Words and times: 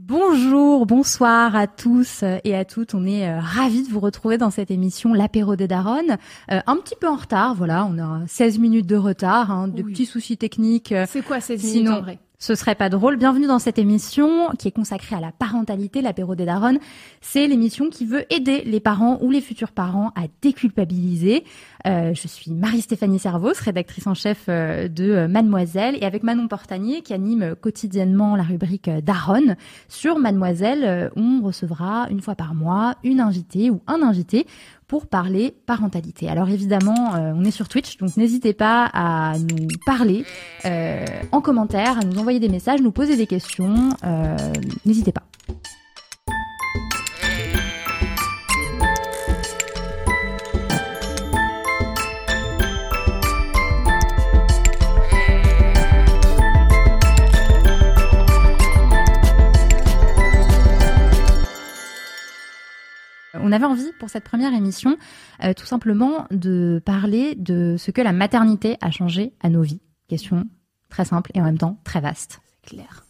Bonjour, 0.00 0.86
bonsoir 0.86 1.56
à 1.56 1.66
tous 1.66 2.22
et 2.44 2.54
à 2.54 2.64
toutes. 2.64 2.94
On 2.94 3.04
est 3.04 3.28
euh, 3.28 3.40
ravis 3.40 3.82
de 3.82 3.88
vous 3.88 3.98
retrouver 3.98 4.38
dans 4.38 4.48
cette 4.50 4.70
émission 4.70 5.12
L'apéro 5.12 5.56
des 5.56 5.66
Daronnes. 5.66 6.18
Euh, 6.52 6.60
un 6.68 6.76
petit 6.76 6.94
peu 6.94 7.08
en 7.08 7.16
retard, 7.16 7.56
voilà, 7.56 7.84
on 7.84 7.98
a 7.98 8.24
16 8.28 8.60
minutes 8.60 8.86
de 8.86 8.94
retard, 8.94 9.50
hein, 9.50 9.66
de 9.66 9.82
Oui. 9.82 9.90
petits 9.92 10.06
soucis 10.06 10.36
techniques. 10.38 10.92
euh, 10.92 11.04
C'est 11.08 11.22
quoi 11.22 11.40
16 11.40 11.64
minutes 11.64 11.78
Sinon, 11.78 11.92
en 11.96 12.00
vrai? 12.02 12.20
Ce 12.38 12.54
serait 12.54 12.76
pas 12.76 12.88
drôle. 12.88 13.16
Bienvenue 13.16 13.48
dans 13.48 13.58
cette 13.58 13.78
émission 13.78 14.50
qui 14.56 14.68
est 14.68 14.72
consacrée 14.72 15.16
à 15.16 15.20
la 15.20 15.32
parentalité, 15.32 16.00
l'apéro 16.00 16.36
des 16.36 16.44
Daronnes. 16.44 16.78
C'est 17.20 17.48
l'émission 17.48 17.90
qui 17.90 18.06
veut 18.06 18.32
aider 18.32 18.62
les 18.64 18.78
parents 18.78 19.18
ou 19.20 19.30
les 19.32 19.40
futurs 19.40 19.72
parents 19.72 20.12
à 20.14 20.22
déculpabiliser. 20.40 21.42
Euh, 21.86 22.14
je 22.14 22.28
suis 22.28 22.52
Marie-Stéphanie 22.52 23.18
Servos, 23.18 23.54
rédactrice 23.60 24.06
en 24.06 24.14
chef 24.14 24.44
euh, 24.48 24.86
de 24.86 25.10
euh, 25.10 25.28
Mademoiselle, 25.28 25.96
et 26.00 26.04
avec 26.04 26.22
Manon 26.22 26.46
Portanier 26.46 27.02
qui 27.02 27.12
anime 27.12 27.42
euh, 27.42 27.54
quotidiennement 27.56 28.36
la 28.36 28.44
rubrique 28.44 28.88
Daronne. 28.88 29.56
Sur 29.88 30.20
Mademoiselle, 30.20 31.10
on 31.16 31.40
recevra 31.42 32.06
une 32.10 32.20
fois 32.20 32.36
par 32.36 32.54
mois 32.54 32.94
une 33.02 33.20
invitée 33.20 33.68
ou 33.70 33.80
un 33.88 34.00
invité 34.00 34.46
pour 34.88 35.06
parler 35.06 35.54
parentalité. 35.66 36.28
Alors 36.28 36.48
évidemment, 36.48 37.14
euh, 37.14 37.32
on 37.36 37.44
est 37.44 37.50
sur 37.50 37.68
Twitch, 37.68 37.98
donc 37.98 38.16
n'hésitez 38.16 38.54
pas 38.54 38.90
à 38.92 39.38
nous 39.38 39.68
parler 39.86 40.24
euh, 40.64 41.04
en 41.30 41.40
commentaire, 41.42 41.98
à 41.98 42.04
nous 42.04 42.18
envoyer 42.18 42.40
des 42.40 42.48
messages, 42.48 42.80
nous 42.80 42.90
poser 42.90 43.16
des 43.16 43.26
questions. 43.26 43.90
euh, 44.04 44.36
n'hésitez 44.86 45.12
pas. 45.12 45.22
On 63.40 63.52
avait 63.52 63.64
envie 63.64 63.90
pour 63.98 64.10
cette 64.10 64.24
première 64.24 64.52
émission 64.54 64.96
euh, 65.44 65.52
tout 65.54 65.66
simplement 65.66 66.26
de 66.30 66.82
parler 66.84 67.34
de 67.34 67.76
ce 67.78 67.90
que 67.90 68.00
la 68.00 68.12
maternité 68.12 68.76
a 68.80 68.90
changé 68.90 69.32
à 69.40 69.48
nos 69.48 69.62
vies. 69.62 69.80
Question 70.08 70.46
très 70.88 71.04
simple 71.04 71.30
et 71.34 71.40
en 71.40 71.44
même 71.44 71.58
temps 71.58 71.78
très 71.84 72.00
vaste. 72.00 72.40
C'est 72.62 72.70
clair. 72.70 73.04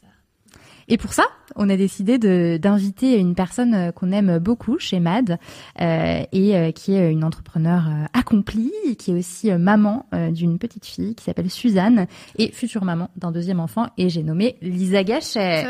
Et 0.88 0.96
pour 0.96 1.12
ça, 1.12 1.24
on 1.54 1.68
a 1.68 1.76
décidé 1.76 2.18
d'inviter 2.58 3.18
une 3.18 3.34
personne 3.34 3.74
euh, 3.74 3.92
qu'on 3.92 4.10
aime 4.10 4.38
beaucoup 4.38 4.78
chez 4.78 5.00
Mad 5.00 5.38
euh, 5.80 6.22
et 6.32 6.56
euh, 6.56 6.72
qui 6.72 6.94
est 6.94 7.12
une 7.12 7.24
entrepreneure 7.24 7.86
euh, 7.88 8.06
accomplie, 8.14 8.72
et 8.86 8.96
qui 8.96 9.10
est 9.10 9.18
aussi 9.18 9.50
euh, 9.50 9.58
maman 9.58 10.06
euh, 10.14 10.30
d'une 10.30 10.58
petite 10.58 10.86
fille 10.86 11.14
qui 11.14 11.24
s'appelle 11.24 11.50
Suzanne 11.50 12.06
et 12.38 12.50
future 12.52 12.84
maman 12.84 13.10
d'un 13.16 13.32
deuxième 13.32 13.60
enfant. 13.60 13.88
Et 13.98 14.08
j'ai 14.08 14.22
nommé 14.22 14.56
Lisa 14.62 15.04
Gachet. 15.04 15.66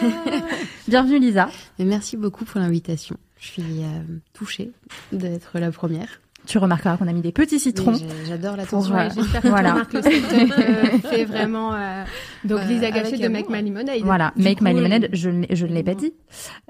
Bienvenue 0.88 1.20
Lisa. 1.20 1.48
Merci 1.78 2.16
beaucoup 2.16 2.44
pour 2.44 2.60
l'invitation. 2.60 3.16
Je 3.44 3.50
suis 3.50 3.82
euh, 3.84 4.02
touchée 4.32 4.72
d'être 5.12 5.58
la 5.58 5.70
première. 5.70 6.22
Tu 6.46 6.58
remarqueras 6.58 6.96
qu'on 6.98 7.08
a 7.08 7.12
mis 7.12 7.22
des 7.22 7.32
petits 7.32 7.58
citrons. 7.58 7.92
Mais 7.92 7.98
J'adore 8.28 8.56
la 8.56 8.66
tension. 8.66 8.94
euh, 8.94 8.98
Ouais, 8.98 9.08
J'espère 9.14 9.40
que 9.42 9.48
Voilà. 9.48 9.68
tu 9.70 9.72
remarques 9.72 9.92
le 9.94 10.00
euh, 10.00 10.98
fait 11.10 11.24
vraiment. 11.24 11.74
euh, 11.74 12.04
Donc, 12.44 12.58
Bah, 12.58 12.64
Lisa 12.66 12.88
avec 12.88 12.94
Gachet 13.04 13.16
de. 13.18 13.28
Make 13.28 13.48
My 13.48 13.62
Lemonade. 13.62 14.00
Voilà, 14.02 14.32
Du 14.36 14.42
Make 14.42 14.58
coup, 14.58 14.64
My 14.64 14.70
euh, 14.70 14.74
Lemonade, 14.74 15.08
je 15.12 15.30
ne 15.30 15.46
je 15.50 15.66
ne 15.66 15.72
l'ai 15.72 15.82
pas 15.82 15.94
dit. 15.94 16.12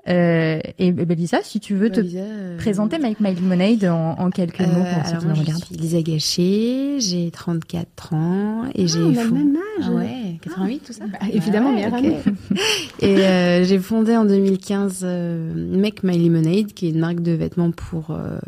Euh, 0.09 0.61
et 0.79 0.93
ben, 0.93 1.17
Lisa, 1.17 1.39
si 1.43 1.59
tu 1.61 1.75
veux 1.75 1.91
te 1.91 2.01
Lisa, 2.01 2.19
euh, 2.21 2.57
présenter 2.59 2.99
Make 2.99 3.19
My 3.21 3.34
Lemonade 3.34 3.84
en, 3.87 4.13
en 4.19 4.31
quelques 4.31 4.61
mots 4.61 4.67
euh, 4.84 4.95
pour 4.95 5.07
ceux 5.09 5.17
qui 5.19 5.27
nous 5.27 5.34
je 5.34 5.41
regardent. 5.41 5.65
suis 5.65 5.75
Lisa 5.77 6.03
Gachet, 6.03 6.97
j'ai 7.01 7.31
34 7.33 8.15
ans 8.15 8.65
et 8.75 8.87
j'ai 8.87 9.01
on 9.01 9.17
a 9.19 9.25
le 9.25 9.31
même 9.31 9.57
âge. 9.79 9.87
Ah 9.89 9.93
ouais, 9.93 10.39
88 10.43 10.83
tout 10.87 10.93
ça 10.93 11.05
Bah, 11.07 11.19
évidemment, 11.33 11.71
Ouais, 11.71 11.75
meilleure 11.77 11.93
ok. 11.95 11.99
amie. 11.99 12.17
Et 13.01 13.19
euh, 13.27 13.65
j'ai 13.65 13.79
fondé 13.79 14.17
en 14.17 14.25
2015 14.25 15.01
euh, 15.03 15.53
Make 15.55 16.03
My 16.05 16.17
Lemonade, 16.19 16.73
qui 16.75 16.87
est 16.87 16.91
une 16.91 17.01
marque 17.01 17.21
de 17.21 17.33
vêtements 17.33 17.71
pour 17.73 18.11
euh, 18.13 18.39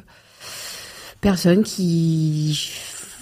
personnes 1.21 1.63
qui 1.63 2.59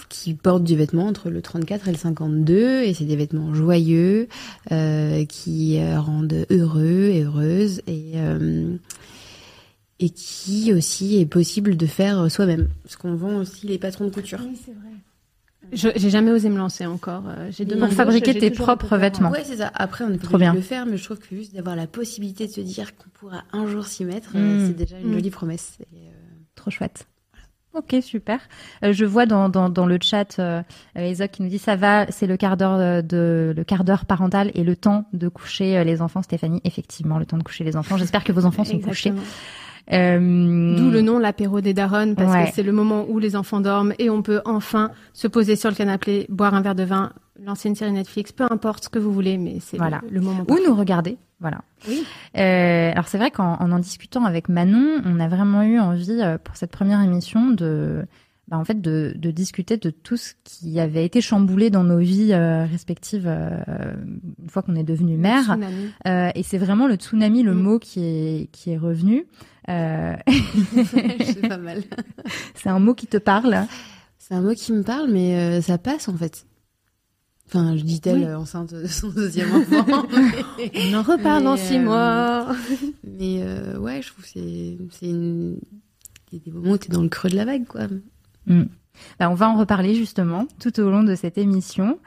qui 0.09 0.33
portent 0.33 0.63
du 0.63 0.75
vêtement 0.75 1.07
entre 1.07 1.29
le 1.29 1.41
34 1.41 1.87
et 1.87 1.91
le 1.91 1.97
52 1.97 2.83
et 2.83 2.93
c'est 2.93 3.05
des 3.05 3.15
vêtements 3.15 3.53
joyeux 3.53 4.27
euh, 4.71 5.25
qui 5.25 5.77
euh, 5.79 5.99
rendent 5.99 6.45
heureux 6.49 7.09
et 7.11 7.23
heureuses 7.23 7.81
et 7.87 8.13
euh, 8.15 8.75
et 9.99 10.09
qui 10.09 10.73
aussi 10.73 11.17
est 11.19 11.25
possible 11.25 11.77
de 11.77 11.85
faire 11.85 12.29
soi-même 12.31 12.69
parce 12.83 12.95
qu'on 12.95 13.15
vend 13.15 13.35
aussi 13.37 13.67
les 13.67 13.77
patrons 13.77 14.05
de 14.05 14.09
couture. 14.09 14.39
Oui, 14.43 14.57
c'est 14.65 14.71
vrai. 14.71 14.81
Je 15.73 15.89
j'ai 15.95 16.09
jamais 16.11 16.31
osé 16.31 16.49
me 16.49 16.57
lancer 16.57 16.85
encore. 16.85 17.23
J'ai 17.49 17.65
deux 17.65 17.77
Pour 17.77 17.89
fabriquer 17.91 18.37
tes 18.37 18.51
propres 18.51 18.97
vêtements. 18.97 19.31
Ouais, 19.31 19.43
c'est 19.43 19.57
ça. 19.57 19.71
Après, 19.73 20.03
on 20.05 20.11
est 20.13 20.17
Trop 20.19 20.37
bien. 20.37 20.51
de 20.51 20.57
le 20.57 20.61
faire, 20.63 20.85
mais 20.85 20.95
je 20.97 21.03
trouve 21.03 21.17
que 21.17 21.35
juste 21.35 21.55
d'avoir 21.55 21.75
la 21.75 21.87
possibilité 21.87 22.45
de 22.45 22.51
se 22.51 22.61
dire 22.61 22.95
qu'on 22.95 23.09
pourra 23.13 23.43
un 23.51 23.65
jour 23.67 23.87
s'y 23.87 24.05
mettre, 24.05 24.37
Mm. 24.37 24.67
c'est 24.67 24.73
déjà 24.75 24.99
une 24.99 25.09
Mm. 25.09 25.13
jolie 25.13 25.29
promesse. 25.31 25.77
Et, 25.81 25.97
euh, 26.07 26.11
Trop 26.55 26.69
chouette. 26.69 27.07
Ok, 27.77 27.95
super. 28.01 28.39
Euh, 28.83 28.93
je 28.93 29.03
vois 29.05 29.25
dans, 29.25 29.49
dans, 29.49 29.69
dans 29.69 29.85
le 29.85 29.97
chat 30.01 30.39
euh, 30.39 30.61
Ezoc 30.95 31.31
qui 31.31 31.41
nous 31.43 31.49
dit 31.49 31.57
ça 31.59 31.75
va, 31.75 32.05
c'est 32.09 32.25
le 32.27 32.37
quart 32.37 32.55
d'heure 32.55 32.75
euh, 32.79 33.01
de 33.01 33.53
le 33.55 33.63
quart 33.65 33.83
d'heure 33.83 34.05
parental 34.05 34.49
et 34.55 34.63
le 34.63 34.75
temps 34.77 35.05
de 35.11 35.27
coucher 35.27 35.77
euh, 35.77 35.83
les 35.83 36.01
enfants. 36.01 36.21
Stéphanie, 36.21 36.61
effectivement, 36.63 37.19
le 37.19 37.25
temps 37.25 37.37
de 37.37 37.43
coucher 37.43 37.63
les 37.65 37.75
enfants. 37.75 37.97
J'espère 37.97 38.23
que 38.23 38.31
vos 38.31 38.45
enfants 38.45 38.63
sont 38.63 38.79
couchés. 38.79 39.11
Euh, 39.93 40.75
D'où 40.77 40.89
le 40.89 41.01
nom 41.01 41.19
l'apéro 41.19 41.61
des 41.61 41.73
daronnes 41.73 42.15
parce 42.15 42.33
Ouais. 42.33 42.45
que 42.49 42.55
c'est 42.55 42.63
le 42.63 42.71
moment 42.71 43.05
où 43.07 43.19
les 43.19 43.35
enfants 43.35 43.59
dorment 43.61 43.93
et 43.99 44.09
on 44.09 44.21
peut 44.23 44.41
enfin 44.45 44.89
se 45.13 45.27
poser 45.27 45.55
sur 45.55 45.69
le 45.69 45.75
canapé, 45.75 46.25
boire 46.29 46.55
un 46.55 46.61
verre 46.61 46.73
de 46.75 46.83
vin, 46.83 47.11
lancer 47.43 47.69
une 47.69 47.75
série 47.75 47.91
Netflix, 47.91 48.31
peu 48.31 48.45
importe 48.49 48.85
ce 48.85 48.89
que 48.89 48.99
vous 48.99 49.11
voulez, 49.13 49.37
mais 49.37 49.57
c'est 49.59 49.77
Voilà. 49.77 50.01
le, 50.07 50.15
le 50.15 50.21
moment. 50.21 50.45
Ou 50.49 50.57
nous 50.65 50.75
regarder, 50.75 51.17
voilà. 51.39 51.61
Oui. 51.87 52.03
Euh, 52.37 52.91
alors 52.91 53.07
c'est 53.07 53.17
vrai 53.17 53.31
qu'en 53.31 53.55
en, 53.59 53.71
en 53.71 53.79
discutant 53.79 54.23
avec 54.25 54.49
Manon, 54.49 55.01
on 55.05 55.19
a 55.19 55.27
vraiment 55.27 55.63
eu 55.63 55.79
envie 55.79 56.21
euh, 56.21 56.37
pour 56.37 56.55
cette 56.55 56.71
première 56.71 57.01
émission 57.01 57.51
de, 57.51 58.05
bah, 58.47 58.57
en 58.57 58.63
fait, 58.63 58.79
de, 58.81 59.13
de 59.17 59.31
discuter 59.31 59.77
de 59.77 59.89
tout 59.89 60.17
ce 60.17 60.33
qui 60.43 60.79
avait 60.79 61.03
été 61.05 61.19
chamboulé 61.19 61.69
dans 61.69 61.83
nos 61.83 61.99
vies 61.99 62.31
euh, 62.31 62.65
respectives 62.65 63.25
euh, 63.27 63.93
une 64.41 64.49
fois 64.49 64.61
qu'on 64.61 64.75
est 64.75 64.83
devenu 64.83 65.17
mère. 65.17 65.43
Tsunami. 65.43 66.31
Et 66.35 66.43
c'est 66.43 66.57
vraiment 66.57 66.87
le 66.87 66.95
tsunami, 66.95 67.43
le 67.43 67.53
Mm. 67.53 67.59
mot 67.61 67.79
qui 67.79 67.99
est 68.03 68.49
qui 68.51 68.71
est 68.71 68.77
revenu. 68.77 69.25
C'est 69.67 71.47
pas 71.47 71.57
mal. 71.57 71.81
c'est 72.53 72.69
un 72.69 72.79
mot 72.79 72.93
qui 72.93 73.07
te 73.07 73.17
parle. 73.17 73.65
C'est 74.19 74.33
un 74.35 74.41
mot 74.41 74.53
qui 74.53 74.73
me 74.73 74.83
parle, 74.83 75.09
mais 75.11 75.59
ça 75.61 75.77
passe 75.77 76.07
en 76.07 76.15
fait. 76.15 76.45
Enfin, 77.47 77.77
je 77.77 77.83
dis-elle 77.83 78.17
Oui. 78.19 78.25
euh, 78.25 78.37
enceinte 78.39 78.73
de 78.73 78.87
son 78.87 79.09
deuxième 79.09 79.51
enfant. 79.53 79.85
On 80.89 80.93
en 80.95 81.01
reparle 81.03 81.43
dans 81.43 81.57
six 81.57 81.77
euh, 81.77 81.83
mois. 81.83 82.55
mais 83.03 83.41
euh, 83.43 83.77
ouais, 83.77 84.01
je 84.01 84.11
trouve 84.11 84.23
que 84.25 84.31
c'est 84.31 84.77
c'est 84.91 85.05
une... 85.09 85.59
il 86.31 86.39
y 86.39 86.41
a 86.41 86.45
des 86.45 86.51
moments 86.51 86.71
où 86.71 86.77
t'es 86.77 86.89
dans 86.91 87.03
le 87.03 87.09
creux 87.09 87.29
de 87.29 87.35
la 87.35 87.45
vague, 87.45 87.65
quoi. 87.65 87.81
Bah, 89.19 89.29
on 89.29 89.33
va 89.35 89.49
en 89.49 89.57
reparler 89.57 89.93
justement 89.95 90.47
tout 90.59 90.79
au 90.79 90.89
long 90.89 91.03
de 91.03 91.15
cette 91.15 91.37
émission. 91.37 91.99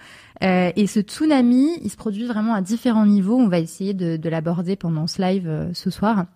Euh, 0.42 0.70
et 0.76 0.86
ce 0.86 1.00
tsunami, 1.00 1.68
il 1.82 1.90
se 1.90 1.96
produit 1.96 2.24
vraiment 2.24 2.54
à 2.54 2.62
différents 2.62 3.06
niveaux. 3.06 3.36
On 3.36 3.48
va 3.48 3.58
essayer 3.58 3.94
de, 3.94 4.16
de 4.16 4.28
l'aborder 4.28 4.76
pendant 4.76 5.06
ce 5.06 5.20
live 5.20 5.48
euh, 5.48 5.70
ce 5.74 5.90
soir, 5.90 6.26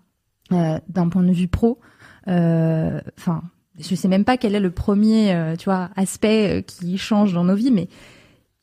euh, 0.52 0.78
d'un 0.88 1.08
point 1.08 1.22
de 1.22 1.32
vue 1.32 1.48
pro. 1.48 1.78
Euh, 2.28 3.00
Enfin, 3.18 3.42
je 3.78 3.94
sais 3.94 4.08
même 4.08 4.24
pas 4.24 4.36
quel 4.36 4.54
est 4.54 4.60
le 4.60 4.70
premier, 4.70 5.32
euh, 5.34 5.56
tu 5.56 5.64
vois, 5.64 5.90
aspect 5.96 6.64
qui 6.66 6.98
change 6.98 7.32
dans 7.32 7.44
nos 7.44 7.54
vies, 7.54 7.70
mais 7.70 7.88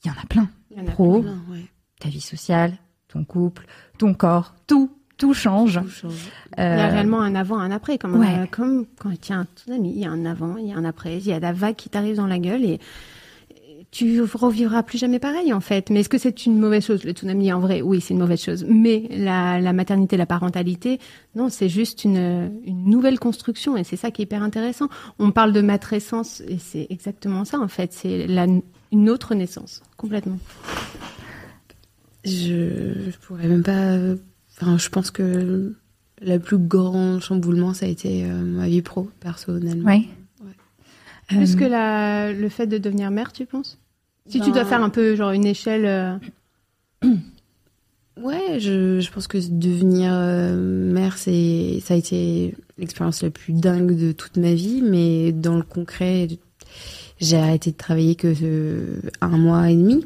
il 0.03 0.07
y 0.07 0.11
en 0.11 0.13
a 0.21 0.25
plein. 0.27 0.49
Il 0.71 0.77
y 0.77 0.81
en 0.81 0.87
a 0.87 0.91
Pro, 0.91 1.21
Plein, 1.21 1.41
ouais. 1.51 1.65
ta 1.99 2.09
vie 2.09 2.21
sociale, 2.21 2.73
ton 3.07 3.23
couple, 3.23 3.65
ton 3.97 4.13
corps, 4.13 4.53
tout, 4.67 4.91
tout 5.17 5.33
change. 5.33 5.79
Tout 5.81 5.89
change. 5.89 6.13
Il 6.57 6.59
y 6.59 6.61
a 6.61 6.87
Euh, 6.87 6.91
réellement 6.91 7.21
un 7.21 7.35
avant, 7.35 7.57
un 7.59 7.71
après. 7.71 7.97
Comme, 7.97 8.19
ouais. 8.19 8.39
euh, 8.39 8.45
comme 8.49 8.85
quand 8.99 9.09
il 9.09 9.29
y 9.29 9.33
a 9.33 9.37
un 9.39 9.45
tsunami, 9.55 9.91
il 9.91 9.99
y 9.99 10.05
a 10.05 10.11
un 10.11 10.25
avant, 10.25 10.57
il 10.57 10.67
y 10.67 10.71
a 10.73 10.77
un 10.77 10.85
après. 10.85 11.17
Il 11.17 11.25
y 11.27 11.33
a 11.33 11.39
la 11.39 11.51
vague 11.53 11.75
qui 11.75 11.89
t'arrive 11.89 12.15
dans 12.17 12.27
la 12.27 12.39
gueule 12.39 12.63
et 12.63 12.79
tu 13.91 14.21
revivras 14.21 14.83
plus 14.83 14.97
jamais 14.97 15.19
pareil 15.19 15.51
en 15.53 15.61
fait. 15.61 15.89
Mais 15.89 16.01
est-ce 16.01 16.09
que 16.09 16.17
c'est 16.17 16.45
une 16.45 16.59
mauvaise 16.59 16.85
chose 16.85 17.03
Le 17.03 17.11
tsunami 17.11 17.51
en 17.51 17.59
vrai, 17.59 17.81
oui, 17.81 18.01
c'est 18.01 18.13
une 18.13 18.19
mauvaise 18.19 18.41
chose. 18.41 18.65
Mais 18.67 19.07
la, 19.09 19.59
la 19.59 19.73
maternité, 19.73 20.15
la 20.17 20.25
parentalité, 20.25 20.99
non, 21.35 21.49
c'est 21.49 21.69
juste 21.69 22.03
une, 22.03 22.51
une 22.65 22.85
nouvelle 22.85 23.19
construction 23.19 23.77
et 23.77 23.83
c'est 23.83 23.95
ça 23.95 24.11
qui 24.11 24.21
est 24.21 24.25
hyper 24.25 24.43
intéressant. 24.43 24.89
On 25.17 25.31
parle 25.31 25.53
de 25.53 25.61
matrescence 25.61 26.41
et 26.47 26.59
c'est 26.59 26.87
exactement 26.89 27.45
ça 27.45 27.59
en 27.59 27.67
fait. 27.67 27.91
C'est 27.93 28.27
la, 28.27 28.45
une 28.91 29.09
autre 29.09 29.35
naissance, 29.35 29.81
complètement. 29.97 30.39
Je, 32.25 33.09
je 33.09 33.17
pourrais 33.25 33.47
même 33.47 33.63
pas. 33.63 33.97
Enfin, 34.57 34.77
je 34.77 34.89
pense 34.89 35.09
que 35.09 35.73
le 36.21 36.37
plus 36.39 36.57
grand 36.57 37.19
chamboulement, 37.19 37.73
ça 37.73 37.85
a 37.85 37.89
été 37.89 38.25
euh, 38.25 38.43
ma 38.43 38.67
vie 38.67 38.81
pro, 38.81 39.09
personnellement. 39.19 39.85
Ouais. 39.85 40.03
Plus 41.29 41.55
Euh, 41.55 41.57
que 41.59 41.63
la, 41.65 42.33
le 42.33 42.49
fait 42.49 42.67
de 42.67 42.77
devenir 42.77 43.09
mère, 43.11 43.31
tu 43.31 43.45
penses? 43.45 43.77
Si 44.27 44.39
tu 44.39 44.47
Ben- 44.47 44.53
dois 44.55 44.65
faire 44.65 44.83
un 44.83 44.89
peu 44.89 45.15
genre 45.15 45.31
une 45.31 45.45
échelle. 45.45 45.85
euh, 45.85 46.15
Ouais, 48.21 48.59
je, 48.59 48.99
je 48.99 49.11
pense 49.11 49.27
que 49.27 49.37
devenir 49.49 50.11
euh, 50.13 50.91
mère, 50.91 51.17
c'est, 51.17 51.79
ça 51.85 51.93
a 51.93 51.97
été 51.97 52.53
l'expérience 52.77 53.23
la 53.23 53.29
plus 53.29 53.53
dingue 53.53 53.95
de 53.97 54.11
toute 54.11 54.35
ma 54.35 54.53
vie, 54.53 54.81
mais 54.81 55.31
dans 55.31 55.55
le 55.55 55.63
concret, 55.63 56.27
j'ai 57.21 57.37
arrêté 57.37 57.71
de 57.71 57.77
travailler 57.77 58.15
que 58.15 58.33
euh, 58.43 58.99
un 59.21 59.37
mois 59.37 59.69
et 59.71 59.75
demi. 59.75 60.05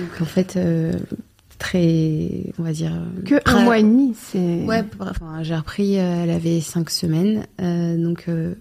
Donc 0.00 0.20
en 0.20 0.24
fait, 0.24 0.56
euh, 0.56 0.92
très, 1.60 2.52
on 2.58 2.64
va 2.64 2.72
dire. 2.72 2.92
euh, 2.94 3.22
Que 3.24 3.36
un 3.48 3.62
mois 3.62 3.78
et 3.78 3.84
demi, 3.84 4.14
c'est. 4.16 4.64
Ouais, 4.64 4.82
enfin, 4.98 5.44
j'ai 5.44 5.54
repris, 5.54 5.96
euh, 5.98 6.24
elle 6.24 6.30
avait 6.30 6.60
cinq 6.60 6.90
semaines, 6.90 7.46
euh, 7.60 7.96
donc 8.02 8.24
euh, 8.28 8.54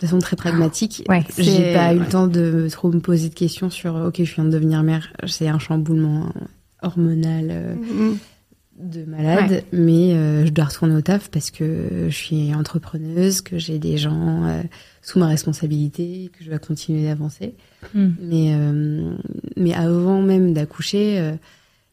de 0.00 0.06
façon 0.06 0.18
très 0.18 0.36
pragmatique. 0.36 1.04
Ouais, 1.08 1.24
j'ai 1.38 1.72
pas 1.72 1.94
eu 1.94 1.98
le 2.00 2.06
temps 2.06 2.26
de 2.26 2.68
trop 2.70 2.90
me 2.90 3.00
poser 3.00 3.28
de 3.28 3.34
questions 3.34 3.70
sur, 3.70 3.94
ok, 3.94 4.22
je 4.22 4.34
viens 4.34 4.44
de 4.44 4.50
devenir 4.50 4.82
mère, 4.82 5.12
c'est 5.26 5.48
un 5.48 5.58
chamboulement 5.58 6.32
hormonal. 6.82 7.48
euh, 7.50 7.74
Mm. 7.74 8.18
de 8.76 9.04
malade, 9.04 9.62
mais 9.72 10.14
euh, 10.14 10.44
je 10.46 10.50
dois 10.50 10.64
retourner 10.64 10.96
au 10.96 11.00
taf 11.00 11.30
parce 11.30 11.52
que 11.52 12.08
je 12.08 12.14
suis 12.14 12.52
entrepreneuse, 12.54 13.40
que 13.40 13.56
j'ai 13.56 13.78
des 13.78 13.96
gens 13.96 14.44
euh, 14.46 14.62
sous 15.00 15.20
ma 15.20 15.28
responsabilité, 15.28 16.28
que 16.36 16.42
je 16.42 16.50
dois 16.50 16.58
continuer 16.58 17.04
d'avancer. 17.04 17.54
hmm. 17.94 18.08
Mais 18.20 18.52
euh, 18.56 19.14
mais 19.56 19.74
avant 19.74 20.20
même 20.22 20.52
d'accoucher, 20.54 21.20
euh, 21.20 21.36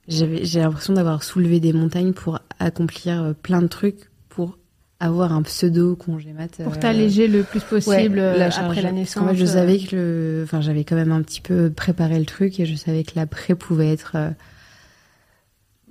j'avais 0.08 0.44
j'ai 0.44 0.60
l'impression 0.60 0.94
d'avoir 0.96 1.22
soulevé 1.22 1.60
des 1.60 1.72
montagnes 1.72 2.14
pour 2.14 2.40
accomplir 2.58 3.36
plein 3.44 3.62
de 3.62 3.68
trucs 3.68 4.10
avoir 5.02 5.34
un 5.34 5.42
pseudo 5.42 5.96
congé 5.96 6.32
mat. 6.34 6.62
Pour 6.64 6.74
euh, 6.74 6.80
t'alléger 6.80 7.28
le 7.28 7.44
plus 7.44 7.60
possible 7.62 8.16
ouais, 8.18 8.22
euh, 8.22 8.38
la 8.38 8.50
charge. 8.52 8.70
après 8.70 8.82
la 8.82 8.92
naissance. 8.92 9.28
fait, 9.30 9.36
je 9.36 9.44
euh, 9.44 9.48
savais 9.48 9.80
que 9.80 9.96
le, 9.96 10.42
enfin, 10.46 10.62
j'avais 10.62 10.84
quand 10.84 10.96
même 10.96 11.12
un 11.12 11.22
petit 11.22 11.42
peu 11.42 11.70
préparé 11.70 12.18
le 12.20 12.26
truc 12.26 12.60
et 12.60 12.66
je 12.66 12.76
savais 12.76 13.04
que 13.04 13.12
l'après 13.16 13.56
pouvait 13.56 13.92
être. 13.92 14.12
euh, 14.16 14.30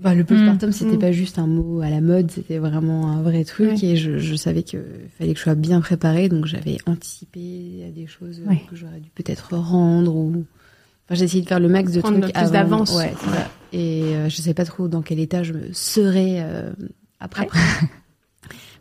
bah, 0.01 0.15
le 0.15 0.25
postpartum, 0.25 0.73
c'était 0.73 0.97
Mm. 0.97 1.01
pas 1.01 1.13
juste 1.13 1.39
un 1.39 1.47
mot 1.47 1.83
à 1.83 1.91
la 1.91 2.01
mode, 2.01 2.31
c'était 2.31 2.57
vraiment 2.57 3.09
un 3.13 3.21
vrai 3.21 3.45
truc 3.45 3.73
Ouais. 3.73 3.85
et 3.85 3.97
je, 3.97 4.17
je 4.17 4.35
savais 4.35 4.63
qu'il 4.63 4.81
fallait 5.19 5.33
que 5.35 5.39
je 5.39 5.43
sois 5.45 5.55
bien 5.55 5.83
préparée, 5.83 6.31
donc 6.31 6.47
j'avais 6.47 6.79
anticipé 6.87 7.85
à 7.87 7.91
des 7.91 8.07
choses 8.07 8.41
euh, 8.41 8.49
Ouais. 8.49 8.63
que 8.71 8.77
j'aurais 8.77 9.01
dû 9.01 9.11
peut-être 9.15 9.55
rendre 9.55 10.17
ou. 10.17 10.47
Enfin, 11.07 11.17
j'ai 11.19 11.25
essayé 11.25 11.43
de 11.43 11.49
faire 11.49 11.61
le 11.61 11.69
max 11.69 11.93
de 11.93 12.01
Prendre 12.01 12.19
trucs 12.21 12.33
plus 12.33 12.41
avant. 12.41 12.51
d'avance. 12.53 12.97
Ouais. 12.97 13.13
Et 13.75 14.05
euh, 14.15 14.29
je 14.31 14.37
sais 14.41 14.55
pas 14.55 14.65
trop 14.65 14.89
dans 14.89 15.03
quel 15.03 15.19
état 15.19 15.43
je 15.43 15.53
me 15.53 15.71
serais 15.73 16.37
euh, 16.39 16.71
après. 17.19 17.47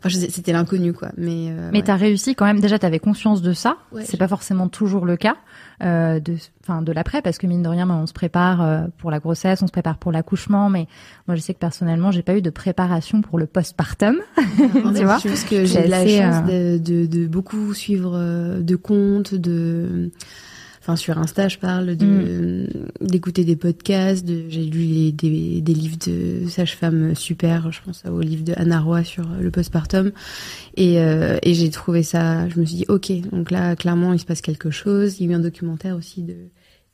Enfin, 0.04 0.08
c'était 0.28 0.52
l'inconnu, 0.52 0.92
quoi. 0.92 1.10
Mais. 1.16 1.48
euh, 1.50 1.70
Mais 1.72 1.78
ouais. 1.78 1.84
t'as 1.84 1.96
réussi 1.96 2.34
quand 2.34 2.44
même. 2.44 2.60
Déjà, 2.60 2.78
t'avais 2.78 2.98
conscience 2.98 3.42
de 3.42 3.52
ça. 3.52 3.76
Ouais, 3.92 4.04
c'est 4.04 4.16
pas 4.16 4.28
forcément 4.28 4.68
toujours 4.68 5.06
le 5.06 5.16
cas 5.16 5.36
euh, 5.82 6.20
de, 6.20 6.36
enfin, 6.62 6.82
de 6.82 6.92
l'après, 6.92 7.22
parce 7.22 7.38
que 7.38 7.46
mine 7.46 7.62
de 7.62 7.68
rien, 7.68 7.86
ben, 7.86 7.94
on 7.94 8.06
se 8.06 8.12
prépare 8.12 8.62
euh, 8.62 8.86
pour 8.98 9.10
la 9.10 9.18
grossesse, 9.18 9.62
on 9.62 9.66
se 9.66 9.72
prépare 9.72 9.98
pour 9.98 10.12
l'accouchement. 10.12 10.68
Mais 10.70 10.86
moi, 11.26 11.36
je 11.36 11.40
sais 11.40 11.54
que 11.54 11.58
personnellement, 11.58 12.10
j'ai 12.10 12.22
pas 12.22 12.36
eu 12.36 12.42
de 12.42 12.50
préparation 12.50 13.22
pour 13.22 13.38
le 13.38 13.46
postpartum. 13.46 14.16
tu 14.36 15.04
vois 15.04 15.18
Je 15.18 15.28
pense 15.28 15.44
que 15.44 15.64
j'ai 15.64 15.86
la 15.86 16.06
chance 16.06 16.46
de, 16.46 16.78
de, 16.78 17.06
de 17.06 17.26
beaucoup 17.26 17.72
suivre 17.74 18.12
euh, 18.14 18.60
de 18.60 18.76
comptes, 18.76 19.34
de, 19.34 20.10
enfin 20.80 20.96
sur 20.96 21.18
Insta, 21.18 21.48
je 21.48 21.58
parle 21.58 21.96
de 21.96 22.66
d'écouter 23.00 23.44
des 23.44 23.56
podcasts. 23.56 24.24
De, 24.24 24.44
j'ai 24.48 24.64
lu 24.64 24.80
les- 24.80 25.12
des, 25.12 25.60
des 25.60 25.74
livres 25.74 25.98
de 26.06 26.48
sage-femme 26.48 27.14
super. 27.14 27.70
Je 27.72 27.80
pense 27.82 28.02
au 28.06 28.20
livre 28.20 28.44
de 28.44 28.54
Anna 28.56 28.80
Roy 28.80 29.04
sur 29.04 29.28
le 29.28 29.50
postpartum, 29.50 30.10
et, 30.76 30.98
euh, 31.00 31.38
et 31.42 31.54
j'ai 31.54 31.70
trouvé 31.70 32.02
ça. 32.02 32.48
Je 32.48 32.58
me 32.60 32.64
suis 32.64 32.76
dit 32.78 32.84
ok, 32.88 33.12
donc 33.30 33.50
là 33.50 33.76
clairement 33.76 34.12
il 34.12 34.18
se 34.18 34.24
passe 34.26 34.40
quelque 34.40 34.70
chose. 34.70 35.20
Il 35.20 35.26
y 35.26 35.28
a 35.28 35.32
eu 35.32 35.34
un 35.36 35.40
documentaire 35.40 35.96
aussi 35.96 36.22
de 36.22 36.34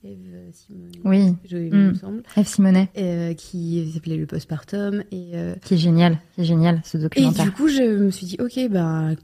Eve 0.04 0.52
Simon, 0.52 0.86
Oui. 1.04 1.34
je, 1.48 1.56
il 1.56 1.72
Mm. 1.74 1.88
me 1.88 1.94
semble, 1.94 2.22
Eve 2.36 2.46
Simonet, 2.46 2.88
euh, 2.96 3.34
qui 3.34 3.90
s'appelait 3.92 4.16
le 4.16 4.26
postpartum 4.26 5.02
et 5.10 5.30
euh, 5.34 5.54
qui 5.64 5.74
est 5.74 5.78
génial, 5.78 6.18
qui 6.34 6.42
est 6.42 6.44
génial 6.44 6.80
ce 6.84 6.96
et 6.96 7.00
documentaire. 7.00 7.44
du 7.44 7.50
coup, 7.50 7.66
je 7.66 7.82
me 7.82 8.10
suis 8.12 8.26
dit, 8.26 8.36
ok, 8.38 8.68
ben, 8.70 9.16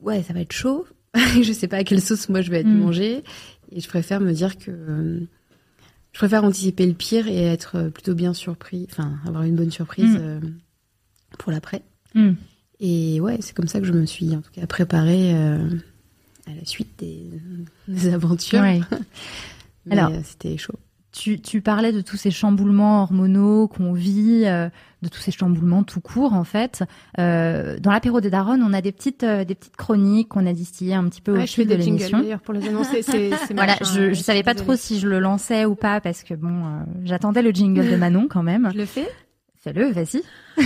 ouais, 0.00 0.22
ça 0.22 0.32
va 0.34 0.40
être 0.40 0.52
chaud. 0.52 0.86
je 1.42 1.52
sais 1.52 1.68
pas 1.68 1.78
à 1.78 1.84
quelle 1.84 2.00
sauce 2.00 2.28
moi 2.28 2.40
je 2.40 2.50
vais 2.50 2.60
être 2.60 2.66
Mm. 2.66 2.78
mangée. 2.78 3.22
Et 3.70 3.80
je 3.80 3.88
préfère 3.88 4.20
me 4.20 4.32
dire 4.32 4.58
que 4.58 4.70
euh, 4.70 5.20
je 6.12 6.18
préfère 6.18 6.44
anticiper 6.44 6.86
le 6.86 6.92
pire 6.94 7.26
et 7.28 7.44
être 7.44 7.88
plutôt 7.88 8.14
bien 8.14 8.34
surpris, 8.34 8.86
enfin, 8.90 9.14
avoir 9.26 9.44
une 9.44 9.56
bonne 9.56 9.70
surprise 9.70 10.14
Mm. 10.14 10.18
euh, 10.20 10.40
pour 11.38 11.52
l'après. 11.52 11.82
Hmm. 12.14 12.32
Et 12.80 13.20
ouais, 13.20 13.38
c'est 13.40 13.54
comme 13.54 13.68
ça 13.68 13.80
que 13.80 13.86
je 13.86 13.92
me 13.92 14.04
suis 14.06 14.34
en 14.36 14.42
tout 14.42 14.50
cas 14.52 14.66
préparée 14.66 15.34
euh, 15.34 15.66
à 16.46 16.54
la 16.54 16.64
suite 16.64 16.90
des, 16.98 17.30
des 17.88 18.12
aventures. 18.12 18.60
Ouais. 18.60 18.80
Mais 19.86 19.96
Alors- 19.98 20.10
euh, 20.12 20.20
c'était 20.24 20.56
chaud. 20.58 20.74
Tu, 21.12 21.40
tu 21.40 21.60
parlais 21.60 21.92
de 21.92 22.00
tous 22.00 22.16
ces 22.16 22.30
chamboulements 22.30 23.02
hormonaux 23.02 23.68
qu'on 23.68 23.92
vit, 23.92 24.44
euh, 24.46 24.70
de 25.02 25.08
tous 25.08 25.20
ces 25.20 25.30
chamboulements 25.30 25.82
tout 25.82 26.00
court 26.00 26.32
en 26.32 26.44
fait. 26.44 26.84
Euh, 27.18 27.78
dans 27.78 27.90
l'apéro 27.90 28.22
des 28.22 28.30
Daronnes, 28.30 28.62
on 28.62 28.72
a 28.72 28.80
des 28.80 28.92
petites, 28.92 29.22
euh, 29.22 29.44
des 29.44 29.54
petites 29.54 29.76
chroniques 29.76 30.28
qu'on 30.30 30.46
a 30.46 30.54
distillées 30.54 30.94
un 30.94 31.04
petit 31.08 31.20
peu 31.20 31.32
Ouais, 31.36 31.42
au 31.42 31.46
fil 31.46 31.68
de 31.68 31.74
l'émission. 31.74 32.22
pour 32.42 32.54
les 32.54 32.66
annoncer. 32.66 33.02
C'est, 33.02 33.30
c'est 33.46 33.52
Voilà, 33.54 33.76
je, 33.82 34.00
ouais, 34.00 34.14
je 34.14 34.22
savais 34.22 34.42
pas 34.42 34.54
trop 34.54 34.74
si 34.74 34.98
je 35.00 35.06
le 35.06 35.18
lançais 35.18 35.66
ou 35.66 35.74
pas 35.74 36.00
parce 36.00 36.22
que 36.22 36.32
bon, 36.32 36.48
euh, 36.48 36.80
j'attendais 37.04 37.42
le 37.42 37.50
jingle 37.50 37.90
de 37.90 37.96
Manon 38.02 38.26
quand 38.28 38.42
même. 38.42 38.70
Je 38.72 38.78
le 38.78 38.86
fais? 38.86 39.06
Fais-le, 39.62 39.92
vas-y. 39.92 40.22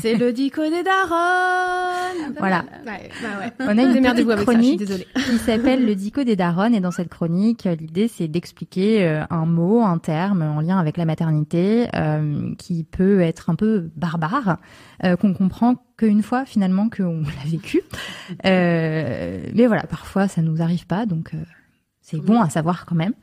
C'est 0.00 0.14
le 0.14 0.32
dico 0.32 0.62
des 0.62 0.82
darons. 0.82 2.34
Voilà. 2.38 2.64
Ouais, 2.86 3.10
bah 3.22 3.28
ouais. 3.40 3.52
On 3.60 3.78
a 3.78 3.82
une 3.82 3.92
Démerdez-vous 3.92 4.30
petite 4.30 4.48
avec 4.48 4.56
ça, 4.56 4.58
je 4.60 4.62
suis 4.62 4.76
chronique 4.76 5.06
qui 5.14 5.38
s'appelle 5.38 5.86
le 5.86 5.94
dico 5.94 6.24
des 6.24 6.36
daronnes 6.36 6.74
et 6.74 6.80
dans 6.80 6.90
cette 6.90 7.08
chronique, 7.08 7.66
euh, 7.66 7.74
l'idée 7.74 8.08
c'est 8.08 8.28
d'expliquer 8.28 9.06
euh, 9.06 9.24
un 9.30 9.46
mot, 9.46 9.82
un 9.82 9.98
terme 9.98 10.42
en 10.42 10.60
lien 10.60 10.78
avec 10.78 10.96
la 10.96 11.04
maternité 11.04 11.88
euh, 11.94 12.54
qui 12.58 12.84
peut 12.84 13.20
être 13.20 13.50
un 13.50 13.54
peu 13.54 13.90
barbare, 13.96 14.58
euh, 15.04 15.16
qu'on 15.16 15.34
comprend 15.34 15.76
qu'une 15.96 16.22
fois 16.22 16.44
finalement 16.44 16.88
qu'on 16.88 17.22
l'a 17.22 17.50
vécu. 17.50 17.80
Euh, 18.46 19.46
mais 19.54 19.66
voilà, 19.66 19.84
parfois 19.84 20.28
ça 20.28 20.42
nous 20.42 20.62
arrive 20.62 20.86
pas, 20.86 21.06
donc 21.06 21.34
euh, 21.34 21.38
c'est 22.00 22.20
bon 22.20 22.40
à 22.40 22.50
savoir 22.50 22.84
quand 22.86 22.94
même. 22.94 23.14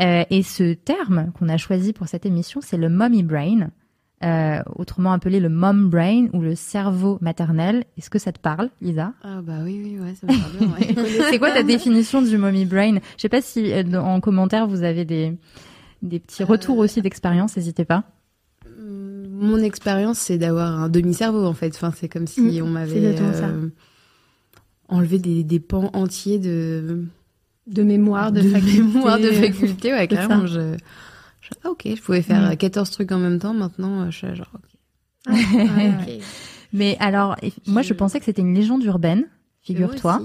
Euh, 0.00 0.24
et 0.30 0.42
ce 0.42 0.74
terme 0.74 1.32
qu'on 1.38 1.48
a 1.48 1.56
choisi 1.56 1.92
pour 1.92 2.08
cette 2.08 2.26
émission, 2.26 2.60
c'est 2.62 2.76
le 2.76 2.88
mommy 2.88 3.22
brain. 3.22 3.70
Euh, 4.22 4.60
autrement 4.76 5.12
appelé 5.12 5.40
le 5.40 5.48
mom 5.48 5.88
brain 5.88 6.26
ou 6.34 6.40
le 6.42 6.54
cerveau 6.54 7.18
maternel. 7.22 7.84
Est-ce 7.96 8.10
que 8.10 8.18
ça 8.18 8.32
te 8.32 8.38
parle, 8.38 8.68
Lisa? 8.82 9.14
Ah 9.22 9.40
bah 9.42 9.58
oui, 9.64 9.80
oui, 9.82 9.98
ouais, 9.98 10.14
ça 10.14 10.26
me 10.26 10.38
parle 10.38 10.52
bien, 10.52 10.96
ouais. 10.96 11.04
C'est 11.30 11.38
quoi 11.38 11.50
ta 11.52 11.62
définition 11.62 12.20
du 12.20 12.36
mommy 12.36 12.64
brain? 12.66 12.96
Je 13.16 13.22
sais 13.22 13.28
pas 13.30 13.40
si 13.42 13.72
euh, 13.72 13.82
en 14.00 14.20
commentaire 14.20 14.66
vous 14.66 14.82
avez 14.82 15.04
des, 15.04 15.32
des 16.02 16.18
petits 16.20 16.44
retours 16.44 16.78
Euh, 16.80 16.84
aussi 16.84 17.00
d'expérience, 17.02 17.56
n'hésitez 17.56 17.84
pas. 17.86 18.04
Hum, 18.66 19.26
Mon 19.30 19.58
expérience, 19.62 20.18
c'est 20.18 20.36
d'avoir 20.38 20.78
un 20.80 20.88
demi-cerveau, 20.90 21.46
en 21.46 21.54
fait. 21.54 21.74
Enfin, 21.74 21.92
c'est 21.96 22.08
comme 22.08 22.26
si 22.26 22.40
Mm, 22.60 22.62
on 22.64 22.66
m'avait 22.68 23.14
enlevé 24.88 25.18
des, 25.18 25.44
des 25.44 25.60
pans 25.60 25.90
entiers 25.94 26.38
de, 26.38 27.04
De 27.66 27.82
mémoire, 27.82 28.32
de, 28.32 28.42
de 28.42 28.48
faculté. 28.48 28.82
mémoire, 28.82 29.18
de 29.18 29.30
faculté. 29.30 29.92
Ouais, 29.92 30.08
carrément. 30.08 30.46
je- 30.46 30.76
ah, 31.64 31.70
ok, 31.70 31.82
je 31.96 32.00
pouvais 32.02 32.22
faire 32.22 32.40
Mm. 32.48 32.52
euh, 32.52 32.56
14 32.56 32.90
trucs 32.90 33.12
en 33.12 33.18
même 33.18 33.38
temps. 33.38 33.54
Maintenant, 33.54 34.02
euh, 34.02 34.10
je 34.10 34.16
suis 34.18 34.34
genre, 34.36 34.50
ok. 34.54 34.60
Ah, 35.28 35.32
ouais. 35.76 36.18
Mais 36.72 36.96
alors, 37.00 37.36
moi 37.66 37.82
je 37.82 37.92
pensais 37.94 38.18
que 38.20 38.24
c'était 38.24 38.42
une 38.42 38.54
légende 38.54 38.82
urbaine, 38.84 39.26
figure-toi. 39.60 40.22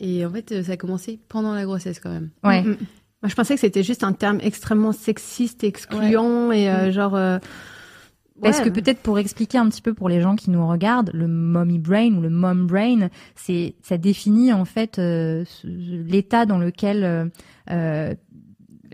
Et 0.00 0.26
en 0.26 0.30
fait, 0.30 0.52
euh, 0.52 0.62
ça 0.64 0.72
a 0.72 0.76
commencé 0.76 1.20
pendant 1.28 1.54
la 1.54 1.64
grossesse, 1.64 2.00
quand 2.00 2.10
même. 2.10 2.30
Ouais. 2.42 2.62
Mm, 2.62 2.70
mm. 2.70 2.76
Moi, 3.22 3.28
je 3.30 3.34
pensais 3.36 3.54
que 3.54 3.60
c'était 3.60 3.82
juste 3.82 4.04
un 4.04 4.12
terme 4.12 4.38
extrêmement 4.42 4.92
sexiste, 4.92 5.64
excluant 5.64 6.52
et 6.52 6.68
euh, 6.68 6.88
Mm. 6.88 6.90
genre. 6.90 7.14
euh, 7.14 7.38
Parce 8.42 8.60
que 8.60 8.68
peut-être 8.68 8.98
pour 9.00 9.18
expliquer 9.20 9.58
un 9.58 9.68
petit 9.70 9.80
peu 9.80 9.94
pour 9.94 10.08
les 10.08 10.20
gens 10.20 10.34
qui 10.34 10.50
nous 10.50 10.66
regardent, 10.66 11.10
le 11.14 11.28
mommy 11.28 11.78
brain 11.78 12.12
ou 12.14 12.20
le 12.20 12.28
mom 12.30 12.66
brain, 12.66 13.08
c'est 13.36 13.76
ça 13.82 13.96
définit 13.96 14.52
en 14.52 14.64
fait 14.64 14.98
euh, 14.98 15.44
l'état 15.62 16.44
dans 16.44 16.58
lequel 16.58 17.30
euh, 17.70 18.14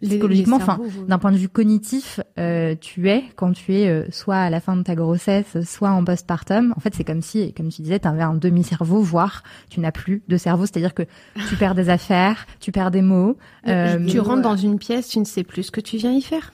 psychologiquement, 0.02 0.56
enfin, 0.56 0.78
d'un 1.08 1.18
point 1.18 1.32
de 1.32 1.36
vue 1.36 1.48
cognitif, 1.48 2.20
euh, 2.38 2.74
tu 2.80 3.08
es 3.08 3.24
quand 3.36 3.52
tu 3.52 3.74
es 3.74 3.88
euh, 3.88 4.06
soit 4.10 4.36
à 4.36 4.50
la 4.50 4.60
fin 4.60 4.76
de 4.76 4.82
ta 4.82 4.94
grossesse, 4.94 5.60
soit 5.64 5.90
en 5.90 6.04
postpartum. 6.04 6.72
En 6.76 6.80
fait, 6.80 6.94
c'est 6.94 7.04
comme 7.04 7.22
si, 7.22 7.52
comme 7.52 7.68
tu 7.68 7.82
disais, 7.82 7.98
tu 7.98 8.08
avais 8.08 8.22
un 8.22 8.34
demi-cerveau, 8.34 9.00
voire 9.00 9.42
tu 9.68 9.80
n'as 9.80 9.92
plus 9.92 10.22
de 10.28 10.36
cerveau. 10.36 10.66
C'est-à-dire 10.66 10.94
que 10.94 11.02
tu 11.48 11.56
perds 11.56 11.74
des 11.74 11.88
affaires, 11.90 12.46
tu 12.60 12.72
perds 12.72 12.90
des 12.90 13.02
mots. 13.02 13.36
euh, 13.66 14.04
tu 14.06 14.20
rentres 14.20 14.42
dans 14.42 14.56
une 14.56 14.78
pièce, 14.78 15.08
tu 15.08 15.18
ne 15.18 15.24
sais 15.24 15.44
plus 15.44 15.64
ce 15.64 15.70
que 15.70 15.80
tu 15.80 15.96
viens 15.96 16.12
y 16.12 16.22
faire. 16.22 16.52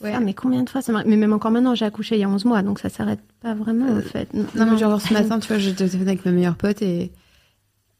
Ouais. 0.00 0.12
Ah, 0.14 0.20
mais 0.20 0.32
combien 0.32 0.62
de 0.62 0.70
fois 0.70 0.80
ça 0.80 0.92
Mais 1.06 1.16
même 1.16 1.32
encore 1.32 1.50
maintenant, 1.50 1.74
j'ai 1.74 1.84
accouché 1.84 2.14
il 2.14 2.20
y 2.20 2.24
a 2.24 2.28
11 2.28 2.44
mois, 2.44 2.62
donc 2.62 2.78
ça 2.78 2.88
s'arrête 2.88 3.18
pas 3.42 3.54
vraiment 3.54 3.86
en 3.96 4.00
fait. 4.00 4.32
Non, 4.32 4.66
mais 4.70 4.78
genre 4.78 5.00
ce 5.00 5.12
matin, 5.12 5.40
tu 5.40 5.48
vois, 5.48 5.58
j'étais 5.58 5.82
au 5.84 5.88
téléphone 5.88 6.08
avec 6.08 6.24
ma 6.24 6.30
meilleure 6.30 6.54
pote 6.54 6.82
et 6.82 7.10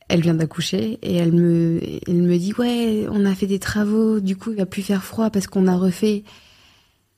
elle 0.09 0.23
vient 0.23 0.35
d'accoucher 0.35 0.99
et 1.03 1.17
elle 1.17 1.33
me, 1.33 1.81
elle 2.07 2.23
me 2.23 2.39
dit 2.39 2.53
ouais, 2.59 3.07
on 3.11 3.25
a 3.25 3.35
fait 3.35 3.47
des 3.47 3.59
travaux, 3.59 4.21
du 4.21 4.37
coup 4.37 4.51
il 4.51 4.57
va 4.57 4.67
plus 4.67 4.83
faire 4.83 5.05
froid 5.05 5.31
parce 5.31 5.47
qu'on 5.47 5.67
a 5.67 5.77
refait. 5.77 6.25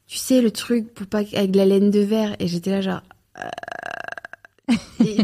tu 0.07 0.19
sais, 0.19 0.43
le 0.43 0.51
truc 0.51 0.93
pour 0.93 1.07
pas 1.07 1.19
avec 1.19 1.55
la 1.55 1.65
laine 1.65 1.91
de 1.91 2.01
verre. 2.01 2.35
Et 2.41 2.49
j'étais 2.49 2.71
là, 2.71 2.81
genre. 2.81 3.03
Euh... 3.39 3.49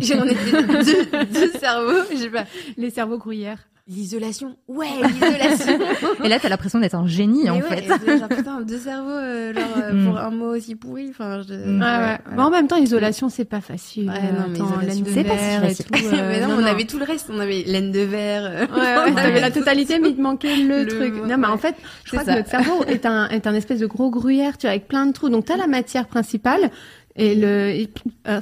J'en 0.02 0.24
étais 0.24 0.62
deux, 0.62 1.26
deux 1.26 1.58
cerveaux, 1.58 2.02
je 2.10 2.16
sais 2.16 2.30
pas. 2.30 2.46
Les 2.76 2.90
cerveaux 2.90 3.18
gruyères. 3.18 3.68
L'isolation, 3.88 4.56
ouais, 4.66 4.88
l'isolation. 5.00 5.78
et 6.24 6.28
là, 6.28 6.40
t'as 6.40 6.48
l'impression 6.48 6.80
d'être 6.80 6.96
un 6.96 7.06
génie, 7.06 7.48
en 7.48 7.60
fait. 7.60 7.86
genre, 7.86 8.28
putain, 8.28 8.60
deux 8.62 8.78
cerveaux, 8.78 9.10
euh, 9.10 9.54
genre, 9.54 9.62
euh, 9.76 9.92
mm. 9.92 10.06
pour 10.06 10.18
un 10.18 10.30
mot 10.30 10.56
aussi 10.56 10.74
pourri. 10.74 11.06
Enfin, 11.10 11.42
je... 11.42 11.54
ouais, 11.54 11.78
ouais. 11.78 12.18
Bon, 12.34 12.42
en 12.42 12.50
même 12.50 12.66
temps, 12.66 12.78
isolation, 12.78 13.28
c'est 13.28 13.44
pas 13.44 13.60
facile. 13.60 14.08
Ouais, 14.08 14.32
non, 14.32 14.48
mais 14.48 14.60
Attends, 14.60 14.80
laine 14.80 15.02
de 15.04 15.10
verre 15.10 15.64
et 15.66 15.74
tout. 15.76 15.84
Euh, 15.94 16.28
mais 16.28 16.40
non, 16.40 16.56
on 16.58 16.64
avait 16.64 16.86
tout 16.86 16.98
le 16.98 17.04
reste. 17.04 17.30
On 17.32 17.38
avait 17.38 17.62
laine 17.62 17.92
de 17.92 18.00
verre. 18.00 18.68
ouais, 18.74 18.96
ouais, 19.04 19.14
t'avais 19.22 19.40
la 19.40 19.52
totalité, 19.52 20.00
mais 20.00 20.08
il 20.08 20.16
te 20.16 20.20
manquait 20.20 20.56
le, 20.56 20.82
le 20.82 20.88
truc. 20.88 21.14
non, 21.24 21.38
mais 21.38 21.46
en 21.46 21.58
fait, 21.58 21.76
je 22.02 22.10
crois 22.10 22.24
ça. 22.24 22.32
que 22.32 22.38
notre 22.38 22.50
cerveau 22.50 22.84
est 22.88 23.06
un, 23.06 23.28
est 23.28 23.46
un 23.46 23.54
espèce 23.54 23.78
de 23.78 23.86
gros 23.86 24.10
gruyère, 24.10 24.58
tu 24.58 24.62
vois, 24.62 24.70
avec 24.70 24.88
plein 24.88 25.06
de 25.06 25.12
trous. 25.12 25.28
Donc, 25.28 25.44
t'as 25.44 25.56
la 25.56 25.68
matière 25.68 26.08
principale 26.08 26.72
et 27.14 27.36
le, 27.36 27.70
et, 27.70 27.88
euh, 28.26 28.40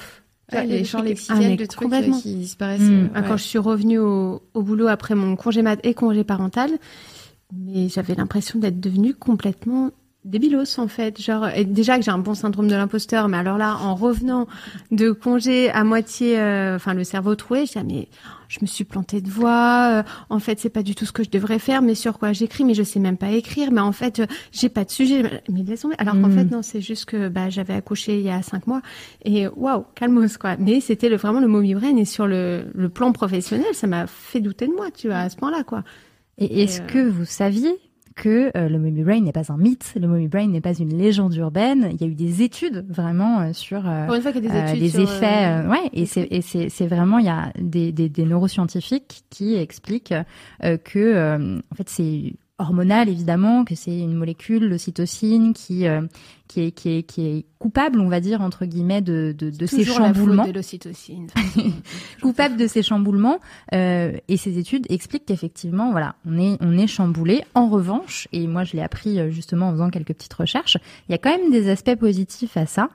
Ouais, 0.55 0.67
les 0.67 0.85
champs 0.85 1.03
lexical 1.03 1.57
de 1.57 1.67
trucs 1.67 1.93
euh, 1.93 2.11
qui 2.23 2.35
disparaissent. 2.37 2.81
Mmh. 2.81 3.11
Euh, 3.17 3.23
Quand 3.23 3.37
je 3.37 3.43
suis 3.43 3.59
revenue 3.59 3.99
au, 3.99 4.43
au, 4.55 4.63
boulot 4.63 4.89
après 4.89 5.15
mon 5.15 5.37
congé 5.37 5.63
mat 5.63 5.79
et 5.85 5.95
congé 5.95 6.25
parental, 6.25 6.71
mais 7.53 7.89
j'avais 7.89 8.15
l'impression 8.15 8.59
d'être 8.59 8.81
devenue 8.81 9.15
complètement 9.15 9.91
débilos 10.25 10.79
en 10.79 10.89
fait 10.89 11.21
genre 11.21 11.49
et 11.49 11.65
déjà 11.65 11.99
que 11.99 12.05
j'ai 12.05 12.11
un 12.11 12.19
bon 12.19 12.35
syndrome 12.35 12.67
de 12.67 12.75
l'imposteur 12.75 13.29
mais 13.29 13.37
alors 13.37 13.59
là 13.59 13.77
en 13.77 13.95
revenant 13.95 14.47
de 14.91 15.13
congé 15.13 15.71
à 15.71 15.85
moitié 15.85 16.41
euh, 16.41 16.77
enfin 16.77 16.95
le 16.95 17.05
cerveau 17.05 17.35
troué 17.35 17.67
j'ai 17.67 17.83
mais 17.83 18.09
je 18.49 18.59
me 18.63 18.67
suis 18.67 18.85
plantée 18.85 19.21
de 19.21 19.29
voix 19.29 19.89
euh, 19.91 20.03
en 20.31 20.39
fait 20.39 20.59
c'est 20.61 20.71
pas 20.71 20.83
du 20.83 20.95
tout 20.95 21.07
ce 21.07 21.13
que 21.13 21.25
je 21.25 21.31
devrais 21.31 21.59
faire 21.59 21.83
mais 21.83 21.95
sur 21.95 22.19
quoi 22.19 22.33
j'écris 22.33 22.65
mais 22.65 22.75
je 22.75 22.83
sais 22.83 23.01
même 23.01 23.17
pas 23.17 23.31
écrire 23.31 23.71
mais 23.71 23.81
en 23.81 23.93
fait 23.93 24.21
euh, 24.21 24.27
j'ai 24.53 24.69
pas 24.69 24.85
de 24.85 24.91
sujet. 24.91 25.43
Mais 25.49 25.63
laissons 25.63 25.91
alors 25.99 26.15
qu'en 26.15 26.29
mm. 26.29 26.39
fait 26.39 26.45
non 26.45 26.63
c'est 26.63 26.81
juste 26.81 27.07
que 27.07 27.29
bah 27.29 27.51
j'avais 27.51 27.75
accouché 27.75 28.19
il 28.19 28.25
y 28.25 28.31
a 28.31 28.43
cinq 28.43 28.67
mois 28.67 28.83
et 29.25 29.47
waouh 29.49 29.85
calmos 29.95 30.37
quoi. 30.39 30.57
Mais 30.59 30.81
c'était 30.81 31.09
le, 31.09 31.17
vraiment 31.17 31.41
le 31.41 31.49
mot 31.49 31.63
brain 31.63 31.97
et 31.97 32.05
sur 32.05 32.27
le, 32.27 32.67
le 32.75 32.89
plan 32.89 33.13
professionnel 33.13 33.75
ça 33.75 33.87
m'a 33.87 34.07
fait 34.07 34.41
douter 34.41 34.67
de 34.67 34.73
moi 34.73 34.91
tu 34.91 35.09
vois 35.09 35.19
à 35.19 35.31
ce 35.31 35.37
point 35.37 35.51
là 35.51 35.65
quoi. 35.65 35.83
Et 36.39 36.63
est-ce 36.63 36.81
que 36.81 36.99
vous 36.99 37.25
saviez 37.25 37.79
que 38.15 38.51
euh, 38.57 38.69
le 38.69 38.79
mommy 38.79 39.03
brain 39.03 39.21
n'est 39.21 39.33
pas 39.33 39.53
un 39.53 39.57
mythe, 39.57 39.95
le 40.01 40.07
mommy 40.07 40.29
brain 40.29 40.47
n'est 40.47 40.61
pas 40.61 40.75
une 40.75 40.97
légende 40.97 41.35
urbaine. 41.35 41.89
Il 41.93 42.01
y 42.01 42.05
a 42.05 42.07
eu 42.07 42.15
des 42.15 42.43
études 42.43 42.85
vraiment 42.89 43.41
euh, 43.41 43.53
sur 43.53 43.89
euh, 43.89 44.07
Pour 44.07 44.15
une 44.15 44.23
fois 44.23 44.33
qu'il 44.33 44.45
y 44.45 44.49
a 44.49 44.51
des 44.51 44.71
études 44.71 44.83
les 44.83 44.91
sur, 44.91 45.01
effets. 45.03 45.67
ouais, 45.69 45.91
et 45.93 46.07
c'est 46.07 46.29
et 46.31 46.41
c'est 46.41 46.69
c'est 46.69 46.87
vraiment 46.87 47.19
il 47.19 47.27
y 47.27 47.31
a 47.31 47.53
des 47.61 47.93
des, 47.93 48.09
des 48.09 48.25
neuroscientifiques 48.25 49.25
qui 49.31 49.57
expliquent 49.57 50.15
que 50.63 51.59
en 51.71 51.75
fait 51.75 51.89
c'est 51.89 52.35
hormonal 52.59 53.09
évidemment, 53.09 53.65
que 53.65 53.75
c'est 53.75 53.99
une 53.99 54.15
molécule, 54.15 54.69
l'ocytocine, 54.69 55.53
qui, 55.55 55.87
euh, 55.87 56.03
qui, 56.47 56.61
est, 56.61 56.71
qui, 56.71 56.91
est, 56.91 57.03
qui 57.03 57.27
est 57.27 57.47
coupable, 57.59 58.01
on 58.01 58.09
va 58.09 58.21
dire, 58.21 58.41
entre 58.41 58.65
guillemets, 58.65 59.03
de, 59.03 59.35
de, 59.37 59.51
de 59.51 59.67
ces 59.67 59.85
chamboulements. 59.85 60.47
L'ocytocine. 60.47 61.29
coupable 62.23 62.57
de 62.57 62.67
ces 62.67 62.83
chamboulements. 62.83 63.41
Euh, 63.73 64.17
et 64.29 64.37
ces 64.37 64.59
études 64.59 64.87
expliquent 64.89 65.27
qu'effectivement, 65.27 65.91
voilà, 65.91 66.15
on 66.25 66.39
est, 66.39 66.57
on 66.61 66.79
est 66.79 66.87
chamboulé. 66.87 67.45
En 67.55 67.69
revanche, 67.69 68.29
et 68.33 68.47
moi 68.47 68.65
je 68.65 68.75
l'ai 68.75 68.83
appris 68.83 69.19
euh, 69.19 69.31
justement 69.31 69.69
en 69.69 69.73
faisant 69.73 69.91
quelques 69.91 70.15
petites 70.15 70.35
recherches, 70.35 70.77
il 71.09 71.13
y 71.13 71.15
a 71.15 71.19
quand 71.19 71.37
même 71.37 71.51
des 71.51 71.69
aspects 71.69 71.97
positifs 71.97 72.57
à 72.57 72.67
ça. 72.67 72.91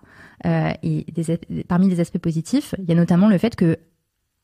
Euh, 0.45 0.71
et 0.83 1.05
des, 1.11 1.37
parmi 1.67 1.89
les 1.89 1.99
aspects 1.99 2.17
positifs, 2.17 2.73
il 2.77 2.85
y 2.85 2.93
a 2.93 2.95
notamment 2.95 3.27
le 3.27 3.37
fait 3.37 3.57
que, 3.57 3.77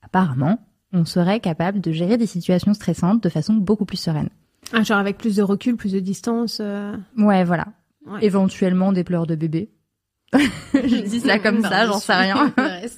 apparemment, 0.02 0.60
on 0.92 1.06
serait 1.06 1.40
capable 1.40 1.80
de 1.80 1.94
gérer 1.94 2.18
des 2.18 2.26
situations 2.26 2.74
stressantes 2.74 3.24
de 3.24 3.30
façon 3.30 3.54
beaucoup 3.54 3.86
plus 3.86 3.98
sereine. 3.98 4.30
Ah, 4.74 4.84
genre 4.84 4.98
avec 4.98 5.18
plus 5.18 5.36
de 5.36 5.44
recul, 5.44 5.76
plus 5.76 5.94
de 5.94 6.00
distance. 6.00 6.60
Euh... 6.62 6.96
Ouais, 7.18 7.44
voilà. 7.44 7.68
Ouais. 8.06 8.24
Éventuellement 8.24 8.92
des 8.92 9.04
pleurs 9.04 9.28
de 9.28 9.36
bébé. 9.36 9.72
je 10.74 11.02
dis 11.02 11.20
ça 11.20 11.40
comme 11.40 11.62
ça, 11.62 11.86
j'en 11.86 12.00
sais 12.00 12.14
rien. 12.14 12.54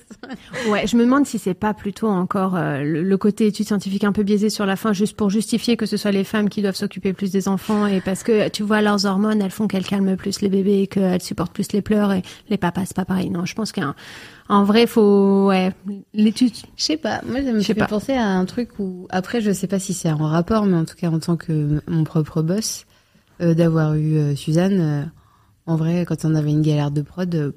ouais, 0.69 0.87
je 0.87 0.97
me 0.97 1.03
demande 1.03 1.25
si 1.25 1.39
c'est 1.39 1.53
pas 1.53 1.73
plutôt 1.73 2.07
encore 2.07 2.55
euh, 2.55 2.81
le, 2.81 3.03
le, 3.03 3.17
côté 3.17 3.47
étude 3.47 3.65
scientifique 3.65 4.03
un 4.03 4.11
peu 4.11 4.23
biaisé 4.23 4.49
sur 4.49 4.65
la 4.65 4.75
fin, 4.75 4.93
juste 4.93 5.15
pour 5.15 5.29
justifier 5.29 5.77
que 5.77 5.85
ce 5.85 5.97
soit 5.97 6.11
les 6.11 6.23
femmes 6.23 6.49
qui 6.49 6.61
doivent 6.61 6.75
s'occuper 6.75 7.13
plus 7.13 7.31
des 7.31 7.47
enfants 7.47 7.85
et 7.87 8.01
parce 8.01 8.23
que 8.23 8.49
tu 8.49 8.63
vois 8.63 8.81
leurs 8.81 9.05
hormones, 9.05 9.41
elles 9.41 9.51
font 9.51 9.67
qu'elles 9.67 9.85
calment 9.85 10.15
plus 10.15 10.41
les 10.41 10.49
bébés 10.49 10.81
et 10.81 10.87
qu'elles 10.87 11.21
supportent 11.21 11.53
plus 11.53 11.71
les 11.71 11.81
pleurs 11.81 12.13
et 12.13 12.21
les 12.49 12.57
papas 12.57 12.85
c'est 12.85 12.95
pas 12.95 13.05
pareil. 13.05 13.29
Non, 13.29 13.45
je 13.45 13.55
pense 13.55 13.71
qu'en 13.71 14.63
vrai, 14.63 14.87
faut 14.87 15.47
ouais 15.47 15.73
l'étude. 16.13 16.53
Je 16.75 16.83
sais 16.83 16.97
pas. 16.97 17.21
Moi, 17.25 17.43
ça 17.43 17.51
me 17.51 17.61
fait 17.61 17.73
pas. 17.73 17.87
penser 17.87 18.13
à 18.13 18.25
un 18.25 18.45
truc 18.45 18.79
où 18.79 19.07
après, 19.09 19.41
je 19.41 19.51
sais 19.51 19.67
pas 19.67 19.79
si 19.79 19.93
c'est 19.93 20.11
en 20.11 20.27
rapport, 20.27 20.65
mais 20.65 20.77
en 20.77 20.85
tout 20.85 20.95
cas 20.95 21.09
en 21.09 21.19
tant 21.19 21.37
que 21.37 21.81
mon 21.87 22.03
propre 22.03 22.41
boss, 22.41 22.85
euh, 23.41 23.53
d'avoir 23.53 23.95
eu 23.95 24.17
euh, 24.17 24.35
Suzanne 24.35 25.11
en 25.67 25.75
vrai, 25.75 26.05
quand 26.07 26.25
on 26.25 26.33
avait 26.33 26.51
une 26.51 26.61
galère 26.61 26.91
de 26.91 27.01
prod, 27.01 27.33
euh, 27.35 27.51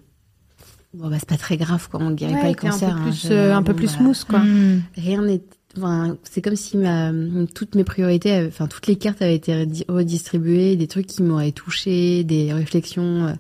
bon, 0.93 1.09
bah, 1.09 1.17
c'est 1.19 1.29
pas 1.29 1.37
très 1.37 1.57
grave, 1.57 1.89
quoi. 1.89 2.01
On 2.03 2.11
guérit 2.11 2.35
ouais, 2.35 2.41
pas 2.41 2.49
le 2.49 2.55
cancer. 2.55 2.97
Un 2.97 2.99
peu 2.99 3.11
plus, 3.11 3.27
hein, 3.27 3.31
euh, 3.31 3.55
un 3.55 3.63
peu 3.63 3.75
plus 3.75 3.89
smooth, 3.89 4.25
quoi. 4.25 4.41
Mm. 4.41 4.83
Rien 4.97 5.23
n'est. 5.23 5.43
Enfin, 5.77 6.17
c'est 6.25 6.43
comme 6.43 6.57
si 6.57 6.77
ma, 6.77 7.13
toutes 7.55 7.77
mes 7.77 7.85
priorités, 7.85 8.45
enfin 8.49 8.67
toutes 8.67 8.89
les 8.89 8.97
cartes 8.97 9.23
avaient 9.23 9.37
été 9.37 9.69
redistribuées, 9.89 10.75
des 10.75 10.89
trucs 10.89 11.07
qui 11.07 11.23
m'auraient 11.23 11.53
touché, 11.53 12.25
des 12.25 12.53
réflexions 12.53 13.27
euh, 13.27 13.33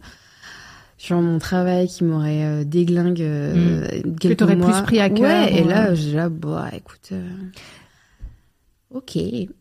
sur 0.97 1.21
mon 1.21 1.41
travail 1.41 1.89
qui 1.89 2.05
m'auraient 2.05 2.45
euh, 2.45 2.65
déglingue 2.65 3.21
euh, 3.21 3.85
mm. 4.05 4.17
quelques 4.17 4.35
que 4.35 4.45
t'aurais 4.45 4.57
plus 4.57 4.83
pris 4.83 5.01
à 5.01 5.11
cœur. 5.11 5.27
Ouais, 5.29 5.59
et 5.59 5.65
là, 5.65 5.93
j'ai 5.97 6.13
là, 6.13 6.29
bah, 6.29 6.69
écoute. 6.73 7.11
Euh, 8.93 8.99
Ok. 8.99 9.17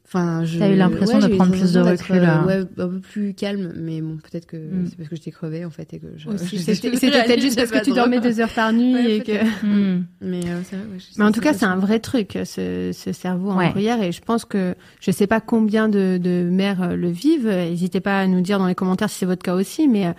Enfin, 0.05 0.43
je. 0.43 0.57
T'as 0.57 0.69
eu 0.69 0.75
l'impression 0.75 1.19
ouais, 1.19 1.29
de 1.29 1.36
prendre 1.36 1.51
plus 1.51 1.74
de 1.74 1.79
recul. 1.79 2.15
Euh, 2.17 2.45
ouais, 2.45 2.65
un 2.77 2.88
peu 2.88 3.00
plus 3.00 3.33
calme, 3.36 3.74
mais 3.75 4.01
bon, 4.01 4.17
peut-être 4.17 4.48
que 4.48 4.57
mm. 4.57 4.88
c'est 4.89 4.98
parce 4.98 5.09
que 5.09 5.15
j'étais 5.15 5.31
crevée 5.31 5.65
en 5.65 5.69
fait 5.69 5.93
et 5.93 6.00
que 6.00 6.07
je. 6.17 6.29
C'était 6.38 6.89
peut-être 6.89 7.41
juste 7.41 7.57
parce 7.57 7.69
que 7.69 7.83
tu 7.83 7.91
dormais 7.91 8.19
deux 8.19 8.39
heures 8.39 8.53
par 8.53 8.74
nuit 8.74 8.93
ouais, 8.93 9.17
et 9.17 9.19
que. 9.21 9.65
Mm. 9.65 10.05
Mais 10.21 10.45
euh, 10.45 10.62
c'est 10.63 10.75
vrai. 10.77 10.86
Ouais, 10.86 10.98
mais 11.17 11.25
en 11.25 11.31
tout 11.31 11.41
cas, 11.41 11.53
c'est 11.53 11.65
un 11.65 11.77
vrai 11.77 12.00
truc, 12.00 12.38
ce, 12.43 12.91
ce 12.93 13.12
cerveau 13.12 13.51
en 13.51 13.69
bruyère, 13.69 14.01
et 14.01 14.12
je 14.12 14.21
pense 14.21 14.45
que 14.45 14.75
je 15.00 15.12
sais 15.12 15.27
pas 15.27 15.41
combien 15.41 15.89
de, 15.89 16.17
de 16.21 16.50
mères 16.50 16.95
le 16.95 17.09
vivent. 17.09 17.48
N'hésitez 17.48 18.00
pas 18.00 18.19
à 18.19 18.27
nous 18.27 18.41
dire 18.41 18.59
dans 18.59 18.67
les 18.67 18.75
commentaires 18.75 19.09
si 19.09 19.19
c'est 19.19 19.25
votre 19.25 19.43
cas 19.43 19.55
aussi, 19.55 19.88
mais 19.88 20.07
euh, 20.07 20.13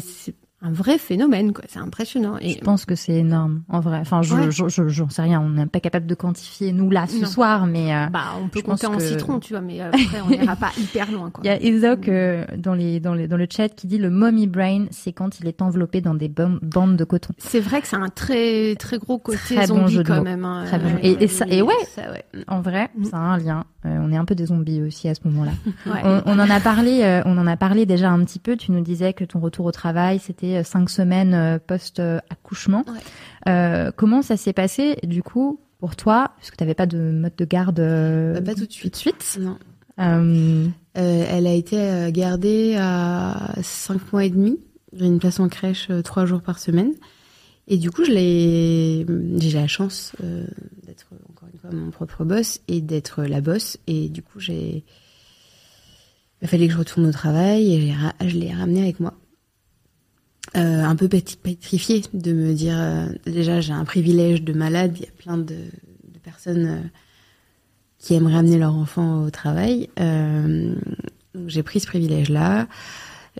c'est 0.00 0.34
un 0.60 0.72
vrai 0.72 0.98
phénomène, 0.98 1.52
quoi. 1.52 1.64
C'est 1.68 1.78
impressionnant. 1.78 2.36
Et... 2.40 2.54
Je 2.54 2.58
pense 2.60 2.84
que 2.84 2.96
c'est 2.96 3.14
énorme, 3.14 3.62
en 3.68 3.78
vrai. 3.78 3.98
Enfin, 4.00 4.22
je, 4.22 4.34
ouais. 4.34 4.50
j'en 4.50 4.68
je, 4.68 4.88
je, 4.88 5.04
sais 5.08 5.22
rien. 5.22 5.40
On 5.40 5.50
n'est 5.50 5.66
pas 5.66 5.78
capable 5.78 6.06
de 6.06 6.14
quantifier 6.16 6.72
nous 6.72 6.90
là 6.90 7.06
ce 7.06 7.20
non. 7.20 7.26
soir, 7.26 7.66
mais 7.66 7.94
euh, 7.94 8.06
bah, 8.06 8.34
on 8.42 8.48
peut 8.48 8.62
compter 8.62 8.88
en 8.88 8.96
que... 8.96 9.02
citron, 9.02 9.38
tu 9.38 9.52
vois, 9.52 9.62
mais 9.62 9.80
après 9.82 10.20
on 10.26 10.30
n'ira 10.30 10.56
pas 10.56 10.72
hyper 10.76 11.12
loin. 11.12 11.30
Quoi. 11.30 11.42
Il 11.44 11.46
y 11.46 11.50
a 11.50 11.62
Ezoc 11.62 12.08
euh, 12.08 12.44
dans 12.56 12.74
les 12.74 12.98
dans 12.98 13.14
les 13.14 13.28
dans 13.28 13.36
le 13.36 13.46
chat 13.48 13.68
qui 13.68 13.86
dit 13.86 13.98
le 13.98 14.10
mommy 14.10 14.48
brain, 14.48 14.86
c'est 14.90 15.12
quand 15.12 15.38
il 15.38 15.46
est 15.46 15.62
enveloppé 15.62 16.00
dans 16.00 16.14
des 16.14 16.28
bandes 16.28 16.96
de 16.96 17.04
coton. 17.04 17.34
C'est 17.38 17.60
vrai 17.60 17.80
que 17.80 17.86
c'est 17.86 17.96
un 17.96 18.08
très 18.08 18.74
très 18.74 18.98
gros 18.98 19.18
côté 19.18 19.38
très 19.54 19.66
zombie 19.66 19.80
bon 19.82 19.86
jeu 19.88 20.02
quand 20.02 20.22
même. 20.22 20.44
Hein. 20.44 20.64
Très 20.66 20.80
bon. 20.80 20.90
Et, 21.02 21.22
et, 21.22 21.28
ça, 21.28 21.46
et 21.48 21.62
ouais, 21.62 21.74
ça, 21.86 22.10
ouais, 22.10 22.24
en 22.48 22.60
vrai, 22.62 22.90
mm. 22.96 23.04
ça 23.04 23.16
a 23.16 23.20
un 23.20 23.38
lien. 23.38 23.64
Euh, 23.86 23.96
on 24.02 24.10
est 24.10 24.16
un 24.16 24.24
peu 24.24 24.34
des 24.34 24.46
zombies 24.46 24.82
aussi 24.82 25.08
à 25.08 25.14
ce 25.14 25.20
moment-là. 25.26 25.52
ouais. 25.86 26.00
on, 26.02 26.22
on, 26.26 26.38
en 26.40 26.50
a 26.50 26.58
parlé, 26.58 27.02
euh, 27.02 27.22
on 27.26 27.38
en 27.38 27.46
a 27.46 27.56
parlé 27.56 27.86
déjà 27.86 28.10
un 28.10 28.24
petit 28.24 28.40
peu. 28.40 28.56
Tu 28.56 28.72
nous 28.72 28.80
disais 28.80 29.12
que 29.12 29.24
ton 29.24 29.38
retour 29.38 29.66
au 29.66 29.72
travail, 29.72 30.18
c'était 30.18 30.47
cinq 30.64 30.90
semaines 30.90 31.58
post-accouchement. 31.66 32.84
Ouais. 32.86 33.00
Euh, 33.48 33.90
comment 33.94 34.22
ça 34.22 34.36
s'est 34.36 34.52
passé 34.52 34.96
du 35.04 35.22
coup 35.22 35.60
pour 35.78 35.96
toi 35.96 36.32
Parce 36.36 36.50
que 36.50 36.56
tu 36.56 36.62
n'avais 36.62 36.74
pas 36.74 36.86
de 36.86 36.98
mode 36.98 37.36
de 37.36 37.44
garde 37.44 37.80
euh, 37.80 38.40
Pas 38.40 38.54
tout 38.54 38.66
de 38.66 38.72
suite. 38.72 38.92
Tout 38.94 39.10
de 39.10 39.22
suite 39.22 39.38
non. 39.40 39.58
Euh... 40.00 40.68
elle 40.94 41.46
a 41.46 41.52
été 41.52 42.10
gardée 42.12 42.76
à 42.78 43.52
5 43.62 44.12
mois 44.12 44.24
et 44.24 44.30
demi. 44.30 44.58
J'ai 44.92 45.06
une 45.06 45.18
place 45.18 45.40
en 45.40 45.48
crèche 45.48 45.88
3 46.04 46.24
jours 46.24 46.40
par 46.40 46.58
semaine. 46.58 46.92
Et 47.66 47.76
du 47.76 47.90
coup, 47.90 48.04
j'ai 48.04 49.04
la 49.52 49.66
chance 49.66 50.12
euh, 50.22 50.46
d'être 50.86 51.06
encore 51.28 51.48
une 51.52 51.58
fois 51.58 51.70
mon 51.70 51.90
propre 51.90 52.24
boss 52.24 52.60
et 52.66 52.80
d'être 52.80 53.24
la 53.24 53.40
boss. 53.40 53.76
Et 53.86 54.08
du 54.08 54.22
coup, 54.22 54.40
j'ai, 54.40 54.84
il 56.40 56.48
fallait 56.48 56.68
que 56.68 56.72
je 56.72 56.78
retourne 56.78 57.06
au 57.06 57.12
travail 57.12 57.74
et 57.74 57.94
je 58.26 58.36
l'ai 58.38 58.52
ramené 58.52 58.82
avec 58.82 59.00
moi 59.00 59.14
euh, 60.56 60.82
un 60.82 60.96
peu 60.96 61.08
pétrifiée 61.08 62.02
de 62.14 62.32
me 62.32 62.54
dire 62.54 62.76
euh, 62.78 63.06
déjà 63.26 63.60
j'ai 63.60 63.72
un 63.72 63.84
privilège 63.84 64.42
de 64.42 64.52
malade, 64.52 64.92
il 64.96 65.02
y 65.02 65.06
a 65.06 65.12
plein 65.18 65.36
de, 65.36 65.44
de 65.44 66.18
personnes 66.22 66.66
euh, 66.66 66.88
qui 67.98 68.14
aimeraient 68.14 68.38
amener 68.38 68.58
leur 68.58 68.74
enfant 68.74 69.24
au 69.24 69.30
travail. 69.30 69.88
J'ai 71.46 71.62
pris 71.62 71.80
ce 71.80 71.86
privilège-là. 71.86 72.66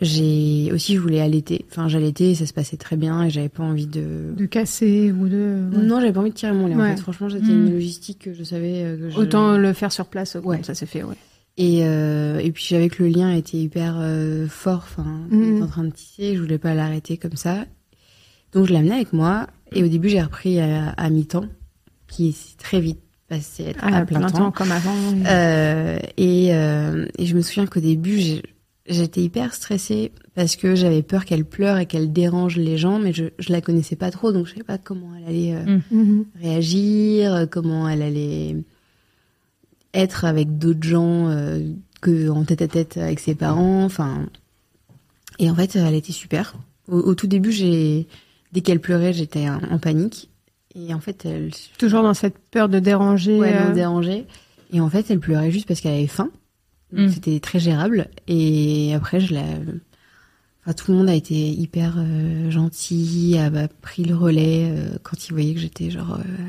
J'ai 0.00 0.70
aussi 0.72 0.94
je 0.94 1.00
voulais 1.00 1.20
allaiter. 1.20 1.64
Enfin 1.70 1.88
j'allaitais, 1.88 2.34
ça 2.34 2.46
se 2.46 2.52
passait 2.52 2.76
très 2.76 2.96
bien 2.96 3.24
et 3.24 3.30
j'avais 3.30 3.48
pas 3.48 3.64
envie 3.64 3.86
de 3.88 4.32
de 4.36 4.46
casser 4.46 5.10
ou 5.10 5.28
de 5.28 5.68
ouais. 5.72 5.82
non 5.82 5.98
j'avais 6.00 6.12
pas 6.12 6.20
envie 6.20 6.30
de 6.30 6.36
tirer 6.36 6.52
mon 6.52 6.68
lait. 6.68 6.76
Ouais. 6.76 6.92
En 6.92 6.94
fait 6.94 7.00
franchement 7.00 7.28
c'était 7.30 7.46
mmh. 7.46 7.66
une 7.66 7.72
logistique 7.72 8.18
que 8.20 8.32
je 8.32 8.44
savais 8.44 8.96
que 9.12 9.18
autant 9.18 9.56
le 9.56 9.72
faire 9.72 9.90
sur 9.90 10.06
place. 10.06 10.36
Ouais 10.44 10.60
ça 10.62 10.74
s'est 10.74 10.86
fait 10.86 11.02
ouais. 11.02 11.16
Et, 11.60 11.80
euh, 11.82 12.38
et 12.38 12.52
puis 12.52 12.64
j'avais 12.68 12.88
que 12.88 13.02
le 13.02 13.08
lien 13.08 13.32
était 13.34 13.56
hyper 13.58 13.96
euh, 13.98 14.46
fort, 14.48 14.84
enfin, 14.84 15.26
mmh. 15.30 15.60
en 15.62 15.66
train 15.66 15.82
de 15.84 15.90
tisser, 15.90 16.36
je 16.36 16.40
voulais 16.40 16.56
pas 16.58 16.72
l'arrêter 16.72 17.16
comme 17.16 17.34
ça. 17.36 17.66
Donc 18.52 18.66
je 18.66 18.72
l'amenais 18.72 18.94
avec 18.94 19.12
moi, 19.12 19.48
et 19.72 19.82
au 19.82 19.88
début 19.88 20.08
j'ai 20.08 20.22
repris 20.22 20.60
à, 20.60 20.90
à 20.90 21.10
mi-temps, 21.10 21.46
qui 22.06 22.28
est 22.28 22.56
très 22.58 22.80
vite 22.80 23.00
passé 23.28 23.74
à, 23.80 23.88
ah, 23.88 23.96
à 23.98 24.04
plein, 24.06 24.20
plein 24.20 24.30
temps. 24.30 24.38
temps. 24.38 24.50
comme 24.52 24.70
avant. 24.70 24.94
Euh, 25.26 25.98
et, 26.16 26.54
euh, 26.54 27.06
et 27.18 27.26
je 27.26 27.34
me 27.36 27.42
souviens 27.42 27.66
qu'au 27.66 27.80
début, 27.80 28.40
J'étais 28.90 29.20
hyper 29.20 29.52
stressée 29.52 30.12
parce 30.34 30.56
que 30.56 30.74
j'avais 30.74 31.02
peur 31.02 31.26
qu'elle 31.26 31.44
pleure 31.44 31.76
et 31.76 31.84
qu'elle 31.84 32.10
dérange 32.10 32.56
les 32.56 32.78
gens, 32.78 32.98
mais 32.98 33.12
je, 33.12 33.24
je 33.38 33.52
la 33.52 33.60
connaissais 33.60 33.96
pas 33.96 34.10
trop, 34.10 34.32
donc 34.32 34.46
je 34.46 34.52
savais 34.52 34.62
pas 34.64 34.78
comment 34.78 35.10
elle 35.14 35.26
allait 35.28 35.54
Mhm. 35.90 36.24
réagir, 36.40 37.46
comment 37.50 37.86
elle 37.86 38.00
allait 38.00 38.56
être 39.94 40.24
avec 40.24 40.58
d'autres 40.58 40.82
gens 40.82 41.28
euh, 41.28 41.60
que 42.00 42.28
en 42.28 42.44
tête 42.44 42.62
à 42.62 42.68
tête 42.68 42.96
avec 42.96 43.20
ses 43.20 43.34
parents. 43.34 43.84
Enfin, 43.84 44.26
et 45.38 45.50
en 45.50 45.54
fait, 45.54 45.76
elle 45.76 45.94
était 45.94 46.12
super. 46.12 46.54
Au, 46.88 46.98
au 46.98 47.14
tout 47.14 47.26
début, 47.26 47.52
j'ai 47.52 48.06
dès 48.52 48.60
qu'elle 48.60 48.80
pleurait, 48.80 49.12
j'étais 49.12 49.48
en, 49.48 49.78
panique. 49.78 50.30
Et 50.74 50.94
en 50.94 51.00
fait, 51.00 51.24
elle 51.24 51.50
Toujours 51.78 52.02
dans 52.02 52.14
cette 52.14 52.38
peur 52.50 52.68
de 52.68 52.78
déranger. 52.78 53.38
ouais, 53.38 53.54
euh, 53.54 53.68
me 53.70 53.74
dérangeait. 53.74 54.26
Et 54.72 54.80
en 54.80 54.90
fait, 54.90 55.10
elle 55.10 55.20
pleurait 55.20 55.50
juste 55.50 55.66
parce 55.66 55.80
qu'elle 55.80 55.94
avait 55.94 56.06
faim. 56.06 56.30
Mm. 56.92 57.08
C'était 57.08 57.40
très 57.40 57.58
gérable. 57.58 58.08
Et 58.26 58.94
après, 58.94 59.20
je 59.20 59.34
la... 59.34 59.44
Enfin, 60.62 60.74
tout 60.74 60.92
le 60.92 60.98
monde 60.98 61.08
a 61.08 61.14
été 61.14 61.34
hyper 61.34 61.94
euh, 61.96 62.50
gentil, 62.50 63.36
a 63.38 63.46
a 63.46 63.68
pris 63.68 64.04
le 64.04 64.14
relais 64.14 64.70
euh, 64.70 64.98
quand 65.02 65.28
il 65.28 65.32
voyait 65.32 65.54
que 65.54 65.60
j'étais 65.60 65.90
genre 65.90 66.18
euh, 66.18 66.44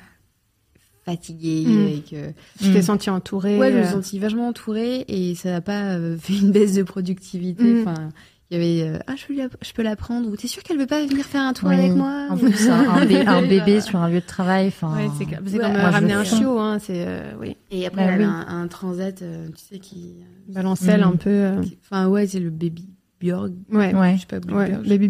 fatiguée 1.10 1.64
Mm. 1.66 1.88
et 1.88 2.02
que 2.10 2.32
Tu 2.64 2.72
t'es 2.72 2.80
Mm. 2.80 2.84
sentie 2.84 3.10
entourée. 3.10 3.58
ouais, 3.58 3.72
je 3.72 3.78
me 3.78 3.82
euh, 3.84 3.86
sentis 3.92 4.20
vachement 4.20 4.48
entourée 4.48 5.06
et 5.08 5.36
ça 5.36 5.52
n'a 5.52 5.62
pas 5.62 5.94
euh, 5.96 6.18
fait 6.18 6.38
une 6.38 6.52
baisse 6.52 6.74
de 6.74 6.84
productivité. 6.84 7.64
Mm. 7.64 7.82
Enfin, 7.88 8.10
il 8.52 8.58
y 8.58 8.62
avait 8.62 8.96
euh, 8.96 9.00
ah 9.06 9.14
je 9.16 9.26
peux 9.28 9.36
la, 9.36 9.48
je 9.62 9.74
peux 9.74 9.84
la 9.84 9.96
prendre 9.96 10.28
ou 10.28 10.36
t'es 10.36 10.48
sûr 10.48 10.64
qu'elle 10.64 10.80
veut 10.80 10.88
pas 10.88 11.06
venir 11.06 11.24
faire 11.26 11.44
un 11.44 11.54
tour 11.54 11.70
Oui. 11.70 11.76
avec 11.76 11.92
moi 11.94 12.28
En 12.32 12.38
plus, 12.38 12.68
un, 12.70 12.90
un 12.90 13.06
bé- 13.06 13.26
un 13.26 13.42
bébé 13.48 13.80
sur 13.82 14.00
un 14.00 14.10
lieu 14.10 14.22
de 14.22 14.26
travail, 14.26 14.68
enfin. 14.70 14.96
Ouais, 14.96 15.08
c'est 15.20 15.26
Ouais, 15.26 15.36
comme 15.36 15.46
euh, 15.76 15.88
je 15.88 15.92
ramener 15.92 16.14
un 16.14 16.24
chiot, 16.24 16.58
hein, 16.60 16.80
c'est 16.80 17.06
euh, 17.08 17.32
oui. 17.40 17.56
Et 17.70 17.86
après, 17.86 18.06
Bah 18.08 18.12
elle 18.14 18.22
oui. 18.22 18.26
un, 18.26 18.46
un 18.48 18.68
transat, 18.68 19.22
euh, 19.22 19.48
tu 19.56 19.64
sais 19.76 19.80
qui, 19.80 20.16
Balancelle 20.48 21.04
un 21.04 21.12
peu. 21.16 21.30
euh, 21.30 21.62
enfin 21.84 22.08
ouais, 22.08 22.26
c'est 22.26 22.40
le 22.40 22.50
baby 22.50 22.90
Björg. 23.22 23.52
Ouais. 23.72 23.94
Ouais. 23.94 24.16
Je 24.16 24.22
sais 24.22 24.40
pas, 24.40 24.40
Ouais. 24.56 24.72
Baby 24.88 25.10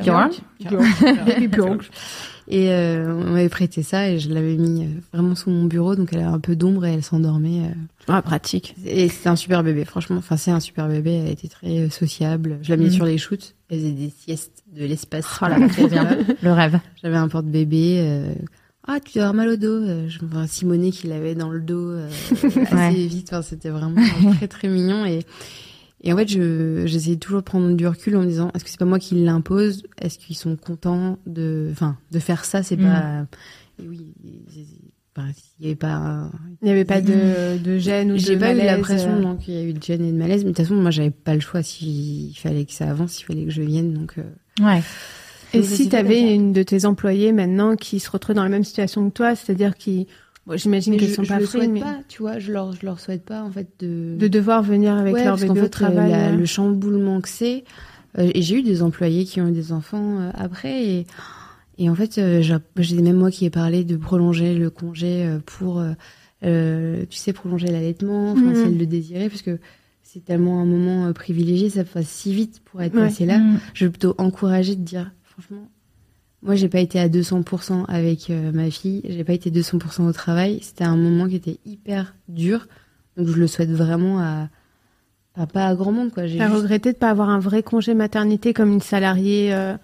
Björk. 0.00 0.40
Björk. 0.60 1.26
Baby 1.26 1.48
Björk. 1.48 1.90
Et 2.48 2.70
euh, 2.70 3.14
on 3.14 3.30
m'avait 3.30 3.48
prêté 3.48 3.82
ça 3.84 4.08
et 4.10 4.18
je 4.18 4.28
l'avais 4.28 4.56
mis 4.56 4.84
euh, 4.84 4.88
vraiment 5.12 5.34
sous 5.36 5.48
mon 5.50 5.64
bureau, 5.64 5.94
donc 5.94 6.08
elle 6.12 6.18
avait 6.20 6.28
un 6.28 6.40
peu 6.40 6.56
d'ombre 6.56 6.84
et 6.86 6.92
elle 6.94 7.02
s'endormait. 7.04 7.60
euh. 7.66 7.72
Ah, 8.08 8.20
pratique. 8.20 8.74
Et 8.84 9.08
c'était 9.08 9.28
un 9.28 9.36
super 9.36 9.62
bébé, 9.62 9.84
franchement. 9.84 10.16
Enfin, 10.16 10.36
c'est 10.36 10.50
un 10.50 10.58
super 10.60 10.88
bébé. 10.88 11.12
Elle 11.24 11.30
était 11.30 11.48
très 11.48 11.88
sociable. 11.88 12.58
Je 12.62 12.70
la 12.70 12.76
mis 12.76 12.86
Mhm. 12.86 12.90
sur 12.90 13.04
les 13.04 13.16
shoots. 13.16 13.54
Elle 13.70 13.78
faisait 13.78 13.90
des 13.92 14.10
siestes 14.18 14.64
de 14.76 14.84
l'espace. 14.84 15.24
Oh 15.40 15.46
là. 15.46 15.56
Le 16.42 16.52
rêve. 16.52 16.78
J'avais 17.02 17.16
un 17.16 17.28
porte-bébé. 17.28 17.98
euh, 18.00 18.34
Ah, 18.88 18.98
tu 18.98 19.12
dois 19.14 19.28
avoir 19.28 19.34
mal 19.34 19.48
au 19.48 19.56
dos. 19.56 20.08
Je 20.08 20.18
vois 20.22 20.48
Simonet 20.48 20.90
qui 20.90 21.06
l'avait 21.06 21.36
dans 21.36 21.48
le 21.48 21.60
dos 21.60 21.90
euh, 21.92 22.08
assez 22.32 22.74
Ouais. 22.74 22.90
vite. 22.92 23.28
Enfin, 23.32 23.42
c'était 23.42 23.70
vraiment 23.70 24.02
très 24.36 24.48
très 24.48 24.66
mignon. 24.68 25.06
Et, 25.06 25.20
et 26.02 26.12
en 26.12 26.16
fait, 26.16 26.28
je 26.28 26.82
j'essayais 26.86 27.16
toujours 27.16 27.40
de 27.40 27.44
prendre 27.44 27.74
du 27.76 27.86
recul 27.86 28.16
en 28.16 28.20
me 28.22 28.26
disant 28.26 28.50
est-ce 28.54 28.64
que 28.64 28.70
c'est 28.70 28.78
pas 28.78 28.84
moi 28.84 28.98
qui 28.98 29.14
l'impose? 29.14 29.82
Est-ce 30.00 30.18
qu'ils 30.18 30.36
sont 30.36 30.56
contents 30.56 31.18
de, 31.26 31.68
enfin, 31.72 31.96
de 32.10 32.18
faire 32.18 32.44
ça? 32.44 32.62
C'est 32.62 32.76
Mm. 32.76 32.82
pas. 32.82 33.26
Et 33.82 33.88
oui. 33.88 34.12
Il 34.24 35.22
y 35.60 35.66
avait 35.66 35.74
pas. 35.76 36.30
Il 36.62 36.64
n'y 36.64 36.70
avait 36.70 36.84
pas 36.86 37.00
de, 37.02 37.58
de 37.58 37.78
gêne 37.78 38.12
ou 38.12 38.14
de 38.14 38.18
j'ai 38.18 38.36
pas 38.38 38.52
eu 38.52 38.56
malaise, 38.56 38.76
l'impression 38.76 39.10
euh, 39.10 39.20
non 39.20 39.36
qu'il 39.36 39.54
y 39.54 39.56
a 39.58 39.62
eu 39.62 39.74
de 39.74 39.82
gêne 39.82 40.04
et 40.04 40.10
de 40.12 40.16
malaise, 40.16 40.42
mais 40.44 40.52
de 40.52 40.56
toute 40.56 40.64
façon 40.66 40.74
moi 40.80 40.90
j'avais 40.90 41.10
pas 41.10 41.34
le 41.34 41.40
choix 41.40 41.62
s'il 41.62 42.34
fallait 42.38 42.64
que 42.64 42.72
ça 42.72 42.88
avance, 42.88 43.12
s'il 43.12 43.26
fallait 43.26 43.44
que 43.44 43.50
je 43.50 43.62
vienne 43.62 43.92
donc. 43.92 44.14
euh, 44.18 44.22
Ouais. 44.64 44.82
Et 45.54 45.62
si 45.62 45.88
tu 45.90 45.96
avais 45.96 46.34
une 46.34 46.54
de 46.54 46.62
tes 46.62 46.86
employés 46.86 47.32
maintenant 47.32 47.76
qui 47.76 48.00
se 48.00 48.10
retrouve 48.10 48.34
dans 48.36 48.42
la 48.42 48.48
même 48.48 48.64
situation 48.64 49.08
que 49.10 49.14
toi, 49.14 49.34
c'est-à-dire 49.36 49.76
qui, 49.76 50.06
bon, 50.46 50.56
j'imagine 50.56 50.98
je, 50.98 51.06
sont 51.06 51.22
je 51.24 51.28
pas 51.28 51.38
le 51.38 51.44
pris, 51.46 51.58
souhaite 51.58 51.70
mais 51.70 51.80
pas, 51.80 51.98
tu 52.08 52.22
vois, 52.22 52.38
je 52.38 52.52
leur 52.52 52.72
je 52.72 52.84
leur 52.86 52.98
souhaite 53.00 53.24
pas 53.24 53.42
en 53.42 53.50
fait 53.50 53.68
de 53.80 54.16
de 54.18 54.28
devoir 54.28 54.62
venir 54.62 54.94
avec 54.94 55.14
Ouais, 55.14 55.24
leur 55.24 55.36
bébé 55.54 55.60
au 55.60 55.64
fait, 55.64 55.68
travail. 55.70 56.10
la- 56.10 56.28
euh, 56.28 56.36
le 56.36 56.44
chamboulement 56.46 57.20
que 57.20 57.28
c'est. 57.28 57.64
euh, 58.18 58.30
et 58.34 58.42
j'ai 58.42 58.58
eu 58.58 58.62
des 58.62 58.82
employés 58.82 59.24
qui 59.24 59.40
ont 59.40 59.48
eu 59.48 59.52
des 59.52 59.72
enfants 59.72 60.18
euh, 60.20 60.30
après 60.34 60.84
et 60.84 61.06
et 61.78 61.88
en 61.88 61.94
fait 61.94 62.18
euh, 62.18 62.42
j'ai 62.76 63.00
même 63.00 63.16
moi 63.16 63.30
qui 63.30 63.44
ai 63.46 63.50
parlé 63.50 63.82
de 63.84 63.96
prolonger 63.96 64.54
le 64.54 64.68
congé 64.70 65.24
euh, 65.24 65.38
pour 65.44 65.82
tu 66.42 67.16
sais 67.18 67.32
prolonger 67.32 67.68
l'allaitement, 67.68 68.32
enfin 68.32 68.48
Mhm. 68.48 68.54
si 68.54 68.62
elle 68.66 68.78
le 68.78 68.86
désirait 68.86 69.28
parce 69.28 69.42
que 69.42 69.58
c'est 70.02 70.24
tellement 70.24 70.60
un 70.60 70.64
moment 70.66 71.06
euh, 71.06 71.12
privilégié, 71.12 71.70
ça 71.70 71.84
passe 71.84 72.08
si 72.08 72.34
vite 72.34 72.60
pour 72.64 72.82
être 72.82 72.94
Ouais. 72.94 73.02
passé 73.04 73.24
là. 73.24 73.38
Mm. 73.38 73.60
Je 73.74 73.84
vais 73.86 73.90
plutôt 73.90 74.14
encourager 74.18 74.76
de 74.76 74.82
dire, 74.82 75.10
franchement, 75.24 75.70
moi 76.42 76.54
j'ai 76.56 76.68
pas 76.68 76.80
été 76.80 76.98
à 76.98 77.08
200% 77.08 77.84
avec 77.88 78.30
euh, 78.30 78.50
ma 78.52 78.70
fille, 78.70 79.02
j'ai 79.08 79.24
pas 79.24 79.32
été 79.32 79.50
200% 79.50 80.06
au 80.06 80.12
travail. 80.12 80.58
C'était 80.62 80.84
un 80.84 80.96
moment 80.96 81.28
qui 81.28 81.36
était 81.36 81.58
hyper 81.66 82.14
dur, 82.28 82.66
donc 83.16 83.28
je 83.28 83.34
le 83.38 83.46
souhaite 83.46 83.70
vraiment 83.70 84.18
à, 84.20 84.48
à 85.36 85.46
pas 85.46 85.66
à 85.68 85.74
grand 85.74 85.92
monde 85.92 86.12
quoi. 86.12 86.26
J'ai 86.26 86.38
T'as 86.38 86.48
juste- 86.48 86.62
regretté 86.62 86.92
de 86.92 86.98
pas 86.98 87.10
avoir 87.10 87.28
un 87.28 87.38
vrai 87.38 87.62
congé 87.62 87.94
maternité 87.94 88.52
comme 88.52 88.72
une 88.72 88.80
salariée. 88.80 89.54
euh, 89.54 89.76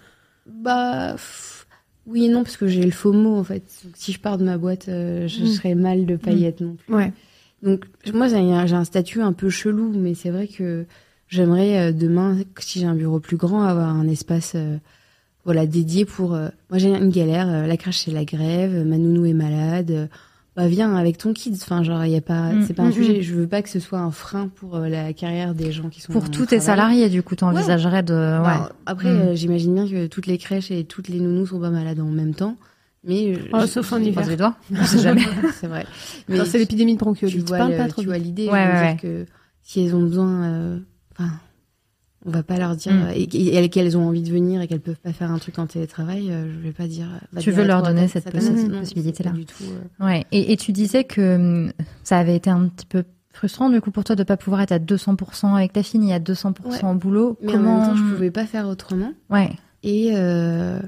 bah 0.45 1.11
pff, 1.13 1.67
oui 2.07 2.25
et 2.25 2.29
non 2.29 2.43
parce 2.43 2.57
que 2.57 2.67
j'ai 2.67 2.83
le 2.83 2.91
faux 2.91 3.13
mot 3.13 3.35
en 3.37 3.43
fait. 3.43 3.63
Donc, 3.83 3.93
si 3.95 4.11
je 4.11 4.19
pars 4.19 4.37
de 4.37 4.43
ma 4.43 4.57
boîte, 4.57 4.87
euh, 4.89 5.27
je 5.27 5.43
Mm. 5.43 5.47
serais 5.47 5.75
mal 5.75 6.05
de 6.05 6.15
paillettes 6.15 6.61
non 6.61 6.75
plus. 6.75 6.93
Ouais. 6.93 7.13
Donc 7.61 7.85
moi 8.13 8.27
j'ai 8.27 8.37
un, 8.37 8.65
j'ai 8.65 8.75
un 8.75 8.83
statut 8.85 9.21
un 9.21 9.33
peu 9.33 9.49
chelou, 9.49 9.91
mais 9.95 10.13
c'est 10.15 10.29
vrai 10.29 10.47
que 10.47 10.85
j'aimerais 11.27 11.93
demain, 11.93 12.37
si 12.59 12.79
j'ai 12.79 12.85
un 12.85 12.95
bureau 12.95 13.19
plus 13.19 13.37
grand, 13.37 13.63
avoir 13.63 13.89
un 13.89 14.07
espace 14.07 14.55
voilà 15.45 15.65
dédié 15.65 16.05
pour. 16.05 16.33
euh, 16.33 16.49
moi 16.69 16.77
j'ai 16.79 16.89
une 16.89 17.09
galère, 17.09 17.47
euh, 17.49 17.65
la 17.67 17.77
crèche 17.77 17.99
c'est 18.05 18.11
la 18.11 18.25
grève, 18.25 18.85
ma 18.85 18.97
nounou 18.97 19.25
est 19.25 19.33
malade. 19.33 19.91
euh, 19.91 20.07
bah 20.55 20.67
viens 20.67 20.93
avec 20.95 21.17
ton 21.17 21.31
kids. 21.31 21.53
Enfin 21.61 21.83
genre 21.83 22.03
il 22.05 22.11
y 22.11 22.17
a 22.17 22.21
pas, 22.21 22.51
Mm, 22.51 22.63
c'est 22.67 22.73
pas 22.73 22.83
un 22.83 22.89
mm, 22.89 22.93
sujet. 22.93 23.21
Je 23.21 23.33
veux 23.35 23.47
pas 23.47 23.61
que 23.61 23.69
ce 23.69 23.79
soit 23.79 23.99
un 23.99 24.11
frein 24.11 24.47
pour 24.49 24.75
euh, 24.75 24.89
la 24.89 25.13
carrière 25.13 25.53
des 25.53 25.71
gens 25.71 25.89
qui 25.89 26.01
sont 26.01 26.11
Pour 26.11 26.29
tous 26.29 26.47
tes 26.47 26.59
salariés, 26.59 27.07
du 27.09 27.23
coup, 27.23 27.35
t'envisagerais 27.35 28.03
de. 28.03 28.13
Ouais. 28.13 28.43
Bah, 28.43 28.71
après, 28.85 29.09
Mm. 29.13 29.17
euh, 29.21 29.35
j'imagine 29.35 29.73
bien 29.75 29.87
que 29.87 30.07
toutes 30.07 30.25
les 30.27 30.37
crèches 30.37 30.71
et 30.71 30.83
toutes 30.83 31.07
les 31.07 31.19
nounous 31.19 31.47
sont 31.47 31.59
pas 31.59 31.69
malades 31.69 31.99
en 31.99 32.05
même 32.05 32.33
temps. 32.33 32.55
Mais 33.05 33.35
je- 33.35 33.39
Oh, 33.53 33.59
je- 33.61 33.67
sauf 33.67 33.93
en 33.93 33.99
hiver. 33.99 34.25
Sait 34.85 34.99
jamais. 34.99 35.21
c'est 35.53 35.67
vrai. 35.67 35.85
Quand 36.27 36.43
c'est 36.45 36.57
l'épidémie 36.57 36.93
de 36.95 36.97
tu 36.99 37.05
bronchiolite. 37.05 37.47
vois, 37.47 37.59
Parle 37.59 37.71
le- 37.71 37.77
pas 37.77 37.87
trop 37.87 38.01
tu 38.01 38.07
vois 38.07 38.17
l'idée. 38.17 38.47
Ouais, 38.47 38.51
ouais, 38.51 38.87
dire 38.93 39.01
que 39.01 39.25
si 39.63 39.85
elles 39.85 39.95
ont 39.95 40.01
besoin, 40.01 40.43
euh, 40.43 40.79
enfin, 41.17 41.29
on 42.25 42.31
va 42.31 42.43
pas 42.43 42.57
leur 42.57 42.75
dire 42.75 42.91
Mm. 42.93 43.09
et, 43.15 43.23
et- 43.23 43.63
et 43.63 43.69
qu'elles 43.69 43.97
ont 43.97 44.07
envie 44.07 44.21
de 44.23 44.29
venir 44.31 44.61
et 44.61 44.67
qu'elles 44.67 44.81
peuvent 44.81 44.99
pas 44.99 45.13
faire 45.13 45.31
un 45.31 45.37
truc 45.39 45.57
en 45.59 45.67
télétravail. 45.67 46.29
euh, 46.31 46.51
je 46.53 46.59
vais 46.59 46.73
pas 46.73 46.87
dire. 46.87 47.07
va 47.31 47.41
Tu 47.41 47.49
dire 47.51 47.59
veux 47.59 47.65
leur 47.67 47.81
toi, 47.81 47.93
donner 47.93 48.07
cette 48.07 48.29
possibilité-là. 48.29 49.31
pas 49.31 49.37
Du 49.37 49.45
tout. 49.45 49.63
euh, 50.01 50.05
Ouais. 50.05 50.25
Et, 50.31 50.51
et 50.51 50.57
tu 50.57 50.71
disais 50.71 51.03
que 51.05 51.35
hum, 51.35 51.71
ça 52.03 52.17
avait 52.19 52.35
été 52.35 52.49
un 52.49 52.67
petit 52.67 52.85
peu 52.85 53.03
frustrant, 53.31 53.69
du 53.69 53.79
coup, 53.79 53.91
pour 53.91 54.03
toi 54.03 54.15
de 54.17 54.23
pas 54.23 54.35
pouvoir 54.37 54.59
être 54.61 54.73
à 54.73 54.79
200% 54.79 55.55
avec 55.55 55.71
ta 55.73 55.81
fille, 55.83 55.99
ni 56.01 56.11
à 56.11 56.19
200% 56.19 56.91
au 56.91 56.95
boulot. 56.95 57.37
Mais 57.41 57.53
Comment 57.53 57.75
en 57.75 57.79
même 57.79 57.89
temps, 57.91 57.95
je 57.95 58.13
pouvais 58.13 58.31
pas 58.31 58.45
faire 58.45 58.67
autrement. 58.67 59.13
Ouais. 59.29 59.51
Et 59.83 60.09
euh, 60.13 60.79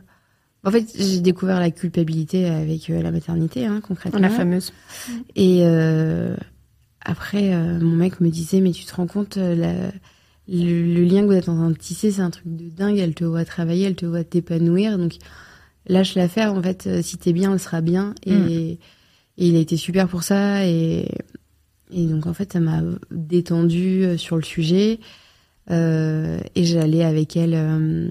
en 0.65 0.71
fait, 0.71 0.85
j'ai 0.97 1.21
découvert 1.21 1.61
la 1.61 1.71
culpabilité 1.71 2.47
avec 2.49 2.89
euh, 2.89 3.01
la 3.01 3.11
maternité, 3.11 3.65
hein, 3.67 3.79
concrètement. 3.81 4.19
La 4.19 4.29
fameuse. 4.29 4.73
Et 5.37 5.59
euh, 5.63 6.35
après, 7.05 7.53
euh, 7.53 7.79
mon 7.79 7.95
mec 7.95 8.19
me 8.19 8.29
disait, 8.29 8.59
mais 8.59 8.71
tu 8.71 8.83
te 8.85 8.93
rends 8.95 9.07
compte, 9.07 9.37
euh, 9.37 9.55
la- 9.55 9.91
le, 10.51 10.93
le 10.93 11.03
lien 11.03 11.21
que 11.21 11.27
vous 11.27 11.31
êtes 11.33 11.49
en 11.49 11.55
train 11.55 11.69
de 11.71 11.77
tisser, 11.77 12.11
c'est 12.11 12.21
un 12.21 12.29
truc 12.29 12.43
de 12.45 12.69
dingue. 12.69 12.97
Elle 12.99 13.13
te 13.15 13.23
voit 13.23 13.45
travailler, 13.45 13.85
elle 13.85 13.95
te 13.95 14.05
voit 14.05 14.23
t'épanouir. 14.23 14.97
Donc, 14.97 15.13
lâche 15.87 16.15
l'affaire. 16.15 16.53
En 16.53 16.61
fait, 16.61 16.87
euh, 16.87 17.01
si 17.01 17.17
t'es 17.17 17.33
bien, 17.33 17.53
elle 17.53 17.59
sera 17.59 17.81
bien. 17.81 18.13
Et, 18.25 18.33
Mm. 18.33 18.49
et 18.49 18.77
il 19.37 19.55
a 19.55 19.59
été 19.59 19.77
super 19.77 20.07
pour 20.07 20.23
ça. 20.23 20.65
Et, 20.67 21.07
et 21.91 22.05
donc, 22.05 22.27
en 22.27 22.33
fait, 22.33 22.53
ça 22.53 22.59
m'a 22.59 22.81
détendu 23.11 24.03
euh, 24.03 24.17
sur 24.17 24.35
le 24.35 24.43
sujet. 24.43 24.99
Euh, 25.69 26.39
et 26.55 26.63
j'allais 26.65 27.03
avec 27.03 27.37
elle 27.37 27.53
euh, 27.53 28.09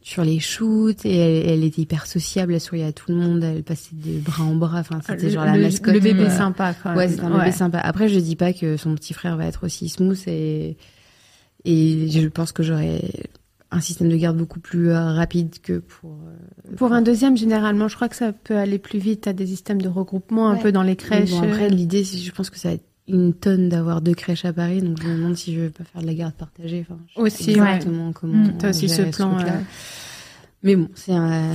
sur 0.00 0.24
les 0.24 0.40
shoots. 0.40 1.04
Et 1.04 1.16
elle, 1.16 1.50
elle 1.50 1.64
était 1.64 1.82
hyper 1.82 2.06
sociable. 2.06 2.54
Elle 2.54 2.60
souriait 2.60 2.84
à 2.84 2.92
tout 2.92 3.10
le 3.12 3.18
monde. 3.18 3.42
Elle 3.44 3.62
passait 3.62 3.94
de 3.94 4.18
bras 4.20 4.44
en 4.44 4.54
bras. 4.54 4.80
Enfin, 4.80 5.00
c'était 5.06 5.24
le, 5.26 5.30
genre 5.30 5.44
la 5.44 5.56
mascotte. 5.58 5.92
le 5.94 6.00
bébé 6.00 6.24
euh, 6.24 6.30
sympa, 6.30 6.74
quand 6.82 6.90
même. 6.90 6.98
Ouais, 6.98 7.08
c'est 7.08 7.20
un 7.20 7.36
bébé 7.38 7.52
sympa. 7.52 7.78
Après, 7.78 8.08
je 8.08 8.18
dis 8.18 8.36
pas 8.36 8.52
que 8.52 8.76
son 8.76 8.94
petit 8.94 9.12
frère 9.12 9.36
va 9.36 9.46
être 9.46 9.64
aussi 9.64 9.88
smooth 9.88 10.18
et 10.28 10.76
et 11.64 12.08
je 12.10 12.28
pense 12.28 12.52
que 12.52 12.62
j'aurais 12.62 13.02
un 13.70 13.80
système 13.80 14.08
de 14.08 14.16
garde 14.16 14.36
beaucoup 14.36 14.60
plus 14.60 14.90
euh, 14.90 15.12
rapide 15.12 15.58
que 15.62 15.78
pour. 15.78 16.12
euh, 16.12 16.76
Pour 16.76 16.92
un 16.92 17.02
deuxième, 17.02 17.36
généralement, 17.36 17.88
je 17.88 17.96
crois 17.96 18.08
que 18.08 18.16
ça 18.16 18.32
peut 18.32 18.56
aller 18.56 18.78
plus 18.78 18.98
vite. 19.00 19.22
T'as 19.22 19.32
des 19.32 19.46
systèmes 19.46 19.82
de 19.82 19.88
regroupement 19.88 20.48
un 20.48 20.56
peu 20.56 20.70
dans 20.70 20.82
les 20.82 20.94
crèches. 20.96 21.30
bon, 21.30 21.42
après, 21.42 21.64
euh, 21.64 21.68
l'idée, 21.68 22.04
je 22.04 22.30
pense 22.30 22.50
que 22.50 22.58
ça 22.58 22.68
va 22.68 22.74
être 22.74 22.84
une 23.08 23.34
tonne 23.34 23.68
d'avoir 23.68 24.00
deux 24.00 24.14
crèches 24.14 24.44
à 24.44 24.52
Paris, 24.52 24.80
donc 24.80 25.02
je 25.02 25.06
me 25.08 25.16
demande 25.16 25.36
si 25.36 25.54
je 25.54 25.60
vais 25.60 25.70
pas 25.70 25.84
faire 25.84 26.00
de 26.00 26.06
la 26.06 26.14
garde 26.14 26.34
partagée. 26.34 26.86
Enfin, 26.88 26.98
je 27.08 27.14
sais 27.14 27.20
Aussi, 27.20 27.50
exactement 27.50 28.12
comment. 28.12 28.44
Mm, 28.44 28.58
T'as 28.58 28.70
aussi 28.70 28.88
ce 28.88 29.02
plan. 29.02 29.36
Mais 30.64 30.76
bon, 30.76 30.88
c'est 30.94 31.12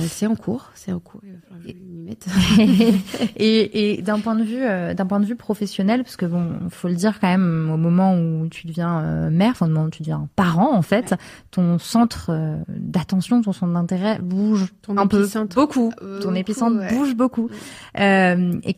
c'est 0.08 0.26
en 0.26 0.36
cours, 0.36 0.70
c'est 0.74 0.92
en 0.92 1.00
cours. 1.00 1.20
Il 1.24 1.32
va 1.32 1.38
falloir 1.40 1.66
que 1.66 1.68
je 1.68 1.74
m'y 1.74 1.98
mette. 1.98 2.26
et 3.36 3.94
et 3.96 4.02
d'un 4.02 4.20
point 4.20 4.36
de 4.36 4.44
vue 4.44 4.62
euh, 4.62 4.94
d'un 4.94 5.04
point 5.04 5.18
de 5.20 5.26
vue 5.26 5.34
professionnel 5.36 6.02
parce 6.04 6.16
que 6.16 6.26
bon 6.26 6.60
faut 6.70 6.86
le 6.88 6.94
dire 6.94 7.18
quand 7.20 7.26
même 7.28 7.70
au 7.72 7.76
moment 7.76 8.14
où 8.16 8.46
tu 8.48 8.66
deviens 8.68 9.00
euh, 9.02 9.30
mère 9.30 9.50
enfin 9.50 9.66
au 9.66 9.70
moment 9.70 9.86
où 9.86 9.90
tu 9.90 10.02
deviens 10.02 10.28
parent 10.36 10.72
en 10.72 10.82
fait 10.82 11.14
ton 11.50 11.78
centre 11.78 12.30
euh, 12.30 12.56
d'attention 12.68 13.42
ton 13.42 13.52
centre 13.52 13.72
d'intérêt 13.72 14.18
bouge 14.20 14.72
Ton 14.82 14.96
un 14.96 15.06
peu 15.06 15.26
beaucoup 15.54 15.92
Euh, 16.02 16.20
ton 16.20 16.28
beaucoup, 16.28 16.36
épicentre 16.36 16.78
ouais. 16.78 16.94
bouge 16.94 17.14
beaucoup 17.16 17.50
Euh, 17.98 18.60
et 18.62 18.76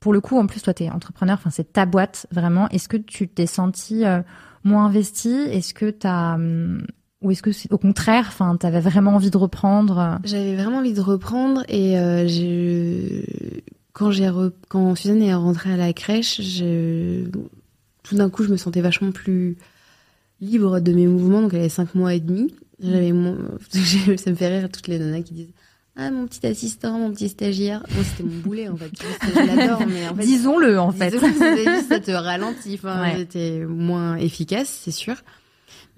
pour 0.00 0.12
le 0.12 0.20
coup 0.20 0.36
en 0.38 0.46
plus 0.46 0.60
toi 0.62 0.74
t'es 0.74 0.90
entrepreneur 0.90 1.36
enfin 1.38 1.50
c'est 1.50 1.72
ta 1.72 1.86
boîte 1.86 2.26
vraiment 2.32 2.68
est-ce 2.70 2.88
que 2.88 2.96
tu 2.96 3.28
t'es 3.28 3.46
senti 3.46 4.04
euh, 4.04 4.22
moins 4.64 4.86
investi 4.86 5.30
Est-ce 5.30 5.72
que 5.74 5.90
t'as 5.90 6.34
hum, 6.34 6.84
ou 7.22 7.30
est-ce 7.30 7.42
que 7.42 7.50
au 7.72 7.78
contraire, 7.78 8.26
enfin, 8.28 8.56
t'avais 8.56 8.80
vraiment 8.80 9.14
envie 9.14 9.30
de 9.30 9.36
reprendre 9.36 10.18
J'avais 10.24 10.56
vraiment 10.56 10.78
envie 10.78 10.92
de 10.92 11.00
reprendre 11.00 11.62
et 11.68 11.98
euh, 11.98 12.26
quand 13.92 14.10
j'ai 14.10 14.30
quand 14.68 14.94
Suzanne 14.94 15.22
est 15.22 15.34
rentrée 15.34 15.72
à 15.72 15.76
la 15.76 15.92
crèche, 15.92 16.40
tout 18.02 18.14
d'un 18.16 18.30
coup, 18.30 18.44
je 18.44 18.50
me 18.50 18.56
sentais 18.56 18.80
vachement 18.80 19.12
plus 19.12 19.56
libre 20.40 20.80
de 20.80 20.92
mes 20.92 21.06
mouvements. 21.06 21.42
Donc, 21.42 21.54
elle 21.54 21.60
avait 21.60 21.68
cinq 21.68 21.94
mois 21.94 22.14
et 22.14 22.20
demi. 22.20 22.54
J'avais 22.82 23.12
mon... 23.12 23.38
ça 23.70 24.30
me 24.30 24.34
fait 24.34 24.58
rire 24.58 24.68
toutes 24.70 24.88
les 24.88 24.98
nanas 24.98 25.22
qui 25.22 25.34
disent 25.34 25.52
ah 25.94 26.10
mon 26.10 26.26
petit 26.26 26.46
assistant, 26.46 26.98
mon 26.98 27.12
petit 27.12 27.28
stagiaire. 27.28 27.84
Moi 27.94 28.02
c'était 28.02 28.22
mon 28.22 28.40
boulet 28.40 28.68
en 28.68 28.76
fait. 28.76 28.90
Je 28.96 29.46
l'adore, 29.46 29.86
mais 29.86 30.08
en 30.08 30.14
fait, 30.14 30.22
disons-le 30.22 30.80
en 30.80 30.90
fait. 30.90 31.10
ça 31.88 32.00
te 32.00 32.10
ralentit. 32.10 32.74
Enfin, 32.74 33.14
j'étais 33.14 33.58
moins 33.66 34.16
efficace, 34.16 34.80
c'est 34.84 34.90
sûr. 34.90 35.16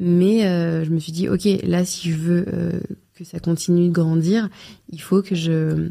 Mais 0.00 0.46
euh, 0.46 0.84
je 0.84 0.90
me 0.90 0.98
suis 0.98 1.12
dit, 1.12 1.28
ok, 1.28 1.46
là, 1.62 1.84
si 1.84 2.10
je 2.10 2.16
veux 2.16 2.44
euh, 2.52 2.80
que 3.14 3.24
ça 3.24 3.38
continue 3.38 3.88
de 3.88 3.92
grandir, 3.92 4.48
il 4.90 5.00
faut 5.00 5.22
que 5.22 5.34
je 5.34 5.88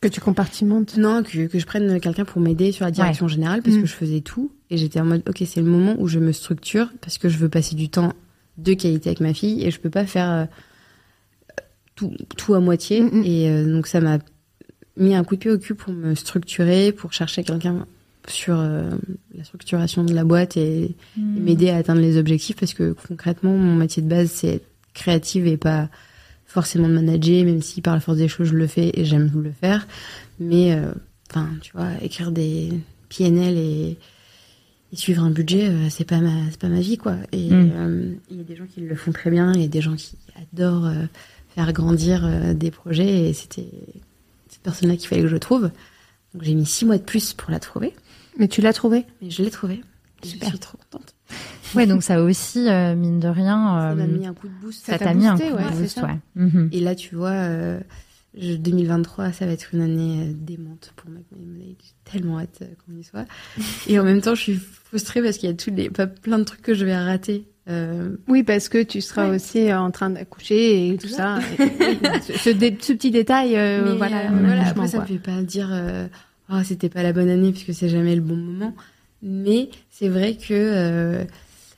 que 0.00 0.08
tu 0.08 0.20
compartimentes. 0.20 0.96
Non, 0.96 1.22
que, 1.22 1.46
que 1.46 1.58
je 1.60 1.66
prenne 1.66 2.00
quelqu'un 2.00 2.24
pour 2.24 2.40
m'aider 2.40 2.72
sur 2.72 2.84
la 2.84 2.90
direction 2.90 3.28
générale 3.28 3.62
parce 3.62 3.76
que 3.76 3.82
mm. 3.82 3.86
je 3.86 3.92
faisais 3.94 4.20
tout 4.20 4.50
et 4.68 4.76
j'étais 4.76 4.98
en 4.98 5.04
mode, 5.04 5.22
ok, 5.28 5.44
c'est 5.46 5.60
le 5.60 5.68
moment 5.68 5.94
où 5.98 6.08
je 6.08 6.18
me 6.18 6.32
structure 6.32 6.90
parce 7.00 7.18
que 7.18 7.28
je 7.28 7.38
veux 7.38 7.48
passer 7.48 7.76
du 7.76 7.88
temps 7.88 8.12
de 8.58 8.74
qualité 8.74 9.10
avec 9.10 9.20
ma 9.20 9.32
fille 9.32 9.64
et 9.64 9.70
je 9.70 9.78
peux 9.78 9.90
pas 9.90 10.04
faire 10.04 10.30
euh, 10.30 10.44
tout, 11.94 12.12
tout 12.36 12.54
à 12.54 12.60
moitié. 12.60 13.00
Mm, 13.00 13.20
mm. 13.20 13.24
Et 13.24 13.64
donc 13.64 13.86
ça 13.86 14.00
m'a 14.00 14.18
mis 14.96 15.14
un 15.14 15.22
coup 15.22 15.36
de 15.36 15.40
pied 15.40 15.50
au 15.50 15.58
cul 15.58 15.76
pour 15.76 15.92
me 15.92 16.16
structurer, 16.16 16.90
pour 16.90 17.12
chercher 17.12 17.44
quelqu'un 17.44 17.86
sur 18.28 18.58
euh, 18.58 18.90
la 19.36 19.44
structuration 19.44 20.04
de 20.04 20.14
la 20.14 20.24
boîte 20.24 20.56
et, 20.56 20.94
hmm. 21.16 21.40
m'aider 21.42 21.70
à 21.70 21.76
atteindre 21.76 22.00
les 22.00 22.16
objectifs 22.16 22.56
parce 22.56 22.74
que 22.74 22.94
concrètement 23.08 23.56
mon 23.56 23.74
métier 23.74 24.02
de 24.02 24.08
base 24.08 24.30
c'est 24.30 24.48
être 24.48 24.68
créative 24.94 25.46
et 25.46 25.56
pas 25.56 25.88
forcément 26.46 26.88
de 26.88 26.94
manager 26.94 27.44
même 27.44 27.62
si 27.62 27.80
par 27.80 27.94
la 27.94 28.00
force 28.00 28.18
des 28.18 28.28
choses 28.28 28.48
je 28.48 28.54
le 28.54 28.66
fais 28.66 28.90
et 28.94 29.04
j'aime 29.04 29.30
le 29.34 29.50
faire 29.52 29.86
mais 30.38 30.74
euh, 30.74 30.92
enfin 31.30 31.48
tu 31.60 31.72
vois 31.72 31.90
écrire 32.02 32.30
des 32.30 32.72
PNL 33.08 33.56
et, 33.56 33.98
et 34.92 34.96
suivre 34.96 35.22
un 35.22 35.30
budget 35.30 35.68
euh, 35.68 35.88
c'est 35.90 36.04
pas 36.04 36.20
ma 36.20 36.50
c'est 36.50 36.60
pas 36.60 36.68
ma 36.68 36.80
vie 36.80 36.98
quoi 36.98 37.16
et 37.32 37.50
hmm. 37.50 38.18
il 38.30 38.36
y 38.36 38.40
a 38.40 38.44
des 38.44 38.56
gens 38.56 38.66
qui 38.66 38.80
le 38.80 38.94
font 38.94 39.12
très 39.12 39.30
bien 39.30 39.52
et 39.52 39.68
des 39.68 39.80
gens 39.80 39.96
qui 39.96 40.16
adorent 40.52 40.90
faire 41.54 41.72
grandir 41.72 42.54
des 42.54 42.70
projets 42.70 43.28
et 43.28 43.32
c'était 43.32 43.68
cette 44.48 44.62
personne 44.62 44.88
là 44.88 44.96
qu'il 44.96 45.08
fallait 45.08 45.22
que 45.22 45.28
je 45.28 45.36
trouve 45.36 45.70
donc 46.34 46.44
j'ai 46.44 46.54
mis 46.54 46.66
six 46.66 46.84
mois 46.84 46.98
de 46.98 47.02
plus 47.02 47.32
pour 47.32 47.50
la 47.50 47.60
trouver 47.60 47.92
mais 48.38 48.48
tu 48.48 48.60
l'as 48.60 48.72
trouvé 48.72 49.04
Mais 49.20 49.30
je 49.30 49.42
l'ai 49.42 49.50
trouvé. 49.50 49.82
Super. 50.22 50.48
Je 50.48 50.50
suis 50.52 50.60
trop 50.60 50.78
contente. 50.78 51.14
Ouais, 51.74 51.86
donc 51.86 52.02
ça 52.02 52.22
aussi, 52.22 52.68
euh, 52.68 52.94
mine 52.94 53.18
de 53.18 53.28
rien. 53.28 53.56
ça 53.56 53.94
m'a 53.94 54.02
euh, 54.02 54.06
mis 54.06 54.26
un 54.26 54.34
coup 54.34 54.46
de 54.46 54.52
boost. 54.60 54.84
Ça 54.84 54.98
t'a 54.98 55.14
mis 55.14 55.26
un 55.26 55.38
coup 55.38 55.42
de 55.42 55.80
boost, 55.80 56.02
ouais. 56.02 56.18
Mhm. 56.34 56.68
Et 56.70 56.80
là, 56.80 56.94
tu 56.94 57.16
vois, 57.16 57.30
euh, 57.30 57.80
2023, 58.36 59.32
ça 59.32 59.46
va 59.46 59.52
être 59.52 59.72
une 59.72 59.80
année 59.80 60.20
euh, 60.20 60.32
démente 60.34 60.92
pour 60.96 61.08
Mac 61.08 61.22
J'ai 61.32 61.76
tellement 62.04 62.40
hâte 62.40 62.62
qu'on 62.84 62.94
y 62.98 63.02
soit. 63.02 63.24
Et 63.88 63.98
en 63.98 64.04
même 64.04 64.20
temps, 64.20 64.34
je 64.34 64.42
suis 64.42 64.56
frustrée 64.56 65.22
parce 65.22 65.38
qu'il 65.38 65.48
y 65.48 65.52
a 65.52 65.56
tous 65.56 65.70
les, 65.70 65.88
pas 65.88 66.06
plein 66.06 66.38
de 66.38 66.44
trucs 66.44 66.60
que 66.60 66.74
je 66.74 66.84
vais 66.84 66.96
rater. 66.96 67.46
Oui, 68.28 68.42
parce 68.42 68.68
que 68.68 68.82
tu 68.82 69.00
seras 69.00 69.28
aussi 69.34 69.72
en 69.72 69.90
train 69.90 70.10
d'accoucher 70.10 70.90
et 70.90 70.98
tout 70.98 71.08
ça. 71.08 71.38
ce, 71.40 72.50
petit 72.50 73.10
détail, 73.10 73.52
voilà. 73.96 74.28
voilà 74.30 74.68
après, 74.68 74.88
ça 74.88 75.00
me 75.00 75.06
fait 75.06 75.18
pas 75.18 75.40
dire 75.40 75.70
oh, 76.52 76.62
c'était 76.64 76.88
pas 76.88 77.02
la 77.02 77.12
bonne 77.12 77.28
année 77.28 77.52
puisque 77.52 77.74
c'est 77.74 77.88
jamais 77.88 78.14
le 78.14 78.22
bon 78.22 78.36
moment. 78.36 78.74
Mais 79.22 79.70
c'est 79.90 80.08
vrai 80.08 80.36
que 80.36 80.52
euh, 80.52 81.24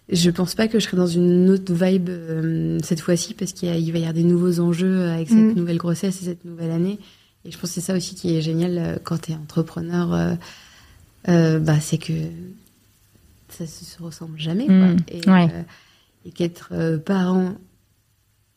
je 0.08 0.30
pense 0.30 0.54
pas 0.54 0.66
que 0.66 0.78
je 0.78 0.84
serai 0.84 0.96
dans 0.96 1.06
une 1.06 1.50
autre 1.50 1.72
vibe 1.72 2.08
euh, 2.08 2.78
cette 2.82 3.00
fois-ci 3.00 3.34
parce 3.34 3.52
qu'il 3.52 3.68
va 3.68 3.98
y 3.98 4.02
avoir 4.02 4.14
des 4.14 4.24
nouveaux 4.24 4.60
enjeux 4.60 5.08
avec 5.08 5.28
cette 5.28 5.36
mm. 5.36 5.54
nouvelle 5.54 5.78
grossesse 5.78 6.22
et 6.22 6.24
cette 6.24 6.44
nouvelle 6.44 6.70
année. 6.70 6.98
Et 7.44 7.50
je 7.50 7.58
pense 7.58 7.70
que 7.70 7.74
c'est 7.74 7.80
ça 7.82 7.94
aussi 7.94 8.14
qui 8.14 8.34
est 8.34 8.40
génial 8.40 8.78
euh, 8.78 8.96
quand 9.02 9.20
tu 9.20 9.32
es 9.32 9.34
entrepreneur. 9.34 10.36
bah, 11.26 11.80
c'est 11.80 11.98
que 11.98 12.12
ça 13.50 13.66
se 13.66 14.02
ressemble 14.02 14.38
jamais. 14.38 14.66
Quoi. 14.66 14.94
Mm. 15.28 15.64
Et 16.26 16.30
qu'être 16.30 16.96
parent 17.04 17.54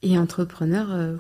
et 0.02 0.18
entrepreneur 0.18 1.18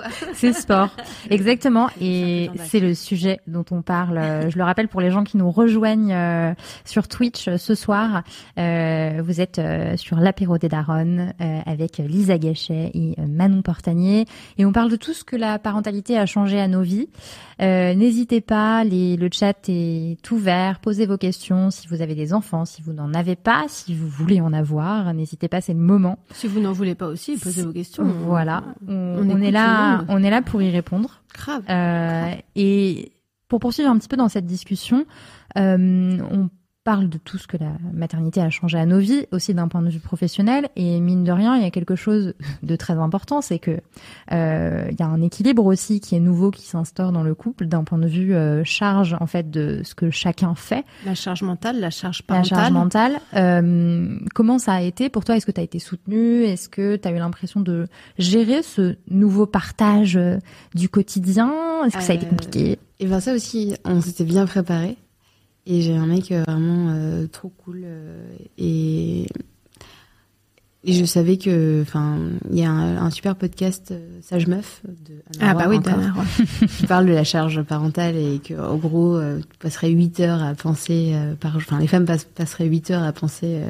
c'est 0.34 0.52
sport, 0.52 0.90
exactement. 1.30 1.88
Et 2.00 2.50
c'est 2.64 2.80
le 2.80 2.94
sujet 2.94 3.40
dont 3.46 3.64
on 3.70 3.82
parle. 3.82 4.18
Euh, 4.18 4.50
je 4.50 4.58
le 4.58 4.64
rappelle 4.64 4.88
pour 4.88 5.00
les 5.00 5.10
gens 5.10 5.24
qui 5.24 5.36
nous 5.36 5.50
rejoignent 5.50 6.12
euh, 6.12 6.54
sur 6.84 7.08
Twitch 7.08 7.48
euh, 7.48 7.56
ce 7.56 7.74
soir. 7.74 8.22
vous 8.56 9.40
êtes 9.40 9.60
sur 9.96 10.18
l'apéro 10.18 10.58
des 10.58 10.68
Daronnes 10.68 11.32
avec 11.66 11.98
Lisa 11.98 12.38
Gachet 12.38 12.90
et 12.94 13.14
Manon 13.20 13.62
Portanier. 13.62 14.26
Et 14.58 14.64
on 14.64 14.72
parle 14.72 14.90
de 14.90 14.96
tout 14.96 15.12
ce 15.12 15.24
que 15.24 15.36
la 15.36 15.58
parentalité 15.58 16.18
a 16.18 16.26
changé 16.26 16.60
à 16.60 16.68
nos 16.68 16.82
vies. 16.82 17.08
N'hésitez 17.60 18.40
pas, 18.40 18.84
les, 18.84 19.16
le 19.16 19.28
chat 19.32 19.68
est 19.68 20.30
ouvert. 20.30 20.80
Posez 20.80 21.06
vos 21.06 21.16
questions 21.16 21.70
si 21.70 21.86
vous 21.88 22.02
avez 22.02 22.14
des 22.14 22.32
enfants, 22.32 22.64
si 22.64 22.82
vous 22.82 22.92
n'en 22.92 23.14
avez 23.14 23.36
pas, 23.36 23.64
si 23.68 23.94
vous 23.94 24.08
voulez 24.08 24.40
en 24.40 24.52
avoir. 24.52 25.12
N'hésitez 25.14 25.48
pas, 25.48 25.60
c'est 25.60 25.74
le 25.74 25.80
moment. 25.80 26.18
Si 26.32 26.46
vous 26.46 26.60
n'en 26.60 26.72
voulez 26.72 26.94
pas 26.94 27.06
aussi, 27.06 27.36
posez 27.36 27.62
vos 27.62 27.72
questions. 27.72 28.04
Voilà, 28.04 28.64
on, 28.88 29.18
on 29.28 29.40
est 29.40 29.50
là, 29.50 29.81
on 30.08 30.22
est 30.22 30.30
là 30.30 30.42
pour 30.42 30.62
y 30.62 30.70
répondre. 30.70 31.22
Grave. 31.34 31.62
Euh, 31.68 32.34
et 32.54 33.12
pour 33.48 33.60
poursuivre 33.60 33.90
un 33.90 33.98
petit 33.98 34.08
peu 34.08 34.16
dans 34.16 34.28
cette 34.28 34.46
discussion, 34.46 35.04
euh, 35.58 36.18
on 36.30 36.48
parle 36.84 37.08
de 37.08 37.18
tout 37.18 37.38
ce 37.38 37.46
que 37.46 37.56
la 37.56 37.72
maternité 37.92 38.40
a 38.40 38.50
changé 38.50 38.78
à 38.78 38.86
nos 38.86 38.98
vies, 38.98 39.26
aussi 39.30 39.54
d'un 39.54 39.68
point 39.68 39.82
de 39.82 39.90
vue 39.90 40.00
professionnel. 40.00 40.68
Et 40.76 41.00
mine 41.00 41.24
de 41.24 41.32
rien, 41.32 41.56
il 41.56 41.62
y 41.62 41.66
a 41.66 41.70
quelque 41.70 41.96
chose 41.96 42.34
de 42.62 42.76
très 42.76 42.94
important, 42.94 43.40
c'est 43.40 43.58
que 43.58 43.80
euh, 44.32 44.88
il 44.90 44.98
y 44.98 45.02
a 45.02 45.06
un 45.06 45.22
équilibre 45.22 45.64
aussi 45.64 46.00
qui 46.00 46.16
est 46.16 46.20
nouveau 46.20 46.50
qui 46.50 46.66
s'instaure 46.66 47.12
dans 47.12 47.22
le 47.22 47.34
couple 47.34 47.66
d'un 47.66 47.84
point 47.84 47.98
de 47.98 48.08
vue 48.08 48.34
euh, 48.34 48.64
charge 48.64 49.16
en 49.20 49.26
fait 49.26 49.50
de 49.50 49.82
ce 49.84 49.94
que 49.94 50.10
chacun 50.10 50.54
fait. 50.54 50.84
La 51.06 51.14
charge 51.14 51.42
mentale, 51.42 51.78
la 51.78 51.90
charge 51.90 52.22
parentale. 52.22 52.50
La 52.50 52.58
charge 52.58 52.72
mentale. 52.72 53.20
Euh, 53.34 54.18
comment 54.34 54.58
ça 54.58 54.74
a 54.74 54.80
été 54.80 55.08
pour 55.08 55.24
toi? 55.24 55.36
Est-ce 55.36 55.46
que 55.46 55.52
tu 55.52 55.60
as 55.60 55.64
été 55.64 55.78
soutenue? 55.78 56.42
Est-ce 56.44 56.68
que 56.68 56.96
tu 56.96 57.06
as 57.06 57.12
eu 57.12 57.18
l'impression 57.18 57.60
de 57.60 57.86
gérer 58.18 58.62
ce 58.62 58.96
nouveau 59.08 59.46
partage 59.46 60.16
euh, 60.16 60.38
du 60.74 60.88
quotidien? 60.88 61.52
Est-ce 61.86 61.96
que 61.96 62.02
ça 62.02 62.12
a 62.12 62.16
été 62.16 62.26
compliqué? 62.26 62.78
Et 62.98 63.06
ben 63.06 63.20
ça 63.20 63.34
aussi, 63.34 63.74
on 63.84 64.00
s'était 64.00 64.24
bien 64.24 64.46
préparé. 64.46 64.96
Et 65.66 65.80
j'ai 65.80 65.94
un 65.94 66.06
mec 66.06 66.32
euh, 66.32 66.42
vraiment 66.46 66.88
euh, 66.90 67.26
trop 67.26 67.48
cool 67.48 67.82
euh, 67.84 68.36
et 68.58 69.26
et 70.84 70.94
je 70.94 71.04
savais 71.04 71.38
que, 71.38 71.80
enfin, 71.82 72.18
il 72.50 72.58
y 72.58 72.64
a 72.64 72.72
un, 72.72 73.10
super 73.10 73.36
podcast 73.36 73.94
Sage 74.20 74.48
Meuf 74.48 74.82
de 74.84 75.22
Ah 75.38 75.54
bah 75.54 75.66
oui, 75.68 75.78
qui 76.76 76.88
parle 76.88 77.06
de 77.06 77.12
la 77.12 77.22
charge 77.22 77.62
parentale 77.62 78.16
et 78.16 78.40
que, 78.40 78.54
en 78.54 78.78
gros, 78.78 79.16
tu 79.20 79.58
passerais 79.60 79.90
8 79.90 80.18
heures 80.18 80.42
à 80.42 80.56
penser 80.56 81.14
par, 81.38 81.54
enfin, 81.54 81.78
les 81.78 81.86
femmes 81.86 82.04
passeraient 82.34 82.66
8 82.66 82.90
heures 82.90 83.04
à 83.04 83.12
penser 83.12 83.60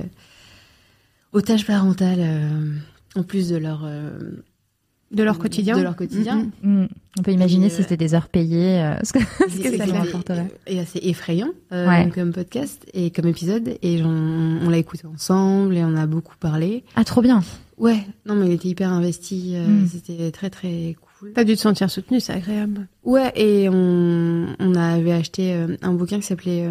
aux 1.35 1.43
tâches 1.43 1.67
parentales 1.67 2.27
en 3.15 3.23
plus 3.23 3.51
de 3.51 3.59
leur 3.59 3.87
de 5.13 5.23
leur 5.23 5.39
quotidien. 5.39 5.77
De 5.77 5.83
leur 5.83 5.97
quotidien. 5.97 6.49
Mm, 6.63 6.69
mm, 6.69 6.83
mm. 6.83 6.89
On 7.19 7.23
peut 7.23 7.33
imaginer 7.33 7.69
si 7.69 7.83
c'était 7.83 7.99
des 7.99 8.15
heures 8.15 8.29
payées, 8.29 8.81
euh, 8.81 8.95
ce 9.03 9.13
que, 9.13 9.19
ce 9.21 9.61
que 9.61 9.77
ça 9.77 9.85
rapporterait. 9.85 10.51
Et 10.67 10.81
assez 10.81 10.99
effrayant 11.03 11.51
euh, 11.73 12.05
comme 12.07 12.33
podcast 12.33 12.87
et 12.95 13.11
comme 13.11 13.27
épisode. 13.27 13.77
Et 13.83 14.03
on, 14.03 14.69
l'a 14.71 14.79
écouté 14.79 15.07
ensemble 15.07 15.77
et 15.77 15.85
on 15.85 15.95
a 15.97 16.07
beaucoup 16.07 16.37
parlé. 16.41 16.85
Ah, 16.97 17.05
trop 17.05 17.21
bien. 17.21 17.43
Ouais, 17.77 17.99
non, 18.25 18.35
mais 18.35 18.47
il 18.47 18.53
était 18.53 18.69
hyper 18.69 18.91
investi. 18.91 19.53
Euh, 19.57 19.85
c'était 19.87 20.31
très, 20.31 20.49
très 20.49 20.97
cool. 21.19 21.33
T'as 21.35 21.45
dû 21.45 21.55
te 21.55 21.61
sentir 21.61 21.91
soutenu, 21.91 22.19
c'est 22.19 22.33
agréable. 22.33 22.89
Ouais, 23.05 23.31
et 23.37 23.69
on, 23.69 24.47
on 24.59 24.75
avait 24.75 25.13
acheté 25.13 25.55
un 25.83 25.93
bouquin 25.93 26.17
qui 26.19 26.27
s'appelait 26.27 26.67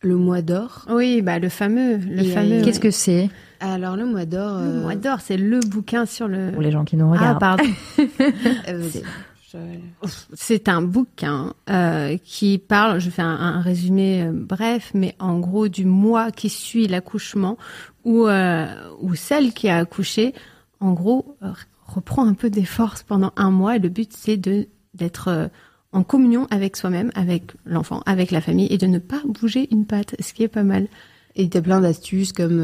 Le 0.00 0.16
mois 0.16 0.42
d'or. 0.42 0.86
Oui, 0.88 1.20
bah 1.20 1.38
le 1.38 1.48
fameux. 1.48 1.96
Le 1.96 2.22
fameux. 2.22 2.62
Qu'est-ce 2.62 2.80
que 2.80 2.90
c'est? 2.90 3.28
Alors 3.60 3.96
le 3.96 4.06
mois 4.06 4.24
d'or. 4.24 4.60
Le 4.60 4.80
mois 4.80 4.94
d'or, 4.94 5.20
c'est 5.20 5.36
le 5.36 5.60
bouquin 5.60 6.06
sur 6.06 6.28
le. 6.28 6.52
Pour 6.52 6.62
les 6.62 6.70
gens 6.70 6.84
qui 6.84 6.96
nous 6.96 7.10
regardent. 7.10 7.38
Ah 7.42 7.56
pardon. 7.56 7.64
Euh, 9.54 9.78
c'est 10.34 10.68
un 10.68 10.82
bouquin 10.82 11.54
euh, 11.70 12.18
qui 12.22 12.58
parle, 12.58 13.00
je 13.00 13.08
fais 13.08 13.22
un, 13.22 13.62
résumé 13.62 14.24
euh, 14.24 14.30
bref, 14.30 14.90
mais 14.92 15.14
en 15.18 15.38
gros 15.38 15.68
du 15.68 15.86
mois 15.86 16.30
qui 16.30 16.50
suit 16.50 16.86
l'accouchement, 16.86 17.56
où, 18.04 18.26
où 18.26 19.14
celle 19.14 19.54
qui 19.54 19.70
a 19.70 19.78
accouché, 19.78 20.34
en 20.80 20.92
gros, 20.92 21.34
reprend 21.86 22.26
un 22.26 22.34
peu 22.34 22.50
des 22.50 22.66
forces 22.66 23.02
pendant 23.02 23.32
un 23.36 23.50
mois. 23.50 23.76
Et 23.76 23.78
le 23.78 23.88
but, 23.88 24.12
c'est 24.14 24.36
de 24.36 24.68
d'être 24.92 25.50
en 25.92 26.02
communion 26.02 26.46
avec 26.50 26.76
soi-même, 26.76 27.10
avec 27.14 27.52
l'enfant, 27.64 28.02
avec 28.04 28.30
la 28.30 28.42
famille, 28.42 28.70
et 28.70 28.76
de 28.76 28.86
ne 28.86 28.98
pas 28.98 29.22
bouger 29.24 29.66
une 29.70 29.86
patte, 29.86 30.14
ce 30.20 30.34
qui 30.34 30.42
est 30.42 30.48
pas 30.48 30.62
mal. 30.62 30.88
Et 31.36 31.48
tu 31.48 31.56
as 31.56 31.62
plein 31.62 31.80
d'astuces 31.80 32.34
comme 32.34 32.60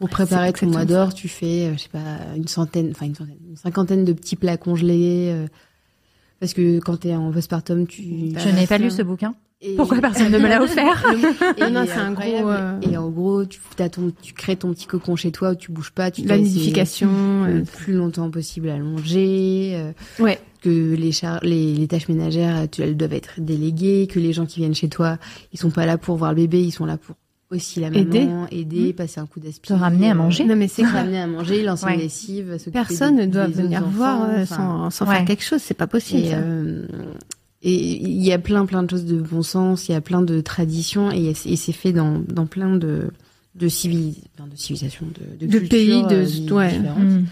pour 0.00 0.08
préparer 0.10 0.52
ton 0.52 0.66
mois 0.66 0.84
d'or, 0.84 1.14
tu 1.14 1.28
fais, 1.28 1.66
euh, 1.68 1.72
je 1.74 1.82
sais 1.82 1.88
pas, 1.88 2.00
une 2.36 2.48
centaine, 2.48 2.88
enfin 2.90 3.06
une 3.06 3.14
centaine, 3.14 3.36
une 3.48 3.56
cinquantaine 3.56 4.04
de 4.04 4.12
petits 4.12 4.34
plats 4.36 4.56
congelés. 4.56 5.30
Euh, 5.32 5.46
parce 6.40 6.54
que 6.54 6.80
quand 6.80 6.96
tu 7.00 7.08
es 7.08 7.14
en 7.14 7.30
postpartum, 7.30 7.86
tu. 7.86 8.02
Je 8.36 8.48
n'ai 8.48 8.66
pas 8.66 8.78
lu 8.78 8.90
ce 8.90 9.02
bouquin. 9.02 9.34
Et- 9.60 9.76
Pourquoi 9.76 9.98
personne 10.00 10.32
ne 10.32 10.38
me 10.38 10.48
l'a 10.48 10.62
offert 10.62 11.04
et, 11.58 11.70
Non, 11.70 11.84
c'est 11.86 11.92
un 12.00 12.12
gros, 12.12 12.48
euh, 12.48 12.80
Et 12.80 12.96
en 12.96 13.10
gros, 13.10 13.44
tu, 13.44 13.60
t'as 13.76 13.90
ton, 13.90 14.10
tu 14.22 14.32
crées 14.32 14.56
ton 14.56 14.72
petit 14.72 14.86
cocon 14.86 15.16
chez 15.16 15.32
toi 15.32 15.50
où 15.50 15.54
tu 15.54 15.70
bouges 15.70 15.90
pas, 15.92 16.10
tu 16.10 16.22
La 16.22 16.38
nidification. 16.38 17.44
le 17.44 17.56
euh, 17.60 17.64
plus 17.64 17.92
longtemps 17.92 18.30
possible 18.30 18.70
à 18.70 18.78
longer, 18.78 19.72
euh, 19.74 19.92
Ouais. 20.18 20.40
que 20.62 20.94
les, 20.94 21.12
char- 21.12 21.40
les, 21.42 21.74
les 21.74 21.88
tâches 21.88 22.08
ménagères, 22.08 22.70
tu, 22.70 22.80
elles 22.80 22.96
doivent 22.96 23.12
être 23.12 23.34
déléguées, 23.38 24.06
que 24.10 24.18
les 24.18 24.32
gens 24.32 24.46
qui 24.46 24.60
viennent 24.60 24.74
chez 24.74 24.88
toi, 24.88 25.18
ils 25.52 25.60
sont 25.60 25.70
pas 25.70 25.84
là 25.84 25.98
pour 25.98 26.16
voir 26.16 26.30
le 26.30 26.36
bébé, 26.36 26.62
ils 26.62 26.70
sont 26.72 26.86
là 26.86 26.96
pour 26.96 27.16
aussi 27.50 27.80
la 27.80 27.90
maman, 27.90 28.46
aider, 28.50 28.92
passer 28.92 29.20
un 29.20 29.26
coup 29.26 29.40
d'aspi. 29.40 29.68
Te 29.68 29.72
ramener 29.72 30.10
à 30.10 30.14
manger. 30.14 30.44
Non, 30.44 30.54
mais 30.56 30.68
c'est 30.68 30.84
ramener 30.84 31.20
à 31.20 31.26
manger, 31.26 31.62
lancer 31.64 31.86
Ouais. 31.86 31.94
une 31.94 32.00
lessive, 32.00 32.56
Personne 32.72 33.16
des- 33.16 33.26
ne 33.26 33.32
doit 33.32 33.46
venir 33.48 33.80
enfants, 33.80 33.90
voir 33.90 34.22
euh, 34.30 34.42
enfin, 34.42 34.56
sans, 34.56 34.90
sans 34.90 35.06
Ouais. 35.08 35.16
faire 35.16 35.24
quelque 35.24 35.42
chose. 35.44 35.60
C'est 35.60 35.74
pas 35.74 35.86
possible. 35.88 36.26
et 36.26 36.30
euh, 36.34 36.86
et 37.62 37.74
il 38.02 38.24
y 38.24 38.32
a 38.32 38.38
plein 38.38 38.64
plein 38.64 38.82
de 38.82 38.88
choses 38.90 39.04
de 39.04 39.20
bon 39.20 39.42
sens, 39.42 39.88
il 39.88 39.92
y 39.92 39.94
a 39.94 40.00
plein 40.00 40.22
de 40.22 40.40
traditions 40.40 41.10
et, 41.12 41.34
et 41.44 41.56
c'est 41.56 41.72
fait 41.72 41.92
dans, 41.92 42.18
dans 42.20 42.46
plein 42.46 42.74
de 42.76 43.10
de, 43.56 43.68
civili- 43.68 44.16
enfin, 44.38 44.48
de 44.48 44.56
civilisations, 44.56 45.06
de, 45.40 45.46
De 45.46 45.50
cultures, 45.58 45.68
pays, 45.68 46.02
de- 46.04 46.14
euh, 46.14 46.24
di- 46.24 46.52
ouais. 46.52 46.70
différentes. 46.72 47.02
Mm. 47.02 47.24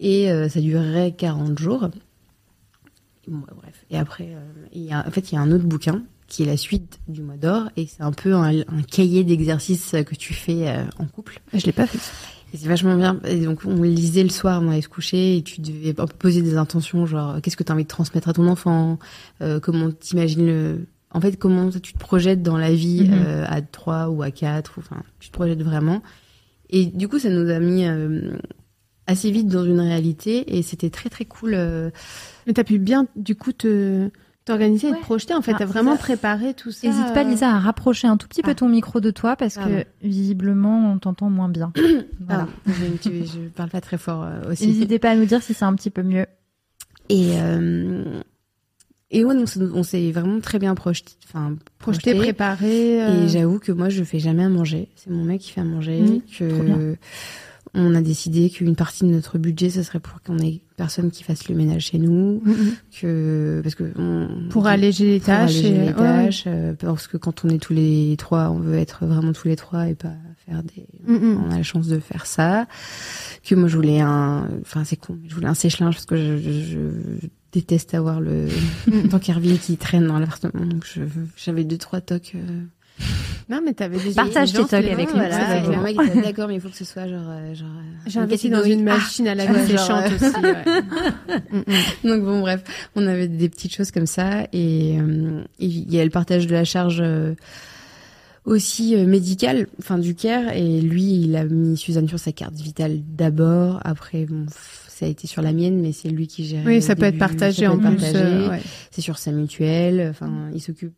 Et 0.00 0.30
euh, 0.32 0.48
ça 0.48 0.60
durerait 0.60 1.12
40 1.12 1.58
jours. 1.58 1.88
Bon, 3.28 3.42
bref. 3.60 3.84
Et 3.90 3.98
après, 3.98 4.28
il 4.72 4.82
y 4.82 4.92
a, 4.92 5.06
en 5.06 5.10
fait, 5.10 5.30
il 5.30 5.34
y 5.34 5.38
a 5.38 5.40
un 5.42 5.52
autre 5.52 5.64
bouquin 5.64 6.02
qui 6.30 6.44
est 6.44 6.46
la 6.46 6.56
suite 6.56 6.98
du 7.08 7.20
mois 7.22 7.36
d'or 7.36 7.68
et 7.76 7.86
c'est 7.86 8.02
un 8.02 8.12
peu 8.12 8.32
un, 8.34 8.60
un 8.60 8.82
cahier 8.90 9.22
d'exercices 9.24 9.94
que 10.06 10.14
tu 10.14 10.32
fais 10.32 10.68
euh, 10.68 10.84
en 10.98 11.04
couple. 11.04 11.40
Je 11.52 11.66
l'ai 11.66 11.72
pas 11.72 11.86
fait. 11.86 11.98
Et 12.54 12.56
c'est 12.56 12.66
vachement 12.66 12.96
bien. 12.96 13.20
Et 13.28 13.40
donc, 13.44 13.60
on 13.66 13.82
lisait 13.82 14.22
le 14.22 14.28
soir, 14.28 14.60
on 14.62 14.70
allait 14.70 14.80
se 14.82 14.88
coucher, 14.88 15.36
et 15.36 15.42
tu 15.42 15.60
devais 15.60 15.92
poser 16.18 16.40
des 16.42 16.56
intentions, 16.56 17.04
genre, 17.06 17.40
qu'est-ce 17.42 17.56
que 17.56 17.62
tu 17.62 17.70
as 17.70 17.74
envie 17.76 17.84
de 17.84 17.88
transmettre 17.88 18.28
à 18.28 18.32
ton 18.32 18.48
enfant? 18.48 18.98
Euh, 19.42 19.60
Comment 19.60 19.90
t'imagines 19.92 20.46
le... 20.46 20.86
En 21.12 21.20
fait, 21.20 21.36
comment 21.36 21.70
tu 21.70 21.92
te 21.92 21.98
projettes 21.98 22.42
dans 22.42 22.56
la 22.56 22.72
vie 22.72 23.02
Mhm. 23.08 23.12
euh, 23.24 23.44
à 23.48 23.60
trois 23.62 24.08
ou 24.08 24.22
à 24.22 24.30
quatre, 24.32 24.78
ou, 24.78 24.80
enfin, 24.80 25.02
tu 25.20 25.28
te 25.28 25.32
projettes 25.34 25.62
vraiment. 25.62 26.02
Et 26.70 26.86
du 26.86 27.06
coup, 27.08 27.18
ça 27.20 27.28
nous 27.30 27.50
a 27.50 27.58
mis 27.60 27.84
euh, 27.86 28.32
assez 29.06 29.30
vite 29.30 29.48
dans 29.48 29.64
une 29.64 29.80
réalité, 29.80 30.56
et 30.56 30.62
c'était 30.62 30.90
très 30.90 31.08
très 31.08 31.24
cool. 31.24 31.52
Mais 32.46 32.52
t'as 32.52 32.64
pu 32.64 32.78
bien, 32.78 33.06
du 33.16 33.34
coup, 33.36 33.52
te 33.52 34.10
t'organiser 34.50 34.88
et 34.88 34.92
te 34.92 35.00
projeter. 35.00 35.34
En 35.34 35.42
fait, 35.42 35.52
Ah, 35.54 35.58
t'as 35.60 35.64
vraiment 35.64 35.96
préparé 35.96 36.54
tout 36.54 36.70
ça. 36.72 36.86
N'hésite 36.88 37.12
pas, 37.14 37.24
euh, 37.24 37.28
Lisa, 37.28 37.48
à 37.50 37.58
rapprocher 37.58 38.06
un 38.08 38.16
tout 38.16 38.28
petit 38.28 38.42
peu 38.42 38.50
Ah. 38.50 38.54
ton 38.54 38.68
micro 38.68 39.00
de 39.00 39.10
toi 39.10 39.36
parce 39.36 39.54
Pardon. 39.56 39.70
que 40.02 40.06
visiblement, 40.06 40.92
on 40.92 40.98
t'entend 40.98 41.30
moins 41.30 41.48
bien. 41.48 41.72
voilà. 42.20 42.46
je, 42.66 43.48
parle 43.48 43.70
pas 43.70 43.80
très 43.80 43.98
fort 43.98 44.22
euh, 44.24 44.52
aussi. 44.52 44.66
N'hésitez 44.66 44.98
pas 44.98 45.10
à 45.10 45.16
nous 45.16 45.24
dire 45.26 45.42
si 45.42 45.54
c'est 45.54 45.64
un 45.64 45.74
petit 45.74 45.90
peu 45.90 46.02
mieux. 46.02 46.26
Et, 47.08 47.32
euh, 47.40 48.20
et 49.10 49.24
ouais, 49.24 49.34
on 49.74 49.82
s'est 49.82 50.10
vraiment 50.12 50.40
très 50.40 50.58
bien 50.60 50.74
projeté. 50.76 51.12
Enfin, 51.26 51.56
Projeté, 51.78 52.14
préparé. 52.14 53.02
euh, 53.02 53.24
Et 53.24 53.28
j'avoue 53.28 53.58
que 53.58 53.72
moi, 53.72 53.88
je 53.88 54.04
fais 54.04 54.20
jamais 54.20 54.44
à 54.44 54.48
manger. 54.48 54.88
C'est 54.94 55.10
mon 55.10 55.24
mec 55.24 55.40
qui 55.40 55.50
fait 55.50 55.60
à 55.60 55.64
manger. 55.64 56.00
Mmh, 56.00 56.20
que. 56.38 56.96
On 57.74 57.94
a 57.94 58.00
décidé 58.02 58.50
qu'une 58.50 58.74
partie 58.74 59.04
de 59.04 59.10
notre 59.10 59.38
budget, 59.38 59.70
ce 59.70 59.82
serait 59.82 60.00
pour 60.00 60.20
qu'on 60.22 60.38
ait 60.38 60.60
personne 60.76 61.10
qui 61.10 61.22
fasse 61.22 61.48
le 61.48 61.54
ménage 61.54 61.86
chez 61.86 61.98
nous. 61.98 62.40
mm, 62.44 62.50
mm. 62.50 62.72
Que 63.00 63.60
parce 63.62 63.74
que 63.74 63.92
on- 63.96 64.48
Pour 64.48 64.66
alléger 64.66 65.06
les 65.06 65.18
pour 65.18 65.26
tâches. 65.26 65.50
alléger 65.50 65.68
et- 65.68 65.78
les 65.78 65.86
ouais. 65.88 65.92
tâches, 65.94 66.44
euh, 66.46 66.74
parce 66.74 67.06
que 67.06 67.16
quand 67.16 67.44
on 67.44 67.48
est 67.48 67.58
tous 67.58 67.72
les 67.74 68.14
trois, 68.18 68.50
on 68.50 68.58
veut 68.58 68.76
être 68.76 69.06
vraiment 69.06 69.32
tous 69.32 69.46
les 69.48 69.56
trois 69.56 69.88
et 69.88 69.94
pas 69.94 70.12
faire 70.46 70.62
des. 70.62 70.86
Mm, 71.06 71.14
mm. 71.16 71.44
On 71.46 71.50
a 71.52 71.56
la 71.58 71.62
chance 71.62 71.86
de 71.86 71.98
faire 72.00 72.26
ça. 72.26 72.66
Que 73.44 73.54
moi, 73.54 73.68
je 73.68 73.76
voulais 73.76 74.00
un. 74.00 74.48
Enfin, 74.62 74.84
c'est 74.84 74.96
con. 74.96 75.16
Je 75.28 75.34
voulais 75.34 75.46
un 75.48 75.54
sèche-linge 75.54 75.94
parce 75.94 76.06
que 76.06 76.16
je, 76.16 76.36
je- 76.38 77.20
je 77.22 77.28
déteste 77.52 77.94
avoir 77.94 78.20
le 78.20 78.46
tankerville 79.10 79.58
qui 79.58 79.76
traîne 79.76 80.06
dans 80.06 80.18
l'appartement. 80.18 80.64
Donc, 80.66 80.86
j'avais 81.36 81.64
deux 81.64 81.78
trois 81.78 82.00
tocs. 82.00 82.32
euh, 82.34 82.62
Non, 83.48 83.60
mais 83.64 83.72
t'avais 83.74 83.98
des 83.98 84.14
Partage 84.14 84.52
tes 84.52 84.58
tocs 84.58 84.72
avec 84.74 85.08
nous, 85.08 85.16
voilà, 85.16 85.60
mon 85.62 85.82
mec 85.82 85.96
était 86.00 86.22
d'accord, 86.22 86.46
mais 86.46 86.54
il 86.54 86.60
faut 86.60 86.68
que 86.68 86.76
ce 86.76 86.84
soit 86.84 87.08
genre. 87.08 87.28
euh, 87.28 87.52
genre 87.52 87.68
euh, 87.68 88.00
J'ai 88.06 88.20
investi 88.20 88.48
dans 88.48 88.62
une 88.62 88.84
machine 88.84 89.26
à 89.26 89.34
laver 89.34 89.66
genre, 89.76 89.80
séchante 89.80 90.04
euh, 90.22 90.26
aussi. 90.28 91.40
Mm, 91.52 91.58
mm. 91.58 92.08
Donc 92.08 92.24
bon, 92.24 92.40
bref, 92.40 92.62
on 92.94 93.06
avait 93.08 93.26
des 93.26 93.48
petites 93.48 93.74
choses 93.74 93.90
comme 93.90 94.06
ça 94.06 94.44
et 94.52 94.96
il 95.58 95.92
y 95.94 96.00
a 96.00 96.04
le 96.04 96.10
partage 96.10 96.46
de 96.46 96.52
la 96.52 96.64
charge 96.64 97.02
aussi 98.44 98.96
médicale, 98.96 99.66
enfin 99.80 99.98
du 99.98 100.14
care 100.14 100.52
et 100.56 100.80
lui 100.80 101.20
il 101.22 101.36
a 101.36 101.44
mis 101.44 101.76
Suzanne 101.76 102.08
sur 102.08 102.18
sa 102.18 102.32
carte 102.32 102.54
vitale 102.54 103.00
d'abord, 103.04 103.80
après 103.84 104.26
bon, 104.26 104.46
ça 104.88 105.06
a 105.06 105.08
été 105.08 105.26
sur 105.26 105.42
la 105.42 105.52
mienne 105.52 105.80
mais 105.80 105.92
c'est 105.92 106.08
lui 106.08 106.26
qui 106.28 106.44
gère. 106.44 106.62
Oui, 106.64 106.80
ça 106.80 106.94
peut 106.94 107.04
être 107.06 107.18
partagé 107.18 107.66
en 107.66 107.78
plus. 107.78 108.00
C'est 108.90 109.00
sur 109.00 109.18
sa 109.18 109.32
mutuelle, 109.32 110.08
enfin 110.10 110.30
il 110.54 110.60
s'occupe. 110.60 110.94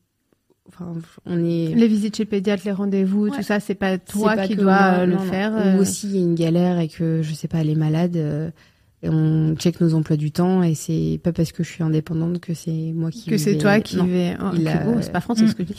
Enfin 0.69 0.95
on 1.27 1.39
est. 1.45 1.75
Les 1.75 1.89
visites 1.89 2.17
chez 2.17 2.25
le 2.25 2.29
pédiatre, 2.29 2.63
les 2.65 2.73
rendez-vous, 2.73 3.25
Ouais. 3.29 3.37
tout 3.37 3.43
ça, 3.43 3.61
c'est 3.61 3.75
pas 3.75 3.99
toi 3.99 4.35
pas 4.37 4.47
qui 4.47 4.57
dois 4.57 5.01
euh, 5.01 5.07
le 5.07 5.15
non, 5.17 5.25
non. 5.25 5.31
faire. 5.31 5.53
Ou 5.53 5.57
euh. 5.57 5.81
aussi 5.81 6.07
il 6.09 6.17
y 6.17 6.19
a 6.19 6.23
une 6.23 6.35
galère 6.35 6.79
et 6.79 6.89
que 6.89 7.21
je 7.23 7.35
sais 7.35 7.49
pas 7.49 7.59
elle 7.59 7.71
est 7.71 7.75
malade. 7.75 8.17
euh, 8.17 8.51
et 9.05 9.09
on 9.09 9.57
check 9.57 9.81
nos 9.81 9.95
emplois 9.95 10.17
du 10.17 10.31
temps 10.31 10.63
et 10.63 10.75
c'est 10.77 11.19
pas 11.25 11.33
parce 11.33 11.51
que 11.51 11.65
je 11.65 11.69
suis 11.69 11.83
indépendante 11.83 12.39
que 12.39 12.55
c'est 12.55 12.93
moi 12.95 13.11
qui 13.11 13.29
que 13.29 13.37
c'est 13.37 13.59
toi 13.59 13.81
qui 13.81 13.97
vais. 13.97 14.37
Oh, 14.41 14.53
c'est 15.01 15.11
pas 15.11 15.21
français 15.21 15.43
Mm. 15.43 15.49
ce 15.49 15.55
que 15.57 15.65
je 15.65 15.73
dis. 15.73 15.75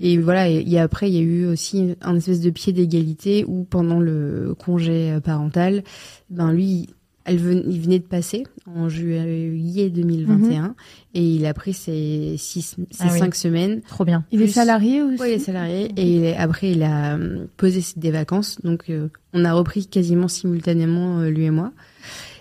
Et 0.00 0.16
voilà, 0.16 0.48
et, 0.48 0.64
et 0.66 0.78
après, 0.80 1.10
il 1.10 1.14
y 1.14 1.18
a 1.18 1.22
eu 1.22 1.44
aussi 1.44 1.94
un 2.00 2.16
espèce 2.16 2.40
de 2.40 2.48
pied 2.48 2.72
d'égalité 2.72 3.44
où 3.46 3.64
pendant 3.64 4.00
le 4.00 4.54
congé 4.58 5.18
parental, 5.22 5.82
ben 6.30 6.52
lui, 6.52 6.88
elle 7.24 7.36
ven- 7.38 7.64
il 7.68 7.80
venait 7.80 7.98
de 7.98 8.04
passer 8.04 8.44
en 8.66 8.88
juillet 8.88 9.90
2021 9.90 10.74
et 11.14 11.22
il 11.26 11.46
a 11.46 11.54
pris 11.54 11.72
ses 11.72 12.34
six, 12.38 12.76
ses 12.90 13.04
Ah 13.04 13.08
oui. 13.12 13.18
cinq 13.18 13.34
semaines. 13.34 13.80
Trop 13.88 14.04
bien. 14.04 14.24
Il 14.32 14.40
est 14.40 14.44
Plus- 14.44 14.52
salarié 14.52 15.02
aussi. 15.02 15.20
Ouais, 15.20 15.32
il 15.32 15.34
est 15.36 15.38
salarié 15.38 15.88
et 15.96 16.16
il 16.16 16.24
est- 16.24 16.36
après 16.36 16.72
il 16.72 16.82
a 16.82 17.16
euh, 17.16 17.46
posé 17.56 17.80
des 17.96 18.10
vacances, 18.10 18.58
donc 18.62 18.90
euh, 18.90 19.08
on 19.32 19.44
a 19.44 19.52
repris 19.52 19.86
quasiment 19.86 20.28
simultanément 20.28 21.20
euh, 21.20 21.30
lui 21.30 21.44
et 21.44 21.50
moi. 21.50 21.72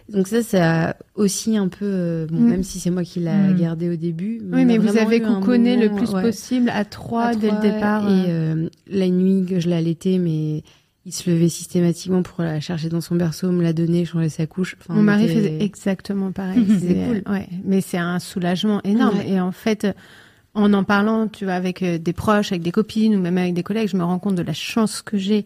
Donc 0.09 0.27
ça, 0.27 0.43
ça 0.43 0.89
a 0.89 0.95
aussi 1.15 1.55
un 1.55 1.69
peu, 1.69 1.85
euh, 1.85 2.27
bon, 2.29 2.41
Mm. 2.41 2.49
même 2.49 2.63
si 2.63 2.77
c'est 2.81 2.89
moi 2.91 3.03
qui 3.03 3.21
l'a 3.21 3.37
Mm. 3.51 3.55
gardé 3.57 3.89
au 3.89 3.95
début. 3.95 4.41
Oui, 4.51 4.65
mais 4.65 4.77
vous 4.77 4.97
avez 4.97 5.21
couconné 5.21 5.77
le 5.77 5.87
moment, 5.87 6.01
plus 6.03 6.13
ouais, 6.13 6.21
possible 6.21 6.69
à 6.73 6.83
trois 6.83 7.33
dès 7.35 7.49
le 7.51 7.61
départ. 7.61 8.03
Et 8.11 8.25
euh, 8.27 8.67
la 8.87 9.07
nuit 9.07 9.45
que 9.47 9.61
je 9.61 9.69
l'allaitais, 9.69 10.17
mais 10.17 10.63
il 11.05 11.11
se 11.13 11.29
levait 11.29 11.49
systématiquement 11.49 12.23
pour 12.23 12.43
la 12.43 12.59
chercher 12.61 12.87
dans 12.89 13.01
son 13.01 13.15
berceau, 13.15 13.51
me 13.51 13.61
la 13.61 13.73
donner, 13.73 14.05
changer 14.05 14.29
sa 14.29 14.45
couche. 14.47 14.75
Enfin, 14.79 14.93
Mon 14.93 15.01
on 15.01 15.03
mari 15.03 15.25
était- 15.25 15.33
faisait 15.35 15.57
exactement 15.63 16.31
pareil. 16.31 16.59
Mhm. 16.59 16.79
C'est 16.79 16.93
cool. 16.95 17.33
Ouais, 17.33 17.47
mais 17.65 17.81
c'est 17.81 17.97
un 17.97 18.19
soulagement 18.19 18.81
énorme. 18.83 19.17
Ouais. 19.17 19.29
Et 19.31 19.39
en 19.41 19.51
fait, 19.51 19.85
en 20.53 20.71
en 20.73 20.83
parlant, 20.83 21.27
tu 21.27 21.43
vois, 21.45 21.55
avec 21.55 21.81
euh, 21.83 21.97
des 21.97 22.13
proches, 22.13 22.51
avec 22.53 22.61
des 22.61 22.71
copines 22.71 23.15
ou 23.15 23.19
même 23.19 23.37
avec 23.37 23.53
des 23.53 23.63
collègues, 23.63 23.89
je 23.89 23.97
me 23.97 24.03
rends 24.03 24.19
compte 24.19 24.35
de 24.35 24.43
la 24.43 24.53
chance 24.53 25.01
que 25.01 25.17
j'ai 25.17 25.45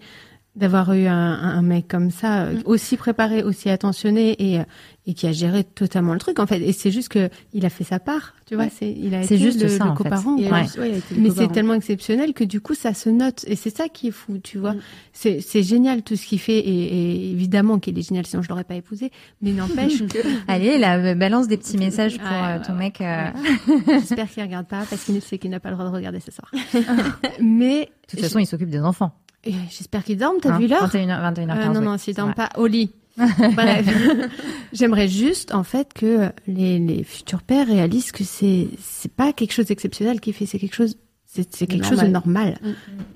d'avoir 0.57 0.91
eu 0.93 1.05
un, 1.05 1.13
un 1.15 1.61
mec 1.61 1.87
comme 1.87 2.11
ça, 2.11 2.43
euh, 2.45 2.53
Mm. 2.55 2.61
aussi 2.65 2.97
préparé, 2.97 3.43
aussi 3.43 3.69
attentionné 3.69 4.35
et, 4.53 4.59
euh, 4.59 4.63
et 5.05 5.13
qui 5.13 5.25
a 5.27 5.31
géré 5.31 5.63
totalement 5.63 6.13
le 6.13 6.19
truc 6.19 6.39
en 6.39 6.47
fait. 6.47 6.59
Et 6.61 6.73
c'est 6.73 6.91
juste 6.91 7.09
que 7.09 7.29
il 7.53 7.65
a 7.65 7.69
fait 7.69 7.83
sa 7.85 7.99
part, 7.99 8.33
tu 8.45 8.55
vois. 8.55 8.65
Ouais. 8.65 8.71
C'est 8.77 8.91
il 8.91 9.13
a 9.15 9.21
C'est 9.23 9.35
été 9.35 9.43
juste 9.45 9.61
le, 9.61 9.69
ça, 9.69 9.85
le 9.85 9.91
coparent. 9.91 10.35
Ouais, 10.35 10.63
le 10.75 11.19
Mais 11.21 11.29
c'est 11.29 11.47
tellement 11.51 11.75
exceptionnel 11.75 12.33
que 12.33 12.43
du 12.43 12.59
coup 12.59 12.73
ça 12.73 12.93
se 12.93 13.09
note 13.09 13.45
et 13.47 13.55
c'est 13.55 13.69
ça 13.75 13.87
qui 13.87 14.07
est 14.07 14.11
fou, 14.11 14.39
tu 14.39 14.57
vois. 14.57 14.73
Mm. 14.73 14.79
C'est 15.13 15.39
c'est 15.41 15.63
génial 15.63 16.01
tout 16.01 16.15
ce 16.15 16.25
qu'il 16.25 16.39
fait 16.39 16.57
et, 16.57 16.83
et 16.83 17.31
évidemment 17.31 17.79
qu'il 17.79 17.97
est 17.97 18.01
génial 18.07 18.25
sinon 18.25 18.41
je 18.41 18.49
l'aurais 18.49 18.63
pas 18.65 18.75
épousé. 18.75 19.11
Mais 19.41 19.51
n'empêche 19.51 19.99
que 20.07 20.17
Allez, 20.47 20.77
là, 20.79 21.13
balance 21.15 21.47
des 21.47 21.57
petits 21.57 21.77
messages 21.77 22.17
pour 22.17 22.27
Ouais, 22.27 22.33
euh, 22.35 22.57
ouais, 22.57 22.65
ton 22.65 22.73
ouais. 22.73 22.79
mec. 22.79 23.01
euh, 23.01 23.27
j'espère 23.99 24.27
qu'il 24.29 24.43
regarde 24.43 24.67
pas 24.67 24.83
parce 24.89 25.03
qu'il 25.03 25.21
sait 25.21 25.37
qu'il 25.37 25.51
n'a 25.51 25.59
pas 25.59 25.69
le 25.69 25.75
droit 25.75 25.87
de 25.89 25.95
regarder 25.95 26.19
ce 26.19 26.31
soir. 26.31 26.51
Mais 27.41 27.81
De 27.81 28.07
toute 28.11 28.21
façon, 28.21 28.39
il 28.39 28.45
s'occupe 28.47 28.69
des 28.69 28.79
enfants. 28.81 29.13
J'espère 29.69 30.03
qu'il 30.03 30.17
dorme. 30.17 30.37
T'as 30.41 30.53
Hein, 30.53 30.59
vu 30.59 30.67
l'heure 30.67 30.87
21h, 30.87 31.33
21h15. 31.35 31.51
Euh, 31.69 31.73
Non 31.73 31.81
non, 31.81 31.97
s'il 31.97 32.13
c'est 32.13 32.17
dorme 32.21 32.33
vrai. 32.35 32.47
pas 32.49 32.59
au 32.59 32.67
lit. 32.67 32.91
Bref, 33.17 33.87
j'aimerais 34.73 35.07
juste 35.07 35.51
en 35.53 35.63
fait 35.63 35.91
que 35.93 36.29
les, 36.45 36.77
les 36.77 37.03
futurs 37.03 37.41
pères 37.41 37.65
réalisent 37.67 38.11
que 38.11 38.23
c'est 38.23 38.67
c'est 38.79 39.11
pas 39.11 39.33
quelque 39.33 39.53
chose 39.53 39.65
d'exceptionnel 39.65 40.19
qu'il 40.21 40.33
fait, 40.33 40.45
c'est 40.45 40.59
quelque 40.59 40.75
chose 40.75 40.97
c'est 41.25 41.55
c'est 41.55 41.65
quelque 41.67 41.85
chose 41.87 41.99
de 42.01 42.07
normal. 42.07 42.59
Mm. 42.61 42.69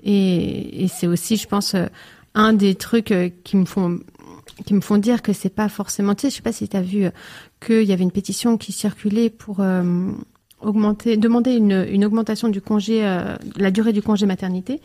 Et, 0.04 0.84
et 0.84 0.88
c'est 0.88 1.06
aussi, 1.08 1.38
je 1.38 1.48
pense, 1.48 1.76
euh, 1.76 1.86
un 2.34 2.54
des 2.54 2.74
trucs 2.76 3.12
euh, 3.12 3.30
qui 3.44 3.58
me 3.58 3.65
font 3.65 4.00
qui 4.65 4.74
me 4.74 4.82
font 4.82 4.98
dire 4.98 5.22
que 5.22 5.34
c'est 5.34 5.50
pas 5.54 5.70
forcément. 5.70 6.15
Tu 6.15 6.22
sais, 6.22 6.30
je 6.32 6.36
sais 6.38 6.41
pas 6.41 6.52
si 6.52 6.67
tu 6.67 6.76
as 6.78 6.82
vu 6.82 7.06
qu'il 7.65 7.84
y 7.84 7.94
avait 7.94 8.04
une 8.04 8.12
pétition 8.12 8.58
qui 8.58 8.72
circulait 8.72 9.30
pour 9.30 9.60
euh, 9.60 10.12
augmenter, 10.62 11.17
demander 11.17 11.54
une, 11.54 11.86
une 11.89 12.06
augmentation 12.06 12.50
du 12.50 12.62
congé, 12.62 13.06
euh, 13.06 13.36
la 13.56 13.72
durée 13.72 13.94
du 13.94 14.02
congé 14.02 14.26
maternité. 14.26 14.82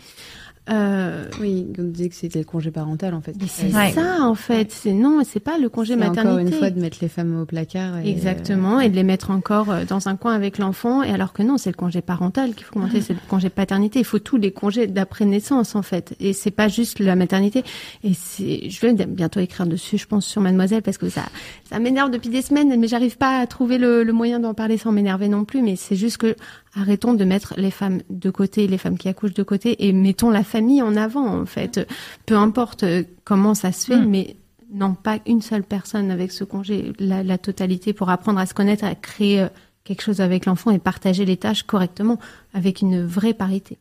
Euh, 0.69 1.29
Oui, 1.41 1.67
on 1.79 1.83
disait 1.85 2.09
que 2.09 2.15
c'était 2.15 2.41
le 2.41 2.45
congé 2.45 2.71
parental 2.71 3.15
en 3.15 3.21
fait. 3.21 3.35
mais 3.41 3.47
c'est 3.49 3.73
Ouais. 3.75 3.93
ça 3.93 4.23
en 4.23 4.35
fait. 4.35 4.73
C'est 4.73 4.93
non, 4.93 5.23
c'est 5.25 5.41
pas 5.41 5.59
le 5.59 5.69
congé 5.69 5.95
maternité. 5.97 6.21
encore 6.29 6.39
une 6.39 6.53
fois 6.53 6.71
de 6.71 6.81
mettre 6.81 6.99
les 7.01 7.09
femmes 7.09 7.41
au 7.41 7.45
placard. 7.45 7.99
Et, 7.99 8.11
Exactement, 8.11 8.81
et 8.81 8.89
de 8.89 8.95
les 8.97 9.05
mettre 9.05 9.31
encore 9.31 9.71
euh, 9.71 9.85
dans 9.85 10.09
un 10.09 10.17
coin 10.17 10.35
avec 10.35 10.59
l'enfant, 10.59 11.03
et 11.03 11.11
alors 11.11 11.33
que 11.33 11.43
non, 11.43 11.57
c'est 11.59 11.71
le 11.71 11.77
congé 11.77 12.01
parental 12.01 12.55
qu'il 12.55 12.65
faut 12.67 12.77
augmenter, 12.77 13.01
c'est 13.01 13.13
le 13.15 13.21
congé 13.29 13.49
paternité. 13.49 14.01
Il 14.01 14.05
faut 14.05 14.19
tous 14.19 14.37
les 14.39 14.51
congés 14.51 14.87
d'après 14.89 15.25
naissance 15.25 15.77
en 15.77 15.83
fait, 15.83 16.15
et 16.21 16.33
c'est 16.33 16.51
pas 16.51 16.69
juste 16.69 16.99
la 16.99 17.15
maternité. 17.17 17.63
Et 18.03 18.13
c'est, 18.15 18.69
je 18.69 18.81
vais 18.81 18.93
bientôt 19.07 19.41
écrire 19.41 19.67
dessus, 19.67 19.99
je 19.99 20.07
pense, 20.07 20.27
sur 20.27 20.41
Mademoiselle, 20.43 20.83
parce 20.83 20.99
que 20.99 21.09
ça, 21.09 21.23
ça 21.71 21.79
m'énerve 21.79 22.11
depuis 22.11 22.29
des 22.31 22.43
semaines, 22.43 22.75
mais 22.79 22.89
j'arrive 22.89 23.17
pas 23.19 23.39
à 23.39 23.47
trouver 23.47 23.79
le, 23.79 24.03
le 24.03 24.13
moyen 24.13 24.41
d'en 24.41 24.55
parler 24.55 24.79
sans 24.79 24.91
m'énerver 24.93 25.29
non 25.29 25.45
plus. 25.45 25.63
Mais 25.63 25.77
c'est 25.77 25.97
juste 25.97 26.17
que 26.17 26.35
arrêtons 26.77 27.15
de 27.15 27.25
mettre 27.25 27.55
les 27.57 27.71
femmes 27.71 28.03
de 28.11 28.31
côté, 28.31 28.67
les 28.67 28.79
femmes 28.79 28.99
qui 28.99 29.09
accouchent 29.09 29.35
de 29.35 29.43
côté, 29.43 29.87
et 29.87 29.93
mettons 29.93 30.31
la 30.31 30.45
famille 30.45 30.83
en 30.83 30.95
avant, 30.97 31.27
en 31.27 31.47
fait. 31.47 31.87
Peu 32.27 32.37
importe 32.37 32.83
euh, 32.83 33.03
comment 33.25 33.55
ça 33.55 33.73
se 33.73 33.87
fait, 33.87 33.97
Mm. 33.97 34.09
mais 34.09 34.37
non 34.73 34.95
pas 34.95 35.19
une 35.27 35.43
seule 35.43 35.63
personne 35.63 36.11
avec 36.11 36.33
ce 36.33 36.45
congé, 36.45 36.93
la, 36.99 37.23
la 37.23 37.39
totalité 37.39 37.93
pour 37.93 38.11
apprendre 38.11 38.39
à 38.41 38.47
se 38.47 38.55
connaître, 38.55 38.85
à 38.85 38.95
créer 38.95 39.41
euh, 39.41 39.49
quelque 39.85 40.03
chose 40.03 40.21
avec 40.21 40.47
l'enfant 40.47 40.71
et 40.71 40.79
partager 40.79 41.25
les 41.25 41.37
tâches 41.37 41.63
correctement, 41.63 42.19
avec 42.53 42.83
une 42.83 43.05
vraie 43.05 43.35
parité. 43.35 43.79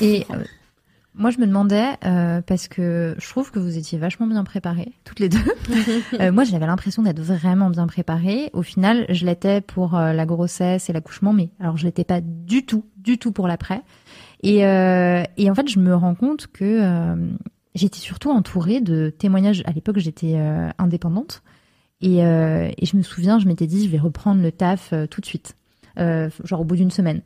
Et 0.00 0.26
euh, 0.30 0.44
moi, 1.20 1.30
je 1.30 1.38
me 1.38 1.46
demandais, 1.46 1.98
euh, 2.06 2.40
parce 2.40 2.66
que 2.66 3.14
je 3.18 3.28
trouve 3.28 3.50
que 3.50 3.58
vous 3.58 3.76
étiez 3.76 3.98
vachement 3.98 4.26
bien 4.26 4.42
préparées, 4.42 4.92
toutes 5.04 5.20
les 5.20 5.28
deux. 5.28 5.38
Euh, 6.18 6.32
moi, 6.32 6.44
j'avais 6.44 6.66
l'impression 6.66 7.02
d'être 7.02 7.20
vraiment 7.20 7.70
bien 7.70 7.86
préparée. 7.86 8.50
Au 8.52 8.62
final, 8.62 9.06
je 9.08 9.24
l'étais 9.24 9.60
pour 9.60 9.94
euh, 9.94 10.12
la 10.12 10.26
grossesse 10.26 10.90
et 10.90 10.92
l'accouchement, 10.92 11.32
mais 11.32 11.50
alors 11.60 11.76
je 11.76 11.84
l'étais 11.84 12.04
pas 12.04 12.20
du 12.20 12.64
tout, 12.64 12.84
du 12.96 13.18
tout 13.18 13.32
pour 13.32 13.46
l'après. 13.46 13.82
Et, 14.42 14.66
euh, 14.66 15.22
et 15.36 15.50
en 15.50 15.54
fait, 15.54 15.68
je 15.68 15.78
me 15.78 15.94
rends 15.94 16.14
compte 16.14 16.48
que 16.48 16.64
euh, 16.64 17.16
j'étais 17.74 17.98
surtout 17.98 18.30
entourée 18.30 18.80
de 18.80 19.10
témoignages. 19.10 19.62
À 19.66 19.72
l'époque, 19.72 19.98
j'étais 19.98 20.34
euh, 20.36 20.68
indépendante. 20.78 21.42
Et, 22.00 22.24
euh, 22.24 22.70
et 22.76 22.86
je 22.86 22.96
me 22.96 23.02
souviens, 23.02 23.38
je 23.38 23.46
m'étais 23.46 23.66
dit, 23.66 23.84
je 23.84 23.90
vais 23.90 23.98
reprendre 23.98 24.42
le 24.42 24.52
taf 24.52 24.94
tout 25.10 25.20
de 25.20 25.26
suite, 25.26 25.54
euh, 25.98 26.30
genre 26.44 26.62
au 26.62 26.64
bout 26.64 26.76
d'une 26.76 26.90
semaine. 26.90 27.20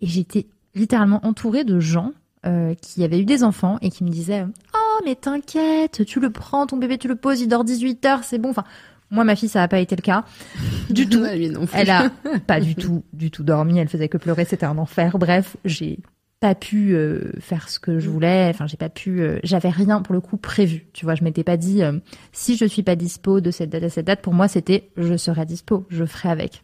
Et 0.00 0.06
j'étais 0.06 0.46
littéralement 0.74 1.24
entourée 1.24 1.64
de 1.64 1.78
gens 1.78 2.12
euh, 2.46 2.74
qui 2.74 3.02
avaient 3.04 3.20
eu 3.20 3.24
des 3.24 3.42
enfants 3.44 3.78
et 3.82 3.90
qui 3.90 4.04
me 4.04 4.10
disaient 4.10 4.44
Oh, 4.74 5.00
mais 5.04 5.14
t'inquiète, 5.14 6.04
tu 6.06 6.20
le 6.20 6.30
prends, 6.30 6.66
ton 6.66 6.76
bébé, 6.76 6.98
tu 6.98 7.08
le 7.08 7.16
poses, 7.16 7.40
il 7.40 7.48
dort 7.48 7.64
18 7.64 8.04
heures, 8.06 8.24
c'est 8.24 8.38
bon. 8.38 8.50
Enfin, 8.50 8.64
moi, 9.10 9.24
ma 9.24 9.36
fille, 9.36 9.48
ça 9.48 9.60
n'a 9.60 9.68
pas 9.68 9.78
été 9.80 9.96
le 9.96 10.02
cas. 10.02 10.24
Du 10.90 11.08
tout. 11.08 11.20
Ouais, 11.20 11.48
non. 11.48 11.66
Elle 11.72 11.90
a 11.90 12.10
pas 12.46 12.60
du 12.60 12.74
tout, 12.74 13.04
du 13.12 13.30
tout 13.30 13.42
dormi. 13.44 13.78
Elle 13.78 13.88
faisait 13.88 14.08
que 14.08 14.18
pleurer. 14.18 14.44
C'était 14.44 14.66
un 14.66 14.76
enfer. 14.78 15.16
Bref, 15.18 15.56
j'ai 15.64 15.98
pas 16.40 16.54
pu 16.54 16.94
euh, 16.94 17.32
faire 17.40 17.68
ce 17.70 17.78
que 17.78 17.98
je 18.00 18.10
voulais. 18.10 18.48
Enfin, 18.50 18.66
j'ai 18.66 18.76
pas 18.76 18.88
pu. 18.90 19.20
euh, 19.22 19.38
J'avais 19.44 19.70
rien 19.70 20.02
pour 20.02 20.12
le 20.14 20.20
coup 20.20 20.36
prévu. 20.36 20.86
Tu 20.92 21.04
vois, 21.06 21.14
je 21.14 21.24
m'étais 21.24 21.44
pas 21.44 21.56
dit 21.56 21.82
euh, 21.82 21.98
si 22.32 22.56
je 22.56 22.64
suis 22.66 22.82
pas 22.82 22.96
dispo 22.96 23.40
de 23.40 23.50
cette 23.50 23.70
date 23.70 23.84
à 23.84 23.88
cette 23.88 24.06
date. 24.06 24.20
Pour 24.20 24.34
moi, 24.34 24.46
c'était 24.48 24.90
je 24.96 25.16
serai 25.16 25.46
dispo, 25.46 25.86
je 25.88 26.04
ferai 26.04 26.28
avec. 26.28 26.62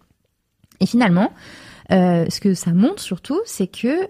Et 0.80 0.86
finalement, 0.86 1.32
ce 1.90 2.40
que 2.40 2.54
ça 2.54 2.72
montre 2.72 3.00
surtout, 3.00 3.40
c'est 3.44 3.66
que 3.68 4.06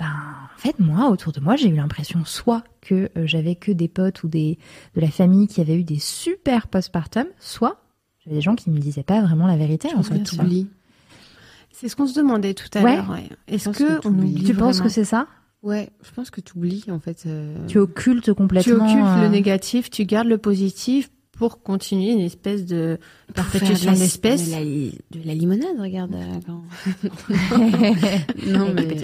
ben, 0.00 0.06
en 0.06 0.58
fait, 0.58 0.78
moi, 0.80 1.08
autour 1.10 1.32
de 1.32 1.38
moi, 1.40 1.54
j'ai 1.56 1.68
eu 1.68 1.74
l'impression 1.76 2.24
soit 2.24 2.64
que 2.80 3.10
euh, 3.16 3.26
j'avais 3.26 3.54
que 3.54 3.70
des 3.70 3.86
potes 3.88 4.24
ou 4.24 4.28
des 4.28 4.58
de 4.96 5.00
la 5.00 5.10
famille 5.10 5.46
qui 5.46 5.60
avaient 5.60 5.76
eu 5.76 5.84
des 5.84 5.98
super 6.00 6.66
postpartum, 6.68 7.26
soit 7.38 7.80
j'avais 8.24 8.36
des 8.36 8.42
gens 8.42 8.56
qui 8.56 8.70
me 8.70 8.78
disaient 8.78 9.02
pas 9.04 9.20
vraiment 9.22 9.46
la 9.46 9.56
vérité. 9.56 9.88
Je 9.92 9.96
En 9.96 10.02
fait, 10.02 10.22
tu 10.22 10.34
oublies. 10.40 10.68
C'est 11.72 11.88
ce 11.88 11.96
qu'on 11.96 12.06
se 12.06 12.14
demandait 12.14 12.54
tout 12.54 12.66
à 12.74 12.82
Ouais. 12.82 12.96
l'heure. 12.96 13.10
Ouais. 13.10 13.28
Est-ce 13.46 13.68
que, 13.70 13.96
que 13.96 14.00
tu 14.00 14.08
on 14.08 14.10
oublies. 14.10 14.30
oublie 14.32 14.44
Tu 14.44 14.54
penses 14.54 14.80
que 14.80 14.88
c'est 14.88 15.04
ça? 15.04 15.26
Ouais, 15.62 15.90
je 16.02 16.10
pense 16.12 16.30
que 16.30 16.40
tu 16.40 16.56
oublies 16.56 16.84
en 16.90 16.98
fait. 17.00 17.24
euh, 17.26 17.66
Tu 17.66 17.78
occultes 17.78 18.24
Tu 18.24 18.34
complètement. 18.34 18.84
occultes 18.86 19.18
euh, 19.18 19.22
le 19.22 19.28
négatif, 19.28 19.90
tu 19.90 20.04
gardes 20.06 20.26
le 20.28 20.38
positif 20.38 21.10
pour 21.40 21.62
continuer 21.62 22.10
une 22.12 22.20
espèce 22.20 22.66
de 22.66 22.98
perpétuation 23.34 23.92
de. 23.92 23.96
De 23.96 24.50
la, 24.50 25.20
de 25.22 25.26
la 25.26 25.34
limonade, 25.34 25.80
regarde. 25.80 26.14
euh, 26.14 26.38
quand- 26.46 26.62
non 28.46 28.72
mais. 28.74 28.96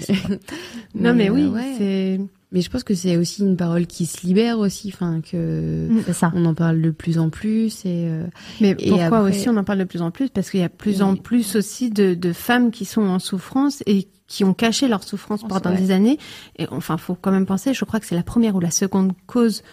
Non 0.93 1.17
euh, 1.19 1.29
oui, 1.29 1.45
ouais. 1.47 1.73
c'est 1.79 2.19
Mais 2.51 2.61
je 2.61 2.69
pense 2.69 2.83
que 2.83 2.93
c'est 2.93 3.17
aussi 3.17 3.41
une 3.41 3.57
parole 3.57 3.87
qui 3.87 4.05
se 4.05 4.25
libère 4.25 4.59
aussi, 4.59 4.91
enfin 4.93 5.21
que 5.21 5.87
Mm. 5.89 6.13
Ça. 6.13 6.31
on 6.35 6.45
en 6.45 6.53
parle 6.53 6.79
de 6.81 6.91
plus 6.91 7.17
en 7.17 7.29
plus 7.31 7.83
et 7.85 8.07
euh, 8.07 8.25
Mais 8.61 8.75
Et 8.77 8.89
pourquoi 8.89 9.17
après- 9.19 9.31
aussi 9.31 9.49
on 9.49 9.57
en 9.57 9.63
parle 9.63 9.79
de 9.79 9.83
plus 9.85 10.03
en 10.03 10.11
plus? 10.11 10.29
Parce 10.29 10.51
qu'il 10.51 10.59
y 10.59 10.63
a 10.63 10.69
plus 10.69 11.01
en 11.01 11.15
plus 11.15 11.55
aussi 11.55 11.89
de, 11.89 12.13
de 12.13 12.33
femmes 12.33 12.69
qui 12.69 12.85
sont 12.85 13.01
en 13.01 13.17
souffrance 13.19 13.81
et 13.87 14.07
qui 14.27 14.43
ont 14.43 14.53
caché 14.53 14.87
leur 14.87 15.03
souffrance 15.03 15.41
pendant 15.47 15.71
Ouais. 15.71 15.77
des 15.77 15.89
années. 15.91 16.19
Et 16.59 16.67
enfin, 16.69 16.97
faut 16.97 17.15
quand 17.15 17.31
même 17.31 17.45
penser. 17.47 17.73
Je 17.73 17.83
crois 17.85 17.99
que 17.99 18.05
c'est 18.05 18.15
la 18.15 18.23
première 18.23 18.55
ou 18.55 18.59
la 18.59 18.71
seconde 18.71 19.13
cause 19.25 19.63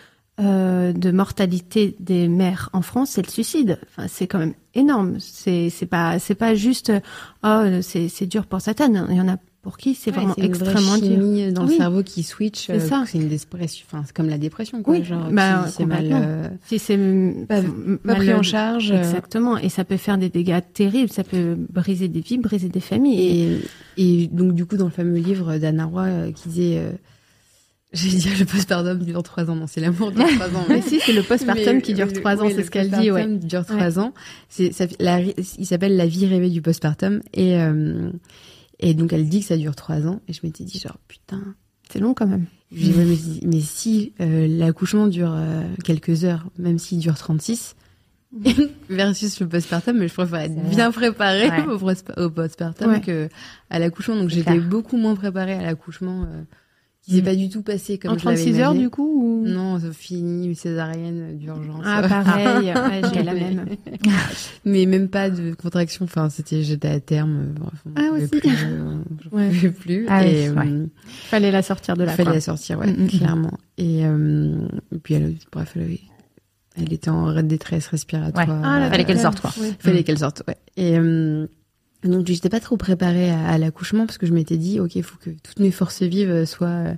euh, 0.40 0.92
de 0.92 1.10
mortalité 1.12 1.96
des 2.00 2.26
mères 2.28 2.68
en 2.72 2.82
France, 2.82 3.10
c'est 3.10 3.24
le 3.24 3.30
suicide. 3.30 3.78
Enfin, 3.96 4.08
c'est 4.08 4.26
quand 4.26 4.38
même 4.40 4.54
énorme. 4.74 5.16
C'est 5.20 5.70
c'est 5.70 5.86
pas 5.86 6.18
c'est 6.18 6.34
pas 6.34 6.54
juste 6.54 6.92
oh 7.44 7.62
c'est 7.82 8.08
c'est 8.08 8.26
dur 8.26 8.46
pour 8.46 8.60
Satan. 8.60 9.06
Il 9.10 9.16
y 9.16 9.20
en 9.20 9.28
a 9.28 9.36
pour 9.62 9.78
qui 9.78 9.94
c'est 9.94 10.10
ouais, 10.10 10.16
vraiment 10.16 10.34
une 10.36 10.52
vraie 10.52 10.66
extrêmement 10.66 10.98
dur. 10.98 11.52
dans 11.52 11.64
Oui. 11.64 11.70
le 11.70 11.76
cerveau 11.76 12.02
qui 12.02 12.22
switch. 12.22 12.66
C'est 12.66 12.72
euh, 12.72 12.80
ça. 12.80 13.04
C'est 13.06 13.16
une 13.18 13.28
dépression, 13.28 13.86
enfin 13.90 14.02
c'est 14.04 14.12
comme 14.14 14.28
la 14.28 14.36
dépression 14.36 14.82
quoi. 14.82 14.94
Oui, 14.94 15.04
genre 15.04 15.28
bah, 15.30 15.66
si 15.68 15.74
c'est 15.76 15.86
mal, 15.86 16.08
euh, 16.12 16.48
Si 16.66 16.78
c'est 16.80 16.98
pas, 17.48 18.14
pris 18.16 18.34
en 18.34 18.42
charge. 18.42 18.90
euh, 18.90 18.98
Exactement. 18.98 19.56
Et 19.56 19.68
ça 19.68 19.84
peut 19.84 19.96
faire 19.96 20.18
des 20.18 20.28
dégâts 20.28 20.60
terribles. 20.74 21.10
Ça 21.10 21.22
peut 21.24 21.56
briser 21.72 22.08
des 22.08 22.20
vies, 22.20 22.38
briser 22.38 22.68
des 22.68 22.80
familles. 22.80 23.60
Et 23.96 24.22
Et, 24.22 24.26
donc 24.26 24.52
du 24.54 24.66
coup 24.66 24.76
dans 24.76 24.86
le 24.86 24.90
fameux 24.90 25.18
livre 25.18 25.56
d'Anna 25.58 25.84
Roy 25.86 26.02
euh, 26.02 26.32
qui 26.32 26.48
disait, 26.48 26.78
euh, 26.78 26.90
j'ai 27.94 28.08
dit 28.10 28.28
le 28.38 28.44
postpartum 28.44 28.98
dure 28.98 29.22
trois 29.22 29.48
ans, 29.50 29.56
non 29.56 29.66
c'est 29.66 29.80
l'amour 29.80 30.12
dure 30.12 30.26
trois 30.36 30.48
ans. 30.48 30.66
Mais 30.68 30.82
si, 30.82 31.00
c'est 31.00 31.12
le 31.12 31.22
postpartum 31.22 31.80
qui 31.80 31.94
dure 31.94 32.12
trois 32.12 32.36
ans, 32.42 32.46
oui, 32.46 32.52
c'est 32.54 32.64
ce 32.64 32.70
qu'elle 32.70 32.90
dit, 32.90 33.10
ouais. 33.10 33.22
postpartum 33.24 33.38
dure 33.48 33.64
trois 33.64 33.98
ans. 33.98 34.12
C'est, 34.48 34.72
ça, 34.72 34.86
fait- 34.86 34.96
la- 35.00 35.20
il 35.20 35.66
s'appelle 35.66 35.96
La 35.96 36.06
vie 36.06 36.26
rêvée 36.26 36.50
du 36.50 36.60
postpartum. 36.60 37.20
Et, 37.32 37.56
euh, 37.56 38.10
et 38.80 38.92
donc, 38.94 39.12
elle 39.12 39.28
dit 39.28 39.40
que 39.40 39.46
ça 39.46 39.56
dure 39.56 39.74
trois 39.76 40.06
ans. 40.06 40.20
Et 40.28 40.32
je 40.32 40.40
m'étais 40.42 40.64
dit, 40.64 40.78
genre, 40.78 40.98
putain. 41.08 41.40
C'est 41.90 41.98
long 42.00 42.14
quand 42.14 42.26
même. 42.26 42.46
Mais, 42.72 43.04
mais 43.44 43.60
si 43.60 44.12
euh, 44.20 44.48
l'accouchement 44.48 45.06
dure 45.06 45.32
euh, 45.34 45.62
quelques 45.84 46.24
heures, 46.24 46.46
même 46.58 46.78
s'il 46.78 46.98
dure 46.98 47.14
36, 47.16 47.76
versus 48.90 49.38
le 49.40 49.48
postpartum, 49.48 49.98
mais 49.98 50.08
je 50.08 50.14
préfère 50.14 50.40
être 50.40 50.52
C'est 50.70 50.76
bien 50.76 50.90
préparée 50.90 51.48
Ouais. 51.50 51.64
au, 52.16 52.30
postpartum 52.30 52.90
Ouais. 52.90 53.00
que 53.00 53.28
à 53.70 53.78
l'accouchement. 53.78 54.16
Donc, 54.16 54.30
j'étais 54.30 54.52
clair. 54.56 54.68
beaucoup 54.68 54.96
moins 54.96 55.14
préparée 55.14 55.52
à 55.54 55.62
l'accouchement. 55.62 56.26
Euh, 57.04 57.10
qui 57.10 57.12
s'est 57.16 57.20
Mm. 57.20 57.24
pas 57.24 57.34
du 57.36 57.48
tout 57.50 57.62
passé 57.62 57.98
comme 57.98 58.12
en 58.12 58.18
je 58.18 58.24
l'avais 58.24 58.36
36 58.42 58.60
heures, 58.60 58.74
du 58.74 58.88
coup 58.88 59.42
ou... 59.42 59.46
Non, 59.46 59.78
ça 59.78 59.92
finit 59.92 60.54
césarienne 60.54 61.36
d'urgence. 61.36 61.82
Ah, 61.84 62.00
pareil. 62.08 62.72
ouais, 62.74 63.02
j'ai 63.12 63.22
la 63.22 63.34
même. 63.34 63.66
Mais 64.64 64.86
même 64.86 65.08
pas 65.08 65.28
de 65.28 65.52
contraction. 65.54 66.06
Enfin, 66.06 66.30
c'était, 66.30 66.62
j'étais 66.62 66.88
à 66.88 67.00
terme. 67.00 67.52
euh, 67.56 67.60
Bref, 67.60 67.82
Ah, 67.96 68.10
aussi. 68.14 68.28
plus, 68.28 68.50
euh, 68.64 68.96
Ouais. 69.32 69.48
pouvais 69.50 69.70
plus. 69.70 70.06
Ah 70.08 70.26
et, 70.26 70.48
ouais. 70.50 70.66
euh, 70.66 70.86
Fallait 71.04 71.50
la 71.50 71.62
sortir 71.62 71.94
de 71.96 72.02
il 72.02 72.06
là. 72.06 72.12
fallait 72.12 72.24
quoi. 72.24 72.34
la 72.34 72.40
sortir, 72.40 72.78
ouais, 72.78 72.86
Mm, 72.90 73.04
mm, 73.04 73.08
clairement. 73.08 73.58
Et, 73.76 74.06
euh, 74.06 74.66
et 74.94 74.98
puis, 74.98 75.14
elle, 75.14 75.34
bref, 75.52 75.72
elle, 75.76 75.82
avait- 75.82 76.00
elle 76.76 76.92
était 76.92 77.10
en 77.10 77.42
détresse 77.42 77.86
respiratoire. 77.88 78.48
Ouais. 78.48 78.54
Ah, 78.64 78.80
la 78.80 78.88
Fallait 78.90 79.04
qu'elle 79.04 79.20
sorte, 79.20 79.40
quoi. 79.40 79.50
Ouais. 79.60 79.72
Fallait 79.78 80.04
qu'elle 80.04 80.18
sorte, 80.18 80.42
ouais. 80.48 80.56
Et 80.78 80.98
euh, 80.98 81.46
donc, 82.08 82.26
j'étais 82.26 82.48
pas 82.48 82.60
trop 82.60 82.76
préparée 82.76 83.30
à, 83.30 83.48
à 83.48 83.58
l'accouchement 83.58 84.06
parce 84.06 84.18
que 84.18 84.26
je 84.26 84.32
m'étais 84.32 84.56
dit, 84.56 84.80
ok, 84.80 84.94
il 84.96 85.02
faut 85.02 85.16
que 85.18 85.30
toutes 85.30 85.60
mes 85.60 85.70
forces 85.70 86.02
vives 86.02 86.44
soient. 86.44 86.68
euh, 86.68 86.94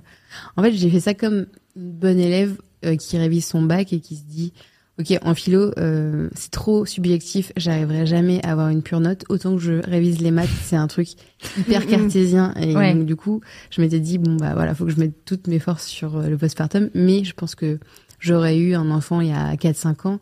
En 0.55 0.63
fait, 0.63 0.71
j'ai 0.73 0.89
fait 0.89 0.99
ça 0.99 1.13
comme 1.13 1.45
une 1.75 1.91
bonne 1.91 2.19
élève 2.19 2.57
euh, 2.85 2.95
qui 2.95 3.17
révise 3.17 3.45
son 3.45 3.61
bac 3.61 3.93
et 3.93 3.99
qui 3.99 4.15
se 4.15 4.23
dit, 4.23 4.53
ok, 4.99 5.17
en 5.23 5.33
philo, 5.35 5.71
euh, 5.77 6.29
c'est 6.35 6.51
trop 6.51 6.85
subjectif, 6.85 7.51
j'arriverai 7.55 8.05
jamais 8.05 8.43
à 8.45 8.51
avoir 8.51 8.69
une 8.69 8.81
pure 8.81 8.99
note. 8.99 9.23
Autant 9.29 9.55
que 9.55 9.61
je 9.61 9.73
révise 9.73 10.19
les 10.21 10.31
maths, 10.31 10.49
c'est 10.63 10.75
un 10.75 10.87
truc 10.87 11.09
hyper 11.57 11.85
cartésien. 11.87 12.53
Et 12.59 12.75
Ouais. 12.75 12.93
donc, 12.93 13.05
du 13.05 13.15
coup, 13.15 13.41
je 13.69 13.81
m'étais 13.81 13.99
dit, 13.99 14.17
bon, 14.17 14.35
bah 14.37 14.53
voilà, 14.55 14.73
faut 14.75 14.85
que 14.85 14.91
je 14.91 14.99
mette 14.99 15.23
toutes 15.25 15.47
mes 15.47 15.59
forces 15.59 15.85
sur 15.85 16.17
euh, 16.17 16.27
le 16.29 16.37
postpartum. 16.37 16.89
Mais 16.95 17.23
je 17.23 17.33
pense 17.33 17.53
que 17.55 17.79
j'aurais 18.19 18.57
eu 18.57 18.73
un 18.73 18.89
enfant 18.89 19.21
il 19.21 19.27
y 19.29 19.31
a 19.33 19.53
4-5 19.55 20.07
ans, 20.07 20.19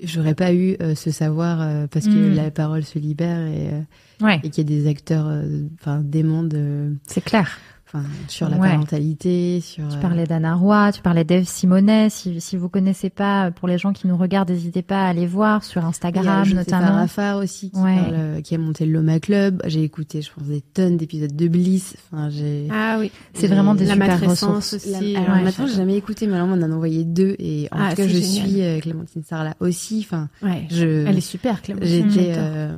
j'aurais 0.00 0.34
pas 0.34 0.52
eu 0.52 0.76
euh, 0.80 0.94
ce 0.94 1.10
savoir 1.10 1.60
euh, 1.60 1.86
parce 1.90 2.06
que 2.06 2.30
Mm. 2.32 2.34
la 2.34 2.50
parole 2.50 2.84
se 2.84 2.98
libère 2.98 3.40
et, 3.46 3.68
euh, 3.72 3.80
Ouais, 4.20 4.40
et 4.42 4.50
qu'il 4.50 4.68
y 4.70 4.74
a 4.74 4.80
des 4.82 4.88
acteurs 4.88 5.26
euh, 5.28 5.62
enfin 5.80 6.00
dément 6.04 6.42
de 6.42 6.92
c'est 7.06 7.20
clair. 7.24 7.58
Enfin 7.90 8.04
sur 8.28 8.48
la 8.48 8.58
Ouais. 8.58 8.68
parentalité 8.70 9.60
sur 9.60 9.88
Tu 9.88 9.96
euh, 9.96 10.00
parlais 10.00 10.24
d'Anna 10.26 10.54
Roy, 10.54 10.92
tu 10.92 11.00
parlais 11.02 11.24
d'Eve 11.24 11.44
Simonet. 11.48 12.10
Si, 12.10 12.40
si 12.40 12.56
vous 12.56 12.68
connaissez 12.68 13.08
pas, 13.10 13.50
pour 13.50 13.66
les 13.66 13.78
gens 13.78 13.92
qui 13.92 14.06
nous 14.06 14.16
regardent, 14.16 14.50
n'hésitez 14.50 14.82
pas 14.82 15.04
à 15.04 15.08
aller 15.08 15.26
voir 15.26 15.64
sur 15.64 15.80
il 15.80 15.84
y 15.84 15.86
a 15.86 15.88
Instagram 15.88 16.48
notamment. 16.54 16.86
Arafat 16.88 17.36
aussi 17.38 17.70
qui, 17.70 17.78
Ouais. 17.80 17.96
parle, 17.96 18.14
euh, 18.14 18.40
qui 18.42 18.54
a 18.54 18.58
monté 18.58 18.84
le 18.86 18.92
Loma 18.92 19.20
Club 19.20 19.62
j'ai 19.66 19.82
écouté 19.82 20.20
je 20.22 20.30
pense 20.32 20.44
des 20.44 20.60
tonnes 20.60 20.96
d'épisodes 20.96 21.34
de 21.34 21.48
Bliss 21.48 21.96
enfin 22.12 22.28
j'ai 22.30 22.68
Ah 22.70 22.96
oui. 23.00 23.10
C'est 23.34 23.46
vraiment 23.48 23.74
des 23.74 23.86
La 23.86 23.94
super 23.94 24.20
ressources. 24.30 24.74
aussi. 24.74 25.12
La- 25.14 25.20
alors 25.20 25.36
ouais. 25.36 25.42
maintenant 25.44 25.66
j'ai 25.66 25.74
jamais 25.76 25.96
écouté 25.96 26.26
mais 26.26 26.34
alors 26.34 26.48
on 26.48 26.52
en 26.52 26.62
a 26.62 26.74
envoyé 26.74 27.04
deux 27.04 27.36
et 27.38 27.68
en 27.72 27.78
Ah, 27.80 27.90
tout 27.90 27.96
cas 27.96 28.08
je 28.08 28.16
génial. 28.18 28.48
suis 28.48 28.62
euh, 28.62 28.80
Clémentine 28.80 29.22
Sarlat 29.22 29.54
aussi 29.60 30.04
enfin 30.06 30.28
Ouais. 30.42 30.66
je 30.70 31.06
Elle 31.06 31.16
est 31.18 31.20
super, 31.20 31.62
Clémentine. 31.62 32.10
j'étais 32.10 32.32
euh, 32.36 32.76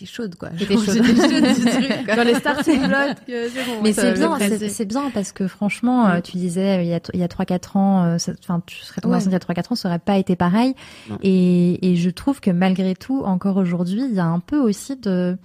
j'étais 0.00 0.10
chaude 0.12 0.34
quoi 0.36 0.48
T'étais 0.50 0.74
chaude. 0.76 1.02
j'étais 1.04 1.14
chaude 1.30 1.54
du 1.54 1.64
truc 1.86 2.04
quoi. 2.06 2.16
Dans 2.16 2.22
les 2.24 2.34
stars, 2.34 2.64
c'est 2.64 2.76
blood 2.78 3.16
que 3.26 3.48
c'est 3.48 3.64
bon. 3.66 3.80
Mais 3.82 3.92
c'est 3.92 4.12
bien, 4.14 4.36
c'est 4.38 4.68
c'est 4.68 4.84
bien 4.84 5.10
parce 5.10 5.32
que 5.32 5.46
franchement, 5.46 6.08
euh, 6.08 6.20
tu 6.20 6.36
disais 6.36 6.84
il 6.84 6.88
y 6.88 6.94
a, 6.94 7.00
il 7.14 7.20
y 7.20 7.22
a 7.22 7.28
3-4 7.28 7.76
ans, 7.78 8.04
euh, 8.04 8.16
enfin 8.42 8.62
tu 8.66 8.76
serais 8.80 9.00
tombée 9.00 9.12
Ouais. 9.12 9.16
enceinte 9.18 9.32
il 9.32 9.32
y 9.32 9.36
a 9.36 9.62
3-4 9.62 9.72
ans, 9.72 9.74
ça 9.76 9.88
aurait 9.88 9.98
pas 9.98 10.16
été 10.16 10.36
pareil. 10.36 10.74
Et, 11.22 11.90
et 11.92 11.96
je 11.96 12.10
trouve 12.10 12.40
que 12.40 12.50
malgré 12.50 12.94
tout, 12.94 13.22
encore 13.24 13.56
aujourd'hui, 13.56 14.04
il 14.08 14.14
y 14.14 14.20
a 14.20 14.26
un 14.26 14.40
peu 14.40 14.58
aussi 14.58 14.96
de 14.96 15.36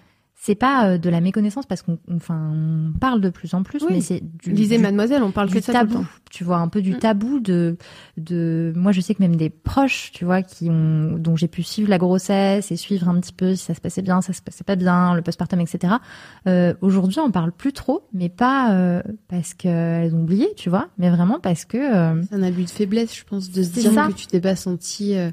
c'est 0.46 0.54
pas 0.56 0.86
euh, 0.90 0.98
de 1.00 1.10
la 1.10 1.22
méconnaissance 1.22 1.66
parce 1.66 1.82
qu'on 1.82 1.98
enfin 2.16 2.52
on 2.54 2.92
parle 3.00 3.20
de 3.20 3.30
plus 3.30 3.54
en 3.56 3.64
plus, 3.64 3.82
Oui. 3.82 3.88
mais 3.94 4.02
c'est 4.02 4.22
du, 4.22 4.52
Lisez 4.52 4.78
du- 4.78 4.84
Mademoiselle, 4.84 5.24
on 5.24 5.32
parle 5.32 5.48
du 5.48 5.56
que 5.56 5.60
de 5.60 5.64
ça 5.64 5.72
tout 5.74 5.80
le 5.80 5.88
tabou, 5.88 6.04
temps. 6.04 6.10
tu 6.30 6.44
vois, 6.44 6.58
un 6.58 6.68
peu 6.68 6.82
du 6.84 6.92
Mm. 6.94 7.00
tabou 7.00 7.40
de 7.40 7.78
de 8.18 8.72
moi 8.76 8.92
je 8.92 9.02
sais 9.02 9.16
que 9.16 9.24
même 9.24 9.36
des 9.38 9.50
proches, 9.50 10.12
tu 10.14 10.24
vois, 10.24 10.44
qui 10.44 10.70
ont 10.70 11.16
dont 11.18 11.36
j'ai 11.36 11.48
pu 11.48 11.64
suivre 11.64 11.90
la 11.90 11.98
grossesse 11.98 12.72
et 12.72 12.76
suivre 12.76 13.10
un 13.10 13.20
petit 13.20 13.34
peu 13.34 13.56
si 13.56 13.64
ça 13.66 13.74
se 13.74 13.82
passait 13.82 14.02
bien, 14.04 14.22
ça 14.22 14.34
se 14.34 14.42
passait 14.42 14.64
pas 14.64 14.76
bien, 14.76 15.16
le 15.16 15.22
postpartum, 15.24 15.60
etc. 15.62 15.96
Euh, 16.48 16.74
Aujourd'hui, 16.82 17.20
on 17.20 17.32
parle 17.32 17.52
plus 17.52 17.74
trop, 17.74 18.04
mais 18.14 18.30
pas 18.30 18.74
euh, 18.74 19.02
parce 19.28 19.54
qu'elles 19.56 20.14
ont 20.14 20.22
oublié, 20.22 20.48
tu 20.56 20.70
vois, 20.70 20.90
mais 20.98 21.10
vraiment 21.10 21.40
parce 21.40 21.66
que 21.66 21.78
euh, 21.78 22.22
C'est 22.30 22.36
un 22.36 22.44
abus 22.44 22.64
de 22.66 22.70
faiblesse, 22.70 23.16
je 23.16 23.24
pense, 23.24 23.50
de 23.52 23.64
se 23.64 23.70
dire 23.80 23.92
ça. 23.94 24.08
que 24.08 24.14
tu 24.14 24.28
t'es 24.28 24.42
pas 24.42 24.56
senti 24.56 25.16
euh, 25.18 25.32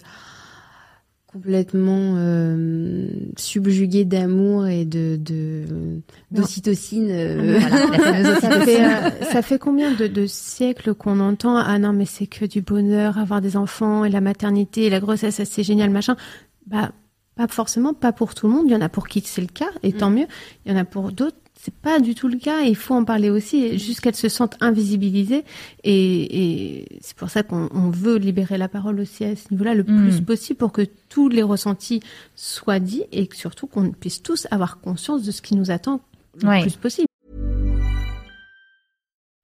complètement 1.32 2.14
euh, 2.18 3.08
subjugué 3.38 4.04
d'amour 4.04 4.66
et 4.66 4.84
de 4.84 5.16
de- 5.16 6.00
d'ocytocine. 6.30 7.08
euh, 7.10 7.58
voilà, 7.58 7.86
la 7.86 7.98
fameuse 7.98 8.38
Ça 8.40 8.60
fait, 8.60 8.84
euh, 8.84 9.10
ça 9.30 9.42
fait 9.42 9.58
combien 9.58 9.92
de, 9.92 10.06
de 10.08 10.26
siècles 10.26 10.94
qu'on 10.94 11.20
entend 11.20 11.56
ah 11.56 11.78
non 11.78 11.92
mais 11.92 12.04
c'est 12.06 12.26
que 12.26 12.44
du 12.44 12.60
bonheur 12.60 13.18
avoir 13.18 13.40
des 13.40 13.56
enfants 13.56 14.04
et 14.04 14.10
la 14.10 14.20
maternité 14.20 14.84
et 14.84 14.90
la 14.90 15.00
grossesse 15.00 15.40
c'est 15.44 15.62
génial 15.62 15.90
machin. 15.90 16.16
Bah 16.66 16.92
pas 17.34 17.48
forcément 17.48 17.94
pas 17.94 18.12
pour 18.12 18.34
tout 18.34 18.46
le 18.46 18.52
monde. 18.52 18.64
Il 18.66 18.72
y 18.72 18.76
en 18.76 18.82
a 18.82 18.90
pour 18.90 19.08
qui 19.08 19.22
c'est 19.24 19.40
le 19.40 19.46
cas 19.46 19.70
et 19.82 19.92
tant 19.94 20.10
mieux. 20.10 20.26
Il 20.66 20.72
y 20.72 20.74
en 20.74 20.78
a 20.78 20.84
pour 20.84 21.12
d'autres 21.12 21.36
c'est 21.64 21.74
pas 21.74 22.00
du 22.00 22.16
tout 22.16 22.26
le 22.26 22.38
cas 22.38 22.64
et 22.64 22.68
il 22.70 22.74
faut 22.76 22.94
en 22.94 23.04
parler 23.04 23.30
aussi 23.30 23.78
juste 23.78 24.00
qu'elles 24.00 24.16
se 24.16 24.28
sentent 24.28 24.56
invisibilisées 24.60 25.44
et, 25.84 26.78
et 26.80 26.88
c'est 27.00 27.16
pour 27.16 27.30
ça 27.30 27.44
qu'on 27.44 27.68
on 27.72 27.90
veut 27.90 28.16
libérer 28.16 28.58
la 28.58 28.68
parole 28.68 28.98
aussi 28.98 29.24
à 29.24 29.36
ce 29.36 29.44
niveau-là 29.52 29.74
le 29.74 29.84
Mm. 29.84 30.02
plus 30.10 30.20
possible 30.22 30.58
pour 30.58 30.72
que 30.72 30.82
tous 31.08 31.28
les 31.28 31.42
ressentis 31.44 32.00
soient 32.34 32.80
dits 32.80 33.04
et 33.12 33.26
que 33.28 33.36
surtout 33.36 33.68
qu'on 33.68 33.92
puisse 33.92 34.22
tous 34.22 34.48
avoir 34.50 34.80
conscience 34.80 35.22
de 35.22 35.30
ce 35.30 35.40
qui 35.40 35.54
nous 35.54 35.70
attend 35.70 36.00
le 36.42 36.48
Ouais. 36.48 36.62
plus 36.62 36.74
possible 36.76 37.06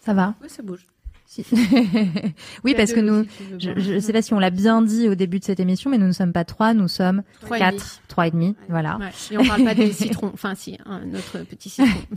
Ça 0.00 0.14
va? 0.14 0.34
Ouais, 0.42 0.48
ça 0.48 0.62
bouge. 0.62 0.86
Si. 1.28 1.44
oui, 2.64 2.74
parce 2.76 2.92
que 2.92 3.00
nous, 3.00 3.26
je, 3.58 3.70
je 3.76 3.98
sais 3.98 4.12
pas 4.12 4.22
si 4.22 4.32
on 4.32 4.38
l'a 4.38 4.50
bien 4.50 4.80
dit 4.80 5.08
au 5.08 5.16
début 5.16 5.40
de 5.40 5.44
cette 5.44 5.58
émission, 5.58 5.90
mais 5.90 5.98
nous 5.98 6.06
ne 6.06 6.12
sommes 6.12 6.32
pas 6.32 6.44
trois, 6.44 6.72
nous 6.72 6.86
sommes 6.86 7.24
Trois 7.40 7.56
et 7.56 7.60
demi. 7.60 7.72
quatre, 7.72 8.00
trois 8.06 8.26
et 8.28 8.30
demi, 8.30 8.54
voilà. 8.68 8.96
Ouais. 8.98 9.10
Et 9.32 9.36
on 9.38 9.44
parle 9.44 9.64
pas 9.64 9.74
des 9.74 9.92
citrons. 9.92 10.30
Enfin, 10.32 10.54
si, 10.54 10.78
un 10.86 11.12
autre 11.14 11.38
petit 11.40 11.68
citron. 11.68 11.88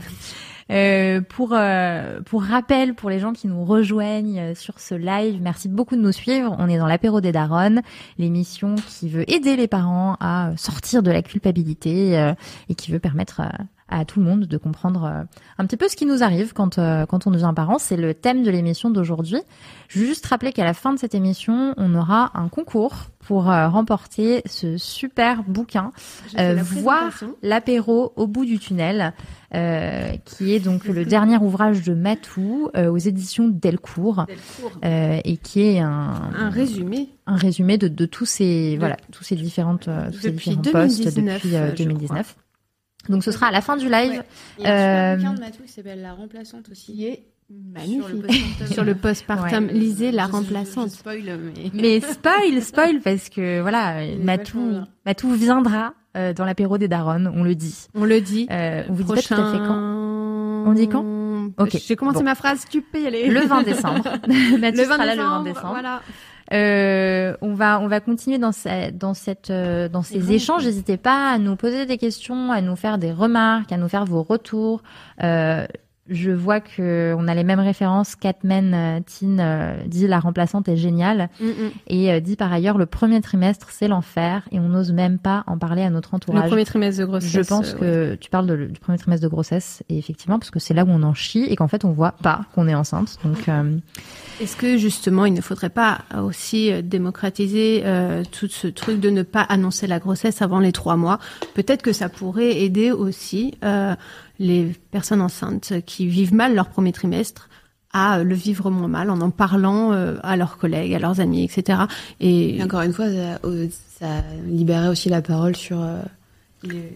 Euh, 0.70 1.20
pour 1.20 1.50
euh, 1.52 2.20
pour 2.20 2.44
rappel, 2.44 2.94
pour 2.94 3.10
les 3.10 3.18
gens 3.18 3.32
qui 3.32 3.48
nous 3.48 3.64
rejoignent 3.64 4.38
euh, 4.38 4.54
sur 4.54 4.78
ce 4.78 4.94
live, 4.94 5.40
merci 5.42 5.68
beaucoup 5.68 5.96
de 5.96 6.00
nous 6.00 6.12
suivre. 6.12 6.54
On 6.60 6.68
est 6.68 6.78
dans 6.78 6.86
l'apéro 6.86 7.20
des 7.20 7.32
Daronnes, 7.32 7.82
l'émission 8.18 8.76
qui 8.76 9.08
veut 9.08 9.28
aider 9.28 9.56
les 9.56 9.66
parents 9.66 10.16
à 10.20 10.52
sortir 10.56 11.02
de 11.02 11.10
la 11.10 11.22
culpabilité 11.22 12.16
euh, 12.16 12.34
et 12.68 12.76
qui 12.76 12.92
veut 12.92 13.00
permettre 13.00 13.40
euh, 13.40 13.48
à 13.90 14.04
tout 14.04 14.20
le 14.20 14.26
monde 14.26 14.46
de 14.46 14.56
comprendre 14.56 15.04
euh, 15.04 15.22
un 15.58 15.66
petit 15.66 15.76
peu 15.76 15.88
ce 15.88 15.96
qui 15.96 16.06
nous 16.06 16.22
arrive 16.22 16.52
quand 16.52 16.78
euh, 16.78 17.06
quand 17.06 17.26
on 17.26 17.30
devient 17.30 17.52
parent. 17.54 17.78
C'est 17.78 17.96
le 17.96 18.14
thème 18.14 18.42
de 18.42 18.50
l'émission 18.50 18.90
d'aujourd'hui. 18.90 19.40
Je 19.88 19.98
veux 20.00 20.06
juste 20.06 20.24
rappeler 20.26 20.52
qu'à 20.52 20.64
la 20.64 20.74
fin 20.74 20.92
de 20.92 20.98
cette 20.98 21.14
émission, 21.14 21.74
on 21.76 21.94
aura 21.94 22.30
un 22.34 22.48
concours 22.48 23.10
pour 23.26 23.50
euh, 23.50 23.68
remporter 23.68 24.42
ce 24.46 24.76
super 24.78 25.42
bouquin 25.42 25.92
euh, 26.38 26.54
la 26.54 26.62
voir 26.62 27.12
l'apéro 27.42 28.12
au 28.16 28.26
bout 28.26 28.44
du 28.44 28.58
tunnel, 28.58 29.12
euh, 29.54 30.12
qui 30.24 30.54
est 30.54 30.60
donc 30.60 30.84
le 30.86 31.04
dernier 31.04 31.36
ouvrage 31.36 31.82
de 31.82 31.92
Matou 31.94 32.70
euh, 32.76 32.90
aux 32.90 32.96
éditions 32.96 33.48
Delcourt, 33.48 34.26
Delcourt. 34.26 34.78
et 34.82 35.36
qui 35.36 35.62
est 35.62 35.80
un, 35.80 36.30
Un 36.38 36.50
résumé. 36.50 37.10
un 37.26 37.36
résumé 37.36 37.76
de, 37.78 37.88
de 37.88 38.06
tous 38.06 38.26
ces 38.26 38.76
voilà 38.78 38.96
tous 39.12 39.24
ces 39.24 39.36
différentes 39.36 39.88
tous 40.12 40.20
ces 40.20 40.30
Depuis 40.30 40.56
différents 40.56 40.84
postes 40.86 41.04
2019, 41.04 41.34
depuis 41.34 41.56
euh, 41.56 41.58
euh, 41.58 41.70
je 41.76 41.84
2019. 41.84 42.36
Donc 43.08 43.24
ce 43.24 43.32
sera 43.32 43.46
à 43.46 43.50
la 43.50 43.60
fin 43.60 43.76
du 43.76 43.88
live. 43.88 44.22
Il 44.58 44.64
y 44.64 44.66
a 44.66 44.72
un 44.72 45.14
Euh, 45.14 45.16
de 45.16 45.40
Matou 45.40 45.62
qui 45.64 45.72
s'appelle 45.72 46.02
La 46.02 46.12
remplaçante 46.12 46.68
aussi. 46.70 47.04
Est 47.04 47.24
Sur 47.48 48.08
le 48.08 48.14
magnifique. 48.18 48.22
postpartum. 48.26 48.66
Sur 48.74 48.84
le 48.84 48.94
postpartum. 48.94 49.66
Ouais. 49.66 49.72
Lisez 49.72 50.12
La 50.12 50.26
Je- 50.26 50.32
remplaçante. 50.32 50.90
Je 50.90 50.94
spoil, 50.96 51.22
mais. 51.24 51.70
Mais 51.74 52.00
spoil, 52.00 52.62
spoil 52.62 53.00
parce 53.00 53.28
que 53.28 53.60
voilà, 53.60 53.96
Matou. 54.18 54.80
Matou 55.06 55.30
viendra 55.32 55.94
euh, 56.16 56.32
dans 56.34 56.44
l'apéro 56.44 56.76
des 56.78 56.88
Daronnes, 56.88 57.32
on 57.34 57.42
le 57.42 57.54
dit. 57.54 57.86
On 57.94 58.04
le 58.04 58.20
dit. 58.20 58.46
Euh, 58.50 58.82
on 58.88 58.92
vous 58.92 59.02
dit 59.04 59.14
pas 59.14 59.22
tout 59.22 59.40
à 59.40 59.52
fait 59.52 59.58
quand. 59.58 60.64
On 60.66 60.72
dit 60.72 60.88
quand 60.88 61.04
Ok. 61.58 61.78
J'ai 61.84 61.96
commencé 61.96 62.18
Bon. 62.18 62.24
ma 62.24 62.34
phrase, 62.34 62.64
tu 62.70 62.80
peux 62.82 63.00
y 63.00 63.06
aller. 63.06 63.26
Le 63.28 63.40
20 63.40 63.62
décembre. 63.62 64.04
Le 64.28 64.58
20 64.60 64.76
sera 64.84 65.04
là 65.04 65.14
décembre, 65.16 65.16
le 65.16 65.16
20 65.16 65.42
décembre. 65.44 65.68
Voilà. 65.70 66.02
Euh, 66.52 67.36
on 67.42 67.54
va 67.54 67.78
on 67.80 67.86
va 67.86 68.00
continuer 68.00 68.38
dans 68.38 68.50
ce- 68.52 68.90
dans 68.90 69.14
cette 69.14 69.50
euh, 69.50 69.88
dans 69.88 70.02
ces 70.02 70.18
bon. 70.18 70.30
échanges. 70.32 70.64
N'hésitez 70.64 70.96
pas 70.96 71.30
à 71.32 71.38
nous 71.38 71.54
poser 71.56 71.86
des 71.86 71.96
questions, 71.96 72.50
à 72.50 72.60
nous 72.60 72.74
faire 72.76 72.98
des 72.98 73.12
remarques, 73.12 73.70
à 73.72 73.76
nous 73.76 73.88
faire 73.88 74.04
vos 74.04 74.22
retours. 74.22 74.82
Euh, 75.22 75.66
je 76.10 76.30
vois 76.32 76.60
que 76.60 77.14
on 77.16 77.28
a 77.28 77.34
les 77.34 77.44
mêmes 77.44 77.60
références. 77.60 78.16
Catman 78.16 78.74
euh, 78.74 79.00
Tin 79.00 79.38
euh, 79.38 79.76
dit 79.86 80.06
la 80.06 80.18
remplaçante 80.20 80.68
est 80.68 80.76
géniale 80.76 81.28
Mm, 81.40 81.46
mm. 81.46 81.70
et 81.88 82.12
euh, 82.12 82.20
dit 82.20 82.36
par 82.36 82.52
ailleurs 82.52 82.76
le 82.78 82.86
premier 82.86 83.20
trimestre 83.20 83.68
c'est 83.70 83.88
l'enfer 83.88 84.42
et 84.52 84.58
on 84.58 84.68
n'ose 84.68 84.92
même 84.92 85.18
pas 85.18 85.44
en 85.46 85.56
parler 85.58 85.82
à 85.82 85.90
notre 85.90 86.10
Le 86.12 86.16
entourage. 86.16 86.48
premier 86.48 86.64
trimestre 86.64 87.00
de 87.00 87.06
grossesse. 87.06 87.30
Je 87.32 87.40
pense 87.40 87.76
euh, 87.82 88.14
que 88.14 88.20
tu 88.20 88.28
parles 88.30 88.46
de- 88.46 88.66
du 88.66 88.80
premier 88.80 88.98
trimestre 88.98 89.22
de 89.24 89.28
grossesse 89.30 89.82
et 89.88 89.96
effectivement 89.98 90.38
parce 90.38 90.50
que 90.50 90.58
c'est 90.58 90.74
là 90.74 90.84
où 90.84 90.88
on 90.90 91.02
en 91.02 91.14
chie 91.14 91.44
et 91.48 91.56
qu'en 91.56 91.68
fait 91.68 91.84
on 91.84 91.92
voit 91.92 92.12
pas 92.12 92.42
qu'on 92.54 92.66
est 92.68 92.74
enceinte. 92.74 93.18
Donc 93.24 93.48
euh, 93.48 93.76
Est-ce 94.40 94.56
que 94.56 94.76
justement, 94.76 95.26
il 95.26 95.34
ne 95.34 95.40
faudrait 95.40 95.68
pas 95.70 95.98
aussi 96.22 96.72
démocratiser 96.82 97.82
euh, 97.84 98.22
tout 98.30 98.48
ce 98.48 98.66
truc 98.68 99.00
de 99.00 99.10
ne 99.10 99.22
pas 99.22 99.42
annoncer 99.42 99.86
la 99.86 99.98
grossesse 99.98 100.42
avant 100.42 100.58
les 100.60 100.72
trois 100.72 100.96
mois? 100.96 101.18
Peut-être 101.54 101.82
que 101.82 101.92
ça 101.92 102.08
pourrait 102.08 102.60
aider 102.62 102.90
aussi 102.90 103.54
euh, 103.64 103.94
les 104.40 104.72
personnes 104.90 105.20
enceintes 105.20 105.74
qui 105.86 106.06
vivent 106.08 106.34
mal 106.34 106.54
leur 106.56 106.68
premier 106.70 106.90
trimestre 106.92 107.48
à 107.92 108.22
le 108.24 108.34
vivre 108.34 108.70
moins 108.70 108.88
mal 108.88 109.10
en 109.10 109.20
en 109.20 109.30
parlant 109.30 109.92
euh, 109.92 110.16
à 110.22 110.36
leurs 110.36 110.56
collègues, 110.58 110.94
à 110.94 110.98
leurs 110.98 111.20
amis, 111.20 111.44
etc. 111.44 111.80
Et, 112.20 112.56
Et 112.56 112.62
encore 112.62 112.80
une 112.82 112.92
fois, 112.92 113.06
ça, 113.08 113.38
euh, 113.44 113.68
ça 113.98 114.22
libérait 114.46 114.88
aussi 114.88 115.08
la 115.08 115.20
parole 115.22 115.54
sur 115.56 115.80
euh, 115.82 116.00
les, 116.62 116.92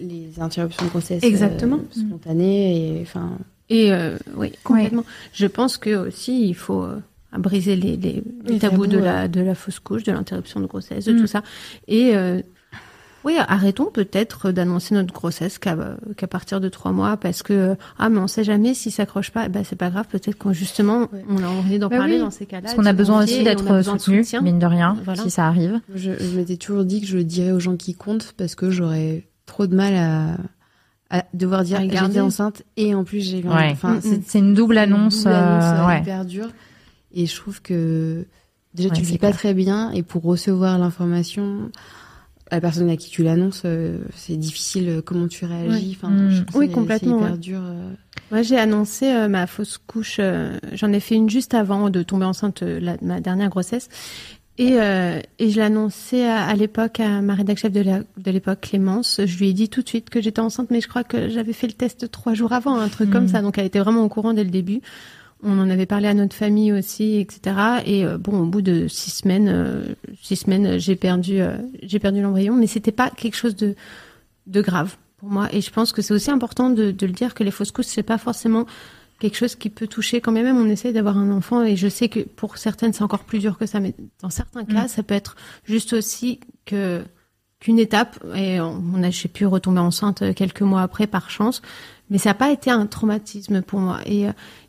les 0.00 0.40
interruptions 0.40 0.84
de 0.84 0.90
grossesse 0.90 1.22
euh, 1.24 1.26
Exactement. 1.26 1.78
spontanées 1.90 2.98
et 2.98 3.02
enfin 3.02 3.38
et 3.70 3.92
euh, 3.92 4.18
oui, 4.36 4.52
complètement. 4.62 5.04
Je 5.32 5.46
pense 5.46 5.78
que 5.78 6.08
aussi 6.08 6.48
il 6.48 6.54
faut 6.54 6.86
briser 7.38 7.76
les, 7.76 7.96
les, 7.96 8.22
les 8.44 8.52
Les 8.54 8.58
tabous, 8.58 8.84
tabous, 8.84 8.86
de 8.88 8.96
ouais. 8.98 9.02
la 9.04 9.28
de 9.28 9.40
la 9.40 9.54
fausse 9.54 9.78
couche, 9.80 10.02
de 10.04 10.12
l'interruption 10.12 10.60
de 10.60 10.66
grossesse, 10.66 11.04
de 11.06 11.12
Mm. 11.14 11.20
tout 11.20 11.26
ça. 11.26 11.42
Et 11.88 12.14
euh, 12.14 12.40
oui, 13.24 13.34
arrêtons 13.38 13.86
peut-être 13.92 14.50
d'annoncer 14.52 14.94
notre 14.94 15.12
grossesse 15.14 15.58
qu'à 15.58 15.76
qu'à 16.16 16.26
partir 16.26 16.60
de 16.60 16.68
trois 16.68 16.92
mois 16.92 17.16
parce 17.16 17.42
que 17.42 17.76
ah 17.98 18.08
mais 18.08 18.18
on 18.18 18.26
sait 18.26 18.44
jamais 18.44 18.74
si 18.74 18.90
ça 18.90 19.04
accroche 19.04 19.30
pas. 19.30 19.48
Bah 19.48 19.60
c'est 19.64 19.76
pas 19.76 19.90
grave. 19.90 20.06
Peut-être 20.10 20.36
qu'on 20.36 20.52
justement 20.52 21.08
on 21.28 21.42
a 21.42 21.48
envie 21.48 21.78
d'en 21.78 21.88
Bah 21.88 21.98
parler 21.98 22.14
oui. 22.14 22.20
dans 22.20 22.30
ces 22.30 22.46
cas-là. 22.46 22.62
parce 22.62 22.74
qu'on 22.74 22.86
a 22.86 22.92
besoin 22.92 23.22
aussi 23.24 23.42
d'être 23.42 23.64
de 23.76 23.82
soutenu, 23.82 24.24
mine 24.42 24.58
de 24.58 24.66
rien, 24.66 24.96
Voilà. 25.04 25.22
si 25.22 25.30
ça 25.30 25.46
arrive. 25.46 25.80
je, 25.94 26.12
je 26.18 26.36
m'étais 26.36 26.56
toujours 26.56 26.84
dit 26.84 27.00
que 27.00 27.06
je 27.06 27.16
le 27.16 27.24
dirais 27.24 27.52
aux 27.52 27.60
gens 27.60 27.76
qui 27.76 27.94
comptent 27.94 28.34
parce 28.36 28.54
que 28.54 28.70
j'aurais 28.70 29.26
trop 29.46 29.66
de 29.66 29.74
mal 29.74 29.94
à, 29.94 30.36
à 31.18 31.24
devoir 31.34 31.62
dire 31.64 31.78
garder. 31.86 32.08
j'étais 32.14 32.20
enceinte 32.20 32.62
et 32.76 32.94
en 32.94 33.04
plus 33.04 33.20
j'ai 33.20 33.40
eu 33.40 33.46
un- 33.46 33.56
Ouais. 33.56 33.70
enfin 33.72 33.94
Mm, 33.94 34.00
c'est 34.02 34.18
mm. 34.18 34.22
C'est 34.26 34.38
une 34.38 34.54
double 34.54 34.74
une 34.74 34.80
annonce. 34.94 35.22
double 35.24 35.34
annonce, 35.34 35.64
euh, 35.64 35.82
euh, 35.82 35.86
ouais. 35.86 36.00
hyper 36.00 36.24
dure 36.24 36.48
et 37.14 37.26
je 37.26 37.36
trouve 37.36 37.62
que 37.62 38.26
déjà 38.74 38.88
Ouais, 38.88 38.94
tu 38.96 39.02
le 39.02 39.06
dis 39.06 39.18
pas 39.18 39.28
clair. 39.28 39.36
très 39.38 39.54
bien 39.54 39.90
et 39.92 40.02
pour 40.02 40.22
recevoir 40.24 40.78
l'information 40.78 41.70
la 42.52 42.60
personne 42.60 42.90
à 42.90 42.96
qui 42.96 43.10
tu 43.10 43.22
l'annonces 43.22 43.62
euh, 43.64 43.98
c'est 44.14 44.36
difficile 44.36 44.88
euh, 44.88 45.02
comment 45.02 45.28
tu 45.28 45.44
réagis 45.44 45.96
enfin 46.00 46.10
Mm. 46.12 46.44
Oui, 46.54 46.70
complètement, 46.70 47.18
c'est 47.18 47.22
hyper 47.24 47.32
ouais. 47.32 47.38
dur 47.38 47.60
euh. 47.62 47.90
Moi, 48.30 48.42
j'ai 48.42 48.58
annoncé 48.58 49.06
euh, 49.06 49.28
ma 49.28 49.46
fausse 49.46 49.78
couche. 49.78 50.20
J'en 50.72 50.92
ai 50.92 51.00
fait 51.00 51.14
une 51.14 51.28
juste 51.30 51.54
avant 51.54 51.90
de 51.90 52.02
tomber 52.02 52.24
enceinte, 52.26 52.62
la- 52.62 52.96
ma 53.02 53.20
dernière 53.20 53.48
grossesse. 53.50 53.88
Et, 54.56 54.74
et 54.74 55.50
je 55.50 55.56
l'ai 55.56 55.62
annoncé 55.62 56.22
à, 56.24 56.44
à 56.44 56.54
l'époque 56.54 57.00
à 57.00 57.20
ma 57.22 57.34
rédac 57.34 57.58
chef 57.58 57.72
de 57.72 58.30
l'époque, 58.30 58.60
Clémence. 58.60 59.20
Je 59.26 59.38
lui 59.38 59.48
ai 59.48 59.52
dit 59.52 59.68
tout 59.68 59.82
de 59.82 59.88
suite 59.88 60.10
que 60.10 60.20
j'étais 60.22 60.40
enceinte, 60.40 60.70
mais 60.70 60.80
je 60.80 60.86
crois 60.88 61.02
que 61.02 61.28
j'avais 61.28 61.52
fait 61.52 61.66
le 61.66 61.72
test 61.72 62.08
trois 62.12 62.34
jours 62.34 62.52
avant, 62.52 62.76
un 62.78 62.88
truc 62.88 63.10
comme 63.10 63.26
ça. 63.26 63.42
Donc, 63.42 63.58
elle 63.58 63.66
était 63.66 63.80
vraiment 63.80 64.04
au 64.04 64.08
courant 64.08 64.32
dès 64.32 64.44
le 64.44 64.50
début. 64.50 64.80
On 65.42 65.58
en 65.58 65.68
avait 65.68 65.86
parlé 65.86 66.08
à 66.08 66.14
notre 66.14 66.34
famille 66.34 66.72
aussi, 66.72 67.16
etc. 67.16 67.56
Et 67.84 68.04
euh, 68.04 68.16
bon, 68.16 68.40
au 68.40 68.46
bout 68.46 68.62
de 68.62 68.88
six 68.88 69.10
semaines, 69.10 69.48
euh, 69.48 69.94
six 70.22 70.36
semaines, 70.36 70.78
j'ai 70.78 70.96
perdu, 70.96 71.40
euh, 71.40 71.56
j'ai 71.82 71.98
perdu 71.98 72.22
l'embryon, 72.22 72.54
mais 72.56 72.66
c'était 72.66 72.92
pas 72.92 73.10
quelque 73.10 73.36
chose 73.36 73.56
de 73.56 73.74
de 74.46 74.60
grave 74.60 74.96
pour 75.18 75.30
moi. 75.30 75.48
Et 75.52 75.60
je 75.60 75.70
pense 75.70 75.92
que 75.92 76.02
c'est 76.02 76.14
aussi 76.14 76.30
important 76.30 76.70
de, 76.70 76.90
de 76.90 77.06
le 77.06 77.12
dire 77.12 77.34
que 77.34 77.44
les 77.44 77.50
fausses 77.50 77.72
couches, 77.72 77.86
c'est 77.86 78.02
pas 78.02 78.18
forcément 78.18 78.66
quelque 79.20 79.36
chose 79.36 79.54
qui 79.54 79.70
peut 79.70 79.86
toucher 79.86 80.20
quand 80.20 80.32
même. 80.32 80.56
On 80.56 80.68
essaie 80.68 80.92
d'avoir 80.92 81.16
un 81.16 81.30
enfant 81.30 81.62
et 81.62 81.76
je 81.76 81.88
sais 81.88 82.08
que 82.08 82.20
pour 82.20 82.58
certaines, 82.58 82.92
c'est 82.92 83.04
encore 83.04 83.24
plus 83.24 83.38
dur 83.38 83.56
que 83.56 83.66
ça, 83.66 83.80
mais 83.80 83.94
dans 84.20 84.30
certains 84.30 84.64
cas, 84.64 84.84
Mm. 84.84 84.88
ça 84.88 85.02
peut 85.02 85.14
être 85.14 85.36
juste 85.64 85.92
aussi 85.92 86.40
que 86.66 87.02
qu'une 87.60 87.78
étape. 87.78 88.22
Et 88.34 88.60
on 88.60 89.02
a, 89.02 89.10
j'ai 89.10 89.28
pu 89.28 89.46
retomber 89.46 89.80
enceinte 89.80 90.34
quelques 90.34 90.60
mois 90.60 90.82
après 90.82 91.06
par 91.06 91.30
chance, 91.30 91.62
mais 92.10 92.18
ça 92.18 92.30
n'a 92.30 92.34
pas 92.34 92.52
été 92.52 92.70
un 92.70 92.84
traumatisme 92.86 93.62
pour 93.62 93.80
moi. 93.80 94.00
Et 94.04 94.26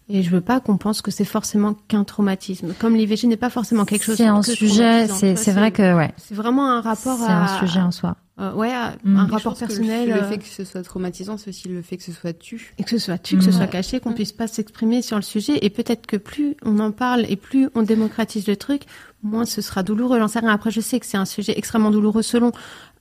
et 0.10 0.22
je 0.24 0.30
veux 0.30 0.42
pas 0.42 0.60
qu'on 0.60 0.78
pense 0.78 1.02
que 1.02 1.12
c'est 1.12 1.26
forcément 1.26 1.74
qu'un 1.88 2.04
traumatisme. 2.04 2.74
Comme 2.80 2.96
l'IVG 2.96 3.28
n'est 3.28 3.38
pas 3.38 3.50
forcément 3.50 3.86
quelque 3.86 4.04
chose. 4.06 4.18
C'est 4.18 4.26
un 4.28 4.42
que 4.42 4.52
sujet, 4.54 5.08
c'est 5.08 5.52
vrai 5.52 5.72
que 5.72 5.96
ouais, 5.96 6.14
c'est 6.18 6.36
vraiment 6.36 6.70
un 6.70 6.82
rapport 6.82 7.18
c'est 7.20 7.32
un 7.32 7.60
sujet 7.60 7.80
en 7.80 7.92
soi. 7.92 8.16
euh, 8.40 8.54
ouais, 8.54 8.72
Mm. 9.04 9.18
un 9.18 9.28
Et 9.28 9.32
rapport 9.32 9.54
que 9.56 9.62
le- 9.62 9.68
personnel. 9.68 10.10
Le, 10.10 10.16
euh, 10.16 10.30
fait 10.30 10.38
que 10.38 10.46
ce 10.46 10.64
soit 10.66 10.84
traumatisant, 10.84 11.38
c'est 11.38 11.50
aussi 11.50 11.70
le 11.70 11.82
fait 11.82 11.98
que 11.98 12.04
ce 12.04 12.12
soit 12.12 12.34
tu. 12.34 12.74
et 12.78 12.84
que 12.84 12.90
ce 12.90 12.98
soit 13.00 13.18
tu, 13.18 13.38
que 13.38 13.44
ce 13.44 13.50
Mm. 13.50 13.54
soit 13.54 13.68
caché, 13.68 14.00
qu'on 14.00 14.14
puisse 14.14 14.34
pas 14.34 14.48
s'exprimer 14.48 15.02
sur 15.02 15.16
le 15.16 15.22
sujet. 15.24 15.58
Et 15.66 15.70
peut-être 15.70 16.06
que 16.06 16.18
plus 16.18 16.56
on 16.64 16.78
en 16.80 16.92
parle 16.92 17.26
et 17.30 17.36
plus 17.38 17.70
on 17.76 17.82
démocratise 17.82 18.46
le 18.48 18.58
truc, 18.58 18.84
moins 19.26 19.46
ce 19.46 19.62
sera 19.62 19.84
douloureux. 19.84 20.20
J'en 20.20 20.28
sais 20.28 20.40
rien. 20.40 20.50
Après, 20.50 20.72
je 20.72 20.80
sais 20.82 21.00
que 21.00 21.06
c'est 21.06 21.18
un 21.18 21.26
sujet 21.26 21.54
extrêmement 21.58 21.92
douloureux 21.92 22.22
selon 22.22 22.52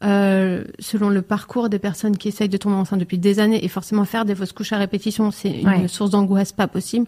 euh, 0.03 0.65
selon 0.81 1.09
le 1.09 1.23
parcours 1.23 1.69
des 1.69 1.79
personnes 1.79 2.17
qui 2.17 2.29
essayent 2.29 2.49
de 2.49 2.57
tomber 2.57 2.77
enceinte 2.77 2.99
depuis 3.01 3.19
des 3.19 3.39
années. 3.39 3.65
Et 3.65 3.69
forcément, 3.69 4.05
faire 4.05 4.25
des 4.25 4.35
fausses 4.35 4.53
couches 4.53 4.73
à 4.73 4.79
répétition, 4.79 5.31
c'est 5.31 5.51
une 5.61 5.69
Ouais. 5.69 5.89
source 5.89 6.11
d'angoisse 6.11 6.53
pas 6.53 6.67
possible. 6.67 7.07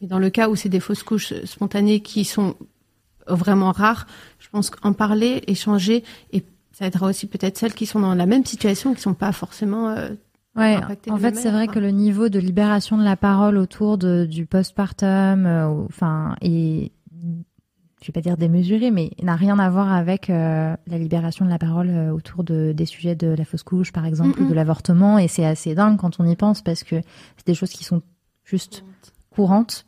Mais 0.00 0.06
dans 0.06 0.18
le 0.18 0.30
cas 0.30 0.48
où 0.48 0.56
c'est 0.56 0.68
des 0.68 0.80
fausses 0.80 1.02
couches 1.02 1.34
spontanées 1.44 2.00
qui 2.00 2.24
sont 2.24 2.54
vraiment 3.26 3.72
rares, 3.72 4.06
je 4.38 4.48
pense 4.50 4.70
qu'en 4.70 4.92
parler, 4.94 5.42
échanger, 5.46 6.04
et 6.32 6.44
ça 6.72 6.86
aidera 6.86 7.08
aussi 7.08 7.26
peut-être 7.26 7.58
celles 7.58 7.74
qui 7.74 7.84
sont 7.84 8.00
dans 8.00 8.14
la 8.14 8.24
même 8.24 8.44
situation, 8.46 8.94
qui 8.94 9.02
sont 9.02 9.14
pas 9.14 9.32
forcément 9.32 9.90
euh, 9.90 10.10
Ouais, 10.56 10.76
en 11.10 11.18
fait, 11.18 11.36
c'est 11.36 11.50
vrai 11.50 11.68
que 11.68 11.78
le 11.78 11.90
niveau 11.90 12.28
de 12.28 12.38
libération 12.40 12.96
de 12.98 13.04
la 13.04 13.14
parole 13.16 13.58
autour 13.58 13.96
de, 13.98 14.26
du 14.28 14.44
postpartum, 14.46 15.46
euh, 15.46 15.68
enfin, 15.88 16.34
est, 16.40 16.90
je 18.00 18.06
vais 18.08 18.12
pas 18.12 18.20
dire 18.20 18.36
démesuré, 18.36 18.90
mais 18.90 19.10
n'a 19.22 19.34
rien 19.36 19.58
à 19.58 19.68
voir 19.70 19.92
avec 19.92 20.30
euh, 20.30 20.74
la 20.86 20.98
libération 20.98 21.44
de 21.44 21.50
la 21.50 21.58
parole 21.58 21.88
euh, 21.90 22.12
autour 22.12 22.44
de, 22.44 22.72
des 22.72 22.86
sujets 22.86 23.14
de 23.16 23.26
la 23.28 23.44
fausse 23.44 23.62
couche, 23.64 23.92
par 23.92 24.04
exemple, 24.06 24.40
Mm, 24.40 24.44
ou 24.44 24.48
de 24.48 24.54
l'avortement. 24.54 25.18
Et 25.18 25.26
c'est 25.28 25.44
assez 25.44 25.74
dingue 25.74 25.98
quand 25.98 26.20
on 26.20 26.26
y 26.26 26.36
pense 26.36 26.62
parce 26.62 26.84
que 26.84 26.96
c'est 27.36 27.46
des 27.46 27.54
choses 27.54 27.70
qui 27.70 27.82
sont 27.84 28.02
juste 28.44 28.84
courantes, 29.30 29.84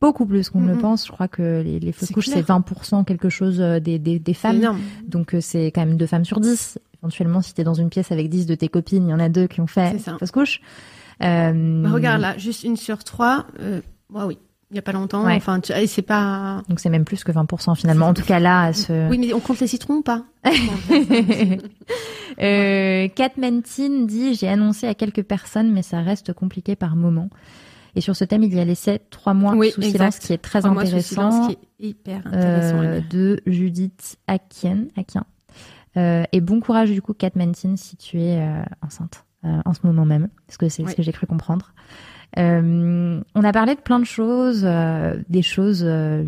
beaucoup 0.00 0.26
plus 0.26 0.48
qu'on 0.50 0.60
ne 0.60 0.72
Mm, 0.72 0.76
le 0.76 0.78
pense. 0.78 1.06
Je 1.06 1.12
crois 1.12 1.28
que 1.28 1.62
les, 1.62 1.80
les 1.80 1.92
fausses 1.92 2.10
couches, 2.12 2.28
c'est 2.28 2.42
20% 2.42 3.04
quelque 3.04 3.28
chose 3.28 3.60
euh, 3.60 3.78
des, 3.80 3.98
des, 3.98 4.18
des 4.18 4.32
c'est 4.34 4.40
femmes. 4.40 4.78
Donc 5.06 5.36
c'est 5.40 5.66
quand 5.66 5.84
même 5.84 5.96
deux 5.96 6.06
femmes 6.06 6.24
sur 6.24 6.40
dix. 6.40 6.78
Éventuellement, 7.02 7.42
si 7.42 7.52
t'es 7.52 7.64
dans 7.64 7.74
une 7.74 7.90
pièce 7.90 8.10
avec 8.12 8.30
10 8.30 8.46
de 8.46 8.54
tes 8.54 8.68
copines, 8.68 9.06
il 9.06 9.10
y 9.10 9.14
en 9.14 9.20
a 9.20 9.28
deux 9.28 9.46
qui 9.46 9.60
ont 9.60 9.66
fait 9.66 9.98
fausse 9.98 10.30
couche. 10.30 10.62
Euh, 11.22 11.82
Bah, 11.82 11.90
regarde 11.90 12.22
là, 12.22 12.38
juste 12.38 12.64
une 12.64 12.76
sur 12.76 13.04
trois. 13.04 13.46
Euh, 13.60 13.82
oui, 14.10 14.38
il 14.74 14.76
y 14.76 14.80
a 14.80 14.82
pas 14.82 14.90
longtemps. 14.92 15.24
Ouais. 15.24 15.36
Enfin, 15.36 15.60
tu, 15.60 15.72
c'est 15.86 16.02
pas. 16.02 16.62
Donc 16.68 16.80
c'est 16.80 16.90
même 16.90 17.04
plus 17.04 17.22
que 17.22 17.30
20% 17.30 17.76
finalement. 17.76 18.08
En 18.08 18.14
tout 18.14 18.24
cas 18.24 18.40
là, 18.40 18.72
ce... 18.72 19.08
Oui, 19.08 19.18
mais 19.18 19.32
on 19.32 19.38
compte 19.38 19.60
les 19.60 19.68
citrons 19.68 19.94
ou 19.98 20.02
pas 20.02 20.24
euh, 22.42 23.08
dit 24.06 24.34
j'ai 24.34 24.48
annoncé 24.48 24.88
à 24.88 24.94
quelques 24.94 25.22
personnes, 25.22 25.72
mais 25.72 25.82
ça 25.82 26.00
reste 26.00 26.32
compliqué 26.32 26.74
par 26.74 26.96
moment. 26.96 27.30
Et 27.96 28.00
sur 28.00 28.16
ce 28.16 28.24
thème, 28.24 28.42
il 28.42 28.52
y 28.52 28.58
a 28.58 28.64
laissé 28.64 28.98
trois 29.10 29.34
mois 29.34 29.54
Oui, 29.54 29.70
sous 29.70 29.80
exact. 29.80 29.92
silence, 29.98 30.18
qui 30.18 30.32
est 30.32 30.38
très 30.38 30.58
Trois 30.58 30.72
mois 30.72 30.82
sous 30.82 30.88
intéressant. 30.88 31.30
silence, 31.30 31.46
qui 31.46 31.52
est 31.84 31.88
hyper 31.90 32.26
intéressant. 32.26 32.82
euh, 32.82 33.00
de 33.08 33.40
Judith 33.46 34.16
Akien. 34.26 34.86
Akien. 34.96 35.24
Euh, 35.96 36.24
et 36.32 36.40
bon 36.40 36.58
courage 36.58 36.90
du 36.90 37.00
coup, 37.00 37.14
Kat 37.14 37.30
Mentin, 37.36 37.76
si 37.76 37.96
tu 37.96 38.20
es 38.20 38.40
euh, 38.40 38.64
enceinte 38.82 39.24
en 39.66 39.74
ce 39.74 39.80
moment 39.84 40.06
même, 40.06 40.28
parce 40.46 40.56
que 40.56 40.70
c'est 40.70 40.88
ce 40.88 40.96
que 40.96 41.02
j'ai 41.02 41.12
cru 41.12 41.26
comprendre. 41.26 41.74
Euh, 42.38 43.20
on 43.34 43.44
a 43.44 43.52
parlé 43.52 43.74
de 43.74 43.80
plein 43.80 43.98
de 44.00 44.04
choses, 44.04 44.62
euh, 44.64 45.14
des 45.28 45.42
choses 45.42 45.82
euh, 45.86 46.24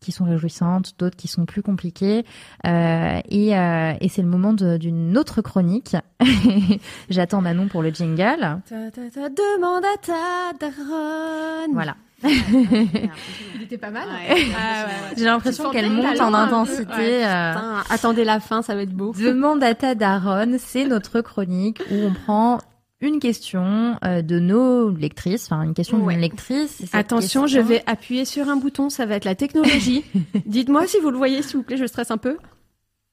qui 0.00 0.12
sont 0.12 0.24
réjouissantes, 0.24 0.94
d'autres 0.98 1.16
qui 1.16 1.28
sont 1.28 1.44
plus 1.44 1.62
compliquées. 1.62 2.24
Euh, 2.66 3.20
et 3.28 3.56
euh, 3.58 3.92
et 4.00 4.08
c'est 4.08 4.22
le 4.22 4.28
moment 4.28 4.52
d'une 4.54 5.18
autre 5.18 5.42
chronique. 5.42 5.96
J'attends 7.10 7.40
Manon 7.42 7.68
pour 7.68 7.82
le 7.82 7.90
jingle. 7.90 8.60
Ta, 8.68 8.90
ta, 8.90 9.10
ta, 9.12 9.28
demande 9.28 9.84
à 9.84 9.96
ta 10.00 10.66
daronne. 10.66 11.72
Voilà. 11.74 11.96
Il 12.24 13.62
était 13.62 13.78
pas 13.78 13.90
mal. 13.90 14.06
Ouais, 14.08 14.36
Ah, 14.54 14.84
ouais, 14.84 14.90
ouais. 14.90 15.14
J'ai 15.16 15.24
l'impression 15.24 15.70
qu'elle 15.70 15.90
monte 15.90 16.20
en 16.20 16.34
intensité. 16.34 16.84
ouais. 16.84 17.24
euh, 17.26 17.52
Putain, 17.54 17.82
attendez 17.88 18.24
la 18.24 18.40
fin, 18.40 18.60
ça 18.62 18.74
va 18.74 18.82
être 18.82 18.92
beau. 18.94 19.12
Demande 19.18 19.62
à 19.64 19.74
ta 19.74 19.94
daronne, 19.94 20.56
c'est 20.58 20.84
notre 20.86 21.20
chronique 21.22 21.80
où 21.90 21.94
on 21.94 22.12
prend 22.12 22.58
une 23.00 23.18
question 23.18 23.96
euh, 24.04 24.22
de 24.22 24.38
nos 24.38 24.90
lectrices, 24.90 25.46
enfin 25.50 25.62
une 25.62 25.74
question 25.74 25.98
Ouais. 26.04 26.14
d'une 26.14 26.22
lectrice. 26.22 26.82
Attention, 26.92 27.46
je 27.46 27.58
vais 27.58 27.82
appuyer 27.86 28.24
sur 28.24 28.48
un 28.48 28.56
bouton, 28.56 28.90
ça 28.90 29.06
va 29.06 29.14
être 29.16 29.24
la 29.24 29.34
technologie. 29.34 30.04
Dites-moi 30.46 30.86
si 30.86 30.98
vous 31.00 31.10
le 31.10 31.16
voyez, 31.16 31.42
s'il 31.42 31.56
vous 31.56 31.62
plaît, 31.62 31.76
je 31.78 31.86
stresse 31.86 32.10
un 32.10 32.18
peu. 32.18 32.36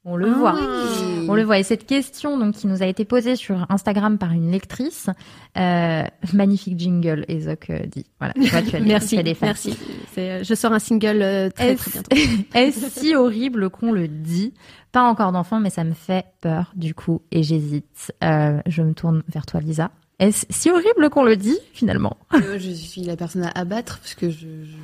On 0.05 0.15
le 0.15 0.29
voit. 0.29 0.53
Oui. 0.55 1.25
On 1.27 1.35
le 1.35 1.43
voit. 1.43 1.59
Et 1.59 1.63
cette 1.63 1.85
question, 1.85 2.37
donc, 2.37 2.55
qui 2.55 2.67
nous 2.67 2.81
a 2.81 2.85
été 2.85 3.03
posée 3.03 3.35
sur 3.35 3.65
Instagram 3.69 4.17
par 4.17 4.31
une 4.31 4.49
lectrice, 4.51 5.09
euh, 5.57 6.03
magnifique 6.33 6.79
jingle, 6.79 7.25
Ezoc 7.27 7.69
euh, 7.69 7.79
dit. 7.87 8.05
Voilà. 8.19 8.33
Tu 8.35 8.47
vois, 8.47 8.61
tu 8.61 8.75
as 8.75 8.79
des- 8.79 8.85
Merci, 8.85 9.15
tu 9.15 9.19
as 9.19 9.23
des 9.23 9.33
fans. 9.33 9.47
merci. 9.47 9.77
Euh, 10.17 10.43
je 10.43 10.53
sors 10.55 10.71
un 10.71 10.79
single 10.79 11.21
euh, 11.21 11.49
très, 11.49 11.75
très 11.75 11.89
Est-ce 11.89 11.91
bientôt. 11.91 12.47
est-ce 12.55 12.99
si 12.99 13.15
horrible 13.15 13.69
qu'on 13.69 13.91
le 13.91 14.07
dit? 14.07 14.53
Pas 14.93 15.03
encore 15.03 15.33
d'enfant, 15.33 15.59
mais 15.59 15.69
ça 15.69 15.83
me 15.83 15.93
fait 15.93 16.25
peur 16.39 16.71
du 16.75 16.93
coup 16.95 17.21
et 17.31 17.43
j'hésite. 17.43 18.13
Euh, 18.23 18.61
je 18.65 18.81
me 18.83 18.93
tourne 18.93 19.23
vers 19.27 19.45
toi, 19.45 19.59
Lisa. 19.59 19.91
Est-ce 20.19 20.45
si 20.49 20.71
horrible 20.71 21.09
qu'on 21.11 21.23
le 21.25 21.35
dit 21.35 21.59
finalement? 21.73 22.15
Euh, 22.33 22.57
je 22.57 22.71
suis 22.71 23.01
la 23.01 23.15
personne 23.17 23.43
à 23.43 23.51
abattre 23.53 23.99
parce 23.99 24.15
que 24.15 24.29
je, 24.31 24.47
je... 24.63 24.77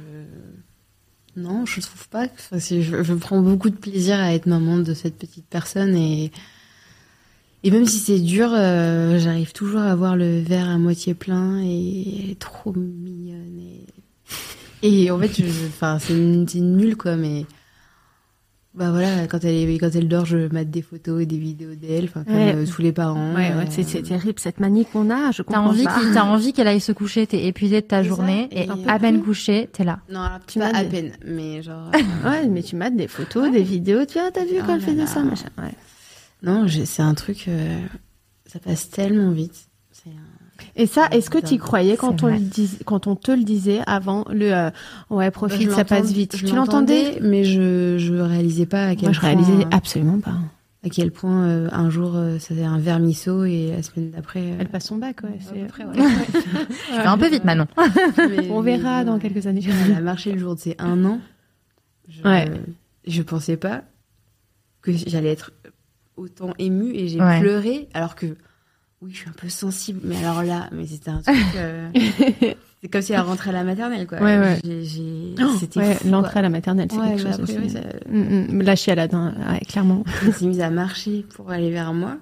non, 1.36 1.66
je 1.66 1.82
trouve 1.82 2.08
pas. 2.10 2.26
Enfin, 2.26 2.58
je, 2.60 3.14
prends 3.14 3.42
beaucoup 3.42 3.70
de 3.70 3.76
plaisir 3.76 4.20
à 4.20 4.34
être 4.34 4.46
maman 4.46 4.78
de 4.78 4.94
cette 4.94 5.18
petite 5.18 5.46
personne 5.50 5.96
et 5.96 6.32
et 7.66 7.72
même 7.72 7.86
si 7.86 8.00
c'est 8.00 8.20
dur, 8.20 8.50
euh, 8.52 9.18
j'arrive 9.20 9.54
toujours 9.54 9.80
à 9.80 9.96
voir 9.96 10.18
le 10.18 10.42
verre 10.42 10.70
à 10.70 10.78
moitié 10.78 11.14
plein 11.14 11.62
et 11.64 12.36
trop 12.40 12.74
mignonne 12.74 13.58
et 13.60 13.86
et 14.84 15.10
en 15.12 15.18
fait, 15.18 15.42
enfin, 15.70 15.98
c'est 15.98 16.14
nul 16.60 16.98
quoi, 16.98 17.16
mais 17.16 17.46
bah 18.76 18.90
voilà, 18.92 19.28
quand 19.28 19.44
elle 19.44 19.70
est, 19.70 19.78
quand 19.78 19.90
elle 19.94 20.08
dort, 20.08 20.26
je 20.26 20.52
mate 20.52 20.70
des 20.72 20.82
photos 20.82 21.22
et 21.22 21.26
des 21.28 21.38
vidéos 21.38 21.76
d'elle, 21.76 22.06
enfin 22.06 22.24
comme 22.24 22.34
Ouais. 22.36 22.56
euh, 22.56 22.66
tous 22.66 22.82
les 22.82 22.92
parents. 22.92 23.34
Ouais, 23.36 23.54
ouais, 23.54 23.64
euh, 23.64 23.66
c'est, 23.70 23.84
c'est 23.84 24.02
terrible 24.02 24.40
cette 24.40 24.60
manie 24.60 24.86
qu'on 24.86 25.10
a. 25.12 25.32
Je 25.32 25.38
T'as 25.44 25.44
comprends 25.44 25.68
envie 25.68 25.84
pas. 25.84 26.00
qu'il- 26.00 26.12
t'as 26.14 26.24
envie 26.24 26.54
qu'elle 26.54 26.68
aille 26.68 26.80
se 26.80 26.92
coucher, 26.92 27.28
t'es 27.28 27.46
épuisé 27.46 27.82
de 27.82 27.86
ta 27.86 27.98
ça, 27.98 28.04
journée 28.04 28.48
et 28.52 28.68
à 28.88 28.98
peine 28.98 29.18
plus. 29.18 29.26
couché, 29.26 29.70
t'es 29.72 29.84
là. 29.84 30.00
Non, 30.10 30.22
alors, 30.22 30.40
Tu 30.48 30.58
pas 30.60 30.70
à 30.76 30.84
peine, 30.84 31.12
mais 31.26 31.62
genre. 31.62 31.92
Ouais, 32.26 32.48
mais 32.48 32.64
tu 32.64 32.76
mates 32.76 32.96
des 32.96 33.08
photos, 33.08 33.52
des 33.52 33.62
vidéos. 33.64 34.06
Tu 34.06 34.20
vois, 34.20 34.32
t'as 34.32 34.44
vu 34.46 34.56
Oh 34.60 34.64
quand 34.66 34.74
elle 34.76 34.80
là 34.82 34.86
fait 34.88 34.96
de 34.96 35.06
ça, 35.06 35.24
machin. 35.24 35.50
Ouais. 35.60 35.74
Non, 36.42 36.66
j'ai- 36.68 36.86
c'est 36.86 37.04
un 37.04 37.14
truc. 37.14 37.46
euh, 37.48 37.78
ça 38.48 38.60
passe 38.60 38.90
tellement 38.90 39.32
vite. 39.32 39.68
Et 40.76 40.86
ça, 40.88 41.08
est-ce 41.12 41.30
que 41.30 41.38
tu 41.38 41.56
y 41.56 41.58
croyais 41.58 41.96
quand 41.98 42.24
on, 42.24 42.28
vrai. 42.28 42.40
le 42.40 42.46
dis, 42.46 42.78
quand 42.86 43.08
on 43.08 43.16
te 43.16 43.32
le 43.32 43.44
disait 43.44 43.82
avant 43.88 44.26
le 44.30 44.52
euh, 44.54 44.70
ouais 45.10 45.32
profite, 45.32 45.62
Je 45.70 45.70
ça 45.76 45.86
passe 45.86 46.12
vite. 46.12 46.36
je 46.38 46.46
Tu 46.46 46.56
l'entendais 46.56 47.20
mais 47.22 47.44
je 47.44 47.98
je 47.98 48.14
réalisais 48.16 48.66
pas 48.66 48.86
à 48.88 48.96
quel 48.96 49.06
Moi, 49.06 49.14
je 49.14 49.20
point. 49.20 49.30
réalisais 49.30 49.66
absolument 49.72 50.20
pas. 50.20 50.36
À 50.86 50.90
quel 50.90 51.12
point 51.12 51.46
euh, 51.48 51.70
un 51.72 51.90
jour 51.90 52.12
euh, 52.16 52.40
ça 52.40 52.50
faisait 52.50 52.66
un 52.66 52.78
vermisseau 52.78 53.46
et 53.46 53.72
la 53.72 53.82
semaine 53.84 54.12
d'après. 54.12 54.42
euh, 54.42 54.56
Elle 54.60 54.68
passe 54.68 54.86
son 54.88 54.98
bac, 54.98 55.22
ouais. 55.24 55.40
c'est- 55.40 55.54
peu 55.62 55.68
près, 55.68 55.86
ouais. 55.86 55.94
Tu 55.96 56.94
fais 56.94 57.06
un 57.06 57.18
peu 57.18 57.30
vite, 57.30 57.46
Manon. 57.46 57.68
Mais- 58.18 58.50
On 58.52 58.62
verra 58.62 59.00
mais, 59.00 59.06
dans 59.06 59.18
quelques 59.18 59.48
années. 59.48 59.62
Elle 59.88 59.96
a 59.96 60.02
marché 60.02 60.34
le 60.34 60.40
jour 60.40 60.56
de 60.56 60.60
ses 60.60 60.76
un 60.80 61.06
an. 61.06 61.20
Je, 62.10 62.22
Ouais. 62.24 62.52
je 63.08 63.22
pensais 63.22 63.56
pas 63.56 63.84
que 64.82 64.92
j'allais 64.92 65.32
être 65.32 65.52
autant 66.18 66.52
émue 66.60 66.94
et 66.94 67.08
j'ai 67.08 67.22
Ouais. 67.22 67.40
pleuré 67.40 67.88
alors 67.94 68.16
que 68.16 68.36
oui, 69.04 69.12
je 69.12 69.18
suis 69.18 69.30
un 69.30 69.34
peu 69.34 69.50
sensible, 69.50 70.00
mais 70.04 70.16
alors 70.18 70.44
là, 70.44 70.70
mais 70.72 70.86
c'était 70.88 71.10
un 71.10 71.22
truc. 71.22 71.36
euh, 71.58 71.90
c'est 72.82 72.88
comme 72.90 73.02
si 73.02 73.12
elle 73.14 73.20
rentrait 73.20 73.50
à 73.50 73.54
la 73.54 73.64
maternelle, 73.64 74.08
quoi. 74.08 74.20
Ouais, 74.22 74.38
ouais. 74.40 74.60
Oh, 75.42 75.56
C'était 75.60 75.80
ouais, 75.80 75.98
l'entrée 76.06 76.40
à 76.40 76.42
la 76.44 76.50
maternelle, 76.50 76.88
c'est 76.90 76.98
quelque 76.98 77.18
chose 77.22 77.28
après, 77.32 77.44
aussi. 77.44 77.58
ouais, 77.58 77.70
ça- 77.70 77.82
Mm, 78.10 78.20
mm. 78.20 79.14
Hein, 79.14 79.34
ouais, 79.52 79.60
clairement. 79.68 80.04
Elle 80.26 80.34
s'est 80.34 80.46
mise 80.46 80.62
à 80.62 80.70
marcher 80.70 81.26
pour 81.36 81.52
aller 81.52 81.70
vers 81.72 81.94
moi. 81.94 82.18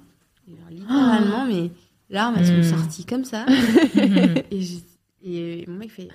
Littéralement, 0.71 1.45
mais 1.45 1.69
larmes, 2.09 2.36
elles 2.38 2.59
Mm. 2.59 2.63
sont 2.63 2.77
sorties 2.77 3.05
comme 3.05 3.25
ça. 3.25 3.45
et, 5.23 5.65
mon 5.67 5.75
mec 5.77 5.91
fait 5.91 6.07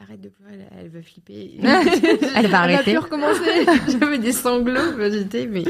Arrête 0.00 0.20
de 0.20 0.28
pleurer, 0.28 0.52
elle, 0.70 0.84
elle 0.84 0.88
va 0.90 1.02
flipper. 1.02 1.58
Elle 1.60 2.46
va 2.46 2.60
arrêter. 2.60 2.92
Elle 2.92 2.96
a 2.96 3.00
pu 3.00 3.04
recommencer. 3.04 3.66
J'avais 4.00 4.18
des 4.18 4.30
sanglots, 4.30 5.10
j'étais, 5.10 5.48
mais 5.48 5.64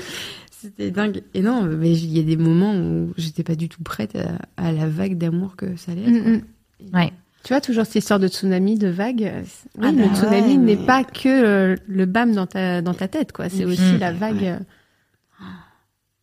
c'était 0.61 0.91
dingue. 0.91 1.23
Et 1.35 1.41
non, 1.43 1.63
mais 1.63 1.93
il 1.93 2.17
y 2.17 2.21
a 2.21 2.23
des 2.23 2.37
moments 2.37 2.75
où 2.75 3.13
j'étais 3.17 3.43
pas 3.45 3.55
du 3.55 3.69
tout 3.69 3.83
prête 3.83 4.17
à, 4.17 4.39
à 4.57 4.73
la 4.73 4.89
vague 4.89 5.17
d'amour 5.19 5.57
que 5.57 5.77
ça 5.77 5.93
allait 5.93 6.03
être. 6.03 6.27
Mm, 6.27 6.43
mm. 6.91 6.95
Ouais. 6.97 7.13
Tu 7.45 7.53
vois, 7.53 7.61
toujours 7.61 7.87
cette 7.87 7.95
histoire 7.97 8.19
de 8.21 8.27
tsunami, 8.29 8.77
de 8.79 8.89
vague. 8.89 9.33
Oui, 9.79 9.85
Ah 9.87 9.93
le 9.93 9.99
bah 10.09 10.15
tsunami 10.15 10.41
ouais, 10.53 10.57
n'est 10.57 10.77
mais- 10.77 10.87
pas 10.87 11.05
que 11.05 11.29
euh, 11.29 11.77
le 11.87 12.05
bam 12.07 12.33
dans 12.33 12.47
ta, 12.47 12.83
dans 12.83 12.95
ta 12.95 13.07
tête, 13.09 13.33
quoi. 13.33 13.49
C'est 13.49 13.65
Mm. 13.65 13.69
aussi 13.71 13.99
la 13.99 14.13
vague. 14.13 14.59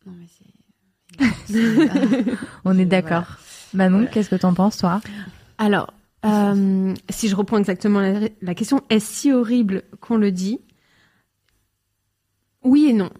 Non, 0.06 0.12
mais 0.18 0.26
c'est. 0.28 1.52
c'est- 1.52 2.24
On 2.64 2.78
est 2.78 2.84
d'accord. 2.84 3.24
Manon, 3.74 4.06
qu'est-ce 4.10 4.30
que 4.30 4.36
t'en 4.36 4.54
penses, 4.54 4.76
toi? 4.76 5.00
Alors, 5.58 5.92
euh, 6.24 6.94
si 7.10 7.28
je 7.28 7.34
reprends 7.36 7.58
exactement 7.58 8.00
la, 8.00 8.20
la 8.42 8.54
question, 8.54 8.82
est-ce 8.90 9.12
si 9.12 9.32
horrible 9.32 9.82
qu'on 10.00 10.16
le 10.18 10.30
dit? 10.30 10.60
Oui 12.62 12.86
et 12.90 12.92
non. 12.92 13.10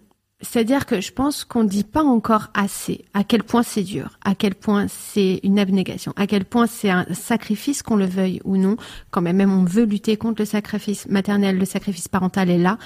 C'est-à-dire 0.41 0.85
que 0.85 1.01
je 1.01 1.11
pense 1.11 1.43
qu'on 1.43 1.63
ne 1.63 1.67
dit 1.69 1.83
pas 1.83 2.03
encore 2.03 2.49
assez 2.53 3.05
à 3.15 3.23
quel 3.23 3.43
point 3.43 3.63
c'est 3.63 3.81
dur, 3.81 4.19
à 4.23 4.35
quel 4.35 4.53
point 4.53 4.85
c'est 4.87 5.39
une 5.41 5.57
abnégation, 5.57 6.13
à 6.15 6.27
quel 6.27 6.45
point 6.45 6.67
c'est 6.67 6.91
un 6.91 7.05
sacrifice, 7.13 7.81
qu'on 7.81 7.95
le 7.95 8.05
veuille 8.05 8.39
ou 8.43 8.55
non. 8.55 8.77
Quand 9.09 9.21
même, 9.21 9.37
même 9.37 9.51
on 9.51 9.63
veut 9.65 9.85
lutter 9.85 10.15
contre 10.15 10.41
le 10.43 10.45
sacrifice 10.45 11.07
maternel, 11.09 11.57
le 11.57 11.65
sacrifice 11.65 12.07
parental 12.07 12.51
est 12.51 12.59
là. 12.59 12.77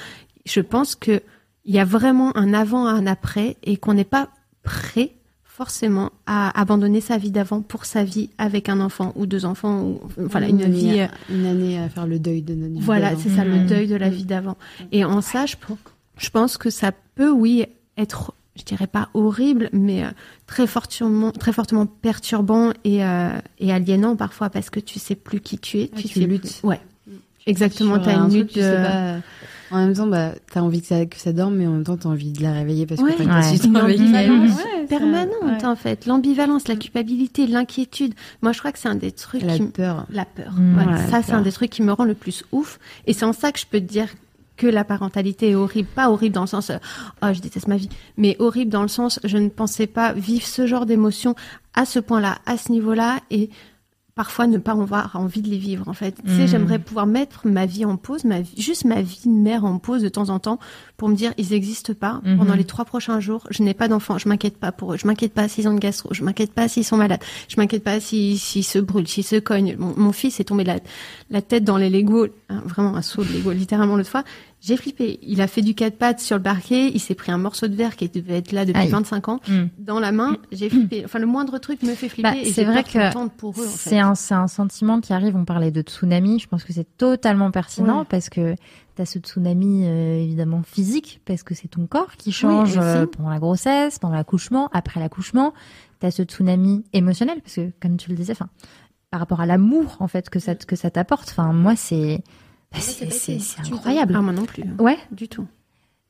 Je 0.45 0.62
pense 0.62 0.95
que 0.95 1.22
il 1.66 1.76
y 1.76 1.80
a 1.80 1.86
vraiment 1.86 2.36
un 2.38 2.54
avant, 2.54 2.88
un 2.88 3.06
après, 3.06 3.58
et 3.64 3.76
qu'on 3.78 3.93
n'est 3.95 4.04
pas 4.06 4.30
prêt 4.64 5.12
forcément 5.43 6.10
à 6.26 6.58
abandonner 6.60 7.02
sa 7.02 7.18
vie 7.18 7.30
d'avant 7.32 7.62
pour 7.62 7.84
sa 7.86 8.04
vie 8.06 8.30
avec 8.39 8.70
un 8.70 8.80
enfant 8.80 9.12
ou 9.16 9.26
deux 9.28 9.43
enfants 9.45 9.84
ou 9.84 9.99
voilà 10.18 10.47
une 10.47 10.62
année 10.64 10.74
vie 10.93 10.99
à- 11.02 11.12
Une 11.30 11.45
année 11.45 11.78
à 11.78 11.89
faire 11.89 12.08
le 12.08 12.18
deuil 12.18 12.41
de 12.41 12.56
notre 12.56 12.74
vie. 12.76 12.80
voilà 12.80 13.16
c'est 13.18 13.30
ça 13.30 13.43
le 13.43 13.58
Mhm. 13.58 13.68
deuil 13.68 13.88
de 13.88 13.95
la 13.95 14.10
vie 14.10 14.24
d'avant 14.24 14.58
et 14.93 15.04
en 15.06 15.20
ça 15.22 15.45
je, 15.45 15.58
pe- 15.58 15.74
je 16.22 16.30
pense 16.30 16.57
que 16.57 16.69
ça 16.69 16.91
peut 17.15 17.32
oui 17.32 17.65
être 17.97 18.34
je 18.55 18.63
dirais 18.63 18.88
pas 18.88 19.09
horrible 19.13 19.69
mais 19.74 20.03
euh, 20.03 20.09
très 20.45 20.67
fortement 20.67 21.32
très 21.32 21.53
fortement 21.53 21.86
perturbant 21.86 22.72
et 22.84 23.03
euh, 23.03 23.30
et 23.59 23.72
aliénant 23.72 24.15
parfois 24.15 24.49
parce 24.49 24.69
que 24.69 24.80
tu 24.80 24.99
sais 24.99 25.15
plus 25.15 25.39
qui 25.39 25.57
tu 25.57 25.78
es 25.80 25.82
Ouais, 25.84 26.01
tu 26.01 26.07
sais 26.07 26.19
luttes. 26.22 26.41
plus- 26.59 26.67
ouais 26.67 26.80
exactement 27.47 27.95
Sur 27.95 28.03
tu 28.03 28.09
as 28.09 28.19
un 28.19 28.30
une 28.30 28.34
lutte 28.36 28.49
tu 28.49 28.59
sais 28.59 28.84
pas, 28.84 29.17
En 29.72 29.78
même 29.86 29.93
temps, 29.95 30.05
bah, 30.07 30.34
t'as 30.51 30.59
envie 30.59 30.82
que 30.82 30.88
ça, 30.88 31.05
que 31.05 31.15
ça 31.15 31.32
dorme, 31.32 31.55
mais 31.55 31.65
en 31.65 31.72
même 31.72 31.86
temps, 31.86 31.95
t'as 31.95 32.09
envie 32.09 32.34
de 32.34 32.43
la 32.43 32.51
réveiller 32.51 32.86
parce 32.86 32.99
Ouais. 33.01 33.13
que 33.13 33.24
t'as 33.24 33.39
Ouais. 33.51 33.55
une 33.63 33.78
réveiller. 33.78 34.03
ambivalence 34.03 34.57
Ouais, 34.57 34.86
permanente 34.86 35.63
en 35.63 35.76
fait 35.78 36.05
l'ambivalence 36.07 36.67
la 36.67 36.76
culpabilité 36.76 37.47
l'inquiétude 37.47 38.13
moi 38.41 38.51
je 38.51 38.59
crois 38.59 38.74
que 38.74 38.80
c'est 38.80 38.89
un 38.89 38.95
des 38.95 39.13
trucs 39.13 39.43
La 39.43 39.55
qui 39.57 39.63
peur. 39.67 40.05
La 40.11 40.26
peur. 40.26 40.51
Mmh. 40.57 40.78
Ouais, 40.78 40.86
Ouais, 40.88 41.07
ça, 41.09 41.24
c'est 41.24 41.32
un 41.32 41.41
des 41.41 41.53
trucs 41.53 41.69
qui 41.69 41.84
me 41.84 41.93
rend 41.93 42.03
le 42.03 42.15
plus 42.15 42.43
ouf. 42.51 42.80
Et 43.07 43.13
c'est 43.13 43.24
en 43.24 43.32
ça 43.32 43.53
que 43.53 43.59
je 43.59 43.65
peux 43.65 43.80
te 43.80 43.86
dire 43.86 44.07
que 44.62 44.68
la 44.68 44.84
parentalité 44.84 45.49
est 45.51 45.55
horrible. 45.55 45.88
Pas 45.95 46.12
horrible 46.12 46.36
dans 46.36 46.41
le 46.41 46.47
sens, 46.47 46.70
euh, 46.70 46.78
oh, 47.24 47.28
je 47.34 47.39
déteste 47.41 47.68
ma 47.68 47.78
vie. 47.78 47.89
Mais 48.18 48.36
horrible 48.38 48.70
dans 48.70 48.84
le 48.84 48.88
sens, 48.88 49.20
je 49.24 49.38
ne 49.39 49.49
pensais 49.49 49.88
pas 49.88 50.14
vivre 50.14 50.45
ce 50.45 50.68
genre 50.68 50.86
d'émotions 50.86 51.34
à 51.74 51.86
ce 51.86 51.97
point-là, 51.99 52.38
à 52.45 52.57
ce 52.57 52.72
niveau-là. 52.72 53.20
Et 53.32 53.49
parfois 54.14 54.45
ne 54.45 54.57
pas 54.57 54.74
avoir 54.74 55.16
envie 55.16 55.41
de 55.41 55.47
les 55.49 55.57
vivre, 55.57 55.88
en 55.88 55.93
fait. 55.93 56.16
Tu 56.24 56.36
sais, 56.36 56.43
Mm. 56.43 56.47
j'aimerais 56.47 56.80
pouvoir 56.80 57.07
mettre 57.07 57.47
ma 57.47 57.66
vie 57.66 57.86
en 57.86 57.95
pause, 57.95 58.26
ma 58.26 58.41
vie, 58.41 58.53
juste 58.57 58.84
ma 58.86 59.01
vie 59.01 59.22
de 59.26 59.32
mère 59.32 59.64
en 59.66 59.80
pause 59.80 60.03
de 60.03 60.09
temps 60.09 60.30
en 60.30 60.38
temps 60.38 60.59
pour 60.97 61.07
me 61.09 61.16
dire, 61.16 61.34
ils 61.38 61.49
n'existent 61.51 61.93
pas. 61.93 62.20
Mhm. 62.24 62.38
Pendant 62.38 62.53
les 62.53 62.66
trois 62.66 62.84
prochains 62.86 63.20
jours, 63.22 63.47
je 63.49 63.64
n'ai 63.64 63.74
pas 63.74 63.88
d'enfants. 63.88 64.18
Je 64.20 64.28
m'inquiète 64.30 64.57
pas 64.57 64.72
pour 64.74 64.93
eux. 64.93 64.97
Je 64.97 65.07
m'inquiète 65.07 65.34
pas 65.34 65.47
s'ils 65.47 65.68
ont 65.68 65.74
de 65.74 65.80
gastro. 65.80 66.09
Je 66.14 66.24
m'inquiète 66.24 66.51
pas 66.53 66.68
s'ils 66.68 66.84
sont 66.86 66.97
malades. 66.97 67.22
Je 67.47 67.55
m'inquiète 67.57 67.84
pas 67.86 67.99
s'ils 68.01 68.38
se 68.38 68.78
brûlent, 68.80 69.07
s'ils 69.07 69.24
se 69.24 69.38
cognent. 69.38 69.76
Mon, 69.80 69.93
mon 69.97 70.12
fils 70.12 70.39
est 70.41 70.43
tombé 70.43 70.66
la, 70.66 70.76
la 71.32 71.41
tête 71.41 71.64
dans 71.64 71.78
les 71.78 71.89
Legos, 71.89 72.28
hein, 72.49 72.62
vraiment 72.66 72.95
un 72.97 73.01
saut 73.01 73.24
de 73.24 73.32
Lego, 73.34 73.51
littéralement 73.53 73.95
l'autre 73.95 74.09
fois. 74.09 74.26
J'ai 74.64 74.78
flippé. 74.78 75.18
Il 75.24 75.41
a 75.41 75.47
fait 75.47 75.64
du 75.64 75.74
quatre 75.74 75.97
pattes 75.97 76.20
sur 76.20 76.38
le 76.38 76.43
parquet. 76.43 76.91
Il 76.93 76.99
s'est 76.99 77.16
pris 77.16 77.32
un 77.32 77.39
morceau 77.39 77.68
de 77.68 77.74
verre 77.76 77.95
qui 77.95 78.07
devait 78.09 78.38
être 78.38 78.51
là 78.51 78.64
depuis 78.64 78.80
Aïe. 78.84 78.89
25 78.89 79.28
ans 79.30 79.39
Mm. 79.47 79.64
dans 79.80 79.99
la 79.99 80.12
main. 80.12 80.38
J'ai 80.51 80.70
flippé. 80.70 81.01
Enfin, 81.03 81.18
le 81.18 81.26
moindre 81.26 81.57
truc 81.57 81.82
me 81.82 81.95
fait 81.95 82.09
flipper. 82.09 82.30
Bah, 82.32 82.38
c'est 82.53 82.64
vrai 82.64 82.84
que 82.84 83.28
pour 83.38 83.59
eux, 83.59 83.66
en 83.66 83.70
C'est 83.70 83.89
fait. 83.91 83.99
un, 83.99 84.14
c'est 84.14 84.36
un 84.36 84.47
sentiment 84.47 85.01
qui 85.01 85.14
arrive. 85.14 85.36
On 85.36 85.45
parlait 85.45 85.72
de 85.72 85.82
tsunami. 85.82 86.38
Je 86.39 86.47
pense 86.47 86.64
que 86.64 86.74
c'est 86.74 86.88
totalement 86.97 87.49
pertinent 87.49 87.99
Ouais. 88.01 88.05
parce 88.07 88.30
que 88.30 88.53
tu 88.95 89.01
as 89.01 89.05
ce 89.07 89.18
tsunami 89.18 89.86
euh, 89.88 90.22
évidemment 90.22 90.62
physique 90.64 91.22
parce 91.26 91.41
que 91.41 91.55
c'est 91.55 91.68
ton 91.70 91.88
corps 91.88 92.16
qui 92.18 92.32
change 92.32 92.78
euh, 92.78 93.07
pendant 93.07 93.30
la 93.32 93.39
grossesse, 93.39 93.97
pendant 93.97 94.16
l'accouchement, 94.16 94.70
après 94.74 94.99
l'accouchement. 94.99 95.53
Tu 96.01 96.05
as 96.05 96.12
ce 96.12 96.22
tsunami 96.22 96.84
émotionnel 96.93 97.39
parce 97.41 97.55
que 97.55 97.72
comme 97.82 97.97
tu 97.97 98.12
le 98.12 98.16
disais, 98.16 98.34
enfin 98.34 98.49
par 99.09 99.20
rapport 99.20 99.41
à 99.41 99.45
l'amour 99.45 99.97
en 99.99 100.07
fait 100.07 100.30
que 100.30 100.39
ça 100.39 100.53
que 100.55 100.76
ça 100.76 100.89
t'apporte. 100.91 101.30
Enfin 101.32 101.51
moi 101.51 101.76
c'est 101.76 102.24
bah, 102.72 102.78
c'est 102.80 103.11
c'est- 103.11 103.59
incroyable. 103.74 104.13
Ah, 104.17 104.22
moi 104.22 104.34
non 104.34 104.45
plus. 104.45 104.63
Ouais. 104.80 104.97
Du 105.11 105.28
tout. 105.28 105.47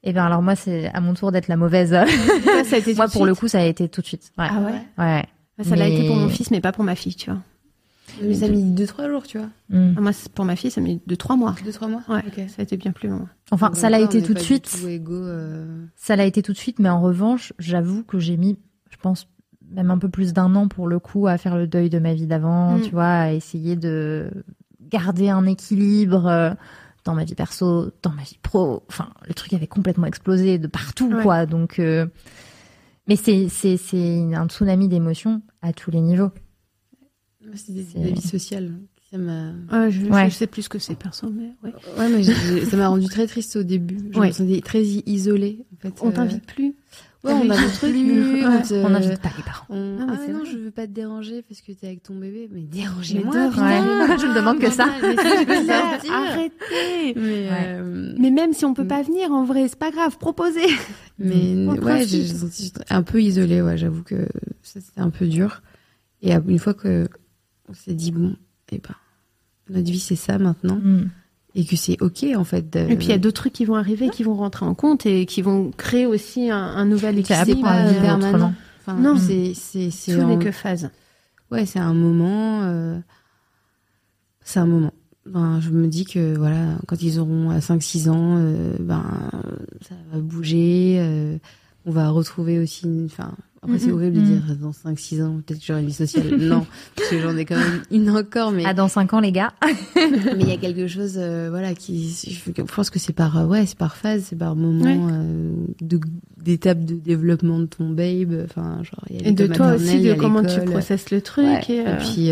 Et 0.03 0.13
bien 0.13 0.25
alors 0.25 0.41
moi 0.41 0.55
c'est 0.55 0.87
à 0.93 0.99
mon 1.01 1.13
tour 1.13 1.31
d'être 1.31 1.47
la 1.47 1.57
mauvaise. 1.57 1.91
Ça, 1.91 2.63
ça 2.63 2.75
a 2.75 2.79
été 2.79 2.93
moi 2.95 3.07
pour 3.07 3.25
le 3.25 3.35
coup 3.35 3.47
ça 3.47 3.59
a 3.59 3.65
été 3.65 3.87
tout 3.87 4.01
de 4.01 4.05
suite. 4.07 4.31
Ouais. 4.37 4.47
Ah 4.49 4.59
ouais. 4.61 4.81
Ouais. 4.97 5.23
Ça 5.63 5.75
l'a 5.75 5.87
été 5.87 6.07
pour 6.07 6.15
mon 6.15 6.29
fils, 6.29 6.49
mais 6.49 6.59
pas 6.59 6.71
pour 6.71 6.83
ma 6.83 6.95
fille, 6.95 7.13
tu 7.13 7.29
vois. 7.29 7.39
Mais 8.23 8.33
ça 8.33 8.45
a 8.45 8.49
mis 8.49 8.63
2-3 8.63 9.09
jours, 9.09 9.23
tu 9.23 9.37
vois. 9.37 9.47
Mm. 9.69 9.93
Ah, 9.97 10.01
Moi, 10.01 10.11
pour 10.33 10.43
ma 10.43 10.55
fille, 10.55 10.71
ça 10.71 10.81
a 10.81 10.83
mis 10.83 10.99
deux, 11.05 11.15
trois 11.15 11.35
mois. 11.37 11.55
2-3 11.63 11.87
mois 11.87 12.01
Ouais, 12.09 12.23
Ok. 12.27 12.43
ça 12.49 12.55
a 12.59 12.61
été 12.63 12.77
bien 12.77 12.91
plus 12.91 13.07
long. 13.09 13.27
Enfin 13.51 13.67
Donc 13.67 13.75
ça 13.77 13.89
l'a 13.91 13.99
été 13.99 14.21
tout 14.23 14.33
de 14.33 14.39
suite. 14.39 14.69
tout 14.81 14.87
euh, 14.87 15.85
Ça 15.95 16.15
l'a 16.15 16.25
été 16.25 16.41
tout 16.41 16.51
de 16.51 16.57
suite, 16.57 16.79
mais 16.79 16.89
en 16.89 16.99
revanche, 16.99 17.53
j'avoue 17.59 18.03
que 18.03 18.17
j'ai 18.19 18.37
mis, 18.37 18.57
je 18.89 18.97
pense, 18.97 19.27
même 19.69 19.91
un 19.91 19.97
peu 19.99 20.09
plus 20.09 20.33
d'un 20.33 20.55
an 20.55 20.67
pour 20.67 20.87
le 20.87 20.97
coup 20.99 21.27
à 21.27 21.37
faire 21.37 21.55
le 21.55 21.67
deuil 21.67 21.89
de 21.91 21.99
ma 21.99 22.13
vie 22.15 22.25
d'avant, 22.27 22.77
Mm. 22.77 22.81
tu 22.81 22.89
vois, 22.91 23.05
à 23.07 23.31
essayer 23.33 23.75
de 23.75 24.31
garder 24.91 25.29
un 25.29 25.45
équilibre 25.45 26.27
euh, 26.27 26.51
dans 27.05 27.13
ma 27.15 27.23
vie 27.23 27.35
perso, 27.35 27.91
dans 28.03 28.11
ma 28.11 28.23
vie 28.23 28.37
pro. 28.41 28.83
Enfin, 28.89 29.09
le 29.27 29.33
truc 29.33 29.53
avait 29.53 29.67
complètement 29.67 30.05
explosé 30.07 30.57
de 30.59 30.67
partout, 30.67 31.11
Ouais. 31.11 31.23
quoi. 31.23 31.45
Donc, 31.45 31.79
euh, 31.79 32.05
mais 33.07 33.15
c'est 33.15 33.47
c'est 33.49 33.77
c'est 33.77 34.33
un 34.35 34.47
tsunami 34.47 34.87
d'émotions 34.87 35.41
à 35.61 35.73
tous 35.73 35.91
les 35.91 36.01
niveaux. 36.01 36.29
C'est 37.55 37.73
des, 37.73 37.83
des 37.83 38.11
vies 38.13 38.21
sociales. 38.21 38.71
Ça 39.09 39.17
m'a. 39.17 39.51
Je, 39.89 40.05
Ouais. 40.05 40.29
je 40.29 40.35
sais 40.35 40.47
plus 40.47 40.61
ce 40.61 40.69
que 40.69 40.79
c'est 40.79 40.95
perso, 40.95 41.29
mais 41.29 41.51
ouais. 41.63 41.73
Ouais, 41.97 42.07
mais 42.09 42.23
j'ai- 42.23 42.33
j'ai- 42.33 42.65
ça 42.65 42.77
m'a 42.77 42.87
rendu 42.87 43.07
très 43.07 43.27
triste 43.27 43.55
au 43.57 43.63
début. 43.63 43.97
Je 44.13 44.19
Ouais. 44.19 44.27
me 44.27 44.31
sentais 44.31 44.61
très 44.61 44.83
isolée. 44.83 45.65
En 45.73 45.81
fait, 45.81 45.93
On 46.01 46.09
euh, 46.09 46.11
t'invite 46.11 46.45
plus? 46.45 46.75
Ouais, 47.23 47.33
on 47.33 47.45
n'invite 47.45 47.73
truc, 47.73 47.91
plus. 47.91 48.33
ouais. 48.33 48.41
quand, 48.41 48.71
euh, 48.71 48.83
On 48.83 48.89
n'invite 48.89 49.21
pas 49.21 49.29
les 49.37 49.43
parents. 49.43 49.65
on- 49.69 49.97
Ah, 50.01 50.05
mais 50.07 50.17
Ah, 50.27 50.31
non, 50.31 50.43
je 50.43 50.57
veux 50.57 50.71
pas 50.71 50.87
te 50.87 50.91
déranger 50.91 51.43
parce 51.43 51.61
que 51.61 51.71
t'es 51.71 51.85
avec 51.87 52.01
ton 52.01 52.15
bébé. 52.15 52.49
Mais 52.51 52.61
dérangez-moi. 52.61 53.31
rien. 53.49 54.17
Je 54.17 54.25
ne 54.25 54.33
demande 54.35 54.59
que 54.59 54.71
ça. 54.71 54.87
Mais. 55.01 55.15
Arrêtez. 56.09 57.13
Mais, 57.15 57.21
Ouais. 57.21 57.49
euh, 57.51 58.15
Mais 58.17 58.31
même 58.31 58.53
si 58.53 58.65
on 58.65 58.73
peut 58.73 58.83
Mm. 58.83 58.87
pas 58.87 59.01
venir, 59.03 59.31
en 59.31 59.43
vrai, 59.45 59.67
c'est 59.67 59.77
pas 59.77 59.91
grave. 59.91 60.17
Proposez. 60.17 60.65
mais 61.19 61.67
En 61.67 61.75
ouais, 61.77 62.05
j'ai 62.07 62.25
senti 62.25 62.73
un 62.89 63.03
peu 63.03 63.21
isolée. 63.21 63.61
Ouais, 63.61 63.77
j'avoue 63.77 64.03
que 64.03 64.27
ça 64.63 64.79
c'était 64.81 65.01
un 65.01 65.09
peu 65.11 65.27
dur. 65.27 65.61
Et 66.23 66.33
une 66.33 66.59
fois 66.59 66.73
que 66.73 67.07
on 67.69 67.73
s'est 67.73 67.93
dit 67.93 68.11
bon, 68.11 68.35
eh 68.71 68.79
ben, 68.79 68.95
notre 69.69 69.91
vie 69.91 69.99
c'est 69.99 70.15
ça 70.15 70.37
maintenant, 70.39 70.75
Mm. 70.77 71.09
Et 71.55 71.65
que 71.65 71.75
c'est 71.75 72.01
ok 72.01 72.25
en 72.35 72.43
fait. 72.43 72.69
de- 72.71 72.79
Et 72.89 72.95
puis 72.95 73.07
il 73.07 73.09
y 73.11 73.13
a 73.13 73.17
d'autres 73.17 73.41
trucs 73.41 73.53
qui 73.53 73.65
vont 73.65 73.75
arriver, 73.75 74.09
qui 74.09 74.23
vont 74.23 74.35
rentrer 74.35 74.65
en 74.65 74.73
compte 74.73 75.05
et 75.05 75.25
qui 75.25 75.41
vont 75.41 75.71
créer 75.75 76.05
aussi 76.05 76.49
un, 76.49 76.57
un 76.57 76.85
nouvel 76.85 77.19
équilibre. 77.19 77.45
vivre 77.45 78.01
permanent. 78.01 78.53
Enfin, 78.79 78.95
Non. 78.99 79.15
c'est 79.17 79.53
c'est 79.53 79.91
c'est 79.91 80.15
Tout 80.15 80.21
en- 80.21 80.27
n'est 80.37 80.43
que 80.43 80.51
phase. 80.51 80.89
Ouais, 81.51 81.65
c'est 81.65 81.79
un 81.79 81.93
moment. 81.93 82.61
euh, 82.63 82.97
c'est 84.43 84.59
un 84.59 84.65
moment. 84.65 84.93
Ben, 85.25 85.59
je 85.61 85.69
me 85.69 85.87
dis 85.87 86.05
que 86.05 86.35
voilà, 86.35 86.77
quand 86.87 87.01
ils 87.01 87.19
auront 87.19 87.51
à 87.51 87.59
5-6 87.59 88.09
ans, 88.09 88.37
euh, 88.39 88.73
ben 88.79 89.03
ça 89.87 89.93
va 90.11 90.19
bouger. 90.19 90.97
euh, 90.99 91.37
on 91.85 91.91
va 91.91 92.09
retrouver 92.09 92.57
aussi. 92.59 92.85
une- 92.85 93.05
Enfin, 93.05 93.33
après 93.63 93.77
c'est 93.79 93.91
horrible 93.91 94.15
de 94.15 94.21
Mhm. 94.21 94.25
dire 94.27 94.55
dans 94.59 94.71
5-6 94.71 95.21
ans, 95.21 95.39
peut-être 95.45 95.59
que 95.59 95.65
j'aurai 95.65 95.81
une 95.81 95.87
vie 95.87 95.93
sociale. 95.93 96.27
non, 96.37 96.65
parce 96.95 97.09
que 97.09 97.19
j'en 97.21 97.37
ai 97.37 97.45
quand 97.45 97.57
même 97.57 97.81
une 97.91 98.09
encore, 98.09 98.51
mais 98.51 98.63
Ah, 98.65 98.73
dans 98.73 98.87
5 98.87 99.13
ans, 99.13 99.19
les 99.19 99.31
gars. 99.31 99.53
mais 99.95 100.39
il 100.41 100.47
y 100.47 100.51
a 100.51 100.57
quelque 100.57 100.87
chose, 100.87 101.13
euh, 101.17 101.47
voilà, 101.51 101.73
qui. 101.75 102.09
Je 102.27 102.61
pense 102.63 102.89
que 102.89 102.97
c'est 102.99 103.13
par, 103.13 103.37
euh, 103.37 103.45
ouais, 103.45 103.65
c'est 103.65 103.77
par 103.77 103.95
phase, 103.97 104.25
c'est 104.29 104.35
par 104.37 104.55
moment 104.55 104.83
Ouais. 104.85 104.97
euh, 105.13 105.53
de 105.81 105.99
d'étape 106.41 106.83
de 106.83 106.95
développement 106.95 107.59
de 107.59 107.65
ton 107.65 107.89
babe. 107.89 108.33
Enfin, 108.45 108.81
genre 108.83 109.03
il 109.11 109.21
y 109.21 109.25
a 109.25 109.27
Et 109.27 109.31
de 109.31 109.45
toi 109.47 109.73
aussi, 109.75 110.01
de 110.01 110.13
comment 110.15 110.43
tu 110.43 110.59
processes 110.61 111.11
le 111.11 111.21
truc. 111.21 111.45
Ouais. 111.45 111.63
Et, 111.69 111.77
Et 111.81 111.97
puis, 111.99 112.31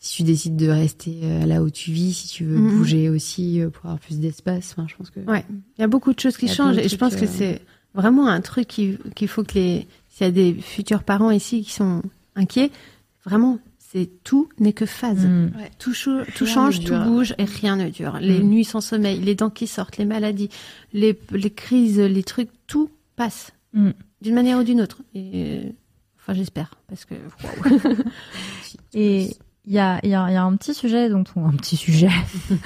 si 0.00 0.16
tu 0.16 0.22
décides 0.24 0.56
de 0.56 0.66
rester 0.68 1.14
là 1.46 1.62
où 1.62 1.70
tu 1.70 1.92
vis, 1.92 2.12
si 2.12 2.28
tu 2.28 2.44
veux 2.44 2.58
bouger 2.58 3.08
aussi 3.08 3.60
pour 3.72 3.84
avoir 3.86 4.00
plus 4.00 4.18
d'espace, 4.18 4.74
enfin, 4.76 4.86
je 4.88 4.96
pense 4.96 5.10
que. 5.10 5.20
Ouais. 5.20 5.44
Il 5.78 5.80
y 5.80 5.84
a 5.84 5.86
beaucoup 5.88 6.12
de 6.12 6.18
choses 6.18 6.36
qui 6.36 6.48
changent 6.48 6.78
et 6.78 6.88
je 6.88 6.96
pense 6.96 7.14
que 7.14 7.26
c'est 7.26 7.62
vraiment 7.94 8.26
un 8.26 8.40
truc 8.40 8.66
qui- 8.66 8.98
qu'il 9.14 9.28
faut 9.28 9.44
que 9.44 9.54
les. 9.54 9.86
S'il 10.16 10.26
y 10.26 10.28
a 10.28 10.32
des 10.32 10.54
futurs 10.54 11.02
parents 11.02 11.30
ici 11.30 11.60
qui 11.62 11.72
sont 11.74 12.00
inquiets, 12.36 12.70
vraiment, 13.26 13.58
c'est 13.78 14.08
tout 14.24 14.48
n'est 14.58 14.72
que 14.72 14.86
phase. 14.86 15.26
Mm. 15.26 15.50
Tout, 15.78 15.92
chou- 15.92 16.22
tout 16.34 16.44
Rien 16.46 16.54
change, 16.54 16.80
tout 16.84 16.96
bouge 17.04 17.34
et 17.36 17.44
rien 17.44 17.76
ne 17.76 17.90
dure. 17.90 18.16
Les 18.18 18.38
Mm. 18.42 18.48
nuits 18.48 18.64
sans 18.64 18.80
sommeil, 18.80 19.20
les 19.20 19.34
dents 19.34 19.50
qui 19.50 19.66
sortent, 19.66 19.98
les 19.98 20.06
maladies, 20.06 20.48
les, 20.94 21.18
les 21.32 21.50
crises, 21.50 21.98
les 22.00 22.22
trucs, 22.22 22.48
tout 22.66 22.88
passe 23.16 23.52
Mm. 23.74 23.90
d'une 24.22 24.34
manière 24.34 24.58
ou 24.58 24.62
d'une 24.62 24.80
autre. 24.80 25.02
Et, 25.14 25.74
enfin, 26.18 26.32
j'espère 26.32 26.74
parce 26.88 27.04
que. 27.04 27.14
Et 28.94 29.30
Il 29.68 29.72
y 29.72 29.80
a, 29.80 29.98
y, 30.06 30.14
a, 30.14 30.30
y 30.30 30.36
a, 30.36 30.44
un 30.44 30.56
petit 30.56 30.74
sujet 30.74 31.08
dont 31.08 31.24
on, 31.34 31.48
un 31.48 31.52
petit 31.52 31.76
sujet, 31.76 32.08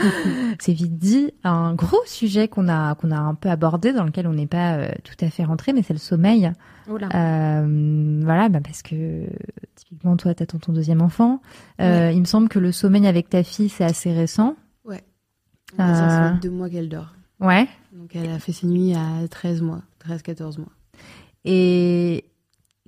c'est 0.59 0.75
vite 0.75 0.99
dit, 0.99 1.33
un 1.45 1.75
gros 1.75 2.03
sujet 2.05 2.47
qu'on 2.47 2.69
a 2.69 2.95
qu'on 2.95 3.11
a 3.11 3.19
un 3.19 3.35
peu 3.35 3.49
abordé 3.49 3.95
dans 3.95 4.05
lequel 4.05 4.27
on 4.27 4.35
n'est 4.35 4.47
pas 4.47 4.75
euh, 4.75 4.91
tout 5.03 5.25
à 5.25 5.31
fait 5.31 5.45
rentré, 5.45 5.73
mais 5.73 5.83
c'est 5.83 5.95
le 5.95 5.99
sommeil. 5.99 6.53
Euh, 6.91 8.21
voilà, 8.23 8.51
bah 8.51 8.61
parce 8.63 8.83
que 8.83 9.25
typiquement 9.77 10.19
toi, 10.19 10.35
t'attends 10.35 10.59
ton 10.59 10.73
deuxième 10.73 11.01
enfant. 11.01 11.41
Euh, 11.81 12.09
ouais. 12.09 12.15
Il 12.15 12.21
me 12.21 12.27
semble 12.27 12.51
que 12.51 12.59
le 12.59 12.71
sommeil 12.71 13.07
avec 13.07 13.31
ta 13.31 13.43
fille 13.45 13.71
c'est 13.71 13.85
assez 13.85 14.13
récent. 14.13 14.57
Ouais. 14.85 15.03
Dire, 15.79 15.97
ça 15.97 16.35
fait 16.35 16.41
deux 16.43 16.55
mois 16.55 16.69
qu'elle 16.69 16.91
dort. 16.91 17.15
Ouais. 17.41 17.67
Donc 17.95 18.15
elle 18.15 18.29
a 18.29 18.39
fait 18.39 18.53
ses 18.53 18.67
nuits 18.67 18.95
à 18.95 19.27
13 19.27 19.63
mois, 19.63 19.81
13-14 20.07 20.59
mois. 20.59 20.73
Et 21.47 22.25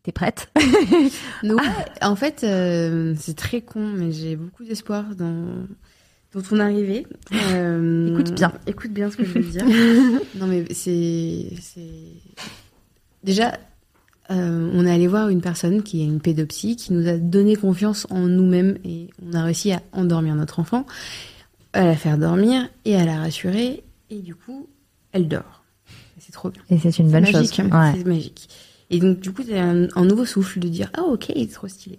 T'es 0.02 0.12
prête? 0.12 0.50
Ouais, 1.44 1.56
En 2.02 2.16
fait, 2.16 2.42
euh, 2.44 3.14
c'est 3.18 3.36
très 3.36 3.60
con, 3.60 3.80
mais 3.80 4.12
j'ai 4.12 4.36
beaucoup 4.36 4.64
d'espoir 4.64 5.14
dans, 5.14 5.66
dans 6.34 6.42
ton 6.42 6.58
arrivée. 6.58 7.06
Euh, 7.32 8.12
écoute 8.12 8.34
bien. 8.34 8.52
Écoute 8.66 8.90
bien 8.92 9.10
ce 9.10 9.16
que 9.16 9.24
je 9.24 9.32
veux 9.32 9.42
dire. 9.42 9.64
non, 10.36 10.46
mais 10.46 10.64
c'est. 10.72 11.50
Déjà, 13.22 13.58
euh, 14.30 14.70
on 14.72 14.86
est 14.86 14.90
allé 14.90 15.06
voir 15.06 15.28
une 15.28 15.40
personne 15.40 15.82
qui 15.82 16.02
est 16.02 16.06
une 16.06 16.20
pédopsie, 16.20 16.74
qui 16.74 16.92
nous 16.92 17.06
a 17.08 17.16
donné 17.16 17.54
confiance 17.54 18.06
en 18.10 18.20
nous-mêmes 18.20 18.78
et 18.84 19.08
on 19.24 19.34
a 19.34 19.44
réussi 19.44 19.72
à 19.72 19.82
endormir 19.92 20.34
notre 20.34 20.58
enfant, 20.58 20.86
à 21.72 21.84
la 21.84 21.94
faire 21.96 22.18
dormir 22.18 22.68
et 22.84 22.96
à 22.96 23.04
la 23.04 23.18
rassurer. 23.18 23.84
Et 24.10 24.18
du 24.18 24.34
coup, 24.34 24.68
elle 25.12 25.28
dort. 25.28 25.62
C'est 26.18 26.32
trop 26.32 26.50
bien. 26.50 26.62
Et 26.70 26.78
c'est 26.78 26.98
une 26.98 27.10
bonne 27.10 27.22
magique, 27.22 27.54
chose. 27.54 27.66
Ouais. 27.66 27.92
C'est 27.96 28.06
magique. 28.06 28.48
Et 28.92 29.00
donc, 29.00 29.20
du 29.20 29.32
coup, 29.32 29.42
c'est 29.42 29.58
un, 29.58 29.88
un, 29.96 30.04
nouveau 30.04 30.24
souffle 30.26 30.60
de 30.60 30.68
dire 30.68 30.90
Ah, 30.94 31.02
ok, 31.02 31.32
c'est 31.34 31.46
trop 31.48 31.68
stylé. 31.68 31.98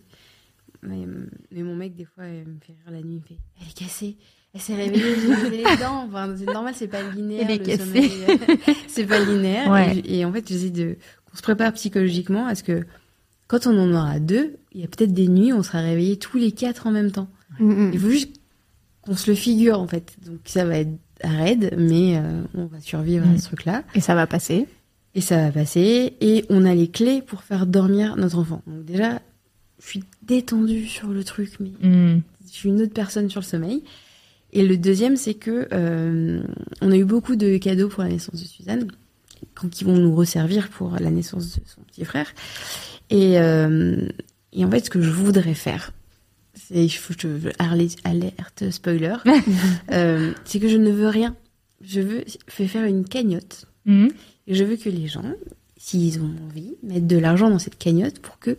Mais, 0.84 1.06
mais, 1.52 1.64
mon 1.64 1.76
mec, 1.76 1.96
des 1.96 2.06
fois, 2.06 2.26
il 2.28 2.48
me 2.48 2.60
fait 2.66 2.74
rire 2.74 2.92
la 2.92 3.02
nuit. 3.02 3.16
Il 3.16 3.22
me 3.22 3.28
fait 3.28 3.38
Elle 3.62 3.68
est 3.68 3.74
cassée. 3.74 4.18
Elle 4.54 4.62
s'est 4.62 4.76
réveillée, 4.76 5.16
j'ai 5.20 5.50
les 5.58 5.64
dents. 5.78 6.06
Enfin, 6.08 6.36
c'est 6.38 6.46
normal, 6.46 6.74
c'est 6.78 6.88
pas 6.88 7.02
linéaire. 7.02 7.48
Elle 7.50 7.56
est 7.56 7.60
cassée. 7.66 7.78
sommeil. 7.86 8.12
c'est 8.88 9.06
pas 9.06 9.20
linéaire. 9.24 9.72
Ouais. 9.72 9.98
Et, 10.06 10.20
et, 10.20 10.26
en 10.26 10.32
fait, 10.32 10.48
j'essaie 10.48 10.70
de 10.70 10.98
qu'on 11.30 11.38
se 11.38 11.42
prépare 11.42 11.74
psychologiquement 11.74 12.46
à 12.46 12.54
ce 12.56 12.64
que 12.64 12.86
quand 13.48 13.66
on 13.68 13.78
en 13.78 13.92
aura 13.94 14.20
deux, 14.20 14.56
il 14.72 14.82
y 14.82 14.84
a 14.84 14.88
peut-être 14.88 15.14
des 15.14 15.28
nuits 15.28 15.52
où 15.52 15.58
on 15.58 15.64
sera 15.64 15.80
réveillés 15.82 16.18
tous 16.18 16.38
les 16.38 16.52
quatre 16.52 16.86
en 16.88 16.92
même 16.92 17.12
temps. 17.12 17.28
Mm 17.60 17.72
-hmm. 17.72 17.90
Il 17.94 18.00
faut 18.00 18.10
juste 18.10 18.34
qu'on 19.02 19.16
se 19.16 19.30
le 19.32 19.36
figure, 19.36 19.80
en 19.80 19.88
fait. 19.88 20.14
Donc, 20.26 20.40
ça 20.46 20.64
va 20.66 20.78
être 20.78 20.98
raide, 21.24 21.74
mais 21.78 22.18
euh, 22.18 22.44
on 22.54 22.66
va 22.66 22.80
survivre 22.80 23.26
Mm. 23.26 23.36
à 23.36 23.38
ce 23.40 23.46
truc-là. 23.46 23.84
Et 23.96 24.02
ça 24.02 24.14
va 24.16 24.28
passer. 24.28 24.68
Et 25.16 25.22
ça 25.22 25.38
va 25.38 25.52
passer. 25.52 26.14
Et 26.22 26.46
on 26.50 26.66
a 26.66 26.74
les 26.74 26.88
clés 26.90 27.22
pour 27.22 27.44
faire 27.44 27.66
dormir 27.68 28.16
notre 28.18 28.38
enfant. 28.40 28.62
Donc 28.68 28.86
déjà, 28.86 29.22
je 29.82 29.88
suis 29.88 30.04
détendue 30.24 30.88
sur 30.88 31.10
le 31.10 31.24
truc, 31.24 31.52
mais 31.60 31.72
Mm. 31.82 32.22
je 32.48 32.52
suis 32.52 32.70
une 32.70 32.82
autre 32.82 32.94
personne 32.94 33.30
sur 33.30 33.42
le 33.42 33.46
sommeil. 33.46 33.84
Et 34.52 34.66
le 34.66 34.78
deuxième, 34.78 35.16
c'est 35.18 35.34
que 35.34 35.68
euh, 35.74 36.44
on 36.82 36.92
a 36.92 36.96
eu 36.98 37.06
beaucoup 37.06 37.36
de 37.36 37.58
cadeaux 37.58 37.90
pour 37.90 38.04
la 38.04 38.10
naissance 38.10 38.40
de 38.40 38.46
Suzanne, 38.48 38.88
qui 39.72 39.84
vont 39.84 39.98
nous 39.98 40.16
resservir 40.16 40.70
pour 40.70 40.92
la 41.00 41.10
naissance 41.10 41.56
de 41.56 41.62
son 41.66 41.82
petit 41.82 42.06
frère. 42.06 42.28
Et, 43.10 43.40
euh, 43.40 44.08
et 44.54 44.64
en 44.64 44.70
fait, 44.72 44.86
ce 44.86 44.90
que 44.90 45.02
je 45.02 45.10
voudrais 45.10 45.56
faire, 45.56 45.92
c'est, 46.54 46.88
je, 46.88 47.00
je 47.20 47.50
alerte, 47.60 48.00
alerte 48.04 48.70
spoiler, 48.72 49.16
euh, 49.92 50.34
c'est 50.46 50.60
que 50.60 50.68
je 50.68 50.78
ne 50.78 50.92
veux 50.92 51.08
rien. 51.10 51.36
Je 51.82 52.00
veux 52.02 52.24
faire 52.48 52.86
une 52.86 53.06
cagnotte. 53.06 53.66
Mm. 53.86 54.08
Je 54.48 54.64
veux 54.64 54.76
que 54.76 54.90
les 54.90 55.08
gens, 55.08 55.24
s'ils 55.78 56.20
ont 56.20 56.32
envie, 56.50 56.76
mettent 56.84 57.08
de 57.08 57.18
l'argent 57.18 57.50
dans 57.50 57.60
cette 57.60 57.78
cagnotte 57.78 58.20
pour 58.20 58.40
que 58.40 58.58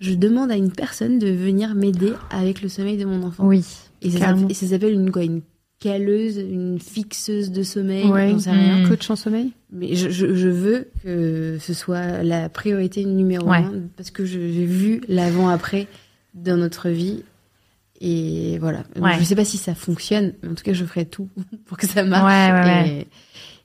je 0.00 0.14
demande 0.14 0.50
à 0.50 0.56
une 0.56 0.72
personne 0.72 1.18
de 1.18 1.28
venir 1.28 1.74
m'aider 1.74 2.12
avec 2.30 2.62
le 2.62 2.68
sommeil 2.68 2.96
de 2.96 3.04
mon 3.04 3.22
enfant. 3.22 3.46
Oui. 3.46 3.64
Et 4.00 4.10
ça, 4.10 4.34
s'appelle 4.52 4.92
une 4.92 5.10
quoi 5.10 5.24
Une 5.24 5.42
caleuse, 5.80 6.38
une 6.38 6.78
fixeuse 6.80 7.50
de 7.50 7.62
sommeil, 7.62 8.06
ouais. 8.06 8.30
j'en 8.30 8.38
sais 8.38 8.50
rien. 8.50 8.78
Mmh. 8.78 8.88
Coach 8.88 9.10
en 9.10 9.16
sommeil 9.16 9.52
Mais 9.72 9.94
je, 9.94 10.08
je, 10.08 10.34
je, 10.34 10.48
veux 10.48 10.88
que 11.02 11.58
ce 11.60 11.74
soit 11.74 12.22
la 12.22 12.48
priorité 12.48 13.04
numéro 13.04 13.48
ouais. 13.48 13.58
un 13.58 13.82
parce 13.96 14.10
que 14.10 14.24
j'ai 14.24 14.38
vu 14.38 15.00
l'avant-après 15.08 15.86
dans 16.34 16.56
notre 16.56 16.88
vie. 16.88 17.22
Et 18.00 18.58
voilà. 18.60 18.84
Ouais. 19.00 19.18
Je 19.18 19.24
sais 19.24 19.34
pas 19.34 19.44
si 19.44 19.56
ça 19.56 19.74
fonctionne, 19.74 20.34
mais 20.42 20.50
en 20.50 20.54
tout 20.54 20.62
cas, 20.62 20.72
je 20.72 20.84
ferai 20.84 21.04
tout 21.04 21.28
pour 21.66 21.76
que 21.76 21.86
ça 21.86 22.04
marche. 22.04 22.24
Ouais, 22.24 22.88
et, 22.88 23.06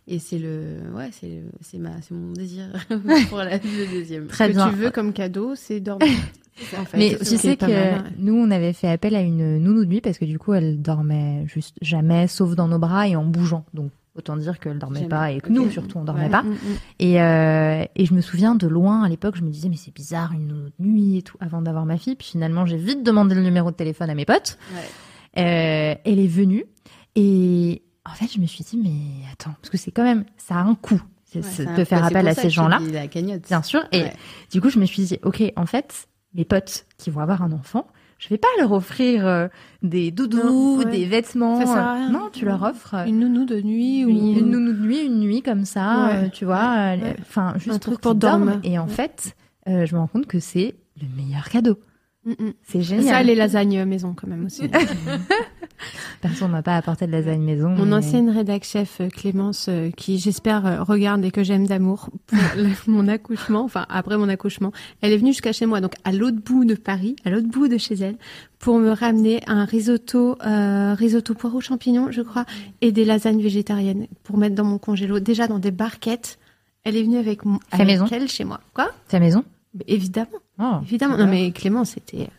et 0.07 0.19
c'est 0.19 0.37
le, 0.37 0.79
ouais, 0.95 1.09
c'est 1.11 1.43
c'est 1.61 1.77
ma, 1.77 2.01
c'est 2.01 2.13
mon 2.13 2.31
désir 2.31 2.65
pour 3.29 3.37
la, 3.37 3.57
le 3.57 3.91
deuxième. 3.91 4.27
Ce 4.27 4.33
Très 4.33 4.49
que 4.49 4.53
bien. 4.53 4.69
tu 4.69 4.75
veux 4.75 4.91
comme 4.91 5.13
cadeau, 5.13 5.55
c'est 5.55 5.79
dormir. 5.79 6.07
En 6.77 6.85
fait, 6.85 6.97
mais 6.97 7.17
tu 7.17 7.35
sais 7.37 7.57
que 7.57 7.65
mal. 7.65 8.11
nous, 8.19 8.35
on 8.35 8.51
avait 8.51 8.73
fait 8.73 8.87
appel 8.87 9.15
à 9.15 9.21
une 9.21 9.57
nounou 9.57 9.85
de 9.85 9.89
nuit 9.89 10.01
parce 10.01 10.19
que 10.19 10.25
du 10.25 10.37
coup, 10.37 10.53
elle 10.53 10.83
dormait 10.83 11.45
juste 11.47 11.75
jamais, 11.81 12.27
sauf 12.27 12.53
dans 12.55 12.67
nos 12.67 12.77
bras 12.77 13.07
et 13.07 13.15
en 13.15 13.23
bougeant. 13.23 13.65
Donc, 13.73 13.89
autant 14.15 14.37
dire 14.37 14.59
qu'elle 14.59 14.77
dormait 14.77 14.99
jamais. 14.99 15.09
pas 15.09 15.31
et 15.31 15.41
que 15.41 15.47
okay. 15.47 15.53
nous, 15.53 15.71
surtout, 15.71 15.97
on 15.97 16.03
dormait 16.03 16.25
ouais. 16.25 16.29
pas. 16.29 16.43
Mm 16.43 16.55
et, 16.99 17.21
euh, 17.21 17.83
et 17.95 18.05
je 18.05 18.13
me 18.13 18.21
souviens 18.21 18.53
de 18.53 18.67
loin 18.67 19.01
à 19.01 19.09
l'époque, 19.09 19.35
je 19.35 19.41
me 19.41 19.49
disais, 19.49 19.67
mais 19.67 19.77
c'est 19.77 19.93
bizarre, 19.93 20.31
une 20.33 20.45
nounou 20.45 20.69
de 20.77 20.85
nuit 20.85 21.17
et 21.17 21.21
tout, 21.23 21.37
avant 21.39 21.63
d'avoir 21.63 21.87
ma 21.87 21.97
fille. 21.97 22.15
Puis 22.15 22.27
finalement, 22.27 22.67
j'ai 22.67 22.77
vite 22.77 23.01
demandé 23.03 23.33
le 23.33 23.41
numéro 23.41 23.71
de 23.71 23.75
téléphone 23.75 24.11
à 24.11 24.15
mes 24.15 24.25
potes. 24.25 24.59
Ouais. 24.75 24.81
Euh, 25.43 25.95
elle 26.05 26.19
est 26.19 26.27
venue 26.27 26.65
et 27.15 27.81
en 28.05 28.13
fait, 28.13 28.27
je 28.33 28.39
me 28.39 28.45
suis 28.45 28.63
dit, 28.63 28.77
mais 28.77 29.25
attends, 29.31 29.53
parce 29.61 29.69
que 29.69 29.77
c'est 29.77 29.91
quand 29.91 30.03
même, 30.03 30.25
ça 30.37 30.55
a 30.55 30.63
un 30.63 30.75
coût. 30.75 31.01
Ouais, 31.35 31.41
de 31.77 31.83
faire 31.83 32.03
appel 32.03 32.27
à 32.27 32.35
ces 32.35 32.51
gens-là. 32.51 32.79
Bien 33.47 33.63
sûr. 33.63 33.83
Et 33.91 34.03
ouais. 34.03 34.13
du 34.51 34.61
coup, 34.61 34.69
je 34.69 34.77
me 34.77 34.85
suis 34.85 35.03
dit, 35.03 35.17
OK, 35.23 35.41
en 35.55 35.65
fait, 35.65 36.07
mes 36.35 36.45
potes 36.45 36.85
qui 36.99 37.09
vont 37.09 37.21
avoir 37.21 37.41
un 37.41 37.51
enfant, 37.51 37.87
je 38.19 38.29
vais 38.29 38.37
pas 38.37 38.47
leur 38.59 38.71
offrir 38.71 39.25
euh, 39.25 39.47
des 39.81 40.11
doudous, 40.11 40.43
non, 40.43 40.77
ouais. 40.77 40.85
des 40.85 41.05
vêtements. 41.05 41.59
Ça 41.59 41.65
sert 41.65 41.77
à 41.77 41.93
rien. 41.95 42.09
Non, 42.11 42.29
tu 42.31 42.45
leur 42.45 42.61
offres 42.61 42.95
une 43.07 43.19
nounou 43.19 43.45
de 43.45 43.59
nuit 43.61 44.05
ou 44.05 44.09
une, 44.09 44.37
une 44.37 44.49
nounou 44.49 44.73
de 44.73 44.79
nuit, 44.79 45.05
une 45.05 45.19
nuit 45.19 45.41
comme 45.41 45.65
ça, 45.65 46.05
ouais. 46.05 46.25
euh, 46.25 46.29
tu 46.29 46.45
vois. 46.45 46.95
Enfin, 47.19 47.53
juste 47.55 47.69
un 47.69 47.79
pour, 47.79 47.93
truc 47.93 48.01
pour 48.01 48.15
dormir. 48.15 48.59
Et 48.63 48.77
en 48.77 48.87
fait, 48.87 49.35
euh, 49.67 49.85
je 49.85 49.95
me 49.95 49.99
rends 49.99 50.07
compte 50.07 50.27
que 50.27 50.39
c'est 50.39 50.75
le 51.01 51.07
meilleur 51.17 51.49
cadeau. 51.49 51.79
Mm 52.25 52.31
-mm. 52.31 52.53
C'est 52.63 52.81
génial. 52.81 53.05
Ça, 53.05 53.23
les 53.23 53.35
lasagnes 53.35 53.85
maison 53.85 54.13
quand 54.15 54.27
même 54.27 54.45
aussi. 54.45 54.69
Personne 56.21 56.51
m'a 56.51 56.61
pas 56.61 56.77
apporté 56.77 57.05
de 57.07 57.11
lasagne 57.11 57.41
maison. 57.41 57.69
Mon 57.69 57.85
mais... 57.85 57.95
ancienne 57.95 58.29
rédac 58.29 58.63
chef 58.63 59.01
Clémence, 59.13 59.67
euh, 59.69 59.89
qui 59.91 60.17
j'espère 60.17 60.65
euh, 60.65 60.83
regarde 60.83 61.23
et 61.25 61.31
que 61.31 61.43
j'aime 61.43 61.67
d'amour 61.67 62.09
pour 62.27 62.39
mon 62.87 63.07
accouchement, 63.07 63.63
enfin 63.63 63.85
après 63.89 64.17
mon 64.17 64.29
accouchement, 64.29 64.71
elle 65.01 65.11
est 65.11 65.17
venue 65.17 65.31
jusqu'à 65.31 65.51
chez 65.51 65.65
moi, 65.65 65.81
donc 65.81 65.93
à 66.03 66.11
l'autre 66.11 66.37
bout 66.43 66.65
de 66.65 66.75
Paris, 66.75 67.15
à 67.25 67.29
l'autre 67.29 67.47
bout 67.47 67.67
de 67.67 67.77
chez 67.77 67.95
elle, 67.95 68.17
pour 68.59 68.79
me 68.79 68.91
ramener 68.91 69.41
un 69.47 69.65
risotto, 69.65 70.37
euh, 70.45 70.93
risotto 70.93 71.33
poireau 71.33 71.59
champignons, 71.59 72.11
je 72.11 72.21
crois, 72.21 72.45
et 72.81 72.91
des 72.91 73.03
lasagnes 73.03 73.41
végétariennes 73.41 74.07
pour 74.23 74.37
mettre 74.37 74.55
dans 74.55 74.63
mon 74.63 74.77
congélo, 74.77 75.19
déjà 75.19 75.47
dans 75.47 75.59
des 75.59 75.71
barquettes. 75.71 76.39
Elle 76.85 76.97
est 76.97 77.03
venue 77.03 77.17
avec, 77.17 77.45
mon, 77.45 77.59
avec 77.71 77.87
maison. 77.87 78.05
elle 78.11 78.27
chez 78.27 78.43
moi. 78.43 78.59
Quoi? 78.73 78.91
Fait 79.07 79.19
maison 79.19 79.43
Évidemment. 79.87 80.29
Oh, 80.59 80.79
Évidemment. 80.83 81.17
Non 81.17 81.27
mais 81.27 81.51
Clémence, 81.51 81.91
c'était 81.91 82.29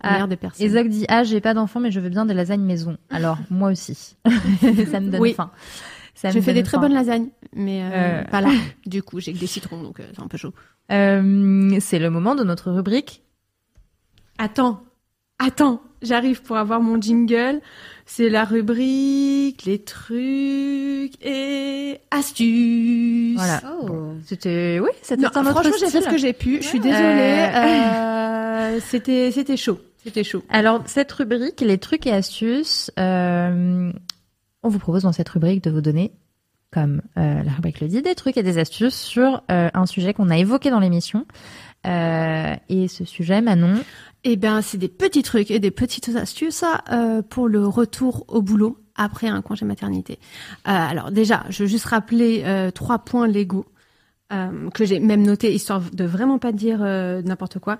ah, 0.00 0.26
des 0.26 0.36
personnes. 0.36 0.66
Isaac 0.66 0.88
dit 0.88 1.04
ah 1.08 1.24
j'ai 1.24 1.40
pas 1.40 1.54
d'enfant 1.54 1.80
mais 1.80 1.90
je 1.90 2.00
veux 2.00 2.08
bien 2.08 2.26
des 2.26 2.34
lasagnes 2.34 2.62
maison. 2.62 2.96
Alors 3.10 3.38
moi 3.50 3.70
aussi, 3.70 3.94
ça 4.60 5.00
me 5.00 5.10
donne 5.10 5.20
oui. 5.20 5.34
faim. 5.34 5.50
Ça 6.14 6.30
je 6.30 6.40
fais 6.40 6.54
des 6.54 6.62
très 6.62 6.78
bonnes 6.78 6.94
lasagnes, 6.94 7.28
mais 7.54 7.82
euh, 7.82 7.90
euh... 7.92 8.24
pas 8.24 8.40
là. 8.40 8.50
Du 8.86 9.02
coup, 9.02 9.20
j'ai 9.20 9.34
que 9.34 9.38
des 9.38 9.46
citrons, 9.46 9.82
donc 9.82 10.00
euh, 10.00 10.04
c'est 10.14 10.22
un 10.22 10.28
peu 10.28 10.38
chaud. 10.38 10.54
Euh, 10.90 11.76
c'est 11.80 11.98
le 11.98 12.08
moment 12.08 12.34
de 12.34 12.42
notre 12.42 12.70
rubrique. 12.70 13.22
Attends, 14.38 14.82
attends, 15.38 15.82
j'arrive 16.00 16.42
pour 16.42 16.56
avoir 16.56 16.80
mon 16.80 17.00
jingle. 17.00 17.60
C'est 18.08 18.28
la 18.28 18.44
rubrique, 18.44 19.64
les 19.64 19.82
trucs 19.82 21.20
et 21.24 22.00
astuces. 22.10 23.36
Voilà. 23.36 23.60
Oh. 23.82 24.12
C'était 24.24 24.78
oui, 24.80 24.90
c'était 25.02 25.24
un 25.24 25.28
autre 25.28 25.50
Franchement, 25.50 25.72
j'ai 25.78 25.90
fait 25.90 26.02
ce 26.02 26.08
que 26.08 26.16
j'ai 26.16 26.32
pu. 26.32 26.62
Je 26.62 26.68
suis 26.68 26.80
désolée. 26.80 27.50
Euh... 27.52 28.80
c'était 28.80 29.32
c'était 29.32 29.56
chaud. 29.56 29.80
C'était 30.04 30.22
chaud. 30.22 30.44
Alors 30.48 30.82
cette 30.86 31.10
rubrique, 31.10 31.60
les 31.60 31.78
trucs 31.78 32.06
et 32.06 32.12
astuces, 32.12 32.92
euh, 32.98 33.92
on 34.62 34.68
vous 34.68 34.78
propose 34.78 35.02
dans 35.02 35.12
cette 35.12 35.28
rubrique 35.28 35.64
de 35.64 35.70
vous 35.70 35.80
donner, 35.80 36.12
comme 36.72 37.02
euh, 37.18 37.42
la 37.42 37.52
rubrique 37.52 37.80
le 37.80 37.88
dit, 37.88 38.02
des 38.02 38.14
trucs 38.14 38.36
et 38.36 38.42
des 38.42 38.58
astuces 38.58 38.94
sur 38.94 39.42
euh, 39.50 39.68
un 39.74 39.86
sujet 39.86 40.14
qu'on 40.14 40.30
a 40.30 40.38
évoqué 40.38 40.70
dans 40.70 40.80
l'émission. 40.80 41.26
Euh, 41.86 42.54
et 42.68 42.88
ce 42.88 43.04
sujet, 43.04 43.40
Manon. 43.40 43.80
Eh 44.28 44.34
bien, 44.34 44.60
c'est 44.60 44.76
des 44.76 44.88
petits 44.88 45.22
trucs 45.22 45.52
et 45.52 45.60
des 45.60 45.70
petites 45.70 46.16
astuces 46.16 46.64
euh, 46.90 47.22
pour 47.22 47.46
le 47.46 47.64
retour 47.64 48.24
au 48.26 48.42
boulot 48.42 48.76
après 48.96 49.28
un 49.28 49.40
congé 49.40 49.64
maternité. 49.64 50.18
Euh, 50.66 50.72
alors 50.72 51.12
déjà, 51.12 51.44
je 51.48 51.62
veux 51.62 51.68
juste 51.68 51.84
rappeler 51.84 52.42
euh, 52.44 52.72
trois 52.72 52.98
points 52.98 53.28
légaux 53.28 53.66
euh, 54.32 54.68
que 54.70 54.84
j'ai 54.84 54.98
même 54.98 55.22
notés, 55.22 55.54
histoire 55.54 55.80
de 55.80 56.02
vraiment 56.02 56.40
pas 56.40 56.50
dire 56.50 56.80
n'importe 56.80 57.60
quoi. 57.60 57.78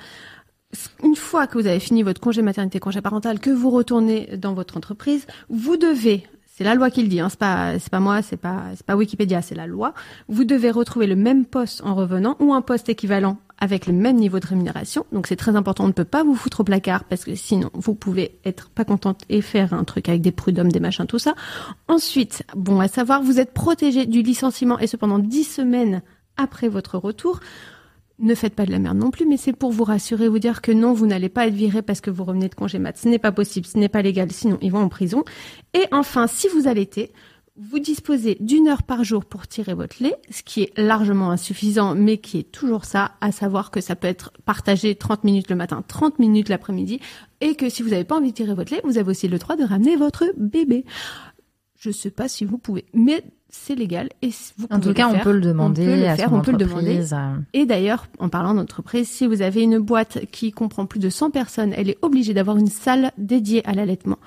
Une 1.02 1.16
fois 1.16 1.48
que 1.48 1.58
vous 1.58 1.66
avez 1.66 1.80
fini 1.80 2.04
votre 2.04 2.20
congé 2.20 2.42
maternité, 2.42 2.78
congé 2.78 3.00
parental, 3.00 3.40
que 3.40 3.50
vous 3.50 3.70
retournez 3.70 4.36
dans 4.36 4.54
votre 4.54 4.76
entreprise, 4.76 5.26
vous 5.48 5.76
devez 5.76 6.28
c'est 6.46 6.64
la 6.64 6.74
loi 6.76 6.90
qui 6.90 7.02
le 7.02 7.08
dit, 7.08 7.20
hein, 7.20 7.28
c'est 7.28 7.40
pas 7.40 7.78
c'est 7.80 7.90
pas 7.90 8.00
moi, 8.00 8.22
c'est 8.22 8.36
pas 8.36 8.62
pas 8.86 8.94
Wikipédia, 8.94 9.42
c'est 9.42 9.56
la 9.56 9.66
loi. 9.66 9.94
Vous 10.28 10.44
devez 10.44 10.70
retrouver 10.70 11.08
le 11.08 11.16
même 11.16 11.44
poste 11.44 11.82
en 11.84 11.96
revenant 11.96 12.36
ou 12.38 12.54
un 12.54 12.62
poste 12.62 12.88
équivalent 12.88 13.36
avec 13.58 13.86
le 13.86 13.92
même 13.92 14.16
niveau 14.16 14.38
de 14.38 14.46
rémunération. 14.46 15.06
Donc 15.12 15.26
c'est 15.26 15.36
très 15.36 15.56
important, 15.56 15.84
on 15.84 15.88
ne 15.88 15.92
peut 15.92 16.04
pas 16.04 16.24
vous 16.24 16.34
foutre 16.34 16.60
au 16.60 16.64
placard 16.64 17.04
parce 17.04 17.24
que 17.24 17.34
sinon 17.34 17.70
vous 17.74 17.94
pouvez 17.94 18.38
être 18.44 18.68
pas 18.70 18.84
contente 18.84 19.22
et 19.28 19.40
faire 19.40 19.72
un 19.72 19.84
truc 19.84 20.08
avec 20.08 20.20
des 20.20 20.32
prud'hommes, 20.32 20.72
des 20.72 20.80
machins, 20.80 21.06
tout 21.06 21.18
ça. 21.18 21.34
Ensuite, 21.88 22.44
bon 22.54 22.80
à 22.80 22.88
savoir, 22.88 23.22
vous 23.22 23.40
êtes 23.40 23.52
protégé 23.52 24.06
du 24.06 24.22
licenciement 24.22 24.78
et 24.78 24.86
cependant 24.86 25.18
10 25.18 25.44
semaines 25.44 26.02
après 26.36 26.68
votre 26.68 26.98
retour. 26.98 27.40
Ne 28.18 28.34
faites 28.34 28.54
pas 28.54 28.64
de 28.64 28.70
la 28.70 28.78
merde 28.78 28.96
non 28.96 29.10
plus, 29.10 29.26
mais 29.26 29.36
c'est 29.36 29.52
pour 29.52 29.72
vous 29.72 29.84
rassurer, 29.84 30.28
vous 30.28 30.38
dire 30.38 30.62
que 30.62 30.72
non, 30.72 30.94
vous 30.94 31.06
n'allez 31.06 31.28
pas 31.28 31.48
être 31.48 31.54
viré 31.54 31.82
parce 31.82 32.00
que 32.00 32.10
vous 32.10 32.24
revenez 32.24 32.48
de 32.48 32.54
congé 32.54 32.78
mat. 32.78 32.96
Ce 32.96 33.08
n'est 33.08 33.18
pas 33.18 33.32
possible, 33.32 33.66
ce 33.66 33.76
n'est 33.76 33.90
pas 33.90 34.00
légal, 34.00 34.32
sinon 34.32 34.56
ils 34.62 34.72
vont 34.72 34.80
en 34.80 34.88
prison. 34.88 35.22
Et 35.74 35.84
enfin, 35.92 36.26
si 36.26 36.48
vous 36.48 36.66
allaitez, 36.66 37.12
vous 37.58 37.78
disposez 37.78 38.36
d'une 38.40 38.68
heure 38.68 38.82
par 38.82 39.02
jour 39.02 39.24
pour 39.24 39.46
tirer 39.46 39.72
votre 39.74 40.02
lait, 40.02 40.14
ce 40.30 40.42
qui 40.42 40.62
est 40.62 40.72
largement 40.78 41.30
insuffisant, 41.30 41.94
mais 41.94 42.18
qui 42.18 42.38
est 42.38 42.52
toujours 42.52 42.84
ça, 42.84 43.12
à 43.22 43.32
savoir 43.32 43.70
que 43.70 43.80
ça 43.80 43.96
peut 43.96 44.08
être 44.08 44.30
partagé 44.44 44.94
30 44.94 45.24
minutes 45.24 45.48
le 45.48 45.56
matin, 45.56 45.82
30 45.86 46.18
minutes 46.18 46.48
l'après-midi, 46.50 47.00
et 47.40 47.54
que 47.54 47.68
si 47.70 47.82
vous 47.82 47.90
n'avez 47.90 48.04
pas 48.04 48.16
envie 48.16 48.30
de 48.32 48.36
tirer 48.36 48.54
votre 48.54 48.72
lait, 48.72 48.82
vous 48.84 48.98
avez 48.98 49.10
aussi 49.10 49.26
le 49.28 49.38
droit 49.38 49.56
de 49.56 49.64
ramener 49.64 49.96
votre 49.96 50.24
bébé. 50.36 50.84
Je 51.78 51.90
sais 51.90 52.10
pas 52.10 52.28
si 52.28 52.44
vous 52.44 52.58
pouvez, 52.58 52.84
mais 52.92 53.22
c'est 53.48 53.74
légal 53.74 54.08
et 54.22 54.30
vous 54.58 54.66
En 54.70 54.80
pouvez 54.80 54.92
tout 54.92 54.94
cas, 54.94 55.04
le 55.04 55.08
on 55.10 55.14
faire. 55.14 55.22
peut 55.24 55.32
le 55.32 55.40
demander 55.40 55.82
on 55.82 55.86
peut 55.86 55.96
le 56.00 56.08
à 56.08 56.16
faire, 56.16 56.28
son 56.28 56.34
on 56.36 56.40
peut 56.42 56.50
le 56.52 56.58
demander. 56.58 57.12
euh, 57.14 57.36
Et 57.54 57.64
d'ailleurs, 57.64 58.06
en 58.18 58.28
parlant 58.28 58.52
d'entreprise, 58.54 59.08
si 59.08 59.26
vous 59.26 59.40
avez 59.40 59.62
une 59.62 59.78
boîte 59.78 60.26
qui 60.30 60.52
comprend 60.52 60.84
plus 60.84 61.00
de 61.00 61.08
100 61.08 61.30
personnes, 61.30 61.72
elle 61.76 61.88
est 61.88 61.98
obligée 62.02 62.34
d'avoir 62.34 62.58
une 62.58 62.66
salle 62.66 63.12
dédiée 63.16 63.66
à 63.66 63.72
l'allaitement 63.72 64.18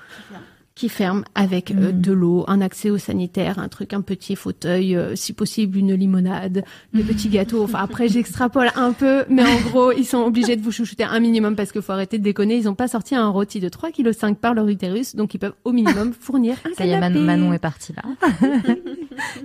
qui 0.79 0.87
ferme 0.87 1.25
avec 1.35 1.71
euh, 1.71 1.91
Mhm. 1.91 1.99
de 2.01 2.11
l'eau, 2.13 2.45
un 2.47 2.61
accès 2.61 2.89
au 2.89 2.97
sanitaire, 2.97 3.59
un 3.59 3.67
truc, 3.67 3.91
un 3.91 3.99
petit 3.99 4.37
fauteuil, 4.37 4.95
euh, 4.95 5.13
si 5.13 5.33
possible 5.33 5.77
une 5.77 5.93
limonade, 5.93 6.63
des 6.93 7.03
petits 7.03 7.27
gâteaux. 7.27 7.61
Enfin 7.63 7.79
après 7.83 8.07
j'extrapole 8.13 8.69
un 8.77 8.93
peu, 8.93 9.25
mais 9.29 9.43
en 9.43 9.59
gros 9.69 9.91
ils 9.91 10.05
sont 10.05 10.19
obligés 10.19 10.55
de 10.55 10.61
vous 10.61 10.71
chouchouter 10.71 11.03
un 11.03 11.19
minimum 11.19 11.57
parce 11.57 11.73
qu'il 11.73 11.81
faut 11.81 11.91
arrêter 11.91 12.17
de 12.17 12.23
déconner. 12.23 12.55
Ils 12.55 12.63
n'ont 12.63 12.75
pas 12.75 12.87
sorti 12.87 13.13
un 13.13 13.27
rôti 13.27 13.59
de 13.59 13.67
3,5 13.67 13.91
kg 14.35 14.39
par 14.39 14.53
leur 14.53 14.69
utérus, 14.69 15.17
donc 15.17 15.33
ils 15.33 15.37
peuvent 15.39 15.55
au 15.65 15.73
minimum 15.73 16.13
fournir 16.19 16.55
un 16.65 16.73
Ça 16.75 16.85
y 16.85 16.91
est. 16.91 16.99
Manon 16.99 17.51
est 17.51 17.59
partie 17.59 17.91
là. 17.93 18.03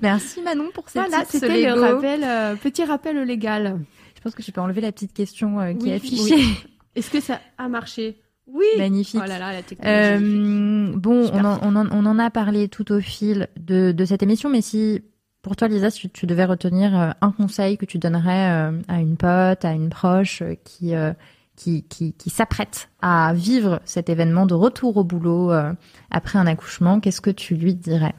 Merci 0.03 0.41
Manon 0.43 0.70
pour 0.72 0.89
cette 0.89 1.03
Voilà, 1.09 1.24
c'était 1.28 1.66
le 1.74 1.80
rappel, 1.80 2.20
euh, 2.24 2.55
petit 2.55 2.85
rappel 2.85 3.18
légal. 3.24 3.80
Je 4.16 4.20
pense 4.22 4.35
que 4.37 4.43
tu 4.43 4.53
peux 4.53 4.61
enlever 4.61 4.80
la 4.80 4.93
petite 4.93 5.12
question 5.12 5.57
qui 5.78 5.87
Oui, 5.87 5.91
est 5.91 5.95
affichée. 5.95 6.35
oui. 6.37 6.55
Est-ce 6.95 7.11
que 7.11 7.20
ça 7.20 7.41
a 7.59 7.68
marché? 7.68 8.16
Oui. 8.47 8.67
Magnifique. 8.79 9.21
Oh 9.25 9.29
là 9.29 9.39
là, 9.39 9.53
la 9.53 9.63
technologie. 9.63 10.25
Euh, 10.25 10.93
bon, 10.97 11.31
on 11.33 11.45
en, 11.45 11.59
on, 11.63 11.77
en, 11.77 11.89
on 11.91 12.07
en 12.07 12.19
a 12.19 12.31
parlé 12.31 12.69
tout 12.69 12.93
au 12.93 13.01
fil 13.01 13.49
de, 13.59 13.93
de 13.93 14.05
cette 14.05 14.23
émission, 14.23 14.51
mais 14.51 14.61
si 14.61 15.03
pour 15.43 15.57
toi, 15.57 15.69
Lisa, 15.69 15.91
si 15.91 16.09
tu 16.09 16.27
devais 16.27 16.47
retenir 16.47 16.99
euh, 16.99 17.11
un 17.21 17.31
conseil 17.31 17.77
que 17.77 17.85
tu 17.85 17.99
donnerais 17.99 18.51
euh, 18.51 18.81
à 18.89 19.01
une 19.01 19.17
pote, 19.17 19.65
à 19.65 19.73
une 19.73 19.91
proche 19.91 20.43
qui, 20.65 20.95
euh, 20.95 21.13
qui, 21.55 21.83
qui, 21.85 22.15
qui 22.15 22.31
s'apprête 22.31 22.89
à 23.03 23.33
vivre 23.35 23.81
cet 23.85 24.09
événement 24.09 24.47
de 24.47 24.55
retour 24.55 24.97
au 24.97 25.05
boulot 25.05 25.53
euh, 25.53 25.73
après 26.11 26.39
un 26.39 26.47
accouchement, 26.47 26.99
qu'est-ce 26.99 27.21
que 27.21 27.31
tu 27.31 27.57
lui 27.57 27.75
dirais? 27.75 28.15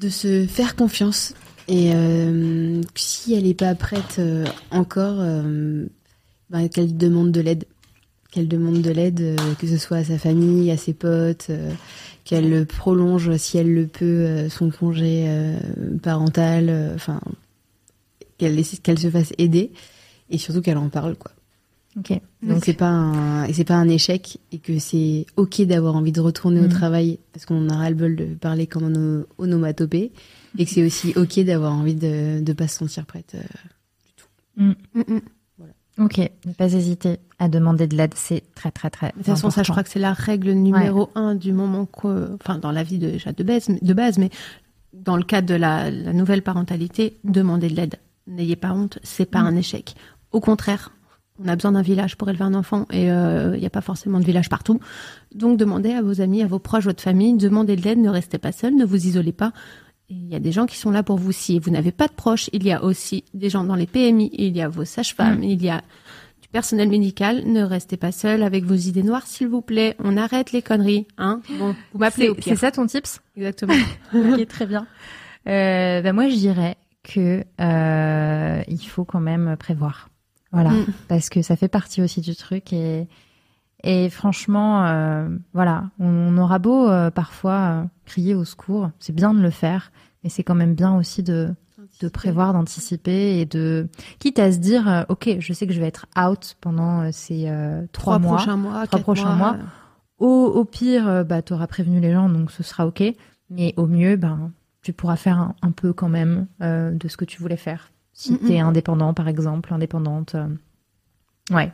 De 0.00 0.08
se 0.08 0.46
faire 0.46 0.74
confiance 0.74 1.34
et 1.68 1.92
euh, 1.94 2.80
si 2.96 3.34
elle 3.34 3.44
n'est 3.44 3.54
pas 3.54 3.74
prête 3.76 4.16
euh, 4.18 4.44
encore, 4.72 5.18
euh, 5.20 5.86
bah, 6.50 6.68
qu'elle 6.68 6.96
demande 6.96 7.30
de 7.30 7.40
l'aide, 7.40 7.64
qu'elle 8.36 8.48
demande 8.48 8.82
de 8.82 8.90
l'aide, 8.90 9.20
euh, 9.20 9.36
que 9.58 9.66
ce 9.66 9.78
soit 9.78 9.96
à 9.96 10.04
sa 10.04 10.18
famille, 10.18 10.70
à 10.70 10.76
ses 10.76 10.92
potes, 10.92 11.46
euh, 11.48 11.72
qu'elle 12.24 12.66
prolonge 12.66 13.34
si 13.38 13.56
elle 13.56 13.72
le 13.72 13.86
peut 13.86 14.04
euh, 14.04 14.48
son 14.50 14.70
congé 14.70 15.24
euh, 15.26 15.58
parental, 16.02 16.92
enfin 16.94 17.20
qu'elle 18.38 18.62
qu'elle 18.82 18.98
se 18.98 19.08
fasse 19.10 19.32
aider 19.38 19.72
et 20.28 20.36
surtout 20.38 20.60
qu'elle 20.60 20.76
en 20.76 20.90
parle 20.90 21.16
quoi. 21.16 21.30
Ok. 21.98 22.12
Donc 22.42 22.62
c'est 22.62 22.74
pas 22.74 22.90
un 22.90 23.50
c'est 23.54 23.64
pas 23.64 23.76
un 23.76 23.88
échec 23.88 24.38
et 24.52 24.58
que 24.58 24.78
c'est 24.78 25.24
ok 25.36 25.62
d'avoir 25.62 25.96
envie 25.96 26.12
de 26.12 26.20
retourner 26.20 26.60
au 26.60 26.64
Mm. 26.66 26.68
travail 26.68 27.18
parce 27.32 27.46
qu'on 27.46 27.64
en 27.66 27.70
a 27.70 27.76
ras 27.76 27.88
le 27.88 27.96
bol 27.96 28.16
de 28.16 28.26
parler 28.34 28.66
comme 28.66 28.84
un 28.84 29.20
o- 29.20 29.26
onomatopée 29.38 30.12
et 30.58 30.64
que 30.66 30.70
c'est 30.70 30.84
aussi 30.84 31.14
ok 31.16 31.40
d'avoir 31.40 31.72
envie 31.72 31.94
de 31.94 32.40
de 32.42 32.52
pas 32.52 32.68
se 32.68 32.76
sentir 32.76 33.06
prête. 33.06 33.34
euh. 33.34 34.62
Mm, 34.62 34.74
mm. 34.94 35.20
Ok, 35.98 36.18
ne 36.44 36.52
pas 36.52 36.72
hésiter 36.74 37.18
à 37.38 37.48
demander 37.48 37.86
de 37.86 37.96
l'aide, 37.96 38.12
c'est 38.14 38.42
très 38.54 38.70
très 38.70 38.90
très. 38.90 39.08
De 39.08 39.12
toute 39.14 39.24
façon, 39.26 39.50
ça, 39.50 39.62
je 39.62 39.70
crois 39.70 39.82
que 39.82 39.88
c'est 39.88 39.98
la 39.98 40.12
règle 40.12 40.52
numéro 40.52 41.10
un 41.14 41.34
du 41.34 41.52
moment 41.52 41.86
que, 41.86 42.34
enfin, 42.34 42.58
dans 42.58 42.70
la 42.72 42.82
vie 42.82 42.98
de, 42.98 43.10
déjà 43.10 43.32
de 43.32 43.42
base, 43.42 43.68
de 43.80 43.94
base, 43.94 44.18
mais 44.18 44.28
dans 44.92 45.16
le 45.16 45.22
cadre 45.22 45.48
de 45.48 45.54
la, 45.54 45.90
la 45.90 46.12
nouvelle 46.12 46.42
parentalité, 46.42 47.16
demandez 47.24 47.68
de 47.68 47.76
l'aide. 47.76 47.96
N'ayez 48.26 48.56
pas 48.56 48.72
honte, 48.72 48.98
c'est 49.02 49.24
pas 49.30 49.42
Mm. 49.42 49.46
un 49.46 49.56
échec. 49.56 49.94
Au 50.32 50.40
contraire, 50.40 50.92
on 51.42 51.48
a 51.48 51.54
besoin 51.56 51.72
d'un 51.72 51.82
village 51.82 52.16
pour 52.16 52.28
élever 52.28 52.44
un 52.44 52.54
enfant 52.54 52.86
et 52.90 53.10
euh, 53.10 53.52
il 53.54 53.60
n'y 53.60 53.66
a 53.66 53.70
pas 53.70 53.80
forcément 53.82 54.18
de 54.20 54.24
village 54.24 54.48
partout. 54.48 54.80
Donc, 55.34 55.58
demandez 55.58 55.92
à 55.92 56.02
vos 56.02 56.20
amis, 56.20 56.42
à 56.42 56.46
vos 56.46 56.58
proches, 56.58 56.84
votre 56.84 57.02
famille, 57.02 57.34
demandez 57.36 57.76
de 57.76 57.82
l'aide, 57.82 57.98
ne 57.98 58.08
restez 58.10 58.38
pas 58.38 58.52
seul, 58.52 58.74
ne 58.74 58.84
vous 58.84 59.06
isolez 59.06 59.32
pas. 59.32 59.52
Il 60.08 60.28
y 60.28 60.34
a 60.36 60.38
des 60.38 60.52
gens 60.52 60.66
qui 60.66 60.76
sont 60.76 60.90
là 60.90 61.02
pour 61.02 61.16
vous. 61.18 61.32
Si 61.32 61.58
vous 61.58 61.70
n'avez 61.70 61.90
pas 61.92 62.06
de 62.06 62.12
proches, 62.12 62.48
il 62.52 62.64
y 62.64 62.72
a 62.72 62.82
aussi 62.84 63.24
des 63.34 63.50
gens 63.50 63.64
dans 63.64 63.74
les 63.74 63.86
PMI, 63.86 64.30
il 64.32 64.56
y 64.56 64.62
a 64.62 64.68
vos 64.68 64.84
sages-femmes, 64.84 65.42
il 65.42 65.62
y 65.64 65.68
a 65.68 65.82
du 66.40 66.48
personnel 66.48 66.88
médical. 66.88 67.42
Ne 67.44 67.62
restez 67.62 67.96
pas 67.96 68.12
seul 68.12 68.42
avec 68.44 68.64
vos 68.64 68.74
idées 68.76 69.02
noires, 69.02 69.26
s'il 69.26 69.48
vous 69.48 69.62
plaît. 69.62 69.96
On 69.98 70.16
arrête 70.16 70.52
les 70.52 70.62
conneries, 70.62 71.06
hein. 71.18 71.40
Bon, 71.58 71.74
vous 71.92 71.98
m'appelez 71.98 72.28
au 72.28 72.36
c'est 72.40 72.54
ça 72.56 72.70
ton 72.70 72.86
tips? 72.86 73.20
Exactement. 73.36 73.74
Ok, 74.14 74.46
très 74.46 74.66
bien. 74.66 74.86
Euh, 75.48 76.02
bah 76.02 76.12
moi, 76.12 76.28
je 76.28 76.36
dirais 76.36 76.76
que 77.02 77.44
euh, 77.60 78.62
il 78.68 78.78
faut 78.86 79.04
quand 79.04 79.20
même 79.20 79.56
prévoir. 79.58 80.08
Voilà, 80.52 80.70
Mm. 80.70 80.86
parce 81.08 81.28
que 81.28 81.42
ça 81.42 81.56
fait 81.56 81.68
partie 81.68 82.00
aussi 82.00 82.20
du 82.20 82.34
truc 82.36 82.72
et 82.72 83.08
et 83.86 84.10
franchement, 84.10 84.84
euh, 84.86 85.28
voilà, 85.54 85.90
on, 86.00 86.06
on 86.08 86.38
aura 86.38 86.58
beau 86.58 86.88
euh, 86.88 87.10
parfois 87.10 87.52
euh, 87.52 87.84
crier 88.04 88.34
au 88.34 88.44
secours, 88.44 88.90
c'est 88.98 89.14
bien 89.14 89.32
de 89.32 89.40
le 89.40 89.50
faire, 89.50 89.92
mais 90.24 90.30
c'est 90.30 90.42
quand 90.42 90.54
même 90.56 90.74
bien 90.74 90.96
aussi 90.96 91.22
de 91.22 91.54
de 92.02 92.08
prévoir, 92.08 92.52
d'anticiper 92.52 93.38
et 93.38 93.46
de 93.46 93.88
quitte 94.18 94.38
à 94.38 94.52
se 94.52 94.58
dire, 94.58 95.06
ok, 95.08 95.36
je 95.38 95.52
sais 95.54 95.66
que 95.66 95.72
je 95.72 95.80
vais 95.80 95.86
être 95.86 96.06
out 96.18 96.56
pendant 96.60 97.10
ces 97.10 97.50
trois, 97.92 98.18
mois. 98.18 98.36
prochains 98.36 98.56
mois, 98.56 98.86
Trois 98.86 99.00
prochains 99.00 99.34
mois. 99.34 99.56
Au, 100.18 100.26
au 100.26 100.64
pire, 100.66 101.24
bah, 101.24 101.40
tu 101.40 101.54
auras 101.54 101.66
prévenu 101.66 102.00
les 102.00 102.12
gens, 102.12 102.28
donc 102.28 102.50
ce 102.50 102.62
sera 102.62 102.86
OK. 102.86 103.02
Mais 103.48 103.72
au 103.78 103.86
mieux, 103.86 104.16
ben, 104.16 104.52
tu 104.82 104.92
pourras 104.92 105.16
faire 105.16 105.38
un, 105.38 105.54
un 105.62 105.70
peu 105.70 105.94
quand 105.94 106.10
même 106.10 106.46
de 106.60 107.08
ce 107.08 107.16
que 107.16 107.24
tu 107.24 107.40
voulais 107.40 107.56
faire. 107.56 107.90
Si 108.12 108.32
Mm, 108.34 108.38
tu 108.40 108.52
es 108.52 108.62
mm. 108.62 108.66
indépendant, 108.66 109.14
par 109.14 109.28
exemple, 109.28 109.72
indépendante. 109.72 110.36
Ouais. 111.50 111.72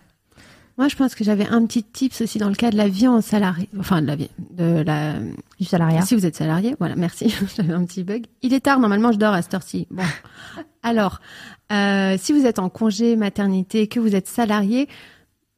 Moi, 0.79 0.89
je 0.89 0.97
pense 0.97 1.15
que 1.15 1.23
j'avais 1.23 1.47
un 1.47 1.67
petit 1.67 1.83
tips 1.83 2.23
aussi 2.23 2.39
dans 2.39 2.49
le 2.49 2.55
cas 2.55 2.71
de 2.71 2.77
la 2.77 2.89
vie 2.89 3.07
en 3.07 3.21
salarié, 3.21 3.69
enfin 3.79 4.01
de 4.01 4.07
la 4.07 4.17
vie, 4.17 4.31
de 4.39 4.83
la. 4.83 5.15
Du 5.59 5.65
salariat. 5.65 6.03
Si 6.03 6.15
vous 6.15 6.25
êtes 6.25 6.37
salarié, 6.37 6.75
voilà, 6.79 6.97
merci. 6.97 7.33
J'avais 7.57 7.75
un 7.75 7.85
petit 7.85 8.05
bug. 8.05 8.25
Il 8.41 8.55
est 8.55 8.61
tard, 8.61 8.81
normalement, 8.81 9.13
je 9.13 9.19
dors 9.19 9.35
à 9.35 9.43
cette 9.43 9.55
heure-ci. 9.55 9.87
Bon, 9.91 10.03
alors, 10.83 11.21
euh, 11.73 12.17
si 12.19 12.33
vous 12.33 12.47
êtes 12.47 12.59
en 12.59 12.69
congé 12.69 13.17
maternité, 13.17 13.87
que 13.87 14.01
vous 14.01 14.17
êtes 14.17 14.29
salarié, 14.29 14.89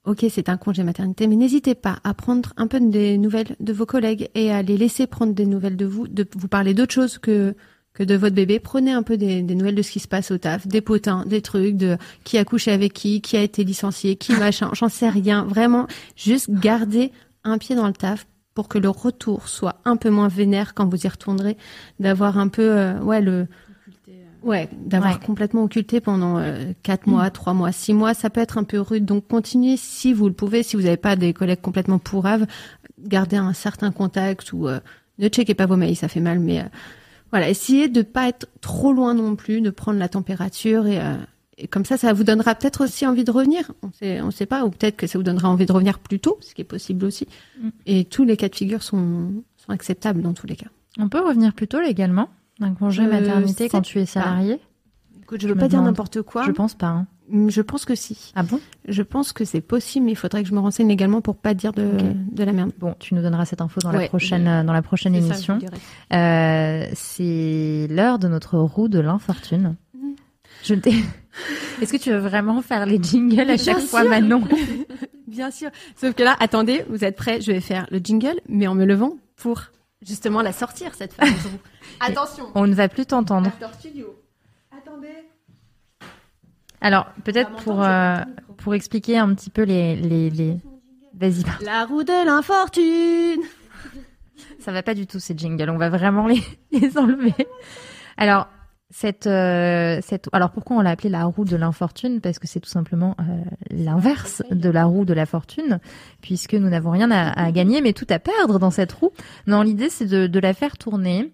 ok, 0.05 0.27
c'est 0.31 0.49
un 0.49 0.57
congé 0.57 0.83
maternité, 0.83 1.27
mais 1.27 1.37
n'hésitez 1.37 1.75
pas 1.75 1.99
à 2.05 2.13
prendre 2.13 2.53
un 2.57 2.67
peu 2.67 2.81
des 2.81 3.17
nouvelles 3.17 3.57
de 3.61 3.73
vos 3.73 3.87
collègues 3.87 4.29
et 4.35 4.53
à 4.53 4.63
les 4.63 4.77
laisser 4.77 5.07
prendre 5.07 5.33
des 5.33 5.47
nouvelles 5.47 5.77
de 5.77 5.87
vous, 5.87 6.09
de 6.09 6.27
vous 6.37 6.49
parler 6.49 6.75
d'autre 6.75 6.93
chose 6.93 7.19
que 7.19 7.55
que 7.95 8.03
de 8.03 8.15
votre 8.17 8.35
bébé. 8.35 8.59
Prenez 8.59 8.93
un 8.93 9.03
peu 9.03 9.17
des, 9.17 9.43
des 9.43 9.55
nouvelles 9.55 9.75
de 9.77 9.83
ce 9.83 9.91
qui 9.93 10.01
se 10.01 10.09
passe 10.09 10.31
au 10.31 10.39
taf, 10.39 10.67
des 10.67 10.81
potins, 10.81 11.25
des 11.27 11.41
trucs, 11.41 11.77
de 11.77 11.97
qui 12.25 12.39
a 12.39 12.45
couché 12.45 12.73
avec 12.73 12.93
qui, 12.93 13.21
qui 13.21 13.37
a 13.37 13.41
été 13.43 13.65
licencié, 13.65 14.17
qui 14.17 14.33
machin, 14.37 14.71
j'en 14.75 14.89
sais 14.89 15.09
rien. 15.09 15.45
Vraiment, 15.45 15.87
juste 16.17 16.51
gardez 16.51 17.13
un 17.45 17.59
pied 17.59 17.77
dans 17.77 17.87
le 17.87 17.93
taf 17.93 18.27
pour 18.55 18.69
que 18.69 18.79
le 18.79 18.89
retour 18.89 19.49
soit 19.49 19.81
un 19.85 19.97
peu 19.97 20.11
moins 20.11 20.29
vénère 20.29 20.75
quand 20.75 20.89
vous 20.89 21.05
y 21.07 21.09
retournerez, 21.09 21.57
d'avoir 22.01 22.39
un 22.39 22.49
peu, 22.49 22.63
euh, 22.71 23.01
ouais, 23.01 23.21
le, 23.21 23.47
ouais, 24.43 24.69
d'avoir 24.73 25.15
Ouais. 25.15 25.27
complètement 25.27 25.65
occulté 25.65 26.01
pendant 26.01 26.39
euh, 26.39 26.73
quatre 26.83 27.07
mois, 27.09 27.31
trois 27.31 27.53
mois, 27.53 27.73
six 27.73 27.95
mois, 27.95 28.15
ça 28.15 28.31
peut 28.31 28.41
être 28.41 28.59
un 28.59 28.65
peu 28.65 28.79
rude. 28.81 29.05
Donc 29.05 29.27
continuez 29.29 29.77
si 29.77 30.13
vous 30.13 30.29
le 30.29 30.35
pouvez, 30.35 30.63
si 30.63 30.77
vous 30.77 30.83
n'avez 30.83 30.97
pas 30.97 31.17
des 31.17 31.33
collègues 31.33 31.61
complètement 31.61 31.99
pourraves, 31.99 32.47
gardez 32.99 33.37
un 33.37 33.53
certain 33.53 33.91
contact 33.91 34.53
ou 34.53 34.69
euh, 34.69 34.79
ne 35.19 35.29
checkez 35.29 35.55
pas 35.55 35.67
vos 35.67 35.77
mails, 35.77 35.97
ça 35.97 36.09
fait 36.09 36.21
mal, 36.21 36.39
mais 36.39 36.61
euh, 36.61 36.65
voilà, 37.35 37.49
essayez 37.49 37.89
de 37.89 38.03
pas 38.03 38.29
être 38.29 38.47
trop 38.61 38.93
loin 38.93 39.13
non 39.13 39.35
plus, 39.35 39.61
de 39.61 39.71
prendre 39.71 39.99
la 39.99 40.09
température 40.09 40.87
et, 40.87 41.01
euh, 41.01 41.17
et 41.59 41.67
comme 41.67 41.85
ça, 41.85 41.97
ça 41.97 42.13
vous 42.13 42.23
donnera 42.23 42.55
peut-être 42.55 42.85
aussi 42.85 43.05
envie 43.09 43.25
de 43.25 43.33
revenir. 43.33 43.73
On 43.83 43.91
sait, 43.91 44.21
on 44.21 44.31
sait 44.31 44.47
pas, 44.47 44.65
ou 44.65 44.71
peut-être 44.71 44.97
que 44.97 45.09
ça 45.09 45.19
vous 45.19 45.25
donnera 45.25 45.49
envie 45.49 45.67
de 45.67 45.73
revenir 45.73 45.99
plus 45.99 46.21
tôt, 46.21 46.39
ce 46.41 46.55
qui 46.55 46.61
est 46.61 46.65
possible 46.65 47.05
aussi. 47.05 47.27
Mm. 47.61 47.69
Et 47.87 48.05
tous 48.05 48.23
les 48.23 48.37
cas 48.37 48.49
de 48.49 48.55
figure 48.55 48.85
sont, 48.85 49.33
sont 49.57 49.73
acceptables 49.73 50.23
dans 50.23 50.33
tous 50.33 50.47
les 50.47 50.55
cas. 50.55 50.69
On 50.97 51.09
peut 51.09 51.19
revenir 51.21 51.53
plus 51.55 51.67
tôt 51.67 51.81
légalement 51.81 52.29
d'un 52.61 52.73
congé 52.75 53.03
Je 53.03 53.09
maternité 53.09 53.69
quand 53.69 53.81
tu 53.83 53.99
es 53.99 54.07
salarié? 54.07 54.61
Écoute, 55.21 55.41
je 55.41 55.49
Je 55.49 55.53
veux 55.53 55.59
pas 55.59 55.67
dire 55.67 55.83
n'importe 55.83 56.23
quoi. 56.23 56.45
Je 56.47 56.53
pense 56.53 56.75
pas. 56.75 56.87
hein. 56.87 57.07
Mm, 57.29 57.49
Je 57.51 57.63
pense 57.63 57.85
que 57.85 57.95
si. 57.95 58.33
Ah 58.35 58.43
bon? 58.43 58.61
Je 58.89 59.03
pense 59.03 59.33
que 59.33 59.45
c'est 59.45 59.61
possible, 59.61 60.07
mais 60.07 60.13
il 60.13 60.17
faudrait 60.17 60.43
que 60.43 60.49
je 60.49 60.55
me 60.55 60.61
renseigne 60.61 60.91
également 60.91 61.21
pour 61.21 61.37
pas 61.37 61.55
dire 61.55 61.73
de, 61.73 61.91
de 62.33 62.45
la 62.45 62.53
merde. 62.53 62.73
Bon, 62.79 62.95
tu 62.99 63.15
nous 63.15 63.23
donneras 63.23 63.45
cette 63.47 63.61
info 63.61 63.81
dans 63.81 63.93
la 63.93 64.09
prochaine 64.09 64.47
euh, 64.47 64.63
dans 64.63 64.73
la 64.73 64.83
prochaine 64.83 65.15
émission. 65.15 65.59
Euh, 66.13 66.87
c'est 66.95 67.87
l'heure 67.91 68.19
de 68.19 68.29
notre 68.29 68.59
roue 68.59 68.89
de 68.89 68.99
l'infortune. 69.01 69.77
Mhm. 69.95 70.15
Je 70.63 70.75
t'ai 70.75 70.95
Est-ce 71.83 71.93
que 71.93 71.99
tu 71.99 72.11
veux 72.11 72.19
vraiment 72.19 72.63
faire 72.63 72.87
les 72.87 73.03
jingles 73.03 73.41
à 73.51 73.57
chaque 73.57 73.79
Bien 73.79 73.87
fois, 73.87 74.01
sûr. 74.03 74.11
Manon? 74.11 74.43
Bien 75.27 75.51
sûr. 75.51 75.71
Sauf 75.97 76.15
que 76.15 76.23
là, 76.23 76.37
attendez, 76.39 76.85
vous 76.89 77.05
êtes 77.05 77.17
prêts 77.17 77.41
Je 77.41 77.51
vais 77.51 77.61
faire 77.61 77.87
le 77.91 77.99
jingle, 77.99 78.41
mais 78.49 78.67
en 78.69 78.75
me 78.77 78.85
levant 78.85 79.17
pour 79.37 79.63
justement 80.01 80.43
la 80.43 80.53
sortir, 80.53 80.95
cette 80.95 81.15
fameuse 81.15 81.35
roue. 81.47 81.59
Attention 82.01 82.45
On 82.55 82.67
ne 82.67 82.75
va 82.75 82.89
plus 82.89 83.07
t'entendre. 83.07 83.51
Studio. 83.81 84.15
Attendez. 84.71 85.09
Alors, 86.85 87.07
peut-être 87.25 87.51
m'entendre, 87.51 87.65
pour, 87.65 87.83
euh, 87.83 88.17
pour 88.59 88.75
expliquer 88.75 89.17
un 89.17 89.35
petit 89.35 89.49
peu 89.49 89.63
les... 89.63 89.97
les, 89.97 90.29
les... 90.29 90.59
Vas-y. 91.15 91.43
La 91.65 91.87
roue 91.87 92.05
de 92.05 92.27
l'infortune 92.27 93.41
ça 94.59 94.71
va 94.71 94.83
pas 94.83 94.93
du 94.93 95.07
tout 95.07 95.19
ces 95.19 95.35
jingles. 95.35 95.71
On 95.71 95.79
va 95.79 95.89
vraiment 95.89 96.27
les, 96.27 96.43
les 96.73 96.99
enlever. 96.99 97.33
Alors, 98.19 98.49
cette, 98.91 99.27
euh, 99.27 100.01
cette... 100.03 100.29
Alors, 100.33 100.51
pourquoi 100.51 100.77
on 100.77 100.83
l'a 100.83 100.91
appelée 100.91 101.09
la 101.09 101.25
roue 101.25 101.47
de 101.47 101.57
l'infortune? 101.57 102.21
Parce 102.21 102.39
que 102.39 102.47
c'est 102.47 102.61
tout 102.61 102.69
simplement 102.69 103.17
euh, 103.19 103.23
l'inverse 103.71 104.43
de 104.51 104.69
la 104.69 104.85
roue 104.85 105.07
de 105.07 105.15
la 105.15 105.25
fortune, 105.25 105.81
puisque 106.21 106.53
nous 106.53 106.69
n'avons 106.69 106.91
rien 106.91 107.11
à, 107.11 107.31
à 107.31 107.51
gagner, 107.51 107.81
mais 107.81 107.95
tout 107.95 108.07
à 108.11 108.19
perdre 108.19 108.59
dans 108.59 108.71
cette 108.71 108.93
roue. 108.93 109.13
Non, 109.47 109.63
l'idée, 109.63 109.89
c'est 109.89 110.07
de, 110.07 110.27
de 110.27 110.39
la 110.39 110.53
faire 110.53 110.77
tourner 110.77 111.33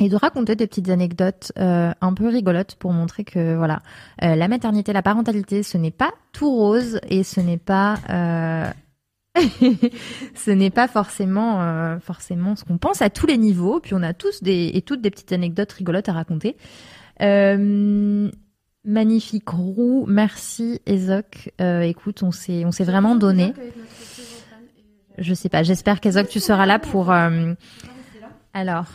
et 0.00 0.08
de 0.08 0.16
raconter 0.16 0.56
des 0.56 0.66
petites 0.66 0.88
anecdotes 0.88 1.52
euh, 1.58 1.92
un 2.00 2.14
peu 2.14 2.28
rigolotes 2.28 2.74
pour 2.76 2.92
montrer 2.92 3.24
que 3.24 3.56
voilà 3.56 3.80
euh, 4.22 4.34
la 4.34 4.48
maternité 4.48 4.92
la 4.92 5.02
parentalité 5.02 5.62
ce 5.62 5.78
n'est 5.78 5.90
pas 5.90 6.12
tout 6.32 6.50
rose 6.50 7.00
et 7.08 7.22
ce 7.22 7.40
n'est 7.40 7.58
pas 7.58 7.98
euh, 8.08 8.70
ce 10.34 10.50
n'est 10.50 10.70
pas 10.70 10.88
forcément 10.88 11.62
euh, 11.62 11.98
forcément 11.98 12.56
ce 12.56 12.64
qu'on 12.64 12.78
pense 12.78 13.02
à 13.02 13.10
tous 13.10 13.26
les 13.26 13.38
niveaux. 13.38 13.80
Puis 13.80 13.94
on 13.94 14.02
a 14.02 14.12
tous 14.12 14.42
des 14.42 14.70
et 14.74 14.82
toutes 14.82 15.00
des 15.00 15.10
petites 15.10 15.32
anecdotes 15.32 15.72
rigolotes 15.72 16.08
à 16.08 16.12
raconter. 16.12 16.56
Euh, 17.22 18.30
magnifique 18.84 19.48
roue. 19.48 20.04
Merci 20.08 20.80
Ezoc. 20.86 21.52
Euh, 21.60 21.82
écoute 21.82 22.22
on 22.22 22.32
s'est 22.32 22.64
on 22.64 22.72
s'est 22.72 22.84
vraiment 22.84 23.14
donné. 23.14 23.52
Je 25.18 25.34
sais 25.34 25.48
pas. 25.48 25.62
J'espère 25.62 26.00
qu'Ezoc 26.00 26.28
tu 26.28 26.40
seras 26.40 26.66
là 26.66 26.78
pour 26.78 27.12
euh, 27.12 27.54
alors 28.52 28.86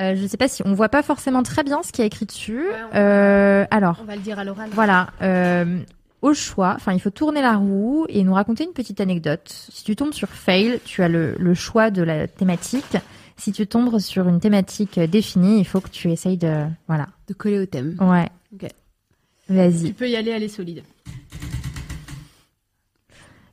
euh, 0.00 0.14
je 0.16 0.26
sais 0.26 0.36
pas 0.36 0.48
si 0.48 0.62
on 0.64 0.74
voit 0.74 0.88
pas 0.88 1.02
forcément 1.02 1.42
très 1.42 1.62
bien 1.62 1.82
ce 1.82 1.92
qui 1.92 2.02
est 2.02 2.06
écrit 2.06 2.26
dessus. 2.26 2.64
Euh, 2.94 3.64
alors 3.70 3.98
On 4.00 4.04
va 4.04 4.16
le 4.16 4.22
dire 4.22 4.38
à 4.38 4.44
l'oral. 4.44 4.70
voilà, 4.72 5.10
euh, 5.22 5.78
au 6.22 6.34
choix, 6.34 6.72
enfin 6.76 6.92
il 6.92 7.00
faut 7.00 7.10
tourner 7.10 7.42
la 7.42 7.56
roue 7.56 8.06
et 8.08 8.24
nous 8.24 8.34
raconter 8.34 8.64
une 8.64 8.72
petite 8.72 9.00
anecdote. 9.00 9.48
Si 9.70 9.84
tu 9.84 9.94
tombes 9.96 10.12
sur 10.14 10.28
fail, 10.28 10.80
tu 10.84 11.02
as 11.02 11.08
le, 11.08 11.34
le 11.38 11.54
choix 11.54 11.90
de 11.90 12.02
la 12.02 12.26
thématique. 12.26 12.96
Si 13.36 13.50
tu 13.52 13.66
tombes 13.66 13.98
sur 13.98 14.28
une 14.28 14.38
thématique 14.40 14.98
définie, 15.00 15.58
il 15.58 15.64
faut 15.64 15.80
que 15.80 15.88
tu 15.88 16.10
essayes 16.10 16.38
de 16.38 16.64
voilà. 16.86 17.08
De 17.28 17.34
coller 17.34 17.58
au 17.58 17.66
thème. 17.66 17.96
Ouais. 18.00 18.28
Ok. 18.54 18.68
Vas-y. 19.48 19.88
Tu 19.88 19.92
peux 19.92 20.08
y 20.08 20.16
aller, 20.16 20.30
elle 20.30 20.44
est 20.44 20.48
solide. 20.48 20.82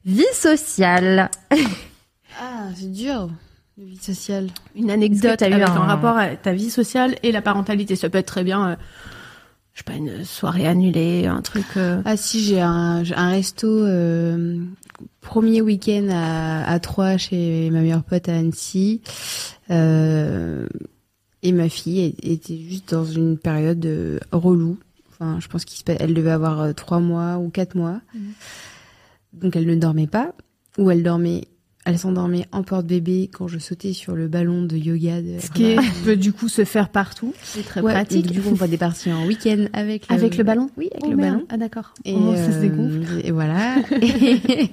Vie 0.06 0.24
sociale. 0.34 1.30
Ah, 2.40 2.70
c'est 2.76 2.92
dur. 2.92 3.30
La 3.82 3.88
vie 3.88 3.98
sociale. 3.98 4.48
Une 4.76 4.92
anecdote 4.92 5.42
avec 5.42 5.60
un- 5.64 5.66
un 5.72 5.80
rapport 5.86 6.16
à 6.16 6.36
ta 6.36 6.54
vie 6.54 6.70
sociale 6.70 7.16
et 7.24 7.32
la 7.32 7.42
parentalité. 7.42 7.96
Ça 7.96 8.10
peut 8.12 8.20
être 8.20 8.28
très 8.28 8.44
bien, 8.44 8.70
euh, 8.70 8.76
je 9.74 9.80
sais 9.80 9.84
pas, 9.84 9.94
une 9.96 10.24
soirée 10.24 10.68
annulée, 10.68 11.26
un 11.26 11.42
truc... 11.42 11.66
euh, 11.78 12.00
Ah 12.06 12.16
si, 12.16 12.44
j'ai 12.44 12.62
un, 12.62 13.02
resto 13.02 13.68
euh, 13.68 14.60
premier 15.22 15.62
week-end 15.62 16.10
à, 16.12 16.64
à 16.72 16.80
Troyes 16.80 17.18
chez 17.18 17.72
ma 17.72 17.82
meilleure 17.82 18.04
pote 18.04 18.30
à 18.30 18.36
Annecy. 18.38 19.02
Et 21.44 21.52
ma 21.52 21.70
fille 21.70 22.14
était 22.22 22.60
juste 22.60 22.94
dans 22.94 23.06
une 23.06 23.36
période 23.40 24.20
relou. 24.32 24.78
Enfin, 25.10 25.40
je 25.40 25.48
pense 25.48 25.66
qu'elle 25.66 26.14
devait 26.14 26.30
avoir 26.30 26.76
trois 26.76 27.00
mois 27.00 27.38
ou 27.40 27.50
quatre 27.50 27.74
mois. 27.74 28.00
Donc 29.34 29.56
elle 29.56 29.66
ne 29.66 29.76
dormait 29.76 30.06
pas. 30.06 30.36
Ou 30.78 30.92
elle 30.92 31.02
dormait, 31.02 31.46
elle 31.86 31.98
s'endormait 31.98 32.46
en 32.52 32.62
porte-bébé 32.64 33.30
quand 33.34 33.48
je 33.48 33.58
sautais 33.58 33.94
sur 33.94 34.16
le 34.16 34.28
ballon 34.28 34.64
de 34.64 34.78
yoga. 34.78 35.22
De 35.22 35.40
Ce 35.40 35.50
qui 35.50 35.66
est- 35.66 36.04
peut 36.06 36.16
du 36.16 36.32
coup 36.32 36.48
se 36.48 36.64
faire 36.64 36.90
partout. 36.90 37.34
C'est 37.44 37.64
très 37.64 37.82
Ouais, 37.82 37.92
pratique. 37.94 38.28
et 38.28 38.30
Du 38.34 38.42
coup, 38.42 38.50
on 38.52 38.54
va 38.56 38.68
des 38.68 38.78
parties 38.78 39.12
en 39.12 39.26
week-end 39.26 39.66
avec 39.74 40.08
le, 40.08 40.16
Avec 40.16 40.38
le 40.38 40.44
ballon 40.44 40.70
Oui, 40.78 40.90
avec 40.92 41.06
Oh, 41.06 41.10
le 41.10 41.16
merde. 41.18 41.34
ballon. 41.38 41.46
Ah 41.50 41.58
d'accord. 41.58 41.94
Et, 42.06 42.14
Oh, 42.16 42.36
ça 42.36 42.52
se 42.52 42.58
euh, 42.58 42.62
dégonfle. 42.62 43.22
et 43.24 43.32
voilà. 43.32 43.78
et, 44.02 44.70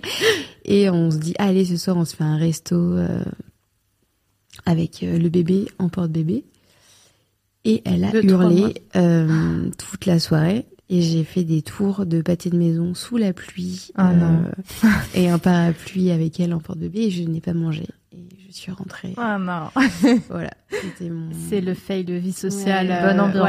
et 0.84 0.90
on 0.90 1.10
se 1.10 1.16
dit, 1.16 1.34
allez, 1.38 1.64
ce 1.64 1.76
soir, 1.78 1.96
on 1.96 2.04
se 2.04 2.14
fait 2.14 2.24
un 2.24 2.36
resto 2.36 2.74
euh, 2.76 3.22
avec 4.66 5.02
euh, 5.02 5.18
le 5.18 5.28
bébé 5.30 5.66
en 5.78 5.88
porte-bébé. 5.88 6.44
Et 7.64 7.82
elle 7.84 8.04
a 8.04 8.12
De 8.12 8.22
hurlé 8.22 8.74
toute 9.78 10.06
la 10.06 10.18
soirée. 10.20 10.66
Et 10.90 11.02
j'ai 11.02 11.22
fait 11.24 11.44
des 11.44 11.60
tours 11.60 12.06
de 12.06 12.22
pâté 12.22 12.48
de 12.48 12.56
maison 12.56 12.94
sous 12.94 13.18
la 13.18 13.32
pluie. 13.34 13.88
euh, 13.98 14.02
Ah 14.02 14.12
non. 14.14 14.42
et 15.14 15.28
un 15.28 15.38
parapluie 15.38 16.10
avec 16.10 16.40
elle 16.40 16.54
en 16.54 16.60
porte-bébé. 16.60 17.00
Et 17.00 17.10
je 17.10 17.22
n'ai 17.24 17.42
pas 17.42 17.52
mangé. 17.52 17.84
Et 18.12 18.24
je 18.48 18.52
suis 18.54 18.72
rentrée. 18.72 19.12
Ah 19.18 19.38
non. 19.38 19.68
Voilà. 20.30 20.50
C'était 20.70 21.10
mon... 21.10 21.28
C'est 21.50 21.60
le 21.60 21.74
fail 21.74 22.04
de 22.04 22.14
vie 22.14 22.32
sociale. 22.32 22.86
Ouais, 22.88 22.94
euh, 23.02 23.06
bonne 23.06 23.20
ambiance. 23.20 23.44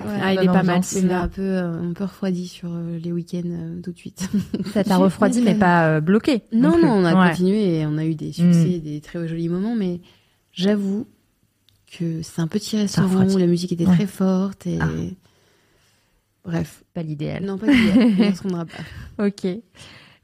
ouais. 0.00 0.06
Ouais, 0.06 0.20
Ah, 0.22 0.32
il 0.34 0.36
bonne 0.36 0.44
est 0.44 0.52
pas 0.52 0.62
mal. 0.62 0.80
m'a 1.04 1.20
un 1.22 1.28
peu, 1.28 1.42
euh, 1.42 1.82
un 1.90 1.92
peu 1.94 2.04
refroidi 2.04 2.46
sur 2.46 2.70
euh, 2.72 2.96
les 3.02 3.10
week-ends 3.10 3.42
euh, 3.44 3.80
tout 3.82 3.90
de 3.90 3.98
suite. 3.98 4.28
Ça 4.72 4.84
t'a 4.84 4.96
refroidi 4.96 5.40
mais 5.42 5.56
pas 5.56 5.88
euh, 5.88 6.00
bloqué. 6.00 6.42
Non, 6.52 6.78
non, 6.78 6.90
on 6.92 7.04
a 7.04 7.20
Ouais. 7.20 7.30
continué 7.30 7.80
et 7.80 7.86
on 7.86 7.98
a 7.98 8.04
eu 8.04 8.14
des 8.14 8.30
succès, 8.32 8.78
des 8.78 9.00
très 9.00 9.26
jolis 9.26 9.48
moments, 9.48 9.74
mais 9.74 10.00
j'avoue 10.52 11.08
que 11.98 12.22
c'est 12.22 12.40
un 12.40 12.46
petit 12.46 12.76
restaurant 12.76 13.26
où 13.28 13.36
la 13.36 13.46
musique 13.48 13.72
était 13.72 13.86
Ouais. 13.86 13.94
très 13.96 14.06
forte 14.06 14.68
et... 14.68 14.78
Ah. 14.80 14.86
Bref. 16.44 16.84
Pas 16.92 17.02
l'idéal. 17.02 17.44
Non, 17.44 17.58
pas 17.58 17.66
d'idée, 17.66 17.92
on 18.20 18.30
ne 18.30 18.34
se 18.34 18.42
rendra 18.42 18.64
pas. 18.66 19.26
Ok. 19.26 19.46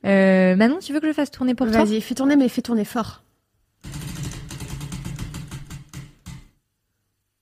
Euh, 0.06 0.56
Manon, 0.56 0.78
tu 0.80 0.92
veux 0.92 1.00
que 1.00 1.06
je 1.06 1.12
fasse 1.12 1.30
tourner 1.30 1.54
pour 1.54 1.66
toi? 1.70 1.84
Vas-y, 1.84 2.00
fais 2.00 2.14
tourner, 2.14 2.36
mais 2.36 2.48
fais 2.48 2.62
tourner 2.62 2.84
fort. 2.84 3.22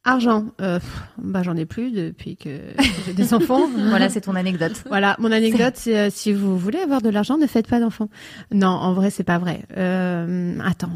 Argent, 0.05 0.47
euh, 0.63 0.79
bah 1.19 1.43
j'en 1.43 1.55
ai 1.55 1.67
plus 1.67 1.93
depuis 1.93 2.37
que 2.37 2.61
j'ai 3.05 3.13
des 3.13 3.35
enfants. 3.35 3.69
Voilà, 3.91 4.09
c'est 4.09 4.23
ton 4.23 4.37
anecdote. 4.37 4.83
Voilà, 4.87 5.17
mon 5.19 5.31
anecdote, 5.31 5.75
c'est 5.77 5.99
euh, 5.99 6.09
si 6.11 6.33
vous 6.33 6.57
voulez 6.57 6.79
avoir 6.79 7.03
de 7.03 7.11
l'argent, 7.11 7.37
ne 7.37 7.47
faites 7.47 7.69
pas 7.69 7.79
d'enfants. 7.79 8.09
Non, 8.51 8.69
en 8.69 8.95
vrai, 8.95 9.11
c'est 9.11 9.25
pas 9.25 9.39
vrai. 9.39 9.65
Euh, 9.77 10.59
attends. 10.65 10.93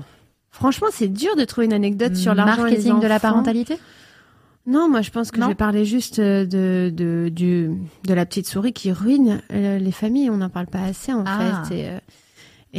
Franchement, 0.51 0.87
c'est 0.91 1.09
dur 1.09 1.37
de 1.37 1.45
trouver 1.45 1.67
une 1.67 1.75
anecdote 1.75 2.17
sur 2.17 2.35
l'argent 2.35 2.65
et 2.65 2.71
les 2.71 2.77
Marketing 2.77 3.01
de 3.01 3.07
la 3.07 3.21
parentalité? 3.21 3.79
Non, 4.67 4.89
moi, 4.89 5.03
je 5.03 5.11
pense 5.11 5.31
que 5.33 5.39
Non. 5.41 5.47
je 5.47 5.51
vais 5.51 5.55
parler 5.57 5.85
juste 5.85 6.19
euh, 6.21 6.45
de, 6.47 6.93
de, 6.95 7.29
du, 7.31 7.71
de 8.07 8.15
la 8.15 8.25
petite 8.27 8.47
souris 8.47 8.73
qui 8.73 8.93
ruine 8.93 9.41
euh, 9.53 9.79
les 9.79 9.91
familles. 9.93 10.31
On 10.31 10.37
n'en 10.37 10.51
parle 10.51 10.67
pas 10.69 10.83
assez, 10.83 11.13
en 11.13 11.25
Ah. 11.27 11.65
fait. 11.69 11.75
Et, 11.77 11.89
euh, 11.89 11.99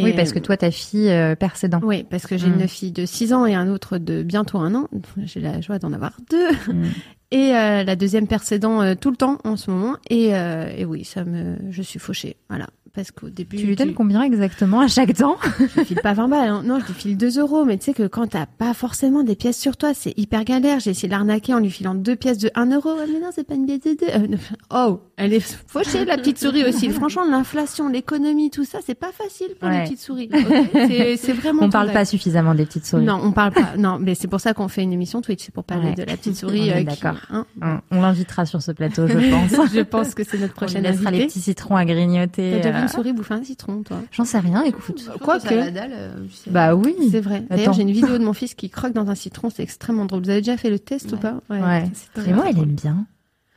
Oui, 0.04 0.14
parce 0.16 0.32
que 0.32 0.40
toi, 0.40 0.56
ta 0.58 0.72
fille 0.72 1.10
euh, 1.10 1.36
perd 1.36 1.56
ses 1.56 1.68
dents. 1.68 1.82
Oui, 1.84 2.04
parce 2.10 2.26
que 2.26 2.38
j'ai 2.38 2.48
Mm. 2.48 2.60
une 2.62 2.68
fille 2.68 2.92
de 2.92 3.06
6 3.06 3.34
ans 3.34 3.46
et 3.46 3.54
un 3.54 3.68
autre 3.70 3.98
de 3.98 4.24
bientôt 4.24 4.58
un 4.60 4.74
an. 4.76 4.88
J'ai 5.26 5.40
la 5.42 5.60
joie 5.62 5.78
d'en 5.78 5.92
avoir 5.94 6.14
deux. 6.32 6.52
Mm. 6.74 6.86
Et 7.34 7.56
euh, 7.56 7.84
la 7.84 7.96
deuxième 7.96 8.28
dents 8.62 8.82
euh, 8.82 8.94
tout 8.94 9.10
le 9.10 9.18
temps 9.18 9.40
en 9.44 9.58
ce 9.58 9.72
moment. 9.72 9.96
Et, 10.10 10.36
euh, 10.36 10.72
et 10.78 10.86
oui, 10.86 11.04
ça 11.04 11.24
me, 11.26 11.56
je 11.72 11.82
suis 11.82 12.00
fauchée. 12.00 12.38
Voilà. 12.50 12.68
Parce 12.94 13.10
qu'au 13.10 13.30
début. 13.30 13.58
Tu 13.58 13.66
lui 13.66 13.76
donnes 13.76 13.88
du- 13.88 13.94
combien 13.96 14.22
exactement 14.22 14.80
à 14.82 14.88
chaque 14.88 15.18
dent 15.18 15.38
je 15.60 15.80
lui 15.80 15.86
file 15.86 16.00
pas 16.04 16.14
20 16.14 16.28
balles. 16.28 16.50
hein. 16.50 16.62
Non, 16.64 16.80
je 16.80 16.86
lui 16.86 16.94
file 16.94 17.18
2 17.18 17.40
euros. 17.40 17.66
Mais 17.66 17.80
tu 17.80 17.86
sais 17.86 17.94
que 17.96 18.04
quand 18.06 18.28
t'as 18.28 18.46
pas 18.46 18.76
forcément 18.76 19.24
des 19.24 19.36
pièces 19.36 19.60
sur 19.60 19.78
toi, 19.78 19.96
c'est 19.96 20.14
hyper 20.16 20.44
galère. 20.44 20.80
J'ai 20.80 20.92
essayé 20.92 21.08
de 21.08 21.14
l'arnaquer 21.14 21.56
en 21.56 21.60
lui 21.60 21.72
filant 21.72 21.96
deux 21.96 22.16
pièces 22.16 22.38
de 22.38 22.52
1 22.54 22.68
euro. 22.72 22.90
Ouais, 22.94 23.08
mais 23.12 23.20
non, 23.20 23.30
c'est 23.34 23.48
pas 23.48 23.56
une 23.56 23.66
pièce 23.66 23.80
de 23.80 23.98
2. 24.28 24.34
Euh, 24.34 24.38
oh, 24.70 25.00
elle 25.18 25.34
est 25.34 25.40
fauchée, 25.40 26.06
la 26.06 26.18
petite 26.18 26.38
souris 26.38 26.66
aussi. 26.66 26.88
Franchement, 26.92 27.26
l'inflation, 27.28 27.90
l'économie, 27.90 28.52
tout 28.52 28.64
ça, 28.64 28.78
c'est 28.86 28.94
pas 28.94 29.12
facile 29.12 29.56
pour 29.60 29.70
Ouais. 29.70 29.80
les 29.80 29.84
petites 29.86 30.00
souris. 30.02 30.30
ok 30.32 30.92
c'est, 31.18 31.34
vraiment 31.34 31.64
On 31.64 31.70
parle 31.72 31.92
pas 31.94 32.06
suffisamment 32.06 32.54
des 32.54 32.68
petites 32.68 32.86
souris. 32.86 33.04
non, 33.06 33.20
on 33.24 33.32
parle 33.32 33.54
pas. 33.54 33.76
Non, 33.76 33.98
mais 34.00 34.14
c'est 34.14 34.28
pour 34.28 34.40
ça 34.40 34.54
qu'on 34.54 34.68
fait 34.68 34.84
une 34.84 34.94
émission 34.94 35.22
Twitch, 35.22 35.46
c'est 35.46 35.54
pour 35.54 35.64
parler 35.64 35.90
Ouais. 35.90 35.96
de 35.96 36.04
la 36.04 36.16
petite 36.16 36.36
souris. 36.38 36.70
euh, 36.70 36.84
d'accord. 36.84 37.18
Hein. 37.32 37.46
On, 37.62 37.80
on 37.92 38.02
l'invitera 38.02 38.46
sur 38.46 38.62
ce 38.62 38.72
plateau, 38.72 39.08
je 39.08 39.14
pense. 39.32 39.72
je 39.74 39.82
pense 39.82 40.14
que 40.16 40.24
c'est 40.24 40.38
notre 40.38 40.54
On 40.58 40.60
lui 40.62 40.66
prochaine 40.66 40.84
laissera 40.84 41.12
les 41.12 41.18
invitée. 41.18 41.28
petits 41.28 41.42
citrons 41.42 41.76
à 41.76 41.86
grignoter. 41.86 42.52
T'as 42.52 42.58
déjà 42.58 42.72
vu 42.72 42.82
une 42.84 42.88
souris 42.88 43.14
bouffer 43.14 43.34
un 43.36 43.44
citron, 43.44 43.84
toi 43.84 43.98
J'en 44.12 44.26
sais 44.26 44.40
rien, 44.40 44.64
écoute. 44.64 45.10
Quoi 45.22 45.38
la 45.38 45.50
que. 45.50 45.70
dalle, 45.72 45.92
euh. 45.94 46.16
Bah 46.48 46.76
oui. 46.76 46.96
C'est 47.12 47.22
vrai. 47.22 47.46
D'ailleurs, 47.50 47.74
j'ai 47.74 47.84
une 47.84 47.92
vidéo 47.92 48.18
de 48.18 48.24
mon 48.24 48.34
fils 48.34 48.54
qui 48.54 48.70
croque 48.70 48.94
dans 48.94 49.10
un 49.10 49.16
citron, 49.16 49.50
c'est 49.50 49.64
extrêmement 49.64 50.06
drôle. 50.06 50.24
Vous 50.24 50.30
avez 50.30 50.42
déjà 50.42 50.58
fait 50.58 50.70
le 50.70 50.80
test 50.80 51.12
ou 51.12 51.16
Ouais. 51.16 51.22
pas 51.22 51.40
Ouais. 51.50 51.90
c'est 51.94 52.22
très 52.22 52.32
Et 52.32 52.34
moi, 52.34 52.46
elle 52.50 52.58
aime 52.60 52.66
bien. 52.76 53.06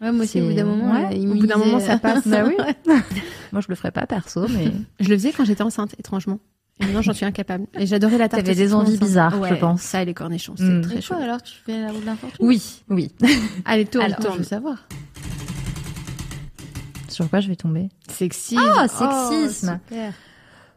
Ouais, 0.00 0.12
moi 0.12 0.24
aussi, 0.24 0.40
au 0.42 0.44
bout 0.48 0.52
d'un 0.52 0.56
c'est- 0.58 0.64
moment, 0.64 0.92
ouais, 0.92 1.06
euh, 1.06 1.16
il 1.16 1.28
Au 1.30 1.34
bout 1.36 1.46
d'un 1.46 1.56
moment, 1.56 1.80
ça 1.80 1.96
passe. 1.98 2.26
Bah 2.28 2.44
oui. 2.46 2.54
Moi, 3.52 3.62
je 3.62 3.66
le 3.68 3.74
ferais 3.76 3.92
pas 3.92 4.06
perso, 4.06 4.46
mais 4.50 4.70
Je 5.00 5.08
le 5.08 5.16
faisais 5.16 5.32
quand 5.32 5.44
j'étais 5.46 5.62
enceinte, 5.62 5.94
étrangement. 5.98 6.38
Et 6.80 6.84
maintenant, 6.84 7.00
j'en 7.02 7.14
suis 7.14 7.24
incapable. 7.24 7.66
Et 7.74 7.86
j'adorais 7.86 8.18
la 8.18 8.28
tarte. 8.28 8.42
T'avais 8.44 8.54
des 8.54 8.74
envies 8.74 8.98
bizarres, 8.98 9.40
Ouais, 9.40 9.48
je 9.48 9.54
pense. 9.54 9.80
Ça 9.82 10.02
et 10.02 10.04
les 10.04 10.12
cornichons, 10.14 10.54
c'est 10.56 10.64
Mm. 10.64 10.82
très 10.82 11.00
chaud. 11.00 11.14
alors, 11.14 11.42
tu 11.42 11.54
fais 11.64 11.80
la 11.80 11.90
roue 11.90 12.00
de 12.00 12.06
l'infortune 12.06 12.46
oui, 12.46 12.62
oui. 12.90 13.10
Allez, 13.64 13.86
tourne, 13.86 14.04
Alors, 14.04 14.18
Je 14.20 14.26
tourne. 14.26 14.38
veux 14.38 14.44
savoir. 14.44 14.86
Sur 17.08 17.30
quoi 17.30 17.40
je 17.40 17.48
vais 17.48 17.56
tomber? 17.56 17.88
Sexy. 18.08 18.56
Ah, 18.58 18.86
Oh, 18.86 19.30
sexisme. 19.32 19.78
super. 19.88 20.12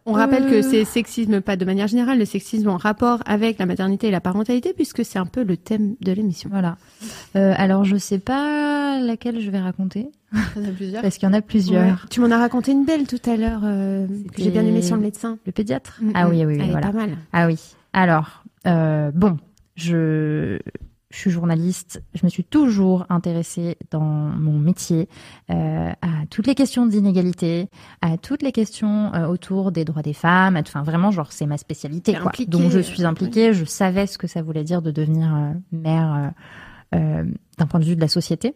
On 0.05 0.13
rappelle 0.13 0.43
Euh. 0.45 0.49
que 0.49 0.61
c'est 0.61 0.85
sexisme, 0.85 1.41
pas 1.41 1.55
de 1.55 1.65
manière 1.65 1.87
générale, 1.87 2.17
le 2.19 2.25
sexisme 2.25 2.69
en 2.69 2.77
rapport 2.77 3.21
avec 3.25 3.59
la 3.59 3.65
maternité 3.65 4.07
et 4.07 4.11
la 4.11 4.21
parentalité, 4.21 4.73
puisque 4.73 5.05
c'est 5.05 5.19
un 5.19 5.25
peu 5.25 5.43
le 5.43 5.55
thème 5.57 5.95
de 6.01 6.11
l'émission. 6.11 6.49
Voilà. 6.51 6.77
Euh, 7.35 7.53
alors, 7.57 7.83
je 7.83 7.95
sais 7.97 8.19
pas 8.19 8.99
laquelle 8.99 9.39
je 9.41 9.49
vais 9.51 9.59
raconter, 9.59 10.09
Il 10.55 10.63
y 10.63 10.65
en 10.65 10.69
a 10.69 10.71
plusieurs. 10.73 11.01
parce 11.03 11.17
qu'il 11.17 11.27
y 11.27 11.31
en 11.31 11.33
a 11.33 11.41
plusieurs. 11.41 11.83
Ouais. 11.83 11.93
Tu 12.09 12.21
m'en 12.21 12.31
as 12.31 12.37
raconté 12.37 12.71
une 12.71 12.85
belle 12.85 13.05
tout 13.07 13.21
à 13.29 13.35
l'heure, 13.37 13.61
euh, 13.63 14.07
que 14.35 14.41
j'ai 14.41 14.49
bien 14.51 14.63
aimé 14.65 14.81
sur 14.81 14.95
le 14.95 15.01
médecin. 15.01 15.37
Le 15.45 15.51
pédiatre? 15.51 15.99
Mm, 16.01 16.11
Ah 16.15 16.25
mm. 16.25 16.29
oui, 16.31 16.37
oui, 16.37 16.45
oui, 16.45 16.57
Elle 16.61 16.67
est 16.67 16.71
voilà. 16.71 16.87
pas 16.87 16.93
mal. 16.93 17.17
Ah 17.33 17.47
oui. 17.47 17.59
Alors, 17.93 18.43
euh, 18.67 19.11
bon, 19.13 19.37
je, 19.75 20.57
je 21.11 21.17
suis 21.17 21.31
journaliste. 21.31 22.03
Je 22.13 22.23
me 22.23 22.29
suis 22.29 22.43
toujours 22.43 23.05
intéressée 23.09 23.77
dans 23.89 23.99
mon 24.01 24.59
métier 24.59 25.09
euh, 25.49 25.91
à 26.01 26.25
toutes 26.29 26.45
les 26.45 26.53
questions 26.55 26.85
d'inégalité, 26.85 27.67
à 28.01 28.17
toutes 28.17 28.43
les 28.43 28.51
questions 28.51 29.11
euh, 29.15 29.25
autour 29.27 29.71
des 29.71 29.85
droits 29.85 30.03
des 30.03 30.13
femmes. 30.13 30.55
à- 30.55 30.59
Enfin, 30.61 30.83
vraiment, 30.83 31.09
genre, 31.11 31.31
c'est 31.31 31.47
ma 31.47 31.57
spécialité. 31.57 32.13
Quoi. 32.13 32.27
impliquée, 32.27 32.51
Donc, 32.51 32.69
je 32.69 32.79
euh, 32.79 32.83
suis 32.83 33.03
impliquée. 33.05 33.53
Je 33.53 33.65
savais 33.65 34.05
ce 34.05 34.17
que 34.19 34.27
ça 34.27 34.41
voulait 34.43 34.63
dire 34.63 34.81
de 34.83 34.91
devenir 34.91 35.33
euh, 35.35 35.51
mère 35.71 36.33
euh, 36.93 36.97
euh, 36.99 37.25
d'un 37.57 37.65
point 37.65 37.79
de 37.79 37.85
vue 37.85 37.95
de 37.95 38.01
la 38.01 38.07
société. 38.07 38.53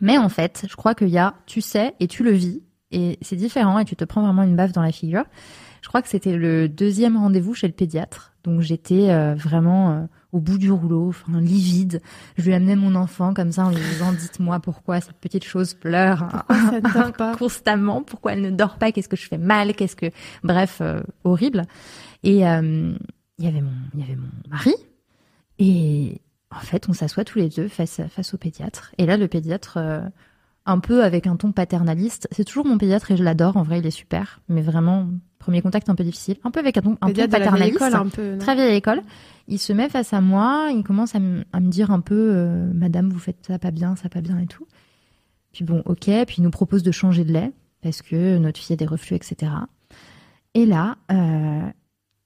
Mais 0.00 0.16
en 0.18 0.28
fait, 0.30 0.64
je 0.68 0.76
crois 0.76 0.94
qu'il 0.94 1.08
y 1.08 1.18
a, 1.18 1.34
tu 1.46 1.60
sais 1.60 1.94
et 2.00 2.06
tu 2.06 2.22
le 2.22 2.30
vis, 2.30 2.62
et 2.90 3.18
c'est 3.22 3.36
différent, 3.36 3.78
et 3.78 3.84
tu 3.84 3.96
te 3.96 4.04
prends 4.04 4.22
vraiment 4.22 4.42
une 4.42 4.54
baffe 4.56 4.72
dans 4.72 4.82
la 4.82 4.92
figure. 4.92 5.24
Je 5.86 5.88
crois 5.88 6.02
que 6.02 6.08
c'était 6.08 6.36
le 6.36 6.68
deuxième 6.68 7.16
rendez-vous 7.16 7.54
chez 7.54 7.68
le 7.68 7.72
pédiatre, 7.72 8.32
donc 8.42 8.60
j'étais 8.60 9.08
euh, 9.10 9.36
vraiment 9.36 9.92
euh, 9.92 10.06
au 10.32 10.40
bout 10.40 10.58
du 10.58 10.72
rouleau, 10.72 11.10
enfin 11.10 11.40
livide. 11.40 12.02
Je 12.36 12.42
lui 12.42 12.54
amenais 12.54 12.74
mon 12.74 12.96
enfant 12.96 13.32
comme 13.32 13.52
ça 13.52 13.66
en 13.66 13.70
lui 13.70 13.76
disant 13.92 14.10
dites-moi 14.10 14.58
pourquoi 14.58 15.00
cette 15.00 15.20
petite 15.20 15.44
chose 15.44 15.74
pleure. 15.74 16.26
Pourquoi 16.28 16.56
ça 16.56 16.80
ne 16.80 16.92
dort 16.92 17.12
pas? 17.16 17.36
Constamment, 17.36 18.02
pourquoi 18.02 18.32
elle 18.32 18.40
ne 18.40 18.50
dort 18.50 18.78
pas, 18.78 18.90
qu'est-ce 18.90 19.08
que 19.08 19.14
je 19.14 19.28
fais 19.28 19.38
mal, 19.38 19.74
qu'est-ce 19.74 19.94
que 19.94 20.10
bref 20.42 20.78
euh, 20.80 21.02
horrible. 21.22 21.62
Et 22.24 22.48
euh, 22.48 22.92
il 23.38 23.44
y 23.44 23.46
avait 23.46 23.60
mon 23.60 23.70
il 23.94 24.00
y 24.00 24.02
avait 24.02 24.16
mon 24.16 24.26
mari. 24.50 24.74
Et 25.60 26.20
en 26.50 26.58
fait 26.58 26.88
on 26.88 26.94
s'assoit 26.94 27.22
tous 27.22 27.38
les 27.38 27.48
deux 27.48 27.68
face 27.68 28.00
face 28.10 28.34
au 28.34 28.38
pédiatre. 28.38 28.92
Et 28.98 29.06
là 29.06 29.16
le 29.16 29.28
pédiatre 29.28 29.76
euh, 29.76 30.00
un 30.66 30.80
peu 30.80 31.04
avec 31.04 31.26
un 31.26 31.36
ton 31.36 31.52
paternaliste, 31.52 32.28
c'est 32.32 32.44
toujours 32.44 32.66
mon 32.66 32.76
pédiatre 32.76 33.12
et 33.12 33.16
je 33.16 33.24
l'adore 33.24 33.56
en 33.56 33.62
vrai, 33.62 33.78
il 33.78 33.86
est 33.86 33.90
super, 33.90 34.40
mais 34.48 34.62
vraiment 34.62 35.08
premier 35.38 35.62
contact 35.62 35.88
un 35.88 35.94
peu 35.94 36.02
difficile, 36.02 36.36
un 36.42 36.50
peu 36.50 36.58
avec 36.58 36.76
un 36.76 36.82
ton, 36.82 36.98
un 37.00 37.12
vieille 37.12 37.28
paternaliste. 37.28 37.76
école, 37.76 37.94
un 37.94 38.08
peu. 38.08 38.36
Très 38.38 38.56
vieille 38.56 38.74
école. 38.74 39.00
Il 39.46 39.60
se 39.60 39.72
met 39.72 39.88
face 39.88 40.12
à 40.12 40.20
moi, 40.20 40.70
il 40.74 40.82
commence 40.82 41.14
à, 41.14 41.20
me 41.20 41.70
dire 41.70 41.92
un 41.92 42.00
peu, 42.00 42.32
euh, 42.34 42.68
Madame, 42.74 43.10
vous 43.10 43.18
faites 43.20 43.46
ça 43.46 43.58
pas 43.60 43.70
bien, 43.70 43.94
ça 43.94 44.08
pas 44.08 44.20
bien 44.20 44.38
et 44.38 44.46
tout. 44.46 44.66
Puis 45.52 45.64
bon, 45.64 45.82
ok, 45.86 46.10
puis 46.26 46.36
il 46.38 46.42
nous 46.42 46.50
propose 46.50 46.82
de 46.82 46.90
changer 46.90 47.24
de 47.24 47.32
lait 47.32 47.52
parce 47.80 48.02
que 48.02 48.38
notre 48.38 48.58
fille 48.58 48.74
a 48.74 48.76
des 48.76 48.86
reflux, 48.86 49.14
etc. 49.14 49.52
Et 50.54 50.66
là, 50.66 50.96
euh, 51.12 51.70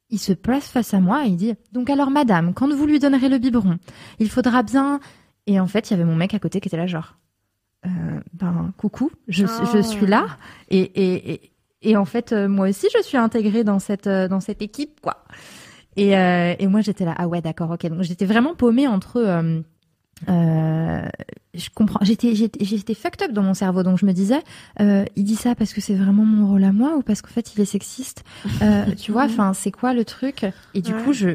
il 0.08 0.18
se 0.18 0.32
place 0.32 0.68
face 0.68 0.94
à 0.94 1.00
moi 1.00 1.26
et 1.26 1.28
il 1.28 1.36
dit, 1.36 1.54
donc 1.72 1.90
alors 1.90 2.10
Madame, 2.10 2.54
quand 2.54 2.72
vous 2.74 2.86
lui 2.86 2.98
donnerez 2.98 3.28
le 3.28 3.38
biberon, 3.38 3.78
il 4.18 4.30
faudra 4.30 4.62
bien. 4.62 4.98
Et 5.46 5.60
en 5.60 5.66
fait, 5.66 5.90
il 5.90 5.92
y 5.92 5.94
avait 5.94 6.04
mon 6.04 6.16
mec 6.16 6.32
à 6.32 6.38
côté 6.38 6.60
qui 6.60 6.68
était 6.68 6.76
là 6.78 6.86
genre, 6.86 7.16
ben 7.84 8.72
coucou, 8.76 9.10
je, 9.28 9.46
je 9.46 9.78
Oh. 9.78 9.82
suis 9.82 10.06
là 10.06 10.24
et, 10.68 10.80
et, 10.80 11.32
et, 11.32 11.52
et 11.82 11.96
en 11.96 12.04
fait, 12.04 12.32
euh, 12.32 12.48
moi 12.48 12.68
aussi, 12.68 12.88
je 12.94 13.02
suis 13.02 13.16
intégrée 13.16 13.64
dans 13.64 13.78
cette, 13.78 14.06
euh, 14.06 14.28
dans 14.28 14.40
cette 14.40 14.60
équipe, 14.62 15.00
quoi. 15.00 15.24
Et, 15.96 16.16
euh, 16.16 16.54
et 16.58 16.66
moi, 16.66 16.82
j'étais 16.82 17.04
là, 17.04 17.14
ah 17.16 17.26
ouais, 17.26 17.40
d'accord, 17.40 17.70
ok. 17.70 17.86
Donc, 17.88 18.02
j'étais 18.02 18.26
vraiment 18.26 18.54
paumée 18.54 18.86
entre. 18.86 19.16
euh, 19.16 19.60
euh, 20.28 21.02
je 21.54 21.68
comprends. 21.74 21.98
J'étais, 22.04 22.34
j'étais, 22.34 22.94
fucked 22.94 23.22
up 23.22 23.32
dans 23.32 23.42
mon 23.42 23.54
cerveau. 23.54 23.82
Donc, 23.82 23.98
je 23.98 24.06
me 24.06 24.12
disais, 24.12 24.40
euh, 24.80 25.04
il 25.16 25.24
dit 25.24 25.34
ça 25.36 25.54
parce 25.54 25.72
que 25.72 25.80
c'est 25.80 25.94
vraiment 25.94 26.24
mon 26.24 26.46
rôle 26.48 26.64
à 26.64 26.72
moi 26.72 26.96
ou 26.96 27.02
parce 27.02 27.22
qu'en 27.22 27.30
fait, 27.30 27.54
il 27.54 27.60
est 27.60 27.64
sexiste. 27.64 28.24
Euh, 28.62 28.94
tu 28.94 29.10
vois, 29.12 29.24
enfin, 29.30 29.52
c'est 29.54 29.70
quoi 29.72 29.94
le 29.94 30.04
truc? 30.04 30.46
Et 30.74 30.82
du 30.82 30.92
Ouais. 30.92 31.02
coup, 31.02 31.12
je 31.12 31.30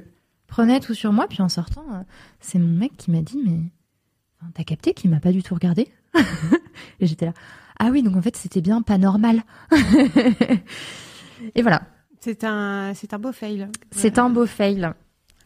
prenais 0.47 0.79
tout 0.79 0.93
sur 0.93 1.11
moi. 1.11 1.25
Puis 1.27 1.41
en 1.41 1.49
sortant, 1.49 1.85
euh, 1.93 2.03
c'est 2.39 2.59
mon 2.59 2.77
mec 2.77 2.95
qui 2.97 3.11
m'a 3.11 3.21
dit, 3.21 3.39
mais 3.43 3.59
t'as 4.53 4.63
capté 4.63 4.93
qu'il 4.93 5.09
m'a 5.09 5.19
pas 5.19 5.31
du 5.31 5.41
tout 5.41 5.55
regardé 5.55 5.87
Et 6.99 7.07
j'étais 7.07 7.25
là, 7.25 7.33
ah 7.79 7.89
oui, 7.91 8.03
donc 8.03 8.15
en 8.15 8.21
fait, 8.21 8.35
c'était 8.35 8.61
bien 8.61 8.81
pas 8.81 8.97
normal. 8.97 9.43
et 11.55 11.61
voilà. 11.61 11.81
C'est 12.21 12.43
un, 12.43 12.93
c'est 12.95 13.13
un 13.13 13.19
beau 13.19 13.31
fail. 13.31 13.67
C'est 13.91 14.17
un 14.17 14.29
beau 14.29 14.45
fail, 14.45 14.91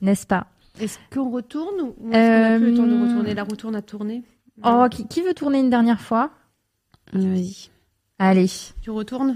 n'est-ce 0.01 0.25
pas? 0.27 0.47
Est-ce 0.79 0.97
qu'on 1.11 1.29
retourne 1.29 1.81
ou 1.81 2.11
est-ce 2.11 2.29
qu'on 2.47 2.55
a 2.55 2.57
plus 2.57 2.71
le 2.71 2.77
temps 2.77 2.83
de 2.85 2.93
Euh, 2.93 3.03
retourner 3.07 3.33
La 3.33 3.43
roue 3.43 3.55
tourne 3.55 3.75
à 3.75 3.81
tourner? 3.81 4.23
Oh, 4.63 4.85
qui, 4.89 5.07
qui 5.07 5.21
veut 5.21 5.33
tourner 5.33 5.59
une 5.59 5.69
dernière 5.69 5.99
fois? 5.99 6.31
Vas-y. 7.13 7.69
Allez. 8.19 8.49
Tu 8.81 8.91
retournes? 8.91 9.35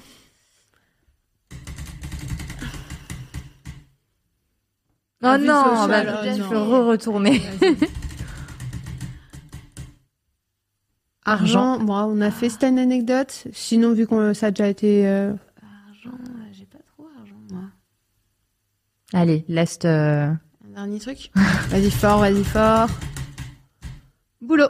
Oh 5.25 5.37
vie 5.37 5.45
non, 5.47 5.87
bah, 5.87 6.03
oh 6.05 6.25
je 6.35 6.41
non. 6.41 6.49
peux 6.49 6.57
re-retourner. 6.57 7.41
Argent, 11.25 11.79
moi, 11.79 12.05
on 12.05 12.19
a 12.21 12.31
fait 12.31 12.49
cette 12.49 12.63
anecdote. 12.63 13.45
Sinon, 13.53 13.93
vu 13.93 14.05
que 14.07 14.33
ça 14.33 14.47
a 14.47 14.51
déjà 14.51 14.67
été. 14.67 15.07
euh, 15.07 15.31
Argent, 15.89 16.09
euh, 16.17 16.43
j'ai 16.51 16.65
pas 16.65 16.79
trop 16.95 17.07
argent, 17.19 17.35
moi. 17.51 17.61
Allez, 19.13 19.45
laisse. 19.47 19.79
euh, 19.85 20.27
Un 20.27 20.73
dernier 20.75 20.99
truc 20.99 21.31
Vas-y 21.69 21.91
fort, 21.91 22.19
vas-y 22.19 22.43
fort. 22.43 22.89
Boulot. 24.41 24.67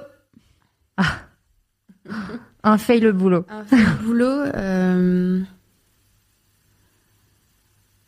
Un 2.63 2.77
fail 2.77 2.99
le 2.99 3.11
boulot. 3.11 3.45
Un 3.49 3.65
fait 3.65 3.77
le 3.77 4.03
boulot. 4.05 4.25
euh, 4.55 5.41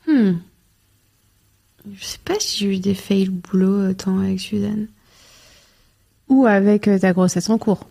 Hmm. 0.07 0.33
Je 1.91 2.03
sais 2.05 2.19
pas 2.23 2.39
si 2.39 2.59
j'ai 2.59 2.75
eu 2.75 2.79
des 2.79 2.93
fails 2.93 3.29
boulot 3.29 3.89
euh, 3.89 3.93
tant 3.93 4.19
avec 4.19 4.39
Suzanne. 4.39 4.87
Ou 6.29 6.45
avec 6.45 6.83
ta 7.01 7.11
grossesse 7.13 7.49
en 7.49 7.57
cours. 7.57 7.87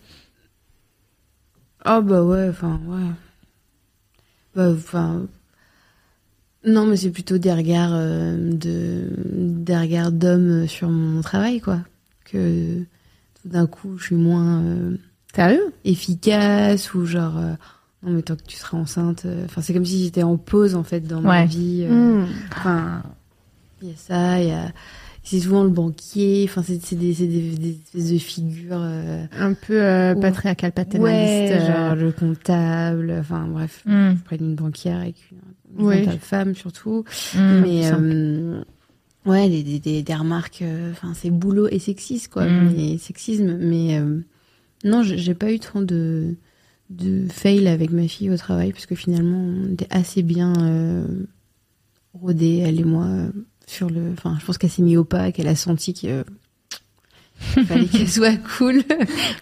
Oh 1.86 2.00
bah 2.02 2.22
ouais, 2.22 2.48
enfin 2.48 2.80
ouais. 2.86 3.10
Bah 4.54 4.70
enfin. 4.72 5.22
Non, 6.66 6.86
mais 6.86 6.96
c'est 6.96 7.10
plutôt 7.10 7.36
des 7.36 7.52
regards 7.52 7.92
euh, 7.92 8.36
de 8.52 9.08
des 9.18 9.76
regards 9.76 10.12
d'hommes 10.12 10.66
sur 10.66 10.88
mon 10.88 11.20
travail 11.20 11.60
quoi. 11.60 11.80
Que 12.24 12.78
tout 12.80 13.48
d'un 13.48 13.66
coup 13.66 13.98
je 13.98 14.04
suis 14.04 14.14
moins 14.14 14.62
euh, 14.62 14.96
Sérieux? 15.34 15.72
efficace 15.84 16.94
ou 16.94 17.04
genre 17.04 17.36
euh, 17.36 17.52
non 18.02 18.12
mais 18.12 18.22
tant 18.22 18.36
que 18.36 18.44
tu 18.44 18.56
seras 18.56 18.78
enceinte. 18.78 19.26
euh, 19.26 19.44
Enfin 19.44 19.60
c'est 19.60 19.74
comme 19.74 19.84
si 19.84 20.02
j'étais 20.04 20.22
en 20.22 20.38
pause 20.38 20.74
en 20.74 20.84
fait 20.84 21.00
dans 21.00 21.20
ma 21.20 21.44
vie. 21.44 21.84
euh, 21.86 22.24
Hmm. 22.24 22.28
Enfin 22.52 23.02
il 23.82 23.88
y 23.88 23.92
a 23.92 23.96
ça, 23.96 24.40
il 24.40 24.48
y 24.48 24.52
a 24.52 24.72
c'est 25.24 25.40
souvent 25.40 25.64
le 25.64 25.70
banquier. 25.70 26.44
Enfin 26.48 26.62
c'est 26.62 26.80
c'est 26.84 26.94
des 26.96 27.12
c'est 27.14 27.26
des, 27.26 27.40
des 27.56 27.70
espèces 27.70 28.12
de 28.12 28.18
figures. 28.18 28.78
euh, 28.80 29.24
Un 29.38 29.54
peu 29.54 29.82
euh, 29.82 30.14
Ou- 30.14 30.20
patriarcal, 30.20 30.70
paternaliste. 30.72 31.32
Ouais, 31.32 31.52
euh, 31.52 31.66
genre 31.66 31.96
le 31.96 32.12
comptable, 32.12 33.16
enfin 33.18 33.46
bref, 33.48 33.82
Hmm, 33.86 34.14
près 34.24 34.36
d'une 34.38 34.54
banquière 34.54 35.00
avec 35.00 35.16
une, 35.32 35.38
une 35.80 35.86
Oui. 35.86 35.98
comptable 36.04 36.20
femme 36.20 36.54
surtout. 36.54 37.04
hmm. 37.34 37.60
mais 37.62 37.92
euh, 37.92 38.60
ouais, 39.26 39.48
des, 39.48 39.78
des, 39.80 40.02
des, 40.02 40.14
remarques, 40.14 40.60
euh, 40.62 40.92
enfin 40.92 41.12
c'est 41.14 41.30
boulot 41.30 41.66
et 41.70 41.78
sexisme 41.78 42.30
quoi, 42.30 42.44
Mm. 42.46 42.72
mais 42.76 42.98
sexisme. 42.98 43.56
Mais 43.60 43.98
euh, 43.98 44.20
non, 44.84 45.02
j'ai 45.02 45.34
pas 45.34 45.50
eu 45.52 45.58
trop 45.58 45.82
de 45.82 46.34
de 46.90 47.26
fail 47.30 47.66
avec 47.66 47.90
ma 47.92 48.06
fille 48.06 48.30
au 48.30 48.36
travail 48.36 48.70
parce 48.72 48.84
que 48.84 48.94
finalement 48.94 49.38
on 49.38 49.72
était 49.72 49.86
assez 49.88 50.22
bien 50.22 50.52
euh, 50.60 51.06
rodés 52.12 52.58
elle 52.58 52.78
et 52.78 52.84
moi 52.84 53.06
euh, 53.06 53.30
sur 53.66 53.88
le. 53.90 54.12
Enfin, 54.12 54.36
je 54.40 54.44
pense 54.46 54.58
qu'elle 54.58 54.70
s'est 54.70 54.82
mis 54.82 54.96
au 54.96 55.04
pas, 55.04 55.32
qu'elle 55.32 55.48
a 55.48 55.56
senti 55.56 55.94
que 55.94 56.24
fallait 57.66 57.86
qu'elle 57.92 58.08
soit 58.08 58.36
cool. 58.58 58.82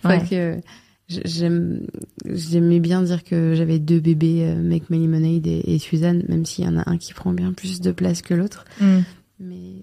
Enfin, 0.02 0.18
Ouais. 0.18 0.26
que 0.28 0.60
j'aime 1.08 1.86
j'aimais 2.24 2.80
bien 2.80 3.02
dire 3.02 3.22
que 3.24 3.54
j'avais 3.54 3.78
deux 3.78 4.00
bébés 4.00 4.44
euh, 4.44 4.54
Make 4.62 4.88
My 4.88 4.98
Lemonade 4.98 5.46
et, 5.46 5.74
et 5.74 5.78
Suzanne 5.78 6.24
même 6.28 6.46
s'il 6.46 6.64
y 6.64 6.68
en 6.68 6.78
a 6.78 6.88
un 6.88 6.96
qui 6.96 7.12
prend 7.12 7.32
bien 7.32 7.52
plus 7.52 7.80
de 7.80 7.92
place 7.92 8.22
que 8.22 8.32
l'autre 8.32 8.64
Hmm. 8.80 9.00
mais 9.38 9.82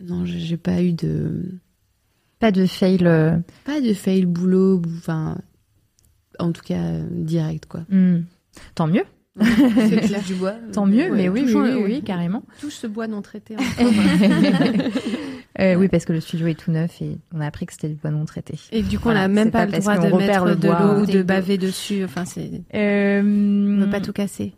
non 0.00 0.24
j'ai 0.24 0.56
pas 0.56 0.80
eu 0.82 0.92
de 0.92 1.42
Pas 2.38 2.52
de 2.52 2.64
fail. 2.66 2.98
euh, 3.02 3.36
pas 3.64 3.80
de 3.80 3.92
fail 3.92 4.24
boulot 4.26 4.76
ou- 4.76 4.82
enfin 4.98 5.38
en 6.38 6.52
tout 6.52 6.62
cas 6.62 6.80
euh, 6.80 7.06
direct 7.10 7.66
quoi 7.66 7.80
hmm. 7.90 8.20
Tant 8.76 8.86
mieux. 8.86 9.04
C'est 9.44 10.00
clair 10.06 10.22
du 10.22 10.34
bois 10.34 10.54
Tant 10.72 10.86
mieux, 10.86 11.10
Ouais, 11.10 11.16
mais 11.16 11.28
oui, 11.28 11.40
oui, 11.40 11.46
toujours, 11.46 11.62
oui, 11.62 11.70
euh, 11.70 11.84
oui, 11.84 12.02
carrément. 12.02 12.42
Touche 12.60 12.74
ce 12.74 12.86
bois 12.86 13.06
non 13.06 13.22
traité. 13.22 13.56
Euh, 15.60 15.74
oui, 15.74 15.88
parce 15.88 16.04
que 16.04 16.12
le 16.12 16.20
studio 16.20 16.46
est 16.46 16.54
tout 16.54 16.70
neuf 16.70 17.02
et 17.02 17.18
on 17.34 17.40
a 17.40 17.46
appris 17.46 17.66
que 17.66 17.72
c'était 17.72 17.88
du 17.88 17.96
bois 17.96 18.10
non 18.12 18.24
traité. 18.24 18.54
Et 18.70 18.82
du 18.82 18.98
coup, 18.98 19.04
Voilà, 19.04 19.20
on 19.20 19.22
n'a 19.22 19.28
même 19.28 19.50
pas, 19.50 19.66
pas 19.66 19.72
le 19.76 19.80
droit 19.80 19.96
de 19.98 20.14
mettre 20.16 20.44
le 20.44 20.56
de 20.56 20.68
l'eau 20.68 20.74
ou 21.00 21.02
euh, 21.02 21.06
de 21.06 21.22
baver 21.22 21.58
dessus. 21.58 22.04
Enfin, 22.04 22.24
c'est. 22.24 22.62
Euh, 22.74 23.20
On 23.22 23.80
veut 23.84 23.90
pas 23.90 24.00
tout 24.00 24.12
casser. 24.12 24.54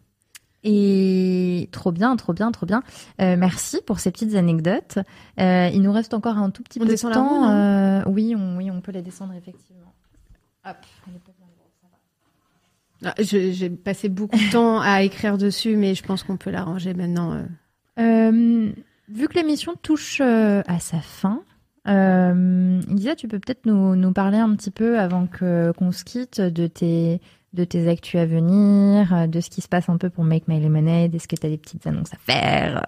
Et 0.63 1.71
trop 1.73 1.91
bien, 1.91 2.15
trop 2.17 2.35
bien, 2.35 2.53
trop 2.53 2.67
bien. 2.67 2.83
Euh, 3.23 3.37
merci 3.39 3.79
pour 3.87 3.99
ces 3.99 4.11
petites 4.11 4.35
anecdotes. 4.35 4.99
Euh, 5.41 5.71
il 5.73 5.81
nous 5.81 5.93
reste 5.93 6.13
encore 6.13 6.37
un 6.37 6.51
tout 6.51 6.63
petit 6.63 6.79
On 6.83 6.85
peu 6.87 6.93
de 6.93 6.97
temps. 7.01 7.29
roue, 7.45 7.45
Euh, 7.49 8.03
oui, 8.07 8.35
on, 8.37 8.59
oui, 8.59 8.71
on 8.71 8.83
peut 8.83 8.93
les 8.93 9.01
descendre 9.01 9.33
effectivement. 9.33 9.95
Hop. 10.69 10.77
elle 11.09 11.15
est 11.15 11.19
pas 11.25 11.33
bien 11.39 11.47
lourde, 11.47 11.71
ça 11.81 11.87
va. 11.91 11.97
Ah, 11.97 12.67
je- 12.69 12.83
J'ai 13.19 13.71
passé 13.71 14.09
beaucoup 14.09 14.37
de 14.37 14.51
temps 14.53 14.81
à 14.81 15.03
écrire 15.03 15.39
dessus, 15.39 15.77
mais 15.77 15.95
je 15.95 16.03
pense 16.03 16.23
qu'on 16.23 16.37
peut 16.37 16.51
l'arranger 16.51 16.95
maintenant. 16.95 17.33
euh. 17.35 17.43
Euh, 17.99 18.71
vu 19.09 19.29
que 19.29 19.35
l'émission 19.35 19.73
touche 19.83 20.21
euh, 20.23 20.63
à 20.67 20.79
sa 20.81 20.99
fin, 21.01 21.43
euh, 21.89 22.81
Lisa, 22.89 23.15
tu 23.17 23.27
peux 23.29 23.39
peut-être 23.39 23.67
nous, 23.67 23.97
nous 23.97 24.13
parler 24.13 24.39
un 24.39 24.55
petit 24.55 24.71
peu 24.71 24.99
avant 24.99 25.27
que 25.27 25.73
qu'on 25.77 25.93
se 25.93 26.05
quitte 26.05 26.41
de 26.41 26.67
tes 26.67 27.21
de 27.53 27.65
tes 27.65 27.89
actus 27.89 28.21
à 28.21 28.27
venir, 28.27 29.27
de 29.29 29.41
ce 29.41 29.51
qui 29.51 29.61
se 29.61 29.67
passe 29.67 29.89
un 29.89 29.97
peu 29.97 30.09
pour 30.09 30.23
Make 30.25 30.47
My 30.47 30.61
Lemonade. 30.61 31.15
Est-ce 31.15 31.27
que 31.27 31.35
tu 31.35 31.47
as 31.47 31.51
des 31.51 31.59
petites 31.59 31.85
annonces 31.87 32.13
à 32.15 32.19
faire? 32.33 32.87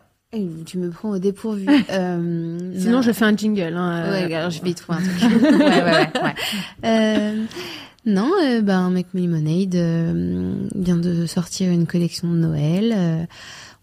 Tu 0.64 0.78
me 0.78 0.89
prends 0.90 1.10
au 1.10 1.18
dépourvu. 1.18 1.66
Euh, 1.90 2.72
Sinon, 2.76 2.93
non. 2.98 3.02
je 3.02 3.12
fais 3.12 3.24
un 3.24 3.36
jingle. 3.36 3.74
Hein, 3.76 4.05
euh, 4.05 4.26
Ouais, 4.26 4.34
alors 4.34 4.51
je 4.51 4.62
vais 4.62 4.70
y 4.70 4.74
trouver 4.74 4.98
un 4.98 5.02
truc. 5.02 5.43
ouais, 5.43 5.59
ouais, 5.59 5.82
ouais, 5.82 6.12
ouais. 6.84 7.34
Non, 8.05 8.31
euh, 8.43 8.61
ben, 8.62 8.91
Make 8.91 9.15
Me 9.15 9.20
Lemonade 9.23 9.74
euh, 9.77 10.55
vient 10.74 10.97
de 10.97 11.27
sortir 11.27 11.70
une 11.70 11.87
collection 11.87 12.31
de 12.33 12.37
Noël. 12.39 12.93
Euh, 12.97 13.24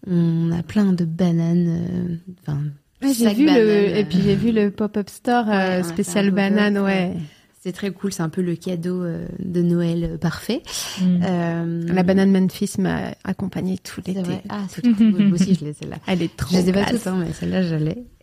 on 0.07 0.51
a 0.51 0.61
plein 0.63 0.91
de 0.93 1.05
bananes. 1.05 1.67
euh, 1.69 2.15
Enfin, 2.41 2.59
Ouais, 3.01 3.13
j'ai 3.13 3.33
vu 3.33 3.45
le 3.45 3.51
euh, 3.51 3.95
et 3.95 4.03
puis 4.03 4.19
j'ai 4.21 4.35
vu 4.35 4.51
le 4.51 4.71
pop-up 4.71 5.09
store 5.09 5.47
Ouais, 5.47 5.79
euh, 5.79 5.83
spécial 5.83 6.31
banane, 6.31 6.77
ouais. 6.79 7.13
C'est 7.61 7.71
très 7.71 7.91
cool. 7.91 8.11
C'est 8.11 8.23
un 8.23 8.29
peu 8.29 8.41
le 8.41 8.55
cadeau 8.55 9.03
euh, 9.03 9.25
de 9.39 9.61
Noël 9.61 10.17
parfait. 10.19 10.63
Mm. 11.01 11.19
Euh, 11.23 11.83
La 11.93 12.03
banane 12.03 12.31
Memphis 12.31 12.71
m'a 12.79 13.13
accompagnée 13.23 13.77
tout 13.77 14.01
l'été. 14.05 14.21
Ah, 14.49 14.63
c'est 14.69 14.81
trop 14.81 14.93
cool. 14.95 15.27
Moi 15.27 15.35
aussi, 15.35 15.55
je 15.55 15.63
l'ai 15.65 15.73
celle-là. 15.73 15.97
Elle 16.07 16.23
est 16.23 16.35
trop 16.35 16.53
Je 16.55 16.61
les 16.61 16.69
ai 16.69 16.71
pas 16.73 16.85
toutes, 16.85 17.07
hein, 17.07 17.17
mais 17.25 17.31
celle-là. 17.33 17.61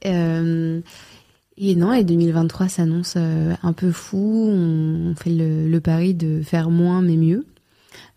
Euh, 0.07 0.81
et 1.59 1.75
non, 1.75 1.93
et 1.93 2.05
2023 2.05 2.69
s'annonce 2.69 3.15
euh, 3.17 3.55
un 3.63 3.73
peu 3.73 3.91
fou. 3.93 4.49
On 4.53 5.15
fait 5.17 5.31
le, 5.31 5.69
le 5.69 5.81
pari 5.81 6.15
de 6.15 6.43
faire 6.43 6.71
moins 6.71 7.03
mais 7.03 7.17
mieux. 7.17 7.47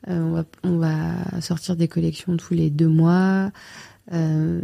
Euh, 0.07 0.19
on, 0.21 0.31
va, 0.31 0.43
on 0.63 0.77
va 0.77 1.41
sortir 1.41 1.75
des 1.75 1.87
collections 1.87 2.35
tous 2.37 2.53
les 2.53 2.69
deux 2.69 2.87
mois. 2.87 3.51
Euh, 4.13 4.61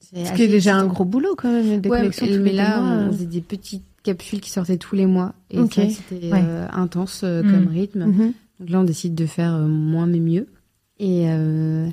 c'est 0.00 0.24
Ce 0.26 0.32
qui 0.34 0.42
est 0.42 0.48
déjà 0.48 0.76
un 0.76 0.86
gros 0.86 1.04
boulot 1.04 1.34
quand 1.36 1.50
même, 1.50 1.80
des 1.80 1.88
Ouais, 1.88 1.98
collections 1.98 2.26
tous 2.26 2.38
mais 2.38 2.50
les 2.50 2.56
là, 2.56 2.76
deux 2.78 2.82
mois. 2.84 2.96
on 3.08 3.12
faisait 3.12 3.26
des 3.26 3.40
petites 3.40 3.84
capsules 4.02 4.40
qui 4.40 4.50
sortaient 4.50 4.76
tous 4.78 4.94
les 4.96 5.06
mois. 5.06 5.32
Et 5.50 5.58
Ok. 5.58 5.72
c'est 5.74 5.80
vrai 5.84 5.88
que 5.90 5.94
c'était 6.08 6.32
Ouais. 6.32 6.42
euh, 6.44 6.66
intense 6.72 7.22
euh, 7.24 7.42
Mm. 7.42 7.50
comme 7.50 7.68
rythme. 7.68 8.04
Mhm. 8.06 8.32
Donc 8.60 8.70
là, 8.70 8.80
on 8.80 8.84
décide 8.84 9.14
de 9.14 9.26
faire 9.26 9.54
euh, 9.54 9.66
moins 9.66 10.06
mais 10.06 10.20
mieux. 10.20 10.46
Et, 10.98 11.24
euh, 11.28 11.88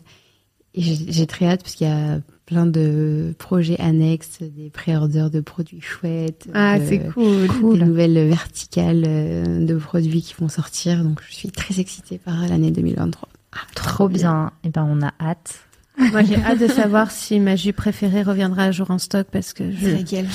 j'ai 0.76 1.26
très 1.28 1.46
hâte 1.48 1.62
parce 1.64 1.76
qu'il 1.76 1.88
y 1.88 1.90
a 1.90 2.20
plein 2.50 2.66
de 2.66 3.36
projets 3.38 3.80
annexes, 3.80 4.40
des 4.42 4.72
pré-orders 4.72 5.30
de 5.30 5.40
produits 5.40 5.82
chouettes. 5.82 6.48
Ah, 6.56 6.80
de- 6.80 6.86
c'est 6.86 7.00
cool. 7.14 7.78
Des 7.80 7.86
nouvelles 7.86 8.28
verticales 8.28 9.04
euh, 9.08 9.66
de 9.66 9.76
produits 9.76 10.24
qui 10.24 10.34
vont 10.40 10.50
sortir. 10.50 11.04
Donc 11.04 11.22
je 11.28 11.34
suis 11.36 11.52
très 11.52 11.80
excitée 11.80 12.18
par 12.18 12.48
l'année 12.48 12.72
2023. 12.72 13.30
Trop 13.76 14.10
bien. 14.10 14.52
Et 14.64 14.70
ben, 14.70 14.88
on 14.90 15.02
a 15.06 15.14
hâte. 15.22 15.60
Moi, 16.12 16.24
j'ai 16.24 16.38
hâte 16.38 16.60
de 16.60 16.68
savoir 16.68 17.12
si 17.12 17.40
ma 17.42 17.56
jupe 17.58 17.76
préférée 17.76 18.24
reviendra 18.24 18.64
un 18.64 18.72
jour 18.72 18.90
en 18.90 18.98
stock 18.98 19.28
parce 19.32 19.52
que 19.54 19.70
je, 19.72 19.90
laquelle 19.90 20.28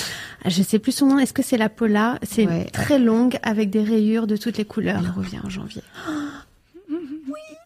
je 0.44 0.62
sais 0.62 0.78
plus 0.78 0.92
son 0.92 1.06
nom. 1.06 1.18
Est-ce 1.18 1.32
que 1.32 1.42
c'est 1.42 1.56
la 1.56 1.70
Pola? 1.70 2.18
C'est 2.22 2.46
Ouais. 2.46 2.64
très 2.66 2.98
longue 2.98 3.38
avec 3.42 3.70
des 3.70 3.82
rayures 3.82 4.26
de 4.26 4.36
toutes 4.36 4.58
les 4.58 4.66
couleurs. 4.66 5.00
Elle 5.02 5.10
revient 5.10 5.38
en 5.42 5.48
janvier. 5.48 5.82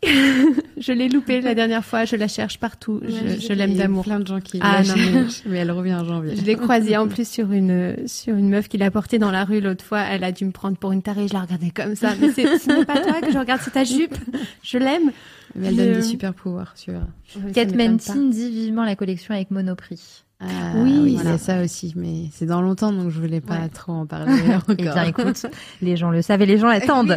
Je 0.81 0.93
l'ai 0.93 1.09
loupée 1.09 1.41
la 1.41 1.55
dernière 1.55 1.85
fois. 1.85 2.05
Je 2.05 2.15
la 2.17 2.29
cherche 2.29 2.59
partout. 2.59 3.01
Je, 3.03 3.41
je 3.41 3.53
l'aime 3.53 3.71
Il 3.71 3.77
y 3.77 3.81
a 3.81 3.83
d'amour. 3.85 4.05
plein 4.05 4.21
de 4.21 4.27
gens 4.27 4.41
qui 4.41 4.59
Ah, 4.63 4.83
la 4.83 4.89
non, 4.89 4.95
mais- 4.97 5.13
cherchent, 5.13 5.43
mais 5.47 5.59
elle 5.59 5.71
revient 5.73 5.95
en 5.95 6.05
janvier. 6.05 6.37
Je 6.37 6.43
l'ai 6.45 6.55
croisée 6.55 6.97
en 6.97 7.09
plus 7.15 7.29
sur 7.29 7.51
une 7.53 7.97
sur 8.07 8.37
une 8.37 8.49
meuf 8.49 8.69
qui 8.69 8.79
l'a 8.79 8.91
portée 8.91 9.19
dans 9.19 9.31
la 9.33 9.45
rue 9.45 9.61
l'autre 9.61 9.85
fois. 9.85 10.01
Elle 10.03 10.23
a 10.25 10.31
dû 10.33 10.45
me 10.45 10.53
prendre 10.53 10.77
pour 10.77 10.93
une 10.93 11.03
tarée. 11.03 11.27
Je 11.29 11.35
la 11.35 11.41
regardais 11.41 11.71
comme 11.71 11.97
ça. 11.97 12.13
Mais 12.21 12.31
c'est- 12.31 12.59
ce 12.59 12.69
n'est 12.71 12.85
pas 12.85 13.01
toi 13.01 13.21
que 13.21 13.33
je 13.33 13.39
regarde, 13.39 13.61
c'est 13.65 13.73
ta 13.73 13.85
jupe. 13.85 14.15
Je 14.63 14.79
l'aime. 14.79 15.11
Mais 15.57 15.69
elle 15.69 15.77
donne 15.77 15.89
Le- 15.89 15.95
des 15.97 16.03
super 16.03 16.33
pouvoirs 16.35 16.73
sur. 16.77 16.95
Kate 17.53 17.75
m'étonne 17.75 17.99
pas. 17.99 18.15
Mentin 18.15 18.29
dit 18.29 18.51
vivement 18.51 18.85
la 18.85 18.95
collection 18.97 19.35
avec 19.35 19.51
Monoprix. 19.51 20.25
Ah, 20.41 20.47
Oui, 20.77 20.97
oui, 21.03 21.15
voilà. 21.15 21.37
c'est 21.37 21.45
ça 21.47 21.63
aussi, 21.63 21.93
mais 21.97 22.27
c'est 22.33 22.47
dans 22.47 22.63
longtemps 22.63 22.93
donc 22.93 23.11
je 23.11 23.19
voulais 23.19 23.41
pas 23.41 23.55
Ouais. 23.59 23.69
trop 23.69 23.91
en 23.91 24.07
parler 24.07 24.31
encore. 24.55 24.63
Eh 24.79 24.83
bien, 24.83 25.03
écoute, 25.03 25.47
les 25.83 25.97
gens 25.97 26.11
le 26.11 26.23
savent 26.23 26.43
et 26.43 26.47
les 26.47 26.59
gens 26.59 26.69
l'attendent. 26.69 27.17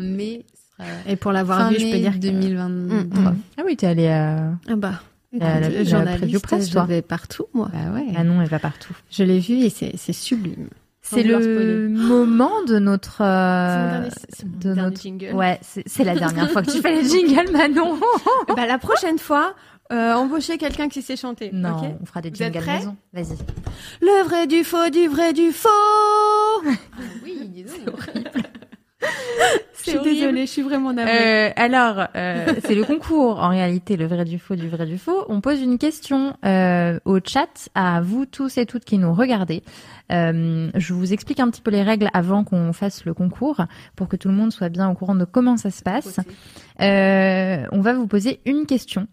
Oui, 0.00 0.44
ce 0.52 0.61
sera 0.84 1.10
Et 1.12 1.16
pour 1.16 1.32
l'avoir 1.32 1.70
vu, 1.70 1.76
je 1.78 1.90
peux 1.90 1.98
dire 1.98 2.12
que- 2.12 2.18
2023. 2.18 3.32
Mm, 3.32 3.36
Ah 3.58 3.62
oui, 3.66 3.76
t'es 3.76 3.86
allée 3.86 4.08
à... 4.08 4.50
Ah 4.68 4.76
bah. 4.76 5.00
La- 5.32 5.60
la- 5.60 5.68
la 5.70 5.84
journaliste, 5.84 6.42
presse, 6.42 6.70
je 6.70 6.78
vais 6.80 7.00
partout, 7.00 7.46
moi. 7.54 7.70
Bah 7.72 7.94
ouais. 7.94 8.04
Ah 8.16 8.22
non, 8.22 8.42
elle 8.42 8.48
va 8.48 8.58
partout. 8.58 8.92
Je 9.10 9.24
l'ai 9.24 9.38
vu 9.38 9.54
et 9.60 9.70
c'est 9.70 9.92
c'est 9.96 10.12
sublime. 10.12 10.68
C'est 11.00 11.22
le 11.22 11.88
moment 11.88 12.62
de 12.68 12.78
notre... 12.78 13.16
C'est 13.16 13.24
mon 13.24 13.28
euh, 13.30 13.90
dernier, 14.00 14.10
c'est 14.28 14.44
mon 14.44 14.52
de 14.52 14.58
dernier 14.62 14.82
notre- 14.82 15.00
jingle. 15.00 15.32
Ouais, 15.34 15.58
c'est 15.62 15.82
c'est 15.86 16.04
la 16.04 16.14
dernière 16.16 16.50
fois 16.50 16.62
que 16.62 16.70
tu 16.70 16.80
fais 16.82 16.94
les 17.00 17.08
jingles, 17.08 17.50
Manon. 17.52 17.98
Bah, 18.54 18.66
la 18.66 18.76
prochaine 18.78 19.18
fois, 19.18 19.54
euh, 19.90 20.12
embaucher 20.12 20.58
quelqu'un 20.58 20.90
qui 20.90 21.00
sait 21.00 21.16
chanter. 21.16 21.48
Non, 21.52 21.96
on 22.02 22.04
fera 22.04 22.20
des 22.20 22.30
jingles 22.32 22.62
maison. 22.66 22.96
Vas-y. 23.14 23.38
le 24.02 24.24
vrai 24.24 24.46
du 24.46 24.64
faux, 24.64 24.90
du 24.90 25.08
vrai 25.08 25.32
du 25.32 25.50
faux. 25.50 25.68
Oui, 27.24 27.48
dis 27.48 27.64
donc. 27.86 28.00
Je 29.84 29.90
suis 29.90 29.98
désolée, 30.32 30.46
je 30.46 30.52
suis 30.52 30.62
vraiment 30.62 30.92
navrée. 30.92 31.48
Euh, 31.48 31.50
alors, 31.56 32.06
euh, 32.16 32.54
c'est 32.64 32.74
le 32.74 32.84
concours, 32.84 33.38
en 33.38 33.48
réalité, 33.48 33.96
le 33.96 34.06
vrai 34.06 34.24
du 34.24 34.38
faux, 34.38 34.56
du 34.56 34.68
vrai 34.68 34.86
du 34.86 34.98
faux. 34.98 35.24
On 35.28 35.40
pose 35.40 35.60
une 35.60 35.78
question 35.78 36.36
euh, 36.44 36.98
au 37.04 37.18
chat 37.24 37.70
à 37.74 38.00
vous 38.00 38.26
tous 38.26 38.58
et 38.58 38.66
toutes 38.66 38.84
qui 38.84 38.98
nous 38.98 39.12
regardez. 39.14 39.62
Euh, 40.10 40.70
je 40.74 40.94
vous 40.94 41.12
explique 41.12 41.40
un 41.40 41.50
petit 41.50 41.62
peu 41.62 41.70
les 41.70 41.82
règles 41.82 42.08
avant 42.12 42.44
qu'on 42.44 42.72
fasse 42.72 43.04
le 43.04 43.14
concours, 43.14 43.64
pour 43.96 44.08
que 44.08 44.16
tout 44.16 44.28
le 44.28 44.34
monde 44.34 44.52
soit 44.52 44.68
bien 44.68 44.88
au 44.90 44.94
courant 44.94 45.14
de 45.14 45.24
comment 45.24 45.56
ça 45.56 45.70
se 45.70 45.82
passe. 45.82 46.20
Euh, 46.80 47.64
on 47.72 47.80
va 47.80 47.92
vous 47.92 48.06
poser 48.06 48.40
une 48.44 48.66
question. 48.66 49.06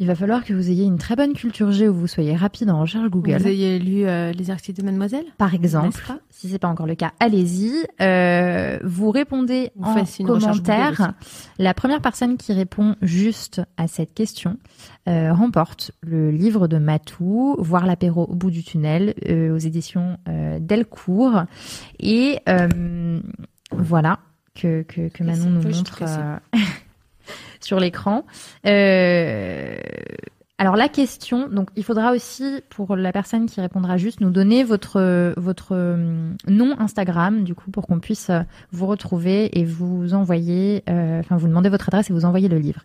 Il 0.00 0.06
va 0.06 0.14
falloir 0.14 0.44
que 0.44 0.52
vous 0.52 0.70
ayez 0.70 0.84
une 0.84 0.98
très 0.98 1.16
bonne 1.16 1.32
culture 1.32 1.72
G 1.72 1.88
ou 1.88 1.94
vous 1.94 2.06
soyez 2.06 2.36
rapide 2.36 2.70
en 2.70 2.80
recherche 2.80 3.10
Google. 3.10 3.38
Vous 3.38 3.48
ayez 3.48 3.80
lu 3.80 4.06
euh, 4.06 4.30
Les 4.32 4.50
articles 4.50 4.80
de 4.80 4.84
Mademoiselle 4.84 5.24
Par 5.38 5.54
exemple, 5.54 6.00
pas 6.06 6.18
si 6.30 6.48
c'est 6.48 6.60
pas 6.60 6.68
encore 6.68 6.86
le 6.86 6.94
cas, 6.94 7.12
allez-y. 7.18 7.84
Euh, 8.00 8.78
vous 8.84 9.10
répondez 9.10 9.72
Vous 9.74 9.88
en 9.88 10.24
commentaire. 10.24 11.14
La 11.58 11.74
première 11.74 12.00
personne 12.00 12.36
qui 12.36 12.52
répond 12.52 12.94
juste 13.02 13.60
à 13.76 13.88
cette 13.88 14.14
question 14.14 14.56
euh, 15.08 15.32
remporte 15.32 15.90
le 16.02 16.30
livre 16.30 16.68
de 16.68 16.78
Matou, 16.78 17.56
Voir 17.58 17.84
l'apéro 17.84 18.24
au 18.24 18.34
bout 18.36 18.52
du 18.52 18.62
tunnel, 18.62 19.14
euh, 19.28 19.52
aux 19.52 19.58
éditions 19.58 20.18
euh, 20.28 20.58
Delcourt. 20.60 21.42
Et 21.98 22.38
euh, 22.48 23.20
voilà 23.72 24.20
que, 24.54 24.82
que, 24.82 25.08
que 25.08 25.24
Manon 25.24 25.50
nous 25.50 25.62
montre 25.62 26.04
sur 27.60 27.80
l'écran. 27.80 28.24
Euh, 28.66 29.76
alors 30.58 30.74
la 30.74 30.88
question, 30.88 31.48
donc 31.48 31.68
il 31.76 31.84
faudra 31.84 32.12
aussi 32.12 32.60
pour 32.68 32.96
la 32.96 33.12
personne 33.12 33.46
qui 33.46 33.60
répondra 33.60 33.96
juste 33.96 34.20
nous 34.20 34.30
donner 34.30 34.64
votre 34.64 35.32
votre 35.36 35.68
euh, 35.72 36.32
nom 36.48 36.74
Instagram 36.80 37.44
du 37.44 37.54
coup 37.54 37.70
pour 37.70 37.86
qu'on 37.86 38.00
puisse 38.00 38.30
euh, 38.30 38.40
vous 38.72 38.86
retrouver 38.86 39.56
et 39.58 39.64
vous 39.64 40.14
envoyer, 40.14 40.82
enfin 40.88 41.36
vous 41.36 41.46
demander 41.46 41.68
votre 41.68 41.88
adresse 41.88 42.10
et 42.10 42.12
vous 42.12 42.24
envoyer 42.24 42.48
le 42.48 42.58
livre. 42.58 42.84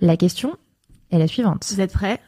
La 0.00 0.16
question 0.16 0.56
est 1.10 1.18
la 1.18 1.26
suivante. 1.26 1.66
Vous 1.70 1.80
êtes 1.80 1.92
prêts? 1.92 2.20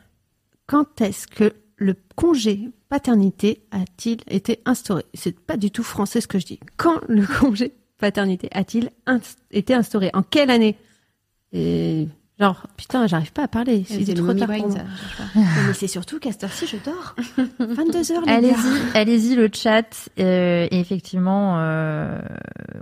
Quand 0.66 1.00
est-ce 1.00 1.26
que 1.26 1.54
le 1.76 1.96
congé 2.14 2.70
paternité 2.88 3.62
a-t-il 3.70 4.20
été 4.28 4.60
instauré? 4.64 5.04
C'est 5.14 5.38
pas 5.38 5.56
du 5.56 5.70
tout 5.70 5.82
français 5.82 6.20
ce 6.20 6.28
que 6.28 6.38
je 6.38 6.46
dis. 6.46 6.60
Quand 6.76 7.00
le 7.08 7.26
congé 7.40 7.72
paternité 7.98 8.48
a-t-il 8.52 8.90
été 9.50 9.74
instauré? 9.74 10.10
En 10.12 10.22
quelle 10.22 10.50
année? 10.50 10.76
Et 11.52 12.08
genre, 12.40 12.66
putain, 12.76 13.06
j'arrive 13.06 13.32
pas 13.32 13.44
à 13.44 13.48
parler. 13.48 13.84
C'est 13.86 14.14
trop 14.14 14.32
tard 14.34 14.48
pour 14.48 14.68
moi. 14.68 14.78
Mais 15.34 15.74
c'est 15.74 15.86
surtout 15.86 16.18
qu'à 16.18 16.32
cette 16.32 16.44
heure-ci, 16.44 16.66
je 16.66 16.76
dors. 16.84 17.14
22 17.58 18.12
heures, 18.12 18.20
les 18.22 18.26
gars. 18.26 18.32
Allez-y, 18.36 18.96
allez-y 18.96 19.34
le 19.36 19.48
chat 19.52 20.08
euh, 20.18 20.66
et 20.70 20.80
effectivement 20.80 21.58
euh, 21.58 22.20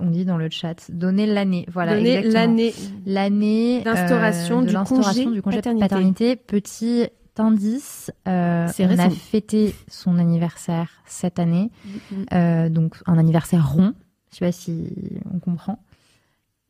on 0.00 0.06
dit 0.10 0.24
dans 0.24 0.36
le 0.38 0.48
chat 0.50 0.90
donnez 0.90 1.26
l'année. 1.26 1.66
Voilà, 1.70 1.94
Donnez 1.96 2.14
exactement. 2.16 2.34
l'année. 2.44 2.74
l'année 3.06 3.82
D'instauration 3.82 4.58
euh, 4.58 4.62
de 4.62 4.66
du 4.68 4.72
l'instauration 4.72 5.24
congé 5.24 5.34
du 5.34 5.42
congé 5.42 5.56
paternité. 5.58 5.88
paternité. 5.88 6.36
Petit 6.36 7.06
indice, 7.40 8.10
euh, 8.28 8.68
C'est 8.72 8.86
on 8.86 8.98
a 8.98 9.08
fêté 9.10 9.74
son 9.88 10.18
anniversaire 10.18 10.90
cette 11.06 11.38
année, 11.38 11.70
euh, 12.34 12.68
donc 12.68 12.96
un 13.06 13.16
anniversaire 13.18 13.72
rond. 13.72 13.94
Je 14.30 14.36
sais 14.36 14.44
pas 14.44 14.52
si 14.52 14.92
on 15.34 15.38
comprend. 15.38 15.78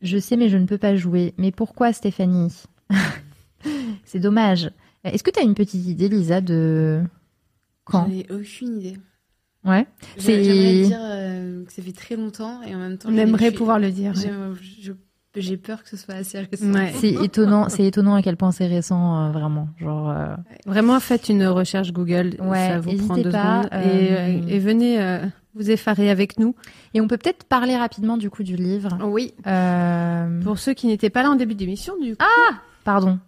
Je 0.01 0.17
sais, 0.17 0.35
mais 0.37 0.49
je 0.49 0.57
ne 0.57 0.65
peux 0.65 0.77
pas 0.77 0.95
jouer. 0.95 1.33
Mais 1.37 1.51
pourquoi, 1.51 1.93
Stéphanie 1.93 2.53
C'est 4.05 4.19
dommage. 4.19 4.71
Est-ce 5.03 5.23
que 5.23 5.31
tu 5.31 5.39
as 5.39 5.43
une 5.43 5.53
petite 5.55 5.85
idée, 5.87 6.09
Lisa, 6.09 6.41
de 6.41 7.01
quand 7.85 8.05
J'en 8.07 8.11
ai 8.11 8.25
aucune 8.31 8.77
idée. 8.79 8.97
Ouais. 9.63 9.85
C'est- 10.17 10.43
J'ai- 10.43 10.53
J'aimerais 10.53 10.87
dire 10.87 10.99
euh, 11.01 11.65
que 11.65 11.71
ça 11.71 11.81
fait 11.81 11.91
très 11.91 12.15
longtemps 12.15 12.61
et 12.63 12.73
en 12.75 12.79
même 12.79 12.97
temps. 12.97 13.09
On 13.11 13.17
aimerait 13.17 13.49
suis- 13.49 13.57
pouvoir 13.57 13.79
le 13.79 13.91
dire. 13.91 14.13
ouais. 14.15 14.53
j'ai- 15.35 15.57
peur 15.57 15.81
que 15.83 15.89
ce 15.89 15.97
soit 15.97 16.15
assez 16.15 16.39
récent. 16.39 16.71
Ouais. 16.73 16.91
C'est 16.97 17.13
étonnant, 17.13 17.69
c'est 17.69 17.85
étonnant 17.85 18.15
à 18.15 18.21
quel 18.21 18.35
point 18.37 18.51
c'est 18.51 18.67
récent, 18.67 19.27
euh, 19.27 19.31
vraiment. 19.31 19.69
Genre, 19.79 20.09
euh, 20.09 20.35
Vraiment, 20.65 20.99
faites 20.99 21.29
une 21.29 21.45
recherche 21.45 21.93
Google. 21.93 22.35
Ouais, 22.39 22.67
ça 22.67 22.79
vous 22.79 22.97
prend 22.97 23.15
deux 23.15 23.29
pas, 23.31 23.63
secondes. 23.63 23.81
Et, 23.85 24.55
et 24.55 24.59
venez, 24.59 24.99
euh, 25.01 25.19
vous 25.55 25.71
effarer 25.71 26.09
avec 26.09 26.39
nous. 26.39 26.55
Et 26.93 27.01
on 27.01 27.07
peut 27.07 27.17
peut-être 27.17 27.43
parler 27.45 27.75
rapidement 27.77 28.17
du 28.17 28.29
coup 28.29 28.43
du 28.43 28.55
livre. 28.55 28.97
Oui. 29.03 29.33
Euh, 29.47 30.41
Pour 30.43 30.59
ceux 30.59 30.73
qui 30.73 30.87
n'étaient 30.87 31.09
pas 31.09 31.23
là 31.23 31.31
en 31.31 31.35
début 31.35 31.55
d'émission, 31.55 31.97
du 31.99 32.15
coup. 32.15 32.25
Pardon. 32.83 33.19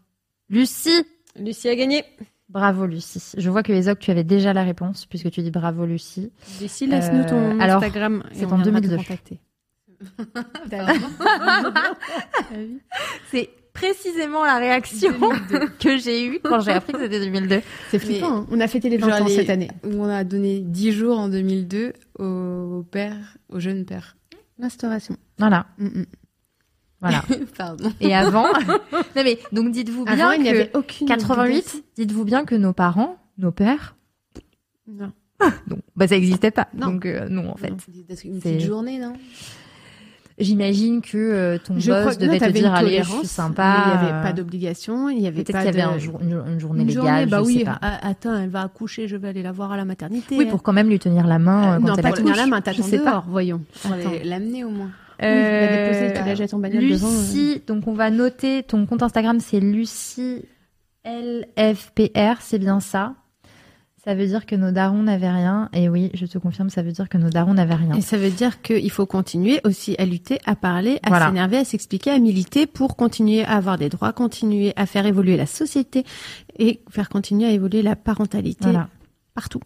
Lucie 0.50 1.04
Lucie 1.38 1.70
a 1.70 1.76
gagné. 1.76 2.04
Bravo 2.50 2.86
Lucie. 2.86 3.32
Je 3.38 3.50
vois 3.50 3.64
que 3.64 3.72
Ezoc, 3.74 3.98
tu 4.00 4.12
avais 4.12 4.24
déjà 4.24 4.54
la 4.54 4.64
réponse 4.64 5.06
puisque 5.08 5.32
tu 5.32 5.42
dis 5.42 5.50
bravo 5.52 5.86
Lucie. 5.86 6.32
Lucie, 6.62 6.86
laisse-nous 6.86 7.24
ton 7.26 7.36
Euh, 7.36 7.60
alors, 7.60 7.78
Instagram. 7.78 8.24
c'est 8.34 8.46
en 8.46 8.58
viendra 8.58 8.80
te 8.82 8.88
2002. 8.88 8.98
contacter. 8.98 9.40
C'est 13.32 13.50
précisément 13.74 14.44
la 14.46 14.58
réaction 14.58 15.12
que 15.80 15.98
j'ai 15.98 16.26
eue 16.28 16.40
quand 16.44 16.60
j'ai 16.62 16.72
appris 16.72 16.94
que 16.94 17.00
c'était 17.00 17.20
2002. 17.20 17.62
C'est 17.90 18.00
flippant. 18.00 18.38
hein. 18.38 18.48
On 18.52 18.60
a 18.60 18.68
fêté 18.68 18.90
les 18.90 18.98
20 18.98 19.10
Genre 19.10 19.22
ans 19.22 19.26
les- 19.26 19.36
cette 19.36 19.50
année. 19.50 19.70
Où 19.84 20.02
on 20.04 20.10
a 20.10 20.24
donné 20.24 20.60
10 20.60 20.92
jours 20.92 21.18
en 21.20 21.28
2002 21.30 21.94
au 22.20 22.86
père, 22.90 23.38
au 23.50 23.60
jeune 23.60 23.86
père. 23.86 24.16
L'instauration. 24.60 25.18
Voilà, 25.40 25.66
Mm, 25.80 25.86
mm. 25.88 26.06
voilà. 27.02 27.24
Pardon. 27.58 27.92
Et 28.00 28.16
avant, 28.16 28.46
non 28.92 29.00
mais 29.24 29.40
donc 29.52 29.72
dites-vous 29.72 30.06
bien 30.06 30.14
Avant, 30.14 30.32
il 30.32 30.44
n'y 30.44 30.50
que 30.50 30.56
avait 30.56 30.72
aucune. 30.76 31.08
88, 31.08 31.84
dites-vous 31.96 32.24
bien 32.26 32.46
que 32.46 32.56
nos 32.56 32.74
parents, 32.74 33.18
nos 33.40 33.52
pères, 33.52 33.96
Non. 34.88 35.12
non, 35.68 35.78
bah 35.96 36.08
ça 36.08 36.16
n'existait 36.16 36.52
pas. 36.52 36.70
Non. 36.76 36.92
Donc 36.92 37.06
euh, 37.08 37.28
non 37.28 37.50
en 37.50 37.56
fait. 37.56 37.70
Une 37.70 37.80
C'est- 38.16 38.30
petite 38.54 38.62
journée, 38.62 39.00
non? 39.00 39.14
J'imagine 40.40 41.02
que 41.02 41.18
euh, 41.18 41.58
ton 41.64 41.76
Je 41.80 41.92
crois 41.92 42.06
boss 42.06 42.18
que 42.18 42.26
non, 42.26 42.34
devait 42.34 42.40
te 42.48 42.52
dire 42.52 42.74
allez, 42.74 43.04
je 43.04 43.10
suis 43.20 43.28
sympa. 43.28 43.84
Il 43.86 43.88
n'y 43.88 43.94
avait 44.08 44.14
euh, 44.20 44.24
pas 44.24 44.34
d'obligation. 44.34 45.10
Il 45.10 45.20
y 45.22 45.28
avait 45.28 45.44
Peut-être 45.44 45.58
qu'il 45.60 45.66
y 45.66 45.82
avait 45.82 45.82
de- 45.92 45.96
un 45.96 45.98
jour, 46.00 46.20
une, 46.22 46.42
une 46.48 46.60
journée 46.60 46.82
Une 46.82 46.88
légale, 46.88 47.04
journée, 47.06 47.26
bah 47.28 47.38
je 47.42 47.46
oui. 47.46 47.58
sais 47.60 47.64
pas. 47.66 47.78
ah, 47.82 48.00
attends, 48.08 48.36
elle 48.38 48.50
va 48.50 48.62
accoucher, 48.62 49.08
je 49.08 49.16
vais 49.16 49.28
aller 49.28 49.44
la 49.44 49.52
voir 49.52 49.72
à 49.72 49.78
la 49.78 49.86
maternité. 49.86 50.36
Oui, 50.38 50.46
pour 50.48 50.64
quand 50.64 50.74
même 50.74 50.90
lui 50.90 50.98
tenir 51.00 51.28
la 51.28 51.38
main. 51.40 51.74
euh, 51.74 51.80
quand 51.80 51.88
non, 51.88 51.96
elle 51.98 52.02
pas 52.04 52.12
tenir 52.14 52.36
la 52.36 52.48
main, 52.48 52.62
t'attends 52.62 52.84
sais 52.84 52.98
pas. 53.00 53.12
dehors, 53.12 53.26
voyons. 53.28 53.62
L'amener 54.24 54.64
au 54.64 54.70
moins. 54.70 54.90
Oui, 55.22 55.28
la 55.30 55.68
déposer, 55.68 56.14
tu 56.20 56.26
la 56.26 56.36
jettes 56.36 56.54
en 56.54 56.60
bagnole 56.60 56.90
devant. 56.90 57.08
euh. 57.08 57.12
Lucie, 57.12 57.62
donc 57.68 57.88
on 57.88 57.94
va 57.94 58.10
noter 58.10 58.64
ton 58.64 58.86
compte 58.88 59.04
Instagram, 59.04 59.40
c'est 59.40 59.60
Lucie 59.60 60.44
LFPR, 61.06 62.42
c'est 62.42 62.60
bien 62.60 62.80
ça. 62.80 63.14
Ça 64.06 64.16
veut 64.16 64.26
dire 64.28 64.46
que 64.46 64.56
nos 64.56 64.72
darons 64.72 65.04
n'avaient 65.04 65.32
rien. 65.32 65.70
Et 65.72 65.88
oui, 65.88 66.12
je 66.14 66.26
te 66.26 66.38
confirme, 66.38 66.70
ça 66.70 66.82
veut 66.82 66.92
dire 66.92 67.08
que 67.08 67.18
nos 67.18 67.30
darons 67.30 67.54
n'avaient 67.54 67.74
rien. 67.76 67.96
Et 67.96 68.02
ça 68.02 68.18
veut 68.18 68.32
dire 68.32 68.62
qu'il 68.62 68.92
faut 68.92 69.06
continuer 69.06 69.62
aussi 69.64 69.96
à 69.98 70.04
lutter, 70.06 70.40
à 70.46 70.58
parler, 70.58 71.00
à 71.04 71.10
Voilà. 71.10 71.28
s'énerver, 71.28 71.58
à 71.58 71.64
s'expliquer, 71.64 72.12
à 72.12 72.20
militer 72.20 72.68
pour 72.68 72.98
continuer 72.98 73.46
à 73.46 73.52
avoir 73.54 73.78
des 73.78 73.88
droits, 73.88 74.12
continuer 74.12 74.74
à 74.76 74.86
faire 74.86 75.06
évoluer 75.06 75.38
la 75.38 75.46
société 75.46 76.04
et 76.60 76.82
faire 76.90 77.08
continuer 77.08 77.46
à 77.48 77.52
évoluer 77.52 77.82
la 77.82 77.96
parentalité 77.96 78.66
Voilà. 78.66 78.90
partout. 79.36 79.62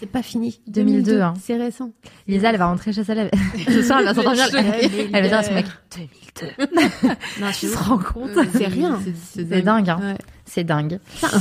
C'est 0.00 0.10
pas 0.10 0.22
fini. 0.24 0.60
2002, 0.66 1.20
hein. 1.20 1.34
C'est 1.40 1.56
récent. 1.56 1.92
Lisa, 2.26 2.50
elle 2.50 2.56
va 2.56 2.66
rentrer 2.66 2.92
chez 2.92 3.02
elle. 3.06 3.30
Ce 3.68 3.82
soir, 3.82 4.00
elle 4.00 4.06
va 4.06 4.14
s'endormir. 4.14 4.44
Elle 4.56 5.12
va 5.12 5.28
dire 5.28 5.38
à 5.38 5.42
son 5.44 5.54
mec 5.54 5.66
2002. 5.96 6.66
Non, 7.40 7.46
Tu 7.56 7.68
te 7.68 7.76
rends 7.76 7.98
compte 7.98 8.30
C'est 8.54 8.66
rien. 8.66 8.98
C'est 9.22 9.44
dingue, 9.62 9.88
hein. 9.90 10.00
Ouais. 10.02 10.18
C'est 10.48 10.64
dingue. 10.64 10.98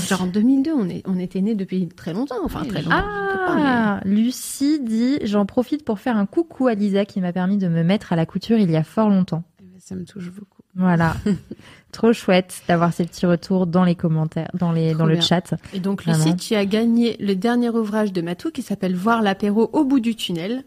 Genre 0.08 0.22
en 0.22 0.28
2002, 0.28 0.72
on, 0.74 0.90
est, 0.90 1.02
on 1.08 1.18
était 1.18 1.42
nés 1.42 1.56
depuis 1.56 1.88
très 1.88 2.14
longtemps. 2.14 2.36
Enfin, 2.44 2.64
très 2.66 2.82
longtemps. 2.82 2.90
pas, 2.90 3.56
mais- 3.56 3.62
Ah, 3.66 4.02
Lucie 4.06 4.80
dit 4.82 5.18
J'en 5.24 5.46
profite 5.46 5.86
pour 5.86 6.00
faire 6.00 6.18
un 6.18 6.26
coucou 6.26 6.68
à 6.68 6.74
Lisa 6.76 7.06
qui 7.06 7.22
m'a 7.22 7.32
permis 7.34 7.58
de 7.58 7.68
me 7.68 7.84
mettre 7.84 8.12
à 8.14 8.16
la 8.16 8.26
couture 8.26 8.58
il 8.58 8.70
y 8.70 8.76
a 8.76 8.84
fort 8.84 9.10
longtemps. 9.10 9.44
Eh 9.62 9.64
ben, 9.64 9.80
Ça 9.80 9.96
me 9.96 10.04
touche 10.06 10.30
beaucoup. 10.32 10.62
Voilà. 10.76 11.16
Trop 11.92 12.12
chouette 12.14 12.62
d'avoir 12.68 12.94
ces 12.94 13.06
petits 13.06 13.26
retours 13.26 13.66
dans 13.66 13.84
les 13.86 13.96
commentaires, 13.96 14.52
dans, 14.54 14.72
les, 14.72 14.90
Trop 14.90 15.00
dans 15.00 15.06
le 15.06 15.20
chat. 15.22 15.54
Et 15.74 15.80
donc, 15.80 16.04
Vraiment. 16.04 16.24
Lucie, 16.24 16.36
tu 16.36 16.56
as 16.56 16.66
gagné 16.66 17.16
le 17.20 17.36
dernier 17.36 17.70
ouvrage 17.70 18.12
de 18.14 18.22
Matou 18.22 18.52
qui 18.52 18.62
s'appelle 18.62 18.96
Voir 18.96 19.22
l'apéro 19.22 19.70
au 19.74 19.86
bout 19.86 20.00
du 20.02 20.16
tunnel 20.16 20.66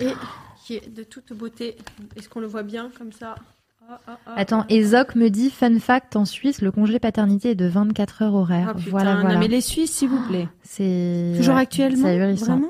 et 0.00 0.10
qui 0.64 0.74
est 0.74 0.94
de 0.94 1.02
toute 1.02 1.32
beauté. 1.32 1.76
Est-ce 2.16 2.28
qu'on 2.28 2.40
le 2.40 2.46
voit 2.46 2.62
bien 2.62 2.90
comme 2.96 3.12
ça? 3.12 3.34
Attends, 4.36 4.60
ah. 4.68 4.72
Ezoc 4.72 5.14
me 5.14 5.28
dit 5.30 5.50
Fun 5.50 5.78
fact 5.78 6.16
en 6.16 6.24
Suisse, 6.24 6.60
le 6.62 6.70
congé 6.70 6.98
paternité 6.98 7.50
est 7.50 7.54
de 7.54 7.66
24 7.66 8.22
heures 8.22 8.32
Ah, 8.34 8.38
horaires. 8.38 8.74
putain, 8.76 8.90
voilà, 8.90 9.14
voilà. 9.16 9.34
Non, 9.34 9.40
mais 9.40 9.48
les 9.48 9.60
Suisses, 9.60 9.92
s'il 9.92 10.08
vous 10.10 10.22
plaît. 10.28 10.48
C'est 10.62 11.32
Toujours 11.36 11.54
ouais, 11.54 11.62
actuellement 11.62 12.04
C'est 12.04 12.10
ahurissant. 12.10 12.60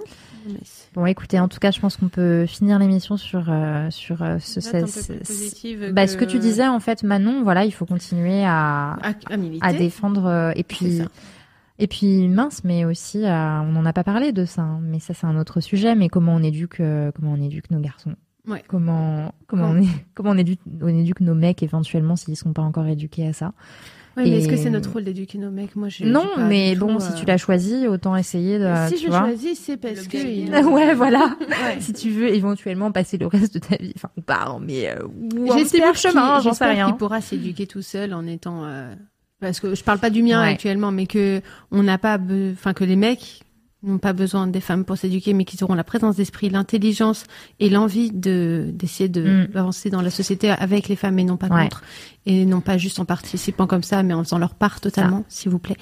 Bon, 0.94 1.04
écoutez, 1.04 1.38
en 1.38 1.48
tout 1.48 1.58
cas, 1.58 1.70
je 1.70 1.80
pense 1.80 1.96
qu'on 1.96 2.08
peut 2.08 2.46
finir 2.46 2.78
l'émission 2.78 3.16
sur 3.16 3.46
euh, 3.50 3.90
sur 3.90 4.22
euh, 4.22 4.38
ce, 4.38 4.60
Note 4.60 4.74
un 4.74 4.80
peu 4.80 4.86
ce- 4.86 5.06
plus 5.12 5.18
ce- 5.18 5.32
positive 5.32 5.92
bah, 5.92 6.06
ce 6.06 6.16
que 6.16 6.24
tu 6.24 6.38
disais 6.38 6.66
en 6.66 6.80
fait, 6.80 7.02
Manon. 7.02 7.42
Voilà, 7.42 7.64
il 7.66 7.72
faut 7.72 7.84
continuer 7.84 8.44
à 8.44 8.92
à, 8.94 9.10
à 9.10 9.12
à 9.60 9.72
défendre 9.74 10.26
euh, 10.26 10.52
et 10.56 10.62
puis 10.64 11.02
et 11.80 11.86
puis 11.86 12.26
mince, 12.28 12.62
mais 12.64 12.84
aussi 12.86 13.18
on 13.24 13.72
n'en 13.72 13.84
a 13.84 13.92
pas 13.92 14.04
parlé 14.04 14.32
de 14.32 14.44
ça, 14.46 14.62
hein, 14.62 14.80
mais 14.82 15.00
ça 15.00 15.12
c'est 15.12 15.26
un 15.26 15.36
autre 15.38 15.60
sujet. 15.60 15.94
Mais 15.94 16.08
comment 16.08 16.34
on 16.34 16.42
éduque 16.42 16.76
comment 17.14 17.32
on 17.32 17.42
éduque 17.42 17.70
nos 17.70 17.80
garçons 17.80 18.14
Ouais. 18.48 18.62
Comment 18.68 19.32
comment 19.46 19.68
on 19.70 19.80
est, 19.82 19.88
comment 20.14 20.30
on 20.30 20.38
éduque 20.38 20.60
on 20.80 20.88
éduque 20.88 21.20
nos 21.20 21.34
mecs 21.34 21.62
éventuellement 21.62 22.16
s'ils 22.16 22.36
sont 22.36 22.52
pas 22.52 22.62
encore 22.62 22.86
éduqués 22.86 23.26
à 23.28 23.32
ça. 23.32 23.52
Ouais, 24.16 24.24
mais 24.24 24.38
est-ce 24.38 24.48
que 24.48 24.56
c'est 24.56 24.70
notre 24.70 24.90
rôle 24.92 25.04
d'éduquer 25.04 25.38
nos 25.38 25.50
mecs? 25.52 25.76
Moi, 25.76 25.88
non, 26.02 26.26
mais 26.48 26.74
bon, 26.74 26.98
si 26.98 27.12
euh, 27.12 27.14
tu 27.14 27.24
l'as 27.24 27.36
choisi, 27.36 27.86
autant 27.86 28.16
essayer 28.16 28.58
de 28.58 28.68
Si 28.88 28.94
tu 28.96 29.04
je 29.04 29.08
vois. 29.10 29.20
choisis, 29.20 29.56
c'est 29.60 29.76
parce 29.76 30.02
Le 30.04 30.08
que. 30.08 30.16
il- 30.16 30.50
ouais, 30.72 30.92
voilà. 30.94 31.36
Ouais. 31.40 31.76
si 31.78 31.92
tu 31.92 32.10
veux 32.10 32.28
éventuellement 32.34 32.90
passer 32.90 33.16
le 33.16 33.28
reste 33.28 33.54
de 33.54 33.58
ta 33.60 33.76
vie, 33.76 33.92
enfin 33.94 34.08
ou 34.16 34.20
pas, 34.22 34.46
hein, 34.48 34.58
mais 34.60 34.88
euh, 34.90 35.06
J'espère 35.56 35.94
chemin, 35.94 36.34
qu'il- 36.40 36.44
j'en 36.48 36.54
sais 36.54 36.64
rien. 36.66 36.86
qu'il 36.86 36.96
pourra 36.96 37.20
s'éduquer 37.20 37.68
tout 37.68 37.82
seul 37.82 38.12
en 38.12 38.26
étant. 38.26 38.64
euh, 38.64 38.92
Parce 39.40 39.60
que 39.60 39.76
je 39.76 39.84
parle 39.84 40.00
pas 40.00 40.10
du 40.10 40.24
mien 40.24 40.42
Ouais. 40.42 40.48
actuellement, 40.48 40.90
mais 40.90 41.06
que 41.06 41.40
on 41.70 41.84
n'a 41.84 41.98
pas, 41.98 42.18
enfin 42.54 42.72
que 42.72 42.82
les 42.82 42.96
mecs 42.96 43.42
n'ont 43.84 43.98
pas 43.98 44.12
besoin 44.12 44.46
des 44.48 44.60
femmes 44.60 44.84
pour 44.84 44.96
s'éduquer, 44.96 45.34
mais 45.34 45.44
qu'ils 45.44 45.62
auront 45.62 45.74
la 45.74 45.84
présence 45.84 46.16
d'esprit, 46.16 46.50
l'intelligence 46.50 47.24
et 47.60 47.70
l'envie 47.70 48.10
de 48.10 48.70
d'essayer 48.72 49.08
de 49.08 49.46
Mm. 49.52 49.56
avancer 49.56 49.88
dans 49.90 50.02
la 50.02 50.10
société 50.10 50.50
avec 50.50 50.88
les 50.88 50.96
femmes 50.96 51.18
et 51.20 51.24
non 51.24 51.36
pas 51.36 51.46
Ouais. 51.46 51.62
contre, 51.64 51.82
et 52.26 52.44
non 52.44 52.60
pas 52.60 52.76
juste 52.76 52.98
en 52.98 53.04
participant 53.04 53.66
comme 53.68 53.84
ça, 53.84 54.02
mais 54.02 54.14
en 54.14 54.24
faisant 54.24 54.38
leur 54.38 54.54
part 54.54 54.80
totalement, 54.80 55.24
s'il 55.28 55.50
vous 55.52 55.60
plaît, 55.60 55.76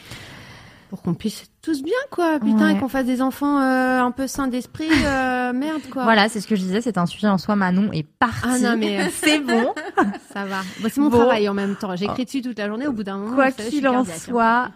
pour 0.90 1.00
qu'on 1.02 1.14
puisse 1.14 1.46
tous 1.62 1.82
bien 1.82 1.92
quoi, 2.12 2.38
putain, 2.38 2.66
Ouais. 2.66 2.74
et 2.74 2.78
qu'on 2.78 2.88
fasse 2.88 3.06
des 3.06 3.20
enfants 3.20 3.60
euh, 3.60 4.00
un 4.00 4.10
peu 4.12 4.26
sains 4.28 4.46
d'esprit, 4.46 4.88
euh, 5.06 5.52
merde 5.52 5.80
quoi. 5.90 6.04
Voilà, 6.04 6.28
c'est 6.28 6.40
ce 6.40 6.46
que 6.46 6.54
je 6.54 6.60
disais, 6.62 6.80
c'est 6.82 6.98
un 6.98 7.06
sujet 7.06 7.26
en 7.28 7.38
soi. 7.38 7.56
Manon 7.56 7.90
est 7.92 8.06
partie. 8.06 8.46
Ah 8.46 8.58
non, 8.60 8.76
mais, 8.78 9.00
euh, 9.00 9.08
c'est 9.12 9.40
bon. 9.40 9.72
Ça 10.32 10.44
va. 10.44 10.60
Bon, 10.80 10.88
c'est 10.92 11.00
mon 11.00 11.08
Bon. 11.08 11.18
travail 11.18 11.48
en 11.48 11.54
même 11.54 11.74
temps. 11.76 11.96
J'écris 11.96 12.24
dessus 12.26 12.42
toute 12.42 12.58
la 12.58 12.68
journée. 12.68 12.86
Au 12.86 12.92
bout 12.92 13.02
d'un 13.04 13.16
moment, 13.18 13.34
Quoi 13.34 13.50
qu'il 13.52 13.88
en 13.88 14.04
soit, 14.04 14.68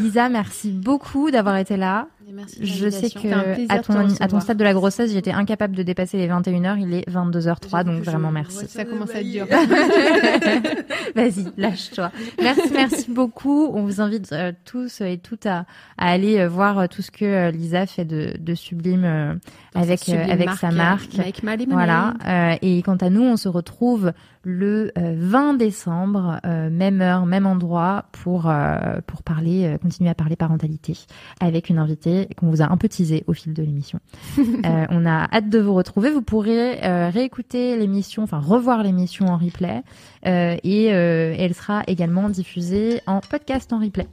Lisa, 0.00 0.28
merci 0.28 0.70
beaucoup 0.70 1.30
d'avoir 1.30 1.56
été 1.56 1.76
là. 1.78 2.06
Et 2.28 2.32
merci 2.32 2.60
de 2.60 2.66
Je 2.66 2.90
sais 2.90 3.08
que 3.08 3.72
à 3.72 3.78
ton, 3.78 3.94
à 4.20 4.28
ton 4.28 4.40
stade 4.40 4.58
de 4.58 4.64
la 4.64 4.74
grossesse, 4.74 5.12
j'étais 5.12 5.30
incapable 5.30 5.74
de 5.74 5.82
dépasser 5.82 6.18
les 6.18 6.28
21h. 6.28 6.78
Il 6.78 6.92
est 6.92 7.08
22h03, 7.08 7.84
donc 7.84 8.02
vraiment 8.02 8.30
merci. 8.30 8.66
Ça 8.68 8.84
commence 8.84 9.14
à 9.14 9.20
être 9.20 9.30
dur. 9.30 9.46
Vas-y, 11.16 11.46
lâche-toi. 11.56 12.12
Merci, 12.42 12.70
merci 12.70 13.10
beaucoup. 13.14 13.70
On 13.72 13.82
vous 13.82 14.02
invite 14.02 14.30
euh, 14.32 14.52
tous 14.66 15.00
et 15.00 15.16
toutes 15.16 15.46
à, 15.46 15.64
à 15.96 16.10
aller 16.10 16.38
euh, 16.38 16.48
voir 16.48 16.78
euh, 16.78 16.86
tout 16.86 17.00
ce 17.00 17.10
que 17.10 17.24
euh, 17.24 17.50
Lisa 17.50 17.86
fait 17.86 18.04
de, 18.04 18.34
de 18.38 18.54
sublime 18.54 19.04
euh, 19.04 19.34
avec, 19.74 20.00
sa 20.00 20.12
euh, 20.12 20.16
sublime 20.16 20.30
avec 20.30 20.50
sa 20.50 20.68
euh, 20.68 20.72
marque. 20.72 21.14
My 21.42 21.56
Lemonade. 21.56 21.66
Voilà. 21.70 22.14
Euh, 22.26 22.56
et 22.60 22.82
quant 22.82 22.96
à 22.96 23.08
nous, 23.08 23.22
on 23.22 23.38
se 23.38 23.48
retrouve 23.48 24.12
le 24.42 24.92
euh, 24.96 25.14
20 25.16 25.54
décembre, 25.54 26.40
euh, 26.44 26.70
même 26.70 27.00
heure, 27.00 27.26
même 27.26 27.46
endroit, 27.46 28.06
pour 28.12 28.48
euh, 28.48 29.00
pour 29.06 29.22
parler, 29.22 29.64
euh, 29.64 29.78
continuer 29.78 30.10
à 30.10 30.14
parler 30.14 30.36
parentalité 30.36 30.96
avec 31.40 31.68
une 31.68 31.78
invitée 31.78 32.28
qu'on 32.36 32.48
vous 32.48 32.62
a 32.62 32.70
un 32.70 32.76
peu 32.76 32.88
teasée 32.88 33.24
au 33.26 33.32
fil 33.32 33.54
de 33.54 33.62
l'émission. 33.62 34.00
Euh, 34.64 34.86
on 34.90 35.06
a 35.06 35.28
hâte 35.32 35.50
de 35.50 35.58
vous 35.60 35.72
retrouver. 35.72 36.10
Vous 36.10 36.22
pourrez 36.22 36.84
euh, 36.84 37.10
réécouter 37.10 37.76
l'émission, 37.76 38.24
enfin 38.24 38.38
revoir 38.38 38.82
l'émission 38.82 39.26
en 39.26 39.36
replay, 39.36 39.82
euh, 40.26 40.56
et 40.64 40.92
euh, 40.92 41.34
elle 41.38 41.54
sera 41.54 41.82
également 41.86 42.28
diffusée 42.28 43.00
en 43.06 43.20
podcast 43.20 43.72
en 43.72 43.78
replay. 43.78 44.08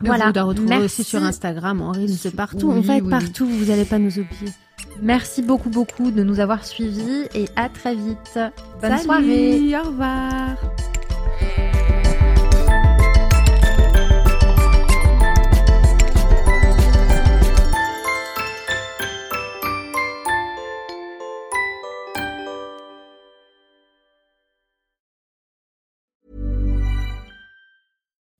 Voilà. 0.00 0.28
Vous 0.28 0.32
la 0.34 0.44
retrouver 0.44 0.68
Merci. 0.68 0.84
aussi 0.84 1.04
sur 1.04 1.22
Instagram, 1.22 1.80
en 1.80 1.92
Reels, 1.92 2.32
partout. 2.36 2.70
Oui, 2.70 2.78
on 2.78 2.80
va 2.80 2.96
être 2.96 3.04
oui, 3.04 3.10
partout. 3.10 3.46
Vous 3.46 3.66
n'allez 3.66 3.84
pas 3.84 3.98
nous 3.98 4.18
oublier. 4.18 4.52
Merci 5.00 5.42
beaucoup 5.42 5.70
beaucoup 5.70 6.10
de 6.10 6.22
nous 6.22 6.40
avoir 6.40 6.64
suivis 6.64 7.26
et 7.34 7.46
à 7.56 7.68
très 7.68 7.94
vite. 7.94 8.38
Bonne 8.80 8.98
Salut, 8.98 9.02
soirée. 9.02 9.76
Au 9.76 9.88
revoir. 9.88 10.56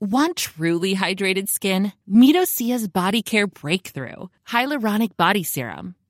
Want 0.00 0.36
truly 0.36 0.94
hydrated 0.94 1.48
skin? 1.48 1.92
Medocia's 2.10 2.88
Body 2.88 3.22
Care 3.22 3.46
Breakthrough 3.46 4.28
Hyaluronic 4.48 5.16
Body 5.16 5.44
Serum. 5.44 5.94